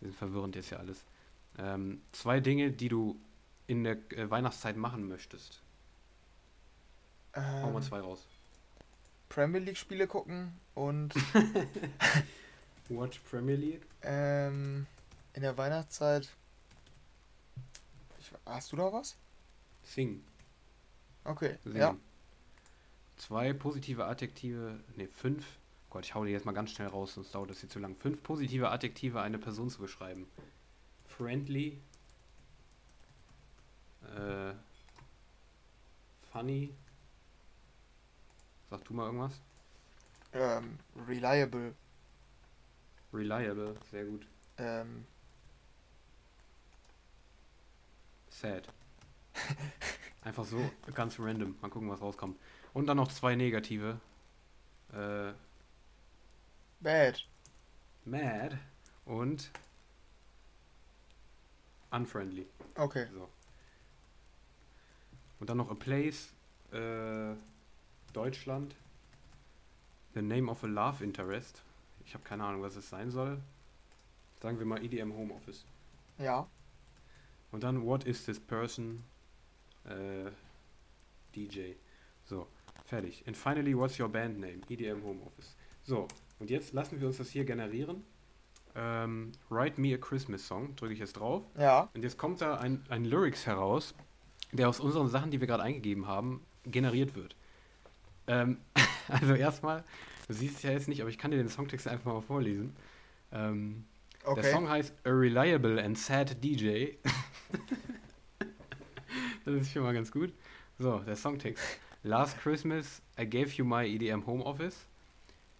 [0.00, 1.04] Wir sind verwirrend jetzt ja alles.
[1.58, 3.20] Ähm, zwei Dinge, die du
[3.66, 5.60] in der äh, Weihnachtszeit machen möchtest.
[7.36, 8.26] Hau mal Ähm, zwei raus.
[9.28, 11.12] Premier League Spiele gucken und
[12.90, 13.86] Watch Premier League.
[14.02, 14.86] ähm,
[15.34, 16.28] in der Weihnachtszeit.
[18.18, 19.16] Ich, hast du da was?
[19.82, 20.22] Sing.
[21.24, 21.76] Okay, Singen.
[21.78, 21.96] ja.
[23.16, 25.46] Zwei positive Adjektive, ne, fünf.
[25.90, 27.96] Gott, ich hau die jetzt mal ganz schnell raus, sonst dauert das hier zu lang.
[27.96, 30.26] Fünf positive Adjektive, eine Person zu beschreiben.
[31.06, 31.80] Friendly.
[34.16, 34.52] Äh,
[36.32, 36.72] funny.
[38.70, 39.32] Sag du mal irgendwas.
[40.32, 41.74] Ähm, reliable.
[43.12, 44.26] Reliable, sehr gut.
[44.58, 45.04] Ähm,
[48.40, 48.66] Sad.
[50.22, 51.56] Einfach so, ganz random.
[51.60, 52.38] Mal gucken, was rauskommt.
[52.72, 54.00] Und dann noch zwei negative.
[54.92, 55.32] Äh,
[56.80, 57.26] bad.
[58.04, 58.56] mad
[59.04, 59.50] und
[61.90, 62.46] unfriendly.
[62.76, 63.06] Okay.
[63.12, 63.28] So.
[65.40, 66.32] Und dann noch a place,
[66.72, 67.34] äh,
[68.12, 68.74] Deutschland.
[70.14, 71.62] The name of a love interest.
[72.04, 73.40] Ich habe keine Ahnung, was es sein soll.
[74.40, 75.64] Sagen wir mal EDM Homeoffice.
[76.18, 76.46] Ja.
[77.52, 79.04] Und dann what is this person?
[79.84, 80.30] Äh,
[81.34, 81.72] DJ.
[82.24, 82.46] So,
[82.84, 83.24] fertig.
[83.26, 84.60] And finally, what's your band name?
[84.68, 85.56] EDM Homeoffice.
[85.82, 86.06] So,
[86.38, 88.04] und jetzt lassen wir uns das hier generieren.
[88.74, 91.42] Ähm, Write me a Christmas Song, drücke ich jetzt drauf.
[91.58, 91.90] Ja.
[91.94, 93.94] Und jetzt kommt da ein, ein Lyrics heraus,
[94.52, 97.36] der aus unseren Sachen, die wir gerade eingegeben haben, generiert wird.
[98.26, 98.58] Ähm,
[99.08, 99.84] also erstmal,
[100.30, 102.74] du siehst es ja jetzt nicht, aber ich kann dir den Songtext einfach mal vorlesen.
[103.32, 103.84] Ähm,
[104.24, 104.42] Okay.
[104.42, 106.96] Der Song heißt A Reliable and Sad DJ.
[109.44, 110.32] das ist schon mal ganz gut.
[110.78, 111.64] So, der Songtext.
[112.02, 114.86] Last Christmas I gave you my EDM home office,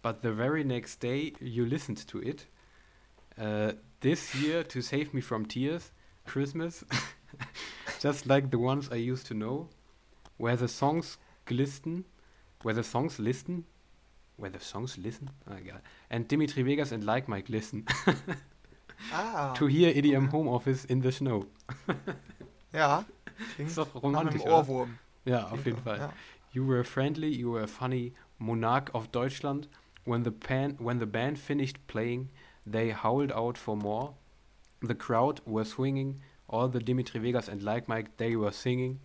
[0.03, 2.47] but the very next day you listened to it.
[3.35, 5.91] Uh, this year to save me from tears,
[6.25, 6.85] Christmas,
[7.99, 9.69] just like the ones I used to know,
[10.37, 12.05] where the songs glisten,
[12.61, 13.65] where the songs listen,
[14.41, 15.77] where the songs listen, egal,
[16.09, 17.85] and Dimitri Vegas and Like Mike listen.
[19.11, 19.53] Ah.
[19.57, 21.45] To hear EDM Home Office in the Snow.
[22.73, 23.03] Ja.
[23.57, 24.59] Ist doch nach romantisch, oder?
[24.59, 24.97] Ohrwurm.
[25.25, 25.97] Ja, auf jeden Fall.
[25.97, 26.13] Ja.
[26.53, 29.67] You were friendly, you were funny, Monarch of Deutschland.
[30.05, 32.29] When the, pan, when the band finished playing,
[32.65, 34.13] they howled out for more.
[34.81, 36.21] The crowd were swinging.
[36.47, 38.99] All the Dimitri Vegas and Like Mike, they were singing.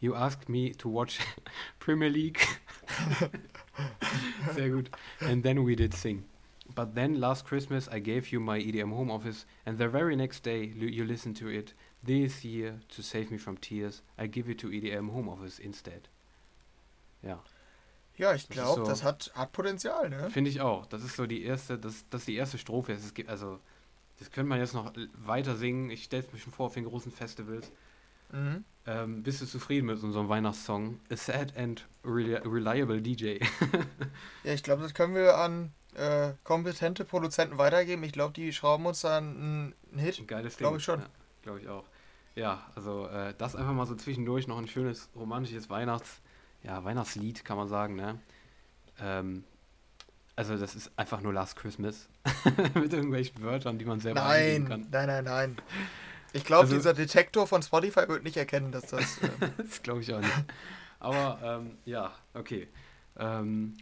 [0.00, 1.18] You asked me to watch
[1.80, 2.40] Premier League.
[4.54, 4.90] Sehr gut.
[5.20, 6.24] And then we did sing.
[6.74, 10.44] But then last Christmas I gave you my EDM home office, and the very next
[10.44, 11.74] day you listened to it.
[12.04, 16.08] This year, to save me from tears, I give it to EDM home office instead.
[17.22, 17.42] Ja.
[18.16, 20.28] Ja, ich glaube, so- das hat, hat Potenzial, ne?
[20.30, 20.86] Finde ich auch.
[20.86, 22.92] Das ist so die erste, das, das die erste Strophe.
[22.92, 23.58] Es gibt, also,
[24.18, 25.90] das könnte man jetzt noch weiter singen.
[25.90, 27.70] Ich stelle es mir schon vor auf den großen Festivals.
[28.32, 28.64] Mhm.
[28.86, 31.00] Ähm, bist du zufrieden mit unserem Weihnachtssong?
[31.10, 33.38] A sad and reli reliable DJ.
[34.44, 38.02] Ja, ich glaube, das können wir an äh, kompetente Produzenten weitergeben.
[38.04, 40.18] Ich glaube, die schrauben uns dann einen, Hit.
[40.18, 40.64] Ein geiles Ding.
[40.64, 41.00] Glaube ich schon.
[41.00, 41.06] Ja,
[41.42, 41.84] glaube ich auch.
[42.34, 46.20] Ja, also äh, das einfach mal so zwischendurch noch ein schönes romantisches Weihnachts,
[46.62, 48.18] ja, Weihnachtslied, kann man sagen, ne?
[49.00, 49.44] Ähm,
[50.36, 52.08] also das ist einfach nur Last Christmas
[52.74, 54.86] mit irgendwelchen Wörtern, die man selber Nein, kann.
[54.90, 55.56] nein, nein, nein.
[56.32, 59.18] Ich glaube, Also- dieser Detektor von Spotify wird nicht erkennen, dass das.
[59.22, 59.28] Äh,
[59.58, 60.32] das glaube ich auch nicht.
[61.00, 62.68] Aber ähm, ja, okay.
[63.16, 63.76] Ähm,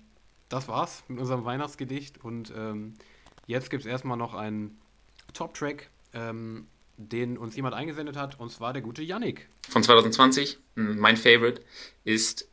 [0.48, 2.94] das war's mit unserem Weihnachtsgedicht und ähm,
[3.46, 4.78] jetzt gibt es erstmal noch einen
[5.34, 6.66] Top-Track, ähm,
[6.98, 9.48] den uns jemand eingesendet hat und zwar der gute Yannick.
[9.68, 10.58] von 2020.
[10.76, 11.62] Mm, Mein Favorite
[12.04, 12.48] ist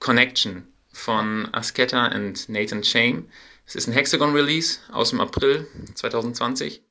[0.00, 3.28] Connection von Asketa und Nathan Shame.
[3.66, 6.82] Es ist ein Hexagon-Release aus dem April 2020.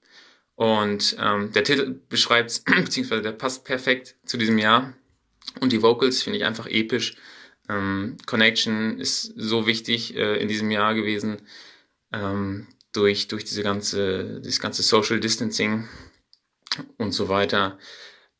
[0.62, 4.94] Und ähm, der Titel beschreibt, beziehungsweise der passt perfekt zu diesem Jahr.
[5.60, 7.16] Und die Vocals finde ich einfach episch.
[7.68, 11.42] Ähm, Connection ist so wichtig äh, in diesem Jahr gewesen.
[12.14, 15.90] Ähm, durch, durch diese ganze, dieses ganze Social Distancing
[16.98, 17.80] und so weiter.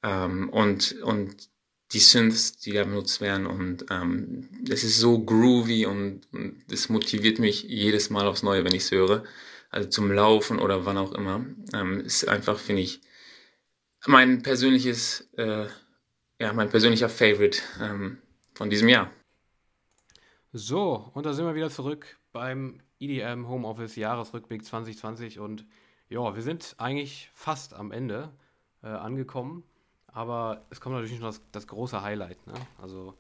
[0.04, 1.50] Ähm, und, und
[1.92, 3.48] die Synths, die da benutzt werden.
[3.48, 6.22] Und ähm, es ist so groovy und
[6.70, 9.24] es motiviert mich jedes Mal aufs Neue, wenn ich es höre.
[9.72, 11.46] Also zum Laufen oder wann auch immer.
[11.74, 13.02] Ähm, ist einfach, finde ich,
[14.06, 15.68] mein persönliches, äh,
[16.40, 18.18] ja, mein persönlicher Favorite ähm,
[18.54, 19.10] von diesem Jahr.
[20.54, 25.66] So, und da sind wir wieder zurück beim EDM Homeoffice Jahresrückblick 2020 und
[26.10, 28.34] ja, wir sind eigentlich fast am Ende
[28.84, 29.64] äh, angekommen,
[30.08, 32.46] aber es kommt natürlich noch das, das große Highlight.
[32.48, 32.54] Ne?
[32.82, 33.16] Also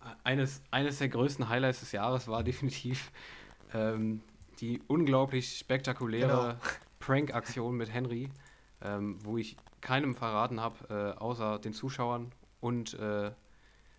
[0.00, 3.12] e- eines, eines der größten Highlights des Jahres war definitiv
[3.74, 4.22] ähm,
[4.60, 6.58] die unglaublich spektakuläre
[6.98, 8.28] Prank-Aktion mit Henry,
[8.82, 13.32] ähm, wo ich keinem verraten habe, äh, außer den Zuschauern und äh,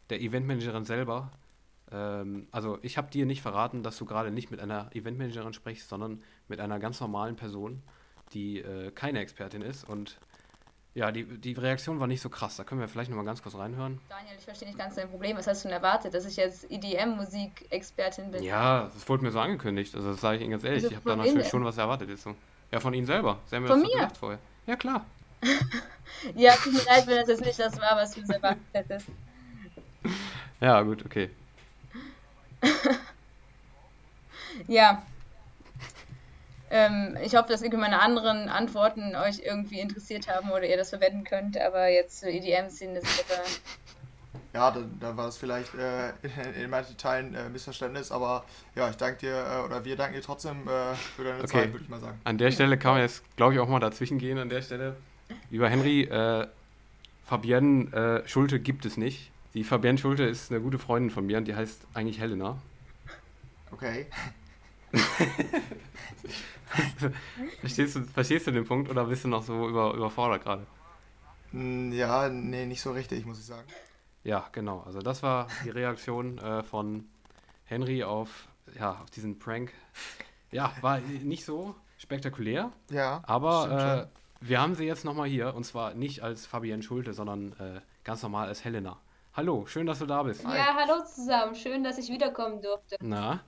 [0.10, 1.32] der Eventmanagerin selber.
[1.92, 5.90] Ähm, also ich habe dir nicht verraten, dass du gerade nicht mit einer Eventmanagerin sprichst,
[5.90, 7.82] sondern mit einer ganz normalen Person,
[8.34, 9.88] die äh, keine Expertin ist.
[9.88, 10.20] Und
[10.94, 12.58] ja, die, die Reaktion war nicht so krass.
[12.58, 14.00] Da können wir vielleicht nochmal ganz kurz reinhören.
[14.10, 15.38] Daniel, ich verstehe nicht ganz dein Problem.
[15.38, 18.44] Was hast du denn erwartet, dass ich jetzt EDM-Musikexpertin bin?
[18.44, 19.96] Ja, das wurde mir so angekündigt.
[19.96, 20.84] Also das sage ich Ihnen ganz ehrlich.
[20.84, 22.36] Also ich habe da natürlich schon was erwartet jetzt so.
[22.72, 23.40] Ja, von Ihnen selber.
[23.50, 23.96] Sie haben mir Von das mir?
[23.96, 24.40] gesagt vorher.
[24.68, 25.06] Ja, klar.
[26.36, 29.08] Ja, tut mir leid, wenn das jetzt nicht das war, was du erwartet hättest.
[30.60, 31.30] Ja, gut, okay.
[34.68, 35.02] Ja.
[36.74, 40.90] Ähm, ich hoffe, dass irgendwie meine anderen Antworten euch irgendwie interessiert haben oder ihr das
[40.90, 43.44] verwenden könnt, aber jetzt zur EDM-Szene ist aber.
[44.54, 48.90] ja, da, da war es vielleicht äh, in, in manchen Teilen äh, Missverständnis, aber ja,
[48.90, 51.48] ich danke dir äh, oder wir danken dir trotzdem äh, für deine Okay.
[51.48, 52.18] Zeit, würde ich mal sagen.
[52.24, 54.38] An der Stelle kann man jetzt, glaube ich, auch mal dazwischen gehen.
[54.38, 54.96] An der Stelle,
[55.50, 56.48] lieber Henry, äh,
[57.26, 59.30] Fabienne äh, Schulte gibt es nicht.
[59.56, 62.58] Die Fabienne Schulte ist eine gute Freundin von mir und die heißt eigentlich Helena.
[63.72, 64.06] Okay.
[67.60, 70.66] Verstehst du, verstehst du den Punkt oder bist du noch so über, überfordert gerade?
[71.52, 73.68] Hm, Ja, nee, nicht so richtig, muss ich sagen.
[74.24, 74.82] Ja, genau.
[74.86, 77.06] Also das war die Reaktion äh, von
[77.66, 79.74] Henry auf, ja, auf diesen Prank.
[80.52, 85.54] Ja, war nicht so spektakulär, Ja, stimmt aber äh, wir haben sie jetzt nochmal hier
[85.56, 88.98] und zwar nicht als Fabienne Schulte, sondern äh, ganz normal als Helena.
[89.34, 90.44] Hallo, schön, dass du da bist.
[90.44, 91.56] Ja, hallo zusammen.
[91.56, 92.98] Schön, dass ich wiederkommen durfte.
[93.02, 93.42] Na?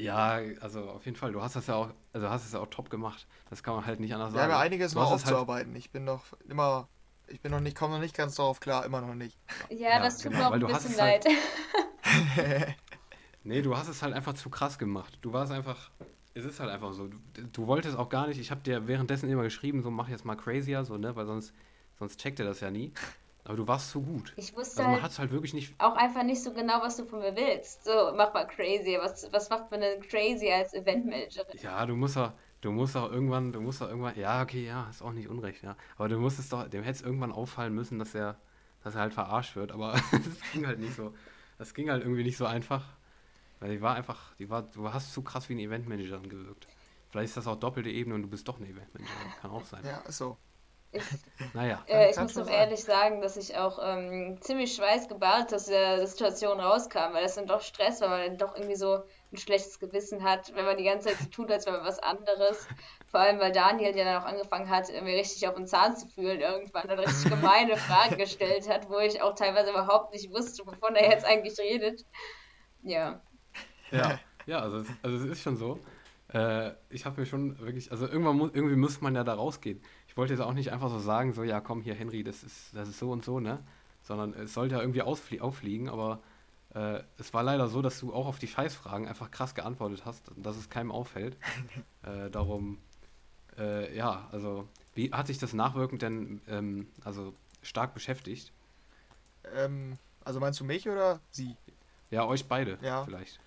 [0.00, 1.32] Ja, also auf jeden Fall.
[1.32, 3.26] Du hast das ja auch, also hast es ja auch top gemacht.
[3.50, 4.58] Das kann man halt nicht anders Wir haben sagen.
[4.58, 5.74] ja einiges Du noch halt- aufzuarbeiten.
[5.76, 6.88] Ich bin noch immer,
[7.28, 9.36] ich bin noch nicht, komme noch nicht ganz darauf klar, immer noch nicht.
[9.68, 12.76] Ja, das tut genau, mir auch ein bisschen halt- leid.
[13.42, 15.18] Nee, du hast es halt einfach zu krass gemacht.
[15.22, 15.90] Du warst einfach,
[16.34, 17.08] es ist halt einfach so.
[17.08, 17.18] Du,
[17.52, 20.34] du wolltest auch gar nicht, ich habe dir währenddessen immer geschrieben, so mach jetzt mal
[20.36, 21.54] crazier, so, ne, weil sonst,
[21.98, 22.92] sonst checkt er das ja nie.
[23.50, 24.32] Aber du warst zu gut.
[24.36, 27.04] Ich wusste Also man halt halt wirklich nicht, auch einfach nicht so genau, was du
[27.04, 27.82] von mir willst.
[27.82, 28.96] So, mach mal crazy.
[29.02, 31.58] Was, was macht man denn crazy als Eventmanagerin?
[31.60, 34.88] ja, du musst doch, du musst doch irgendwann, du musst doch irgendwann, ja, okay, ja,
[34.88, 35.74] ist auch nicht unrecht, ja.
[35.96, 38.36] Aber du musstest doch, dem hätte es irgendwann auffallen müssen, dass er,
[38.84, 41.12] dass er halt verarscht wird, aber das ging halt nicht so.
[41.58, 42.84] Das ging halt irgendwie nicht so einfach.
[43.58, 46.68] Weil die war einfach, die war, du hast zu krass wie eine Eventmanagerin gewirkt.
[47.08, 49.32] Vielleicht ist das auch doppelte Ebene und du bist doch eine Eventmanagerin.
[49.42, 49.84] Kann auch sein.
[49.84, 50.38] Ja, so.
[50.92, 51.04] Ich,
[51.54, 51.84] naja.
[51.86, 56.58] äh, ich muss doch ehrlich sagen, dass ich auch ähm, ziemlich schweißgebadet aus der Situation
[56.58, 59.78] rauskam, weil das dann doch Stress war, weil man dann doch irgendwie so ein schlechtes
[59.78, 62.66] Gewissen hat, wenn man die ganze Zeit so tut, als wäre man was anderes.
[63.06, 66.08] Vor allem, weil Daniel ja dann auch angefangen hat, mir richtig auf den Zahn zu
[66.08, 70.66] fühlen, irgendwann dann richtig gemeine Fragen gestellt hat, wo ich auch teilweise überhaupt nicht wusste,
[70.66, 72.04] wovon er jetzt eigentlich redet.
[72.82, 73.22] Ja.
[73.92, 75.78] Ja, ja also, also es ist schon so.
[76.32, 79.82] Äh, ich habe mir schon wirklich, also irgendwann muss, irgendwie muss man ja da rausgehen.
[80.20, 82.76] Ich wollte jetzt auch nicht einfach so sagen, so, ja komm hier Henry, das ist,
[82.76, 83.58] das ist so und so, ne?
[84.02, 86.20] Sondern es sollte ja irgendwie auffliegen, aber
[86.74, 90.30] äh, es war leider so, dass du auch auf die Scheißfragen einfach krass geantwortet hast,
[90.36, 91.38] dass es keinem auffällt.
[92.02, 92.76] äh, darum,
[93.56, 97.32] äh, ja, also, wie hat sich das nachwirkend denn ähm, also
[97.62, 98.52] stark beschäftigt?
[99.54, 101.56] Ähm, also meinst du mich oder sie?
[102.10, 103.04] Ja, euch beide ja.
[103.04, 103.40] vielleicht.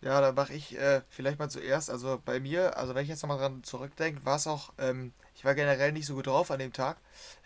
[0.00, 1.90] Ja, da mache ich äh, vielleicht mal zuerst.
[1.90, 5.44] Also bei mir, also wenn ich jetzt nochmal dran zurückdenke, war es auch, ähm, ich
[5.44, 6.98] war generell nicht so gut drauf an dem Tag.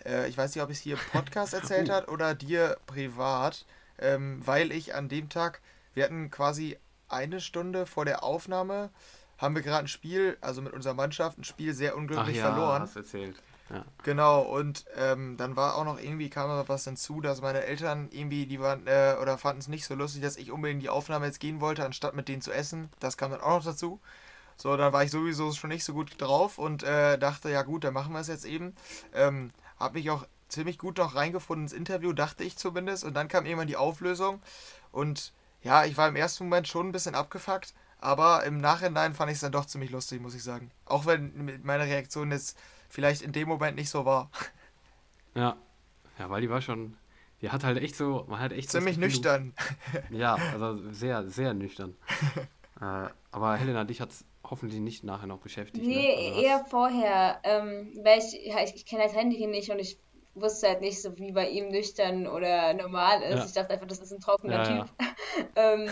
[0.05, 1.93] Äh, ich weiß nicht, ob ich es hier im Podcast erzählt uh.
[1.93, 3.65] hat oder dir privat,
[3.99, 5.61] ähm, weil ich an dem Tag,
[5.95, 8.91] wir hatten quasi eine Stunde vor der Aufnahme,
[9.39, 12.53] haben wir gerade ein Spiel, also mit unserer Mannschaft, ein Spiel sehr unglücklich Ach ja,
[12.53, 12.83] verloren.
[12.83, 13.37] Hast erzählt.
[13.73, 13.85] Ja.
[14.03, 18.09] Genau, und ähm, dann war auch noch irgendwie, kam noch was hinzu, dass meine Eltern
[18.11, 21.25] irgendwie, die waren, äh, oder fanden es nicht so lustig, dass ich unbedingt die Aufnahme
[21.27, 22.91] jetzt gehen wollte, anstatt mit denen zu essen.
[23.01, 23.99] Das kam dann auch noch dazu.
[24.59, 27.85] So, dann war ich sowieso schon nicht so gut drauf und äh, dachte, ja gut,
[27.85, 28.77] dann machen wir es jetzt eben.
[29.15, 29.51] Ähm,
[29.81, 33.05] hab mich auch ziemlich gut noch reingefunden ins Interview, dachte ich zumindest.
[33.05, 34.43] Und dann kam irgendwann die Auflösung.
[34.93, 35.33] Und
[35.63, 39.37] ja, ich war im ersten Moment schon ein bisschen abgefuckt, aber im Nachhinein fand ich
[39.37, 40.71] es dann doch ziemlich lustig, muss ich sagen.
[40.85, 42.59] Auch wenn meine Reaktion jetzt
[42.93, 44.31] vielleicht in dem Moment nicht so war.
[45.35, 45.57] Ja.
[46.19, 46.97] Ja, weil die war schon.
[47.41, 48.27] Die hat halt echt so.
[48.29, 49.55] Man hat echt Ziemlich nüchtern.
[50.11, 51.97] ja, also sehr, sehr nüchtern.
[52.81, 55.85] äh, aber Helena, dich hat es hoffentlich nicht nachher noch beschäftigt.
[55.85, 56.29] Nee, ne?
[56.29, 57.41] also eher vorher.
[57.45, 59.99] Ähm, weil ich, ja, ich, ich kenne das Handy nicht und ich
[60.35, 63.39] wusste halt nicht so, wie bei ihm nüchtern oder normal ist.
[63.39, 63.45] Ja.
[63.47, 64.91] Ich dachte einfach, das ist ein trockener ja, Typ.
[65.57, 65.89] ähm,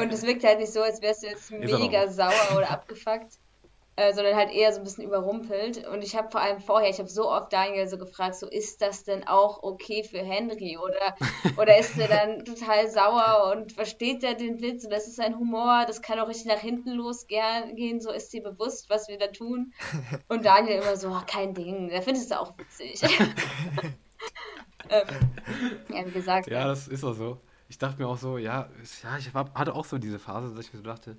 [0.00, 3.39] und es wirkt halt nicht so, als wärst du jetzt mega sauer oder abgefuckt.
[4.00, 5.86] Äh, sondern halt eher so ein bisschen überrumpelt.
[5.86, 8.80] Und ich habe vor allem vorher, ich habe so oft Daniel so gefragt, so ist
[8.80, 10.78] das denn auch okay für Henry?
[10.78, 11.16] Oder,
[11.58, 15.38] oder ist er dann total sauer und versteht er den Witz und das ist sein
[15.38, 19.26] Humor, das kann auch richtig nach hinten losgehen, so ist dir bewusst, was wir da
[19.26, 19.74] tun.
[20.28, 23.02] Und Daniel immer so, oh, kein Ding, der findest du auch witzig.
[24.88, 25.06] ähm,
[25.90, 26.48] ja, wie gesagt.
[26.48, 27.38] Ja, das ist auch so.
[27.68, 28.70] Ich dachte mir auch so, ja,
[29.02, 31.18] ja ich war, hatte auch so diese Phase, dass ich mir so dachte,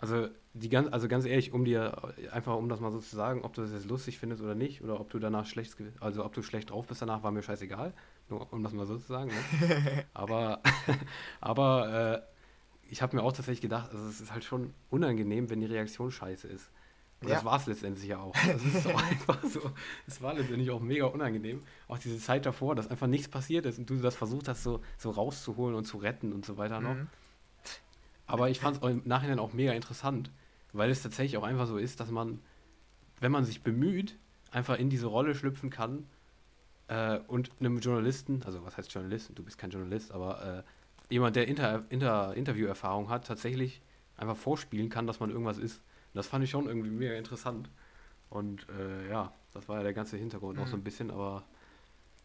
[0.00, 3.42] also, die ganz, also ganz ehrlich, um dir, einfach um das mal so zu sagen,
[3.42, 6.32] ob du das jetzt lustig findest oder nicht, oder ob du danach schlecht, also ob
[6.32, 7.92] du schlecht drauf bist danach, war mir scheißegal.
[8.30, 9.30] Nur um das mal so zu sagen.
[9.30, 10.04] Ne?
[10.14, 10.62] aber
[11.40, 12.30] aber äh,
[12.90, 16.10] ich habe mir auch tatsächlich gedacht, also es ist halt schon unangenehm, wenn die Reaktion
[16.10, 16.70] scheiße ist.
[17.20, 17.34] Und ja.
[17.34, 18.34] das war es letztendlich ja auch.
[18.34, 19.60] Das ist so einfach so.
[20.06, 21.60] Es war letztendlich auch mega unangenehm.
[21.86, 24.80] Auch diese Zeit davor, dass einfach nichts passiert ist und du das versucht hast, so,
[24.96, 26.94] so rauszuholen und zu retten und so weiter noch.
[26.94, 27.08] Mhm.
[28.32, 30.30] Aber ich fand es im Nachhinein auch mega interessant,
[30.72, 32.40] weil es tatsächlich auch einfach so ist, dass man,
[33.20, 34.16] wenn man sich bemüht,
[34.50, 36.06] einfach in diese Rolle schlüpfen kann
[36.88, 39.30] äh, und einem Journalisten, also was heißt Journalist?
[39.34, 40.64] Du bist kein Journalist, aber
[41.08, 43.82] äh, jemand, der Inter, Inter, Interviewerfahrung hat, tatsächlich
[44.16, 45.78] einfach vorspielen kann, dass man irgendwas ist.
[45.78, 47.70] Und das fand ich schon irgendwie mega interessant.
[48.28, 50.64] Und äh, ja, das war ja der ganze Hintergrund mhm.
[50.64, 51.44] auch so ein bisschen, aber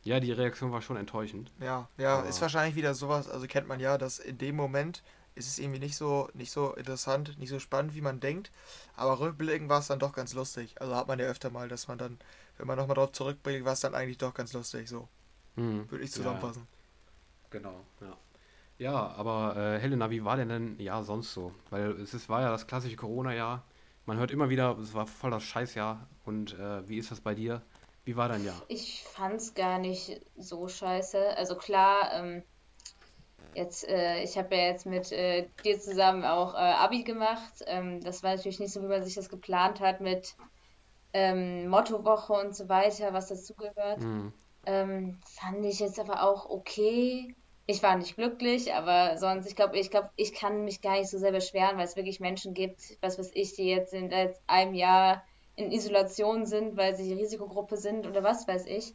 [0.03, 1.51] ja, die Reaktion war schon enttäuschend.
[1.59, 5.01] Ja, ja, aber ist wahrscheinlich wieder sowas, also kennt man ja, dass in dem Moment
[5.35, 8.51] ist es irgendwie nicht so, nicht so interessant, nicht so spannend, wie man denkt.
[8.95, 10.75] Aber rückblickend war es dann doch ganz lustig.
[10.81, 12.17] Also hat man ja öfter mal, dass man dann,
[12.57, 14.89] wenn man nochmal drauf zurückblickt, war es dann eigentlich doch ganz lustig.
[14.89, 15.07] So.
[15.55, 15.89] Mhm.
[15.91, 16.67] Würde ich zusammenfassen.
[16.67, 18.17] Ja, genau, ja.
[18.77, 21.53] Ja, aber äh, Helena, wie war denn denn ja sonst so?
[21.69, 23.63] Weil es ist, war ja das klassische Corona-Jahr.
[24.05, 26.07] Man hört immer wieder, es war voll das Scheißjahr.
[26.25, 27.61] Und äh, wie ist das bei dir?
[28.03, 28.61] Wie war dein Jahr?
[28.67, 31.37] Ich fand's gar nicht so scheiße.
[31.37, 32.43] Also klar, ähm,
[33.55, 37.63] Jetzt, äh, ich habe ja jetzt mit äh, dir zusammen auch äh, Abi gemacht.
[37.67, 40.35] Ähm, das war natürlich nicht so, wie man sich das geplant hat mit
[41.13, 44.01] ähm, Mottowoche und so weiter, was dazugehört.
[44.01, 44.33] Mhm.
[44.65, 47.33] Ähm, fand ich jetzt aber auch okay.
[47.65, 51.09] Ich war nicht glücklich, aber sonst, ich glaube, ich glaube, ich kann mich gar nicht
[51.09, 54.11] so sehr beschweren, weil es wirklich Menschen gibt, was weiß ich, die jetzt in
[54.47, 55.23] einem Jahr
[55.55, 58.93] in Isolation sind, weil sie Risikogruppe sind oder was weiß ich.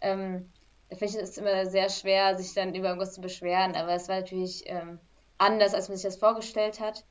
[0.00, 0.52] Ähm,
[0.90, 4.20] finde ich es immer sehr schwer, sich dann über irgendwas zu beschweren, aber es war
[4.20, 5.00] natürlich ähm,
[5.38, 7.04] anders, als man sich das vorgestellt hat.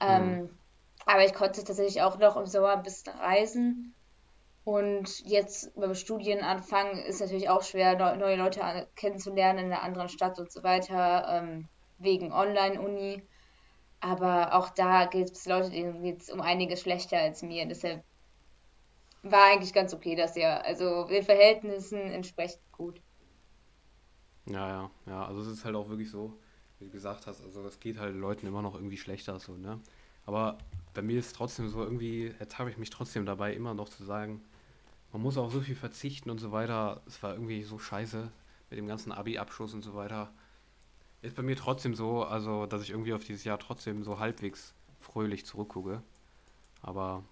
[0.00, 0.58] Ähm, mhm.
[1.06, 3.94] Aber ich konnte tatsächlich auch noch im Sommer ein bisschen reisen.
[4.64, 10.38] Und jetzt beim Studienanfang ist natürlich auch schwer, neue Leute kennenzulernen in einer anderen Stadt
[10.38, 11.68] und so weiter, ähm,
[11.98, 13.22] wegen Online-Uni.
[14.00, 17.66] Aber auch da gibt es Leute, denen geht es um einiges schlechter als mir.
[17.66, 18.04] Deshalb
[19.22, 20.64] war eigentlich ganz okay das Jahr.
[20.64, 23.00] Also den Verhältnissen entsprechend gut.
[24.46, 25.26] Ja, ja, ja.
[25.26, 26.38] Also es ist halt auch wirklich so,
[26.78, 29.80] wie du gesagt hast, also es geht halt Leuten immer noch irgendwie schlechter so, ne?
[30.26, 30.58] Aber
[30.94, 34.04] bei mir ist trotzdem so irgendwie, jetzt habe ich mich trotzdem dabei, immer noch zu
[34.04, 34.40] sagen,
[35.12, 37.02] man muss auch so viel verzichten und so weiter.
[37.06, 38.30] Es war irgendwie so scheiße
[38.70, 40.32] mit dem ganzen Abi-Abschluss und so weiter.
[41.22, 44.74] Ist bei mir trotzdem so, also dass ich irgendwie auf dieses Jahr trotzdem so halbwegs
[45.00, 46.02] fröhlich zurückgucke.
[46.80, 47.24] Aber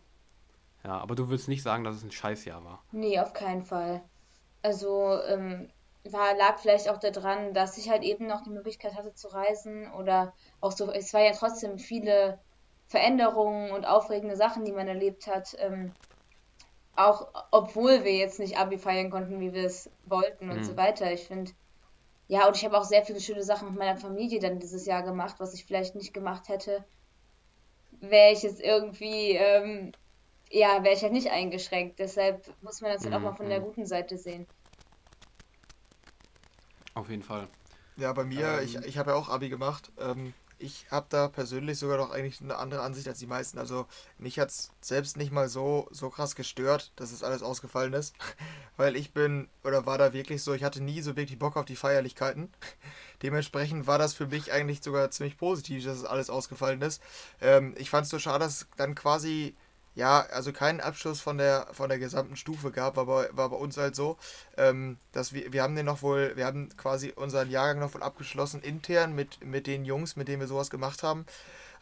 [0.85, 2.83] ja, aber du willst nicht sagen, dass es ein Scheißjahr war.
[2.93, 4.03] Nee, auf keinen Fall.
[4.63, 5.69] Also, ähm,
[6.05, 9.91] war, lag vielleicht auch daran, dass ich halt eben noch die Möglichkeit hatte zu reisen
[9.93, 12.39] oder auch so, es war ja trotzdem viele
[12.87, 15.55] Veränderungen und aufregende Sachen, die man erlebt hat.
[15.59, 15.93] Ähm,
[16.97, 20.65] auch obwohl wir jetzt nicht Abi feiern konnten, wie wir es wollten und mhm.
[20.65, 21.13] so weiter.
[21.13, 21.53] Ich finde,
[22.29, 25.03] ja, und ich habe auch sehr viele schöne Sachen mit meiner Familie dann dieses Jahr
[25.03, 26.85] gemacht, was ich vielleicht nicht gemacht hätte,
[28.01, 29.93] wäre ich jetzt irgendwie, ähm,
[30.51, 31.99] ja, wäre ich halt nicht eingeschränkt.
[31.99, 33.65] Deshalb muss man das halt auch mal von der mhm.
[33.65, 34.47] guten Seite sehen.
[36.95, 37.49] Auf jeden Fall.
[37.97, 39.93] Ja, bei mir, ähm, ich, ich habe ja auch Abi gemacht.
[39.99, 43.59] Ähm, ich habe da persönlich sogar noch eigentlich eine andere Ansicht als die meisten.
[43.59, 43.87] Also
[44.19, 48.15] mich hat es selbst nicht mal so, so krass gestört, dass es alles ausgefallen ist.
[48.77, 51.65] Weil ich bin, oder war da wirklich so, ich hatte nie so wirklich Bock auf
[51.65, 52.53] die Feierlichkeiten.
[53.23, 57.03] Dementsprechend war das für mich eigentlich sogar ziemlich positiv, dass es alles ausgefallen ist.
[57.41, 59.55] Ähm, ich fand es so schade, dass dann quasi
[59.95, 63.77] ja, also keinen Abschluss von der von der gesamten Stufe gab, aber war bei uns
[63.77, 64.17] halt so,
[64.57, 68.03] ähm, dass wir, wir haben den noch wohl, wir haben quasi unseren Jahrgang noch wohl
[68.03, 71.27] abgeschlossen intern mit, mit den Jungs, mit denen wir sowas gemacht haben.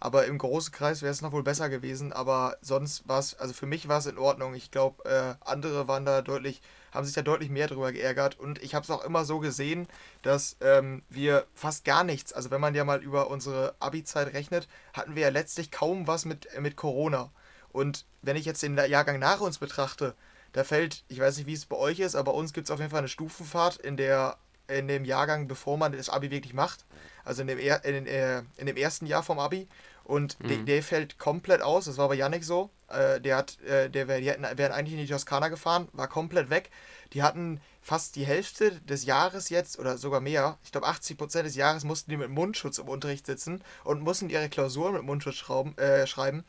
[0.01, 3.53] Aber im großen Kreis wäre es noch wohl besser gewesen, aber sonst war es, also
[3.53, 4.55] für mich war es in Ordnung.
[4.55, 6.63] Ich glaube, äh, andere waren da deutlich,
[6.93, 9.89] haben sich da deutlich mehr drüber geärgert und ich habe es auch immer so gesehen,
[10.23, 14.69] dass ähm, wir fast gar nichts, also wenn man ja mal über unsere Abi-Zeit rechnet,
[14.93, 17.31] hatten wir ja letztlich kaum was mit, mit Corona.
[17.73, 20.15] Und wenn ich jetzt den Jahrgang nach uns betrachte,
[20.53, 22.71] da fällt, ich weiß nicht, wie es bei euch ist, aber bei uns gibt es
[22.71, 24.39] auf jeden Fall eine Stufenfahrt in der
[24.69, 26.85] in dem Jahrgang, bevor man das Abi wirklich macht.
[27.25, 29.67] Also in dem, er, in, äh, in dem ersten Jahr vom Abi.
[30.05, 30.49] Und mhm.
[30.49, 31.87] der, der fällt komplett aus.
[31.87, 32.71] Das war bei Yannick so.
[32.89, 36.09] Äh, der hat, äh, der wär, die hätten, wären eigentlich in die Toskana gefahren, war
[36.09, 36.71] komplett weg.
[37.13, 41.57] Die hatten fast die Hälfte des Jahres jetzt, oder sogar mehr, ich glaube 80% des
[41.57, 45.77] Jahres mussten die mit Mundschutz im Unterricht sitzen und mussten ihre Klausuren mit Mundschutz schrauben,
[45.79, 46.45] äh, schreiben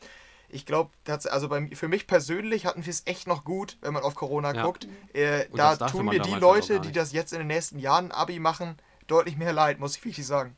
[0.52, 4.02] ich glaube, also bei, für mich persönlich hatten wir es echt noch gut, wenn man
[4.02, 4.64] auf Corona ja.
[4.64, 4.88] guckt.
[5.12, 8.76] Äh, da tun mir die Leute, die das jetzt in den nächsten Jahren Abi machen,
[9.06, 10.56] deutlich mehr leid, muss ich wirklich sagen.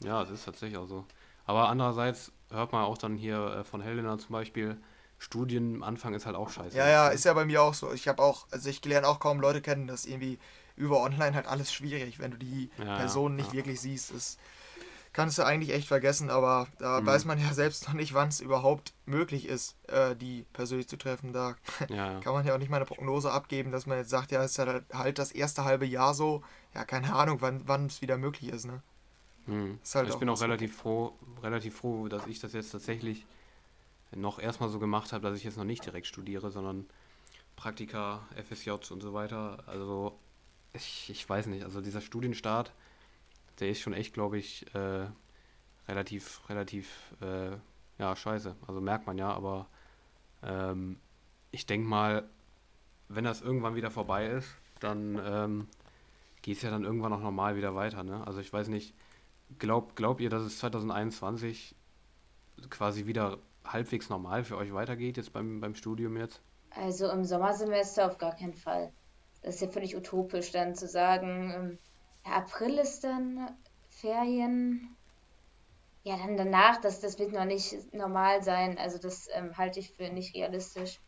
[0.00, 1.04] Ja, es ist tatsächlich auch so.
[1.46, 4.78] Aber andererseits hört man auch dann hier äh, von Helena zum Beispiel,
[5.18, 6.76] Studienanfang ist halt auch scheiße.
[6.76, 7.92] Ja, ja, ist ja bei mir auch so.
[7.92, 10.38] Ich habe auch, also ich lerne auch kaum Leute kennen, das irgendwie
[10.76, 13.54] über online halt alles schwierig, wenn du die ja, Personen nicht ja.
[13.54, 14.10] wirklich siehst.
[14.10, 14.38] Ist,
[15.14, 17.06] kannst du eigentlich echt vergessen, aber da mhm.
[17.06, 20.98] weiß man ja selbst noch nicht, wann es überhaupt möglich ist, äh, die persönlich zu
[20.98, 21.32] treffen.
[21.32, 21.56] Da
[21.88, 22.20] ja.
[22.20, 24.58] kann man ja auch nicht mal eine Prognose abgeben, dass man jetzt sagt, ja, ist
[24.58, 26.42] halt, halt das erste halbe Jahr so.
[26.74, 28.82] Ja, keine Ahnung, wann es wieder möglich ist, ne?
[29.46, 29.78] Mhm.
[29.82, 31.12] Ist halt ich bin auch relativ froh,
[31.42, 33.24] relativ froh, dass ich das jetzt tatsächlich
[34.14, 36.86] noch erstmal so gemacht habe, dass ich jetzt noch nicht direkt studiere, sondern
[37.56, 39.62] Praktika, FSJ und so weiter.
[39.66, 40.18] Also
[40.72, 42.72] ich, ich weiß nicht, also dieser Studienstart,
[43.60, 45.06] der ist schon echt, glaube ich, äh,
[45.88, 47.56] relativ, relativ, äh,
[47.98, 48.56] ja, scheiße.
[48.66, 49.66] Also merkt man ja, aber
[50.42, 50.98] ähm,
[51.50, 52.28] ich denke mal,
[53.08, 54.48] wenn das irgendwann wieder vorbei ist,
[54.80, 55.68] dann ähm,
[56.42, 58.02] geht es ja dann irgendwann auch normal wieder weiter.
[58.02, 58.26] Ne?
[58.26, 58.94] Also ich weiß nicht,
[59.58, 61.74] glaubt glaub ihr, dass es 2021
[62.70, 66.42] quasi wieder halbwegs normal für euch weitergeht, jetzt beim, beim Studium jetzt?
[66.70, 68.92] Also im Sommersemester auf gar keinen Fall.
[69.42, 71.78] Das ist ja völlig utopisch, dann zu sagen, ähm,
[72.24, 73.56] ja, April ist dann
[73.88, 74.96] Ferien.
[76.02, 78.78] Ja, dann danach, das, das wird noch nicht normal sein.
[78.78, 81.00] Also das ähm, halte ich für nicht realistisch.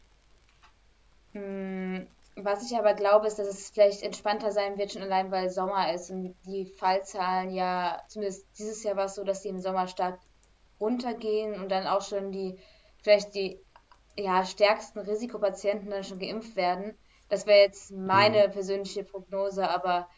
[1.33, 2.07] Hm,
[2.37, 5.93] was ich aber glaube, ist, dass es vielleicht entspannter sein wird, schon allein weil Sommer
[5.93, 9.87] ist und die Fallzahlen ja, zumindest dieses Jahr war es so, dass die im Sommer
[9.87, 10.19] stark
[10.79, 12.59] runtergehen und dann auch schon die,
[13.03, 13.59] vielleicht die
[14.19, 16.97] ja, stärksten Risikopatienten dann schon geimpft werden.
[17.29, 18.53] Das wäre jetzt meine mhm.
[18.53, 20.09] persönliche Prognose, aber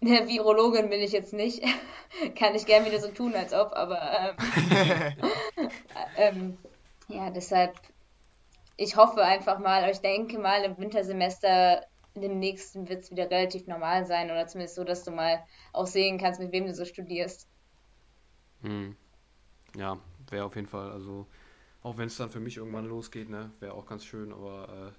[0.00, 1.62] eine Virologin bin ich jetzt nicht.
[2.38, 5.30] Kann ich gern wieder so tun, als ob, aber ähm,
[6.16, 6.58] ähm,
[7.08, 7.74] ja, deshalb,
[8.76, 13.30] ich hoffe einfach mal, ich denke mal, im Wintersemester, in dem nächsten wird es wieder
[13.30, 16.74] relativ normal sein oder zumindest so, dass du mal auch sehen kannst, mit wem du
[16.74, 17.48] so studierst.
[18.62, 18.96] Hm.
[19.76, 19.98] Ja,
[20.30, 21.26] wäre auf jeden Fall, also
[21.82, 24.94] auch wenn es dann für mich irgendwann losgeht, ne, wäre auch ganz schön, aber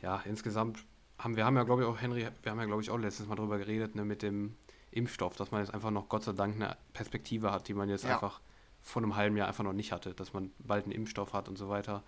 [0.00, 0.84] äh, ja, insgesamt
[1.18, 3.26] haben wir haben ja, glaube ich, auch, Henry, wir haben ja, glaube ich, auch letztes
[3.26, 4.56] Mal darüber geredet, ne, mit dem
[4.90, 8.04] Impfstoff, dass man jetzt einfach noch, Gott sei Dank, eine Perspektive hat, die man jetzt
[8.04, 8.14] ja.
[8.14, 8.40] einfach
[8.80, 11.56] vor einem halben Jahr einfach noch nicht hatte, dass man bald einen Impfstoff hat und
[11.56, 12.02] so weiter.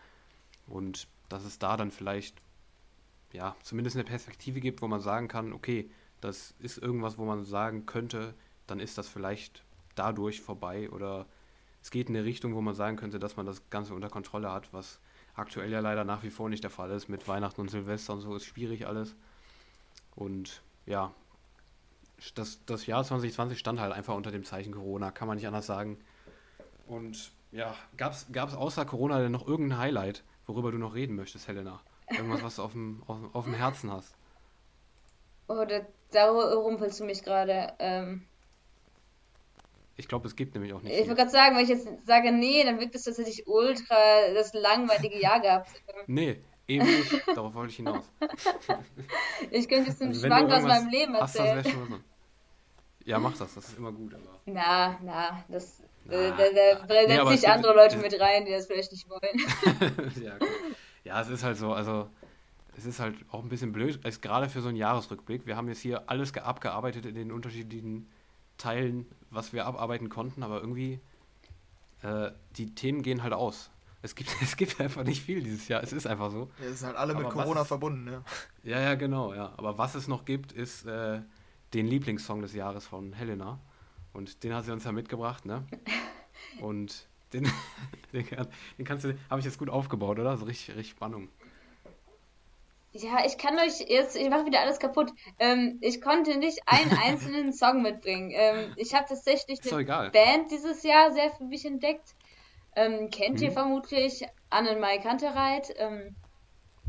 [0.67, 2.41] Und dass es da dann vielleicht,
[3.33, 7.45] ja, zumindest eine Perspektive gibt, wo man sagen kann, okay, das ist irgendwas, wo man
[7.45, 8.35] sagen könnte,
[8.67, 9.65] dann ist das vielleicht
[9.95, 11.27] dadurch vorbei oder
[11.83, 14.53] es geht in eine Richtung, wo man sagen könnte, dass man das Ganze unter Kontrolle
[14.53, 15.01] hat, was
[15.37, 17.09] aktuell ja leider nach wie vor nicht der Fall ist.
[17.09, 19.15] Mit Weihnachten und Silvester und so ist schwierig alles.
[20.15, 21.13] Und ja,
[22.35, 25.67] das, das Jahr 2020 stand halt einfach unter dem Zeichen Corona, kann man nicht anders
[25.67, 25.99] sagen.
[26.87, 31.49] Und ja, gab es außer Corona denn noch irgendein Highlight, worüber du noch reden möchtest,
[31.49, 31.81] Helena?
[32.11, 34.15] Irgendwas, was du auf dem, auf, auf dem Herzen hast?
[35.49, 35.81] Oh, da,
[36.13, 37.73] da rumpelst du mich gerade.
[37.79, 38.27] Ähm,
[39.97, 40.93] ich glaube, es gibt nämlich auch nicht.
[40.93, 43.95] Ich wollte gerade sagen, wenn ich jetzt sage, nee, dann wirkt es tatsächlich ultra
[44.35, 45.71] das langweilige Jahr gehabt.
[46.07, 47.29] nee, eben nicht.
[47.35, 48.05] Darauf wollte ich hinaus.
[49.51, 51.59] ich könnte jetzt einen also, Schwank aus meinem Leben erzählen.
[51.59, 52.05] Hast, das schon
[53.07, 54.15] ja, mach das, das ist immer gut.
[54.15, 54.41] Aber...
[54.47, 58.67] Na, na, das, na, da, da, da nee, sich andere Leute mit rein, die das
[58.67, 60.13] vielleicht nicht wollen.
[60.23, 60.37] ja,
[61.05, 62.11] ja, es ist halt so, also
[62.77, 65.47] es ist halt auch ein bisschen blöd, als gerade für so einen Jahresrückblick.
[65.47, 68.11] Wir haben jetzt hier alles abgearbeitet in den unterschiedlichen
[68.59, 69.07] Teilen,
[69.37, 71.01] was wir abarbeiten konnten, aber irgendwie
[72.03, 73.71] äh, die Themen gehen halt aus.
[74.03, 75.83] Es gibt, es gibt einfach nicht viel dieses Jahr.
[75.83, 76.51] Es ist einfach so.
[76.61, 78.23] Ja, es sind halt alle aber mit Corona es, verbunden, ja.
[78.63, 79.53] Ja, ja, genau, ja.
[79.57, 81.21] Aber was es noch gibt, ist äh,
[81.75, 83.61] den Lieblingssong des Jahres von Helena.
[84.13, 85.65] Und den hat sie uns ja mitgebracht, ne?
[86.61, 87.51] Und den,
[88.13, 88.25] den,
[88.79, 90.37] den kannst du, habe ich jetzt gut aufgebaut, oder?
[90.37, 91.29] So richtig, richtig Spannung.
[93.03, 95.11] Ja, ich kann euch jetzt, ich mache wieder alles kaputt.
[95.39, 98.31] Ähm, ich konnte nicht einen einzelnen Song mitbringen.
[98.33, 102.15] Ähm, ich habe tatsächlich eine Band dieses Jahr sehr für mich entdeckt.
[102.75, 103.45] Ähm, kennt mhm.
[103.45, 105.73] ihr vermutlich Annenmai Kantereit.
[105.79, 106.15] Ähm,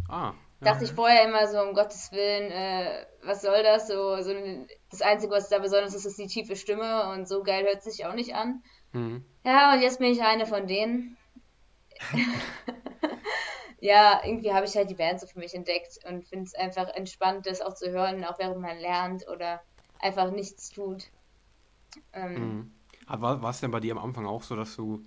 [0.09, 0.33] ah.
[0.59, 3.87] Ja, dachte ich vorher immer so, um Gottes Willen, äh, was soll das?
[3.87, 4.33] So, so
[4.89, 8.05] das Einzige, was da besonders ist, ist die tiefe Stimme und so geil hört sich
[8.05, 8.63] auch nicht an.
[8.91, 9.23] Mhm.
[9.45, 11.15] Ja, und jetzt bin ich eine von denen.
[13.79, 16.89] ja, irgendwie habe ich halt die Band so für mich entdeckt und finde es einfach
[16.89, 19.61] entspannt, das auch zu hören, auch während man lernt oder
[19.99, 21.05] einfach nichts tut.
[22.13, 22.71] Ähm, mhm.
[23.07, 25.05] war es denn bei dir am Anfang auch so, dass du,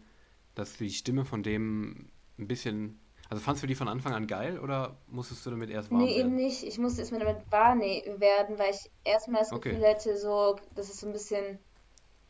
[0.55, 4.59] dass die Stimme von dem ein bisschen, also fandest du die von Anfang an geil
[4.59, 6.29] oder musstest du damit erst warm Nee, werden?
[6.29, 6.63] eben nicht.
[6.63, 9.85] Ich musste erstmal damit warm werden, weil ich erstmal das Gefühl okay.
[9.85, 11.59] hätte, so, das ist so ein bisschen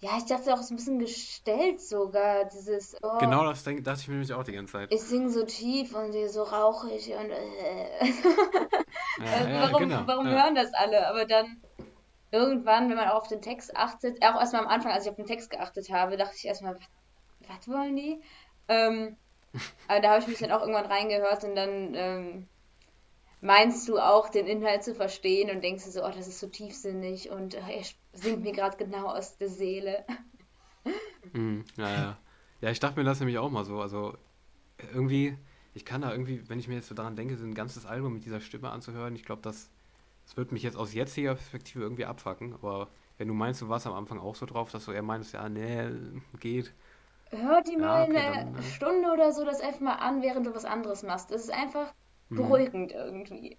[0.03, 2.97] ja, ich dachte auch so ein bisschen gestellt sogar, dieses.
[3.03, 4.93] Oh, genau das denk, dachte ich mir nämlich auch die ganze Zeit.
[4.93, 7.31] Ich singe so tief und so rauchig und.
[7.31, 8.07] Äh.
[9.19, 10.03] ja, ja, warum genau.
[10.07, 10.43] warum ja.
[10.43, 11.07] hören das alle?
[11.07, 11.61] Aber dann
[12.31, 15.17] irgendwann, wenn man auch auf den Text achtet, auch erstmal am Anfang, als ich auf
[15.17, 16.79] den Text geachtet habe, dachte ich erstmal,
[17.47, 18.23] was wollen die?
[18.69, 19.17] Ähm,
[19.89, 22.49] aber da habe ich mich dann auch irgendwann reingehört und dann ähm,
[23.43, 26.47] meinst du auch, den Inhalt zu verstehen und denkst du so, oh, das ist so
[26.47, 30.05] tiefsinnig und äh, er singt mir gerade genau aus der Seele.
[31.33, 32.19] Mm, ja, ja.
[32.61, 33.81] Ja, ich dachte mir das nämlich auch mal so.
[33.81, 34.17] Also
[34.95, 35.39] irgendwie,
[35.75, 38.15] ich kann da irgendwie, wenn ich mir jetzt so daran denke, so ein ganzes Album
[38.15, 39.71] mit dieser Stimme anzuhören, ich glaube, das,
[40.27, 42.55] das wird mich jetzt aus jetziger Perspektive irgendwie abfacken.
[42.55, 45.35] Aber wenn du meinst, du warst am Anfang auch so drauf, dass du eher meinst,
[45.35, 45.91] ja, nee,
[46.41, 46.75] geht.
[47.31, 48.63] Hör die mal okay, eine dann, äh.
[48.63, 51.31] Stunde oder so das einfach mal an, während du was anderes machst.
[51.33, 51.93] Das ist einfach
[52.31, 52.37] Mhm.
[52.37, 53.59] beruhigend irgendwie.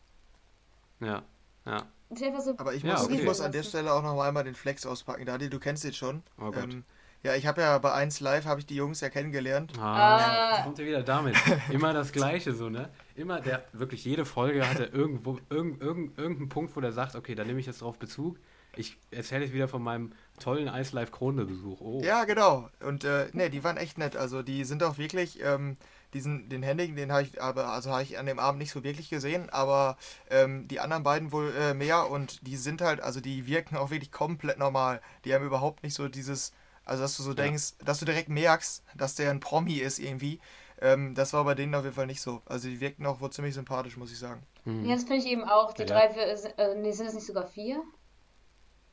[0.99, 1.23] Ja,
[1.65, 1.91] ja.
[2.13, 3.15] So Aber ich muss, ja, okay.
[3.15, 5.25] ich muss an der Stelle auch noch einmal den Flex auspacken.
[5.25, 6.23] Dadi, du kennst den schon.
[6.37, 6.83] Oh ähm,
[7.23, 9.73] ja, ich habe ja bei 1 Live habe ich die Jungs ja kennengelernt.
[9.79, 10.63] Ah, ah.
[10.63, 11.35] kommt ihr wieder damit.
[11.69, 12.89] Immer das Gleiche so, ne?
[13.15, 17.15] Immer der, wirklich jede Folge hat er irgendwo, irgend, irgend, irgendeinen Punkt, wo der sagt,
[17.15, 18.37] okay, da nehme ich jetzt drauf Bezug.
[18.75, 21.79] Ich erzähle jetzt wieder von meinem tollen Ice Live Krone Besuch.
[21.81, 22.01] Oh.
[22.03, 22.69] Ja, genau.
[22.79, 24.15] Und äh, ne, die waren echt nett.
[24.15, 25.77] Also die sind auch wirklich, ähm,
[26.13, 28.83] diesen, den Henning, den habe ich aber, also habe ich an dem Abend nicht so
[28.83, 29.97] wirklich gesehen, aber
[30.29, 33.91] ähm, die anderen beiden wohl äh, mehr und die sind halt, also die wirken auch
[33.91, 35.01] wirklich komplett normal.
[35.25, 36.53] Die haben überhaupt nicht so dieses,
[36.85, 37.35] also dass du so ja.
[37.35, 40.39] denkst, dass du direkt merkst, dass der ein Promi ist irgendwie.
[40.81, 42.41] Ähm, das war bei denen auf jeden Fall nicht so.
[42.45, 44.43] Also die wirkten auch wohl ziemlich sympathisch, muss ich sagen.
[44.65, 44.85] Mhm.
[44.85, 45.73] Ja, das finde ich eben auch.
[45.73, 45.87] Die ja.
[45.87, 47.81] drei, äh, nee, sind es nicht sogar vier?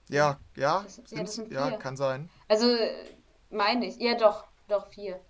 [0.09, 2.31] Ja, ja, das, ja, das sind ja, kann sein.
[2.49, 2.67] Also
[3.51, 5.21] meine ich, ja doch, doch vier.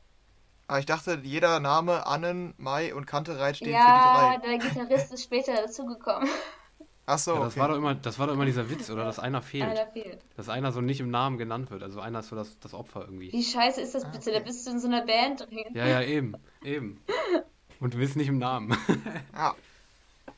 [0.68, 4.52] Aber ah, ich dachte, jeder Name Annen, Mai und Kantereit stehen ja, für die drei.
[4.52, 6.28] Ja, der Gitarrist ist später dazugekommen.
[7.06, 7.60] Ach so, ja, das, okay.
[7.60, 9.05] war doch immer, das war doch immer dieser Witz, oder?
[9.05, 9.64] Dass einer fehlt.
[9.64, 10.18] Einer fehlt.
[10.36, 11.82] Dass einer so nicht im Namen genannt wird.
[11.82, 13.32] Also einer ist so das, das Opfer irgendwie.
[13.32, 14.28] Wie scheiße ist das ah, bitte?
[14.28, 14.40] Okay.
[14.40, 15.64] Da bist du in so einer Band drin.
[15.72, 16.34] Ja, ja, eben.
[16.62, 17.00] Eben.
[17.80, 18.76] Und du bist nicht im Namen.
[19.32, 19.55] ja.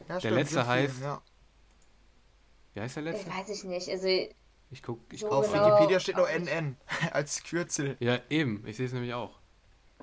[0.09, 0.95] ja der letzte heißt.
[0.95, 1.23] Viel, ja.
[2.75, 3.29] Wie heißt der letzte?
[3.29, 3.89] Ich weiß ich nicht.
[3.89, 4.07] Also.
[4.71, 6.77] Ich guck, ich so Auf genau Wikipedia steht nur NN
[7.11, 7.97] als Kürzel.
[7.99, 8.65] Ja, eben.
[8.65, 9.40] Ich sehe es nämlich auch.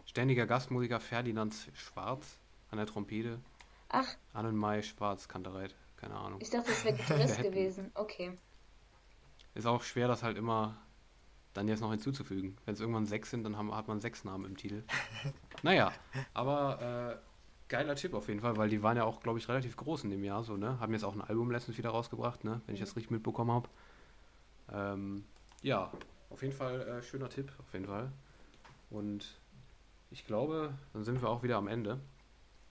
[0.08, 2.40] Ständiger Gastmusiker Ferdinand Schwarz
[2.72, 3.40] an der Trompete.
[3.90, 4.08] Ach.
[4.34, 5.76] Annenmai Schwarz, Kantereit.
[5.98, 6.40] Keine Ahnung.
[6.42, 7.92] Ich dachte, das wäre Gitarrist gewesen.
[7.94, 8.38] Okay.
[9.54, 10.78] Ist auch schwer, das halt immer
[11.54, 12.58] dann jetzt noch hinzuzufügen.
[12.66, 14.84] Wenn es irgendwann sechs sind, dann haben, hat man sechs Namen im Titel.
[15.64, 15.92] naja,
[16.34, 17.20] aber
[17.68, 20.12] geiler Tipp auf jeden Fall, weil die waren ja auch, glaube ich, relativ groß in
[20.12, 20.80] dem Jahr so, ne?
[20.80, 22.62] Haben jetzt auch ein Album letztens wieder rausgebracht, ne?
[22.66, 23.70] Wenn ich das richtig mitbekommen habe.
[24.72, 25.26] Ähm,
[25.62, 25.92] ja,
[26.30, 28.12] auf jeden Fall äh, schöner Tipp, auf jeden Fall.
[28.90, 29.40] Und
[30.12, 32.00] ich glaube, dann sind wir auch wieder am Ende.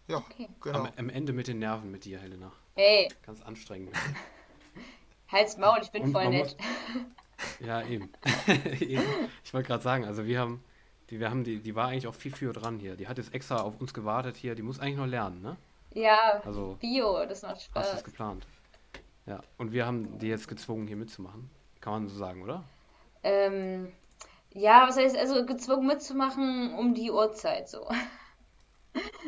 [0.09, 0.49] Ja, Okay.
[0.61, 0.81] genau.
[0.85, 2.53] Am, am Ende mit den Nerven mit dir, Helena.
[2.75, 3.95] Hey, Ganz anstrengend.
[5.29, 6.57] halt's Maul, ich bin Und voll nett.
[7.61, 8.11] Ja, eben.
[8.81, 9.03] eben.
[9.45, 10.63] Ich wollte gerade sagen, also wir haben,
[11.11, 12.97] die, wir haben die, die war eigentlich auch viel früher dran hier.
[12.97, 14.55] Die hat jetzt extra auf uns gewartet hier.
[14.55, 15.57] Die muss eigentlich noch lernen, ne?
[15.95, 18.05] Ja, Also Bio, das macht hast du es Spaß.
[18.05, 18.47] geplant.
[19.27, 21.51] Ja, und wir haben die jetzt gezwungen, hier mitzumachen.
[21.81, 22.65] Kann man so sagen, oder?
[23.23, 23.93] Ähm,
[24.57, 27.89] ja, was heißt also gezwungen mitzumachen um die Uhrzeit so.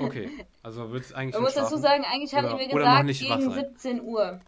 [0.01, 0.31] Okay,
[0.63, 3.07] also wird es eigentlich Man muss dazu sagen, eigentlich haben Oder- die mir gesagt
[3.41, 3.65] gegen sein.
[3.71, 4.41] 17 Uhr.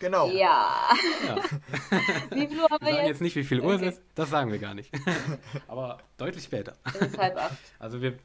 [0.00, 0.28] Genau.
[0.30, 0.90] Ja.
[1.26, 1.36] Ja.
[2.30, 3.06] Wie viel Uhr haben Wir wir sagen jetzt?
[3.08, 3.88] jetzt nicht, wie viel Uhr Okay.
[3.88, 4.92] es ist, das sagen wir gar nicht.
[5.66, 6.76] Aber deutlich später.
[6.84, 7.58] Es ist halb acht.
[7.80, 8.16] Also wir,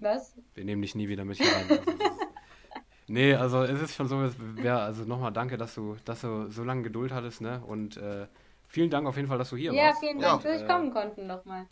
[0.00, 0.34] Was?
[0.54, 1.70] wir nehmen dich nie wieder mit hier rein.
[1.70, 2.00] Also, es ist-
[3.06, 6.50] nee, also es ist schon so, es wär, also nochmal danke, dass du, dass du
[6.50, 7.62] so lange Geduld hattest, ne?
[7.64, 8.26] Und äh,
[8.74, 10.00] vielen Dank auf jeden Fall, dass du hier Ja, warst.
[10.00, 10.30] vielen Ja.
[10.32, 11.66] Dank, dass ich Äh, kommen konnten nochmal.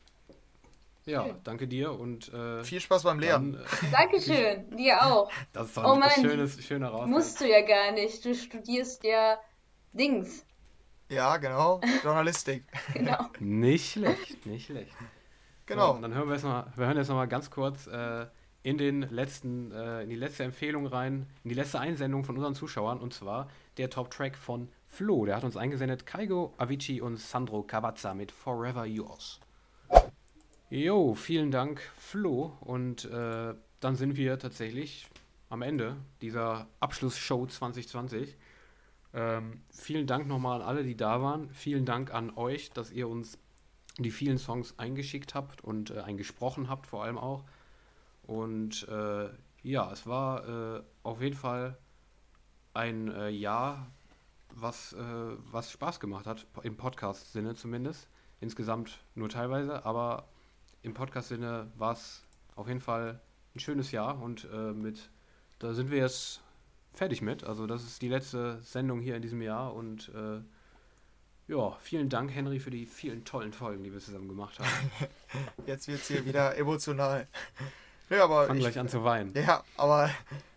[1.05, 3.55] Ja, danke dir und äh, Viel Spaß beim Lernen.
[3.55, 5.29] dann, äh, Dankeschön, dir auch.
[5.53, 7.09] das ist doch Oh ein Mann, schönes, schöner Raus.
[7.09, 8.25] Musst du ja gar nicht.
[8.25, 9.37] Du studierst ja
[9.93, 10.47] Dings.
[11.11, 11.81] Ja, genau.
[12.05, 12.65] Journalistik.
[12.95, 13.19] Genau.
[13.41, 14.93] Nicht schlecht, nicht schlecht.
[15.67, 15.95] Genau.
[15.97, 18.27] So, dann hören wir jetzt mal, wir hören jetzt noch mal ganz kurz äh,
[18.63, 22.55] in den letzten, äh, in die letzte Empfehlung rein, in die letzte Einsendung von unseren
[22.55, 25.25] Zuschauern und zwar der Top-Track von Flo.
[25.25, 29.41] Der hat uns eingesendet Kaigo, Avicii und Sandro Cavazza mit Forever Yours.
[30.69, 32.53] Jo, vielen Dank, Flo.
[32.61, 35.09] Und äh, dann sind wir tatsächlich
[35.49, 38.37] am Ende dieser Abschlussshow 2020.
[39.15, 41.49] Ähm, vielen Dank nochmal an alle, die da waren.
[41.55, 43.39] Vielen Dank an euch, dass ihr uns
[43.99, 47.45] die vielen Songs eingeschickt habt und äh, eingesprochen habt, vor allem auch.
[48.25, 49.31] Und äh,
[49.63, 51.79] ja, es war äh, auf jeden Fall
[52.75, 53.91] ein äh, Jahr,
[54.55, 54.99] was, äh,
[55.51, 58.09] was Spaß gemacht hat, im Podcast-Sinne zumindest.
[58.41, 60.29] Insgesamt nur teilweise, aber
[60.83, 62.25] im Podcast-Sinne war es
[62.57, 63.21] auf jeden Fall
[63.55, 65.11] ein schönes Jahr und äh, mit,
[65.59, 66.41] da sind wir jetzt
[66.93, 67.45] fertig mit.
[67.45, 70.41] Also das ist die letzte Sendung hier in diesem Jahr und äh,
[71.49, 74.69] ja, vielen Dank, Henry, für die vielen tollen Folgen, die wir zusammen gemacht haben.
[75.67, 77.27] Jetzt wird es hier wieder emotional.
[78.11, 79.33] Ja, aber Fang ich, gleich an zu weinen.
[79.33, 80.11] Ja, aber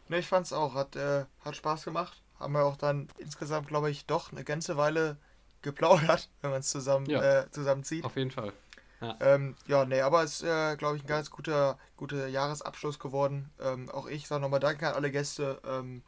[0.10, 0.74] ne, ich fand's auch.
[0.74, 2.22] Hat, äh, hat Spaß gemacht.
[2.40, 5.18] Haben wir auch dann insgesamt, glaube ich, doch eine ganze Weile
[5.62, 7.42] geplaudert, wenn man es zusammen, Ja.
[7.42, 8.04] äh, zusammenzieht.
[8.06, 8.52] Auf jeden Fall.
[9.02, 9.18] Ja.
[9.20, 13.50] Ähm, ja, nee, aber es ist, äh, glaube ich, ein ganz guter, guter Jahresabschluss geworden.
[13.62, 15.62] Ähm, auch ich sage nochmal Danke an alle Gäste.
[15.68, 16.02] Ähm,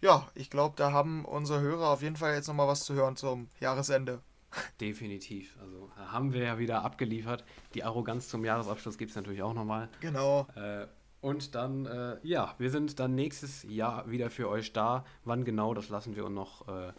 [0.00, 3.16] ja, ich glaube, da haben unsere Hörer auf jeden Fall jetzt nochmal was zu hören
[3.16, 4.20] zum Jahresende.
[4.80, 5.56] Definitiv.
[5.60, 7.44] Also da haben wir ja wieder abgeliefert.
[7.74, 9.88] Die Arroganz zum Jahresabschluss gibt es natürlich auch nochmal.
[10.00, 10.46] Genau.
[10.56, 10.86] Äh,
[11.26, 15.04] und dann, äh, ja, wir sind dann nächstes Jahr wieder für euch da.
[15.24, 16.92] Wann genau, das lassen wir uns noch äh,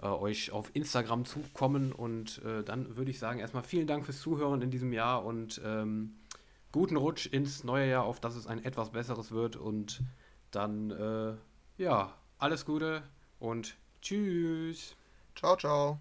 [0.00, 1.90] äh, euch auf Instagram zukommen.
[1.90, 5.60] Und äh, dann würde ich sagen, erstmal vielen Dank fürs Zuhören in diesem Jahr und
[5.64, 6.14] ähm,
[6.70, 9.56] guten Rutsch ins neue Jahr, auf dass es ein etwas besseres wird.
[9.56, 10.04] Und
[10.52, 13.02] dann, äh, ja, alles Gute
[13.40, 14.94] und tschüss.
[15.34, 15.98] Ciao, ciao.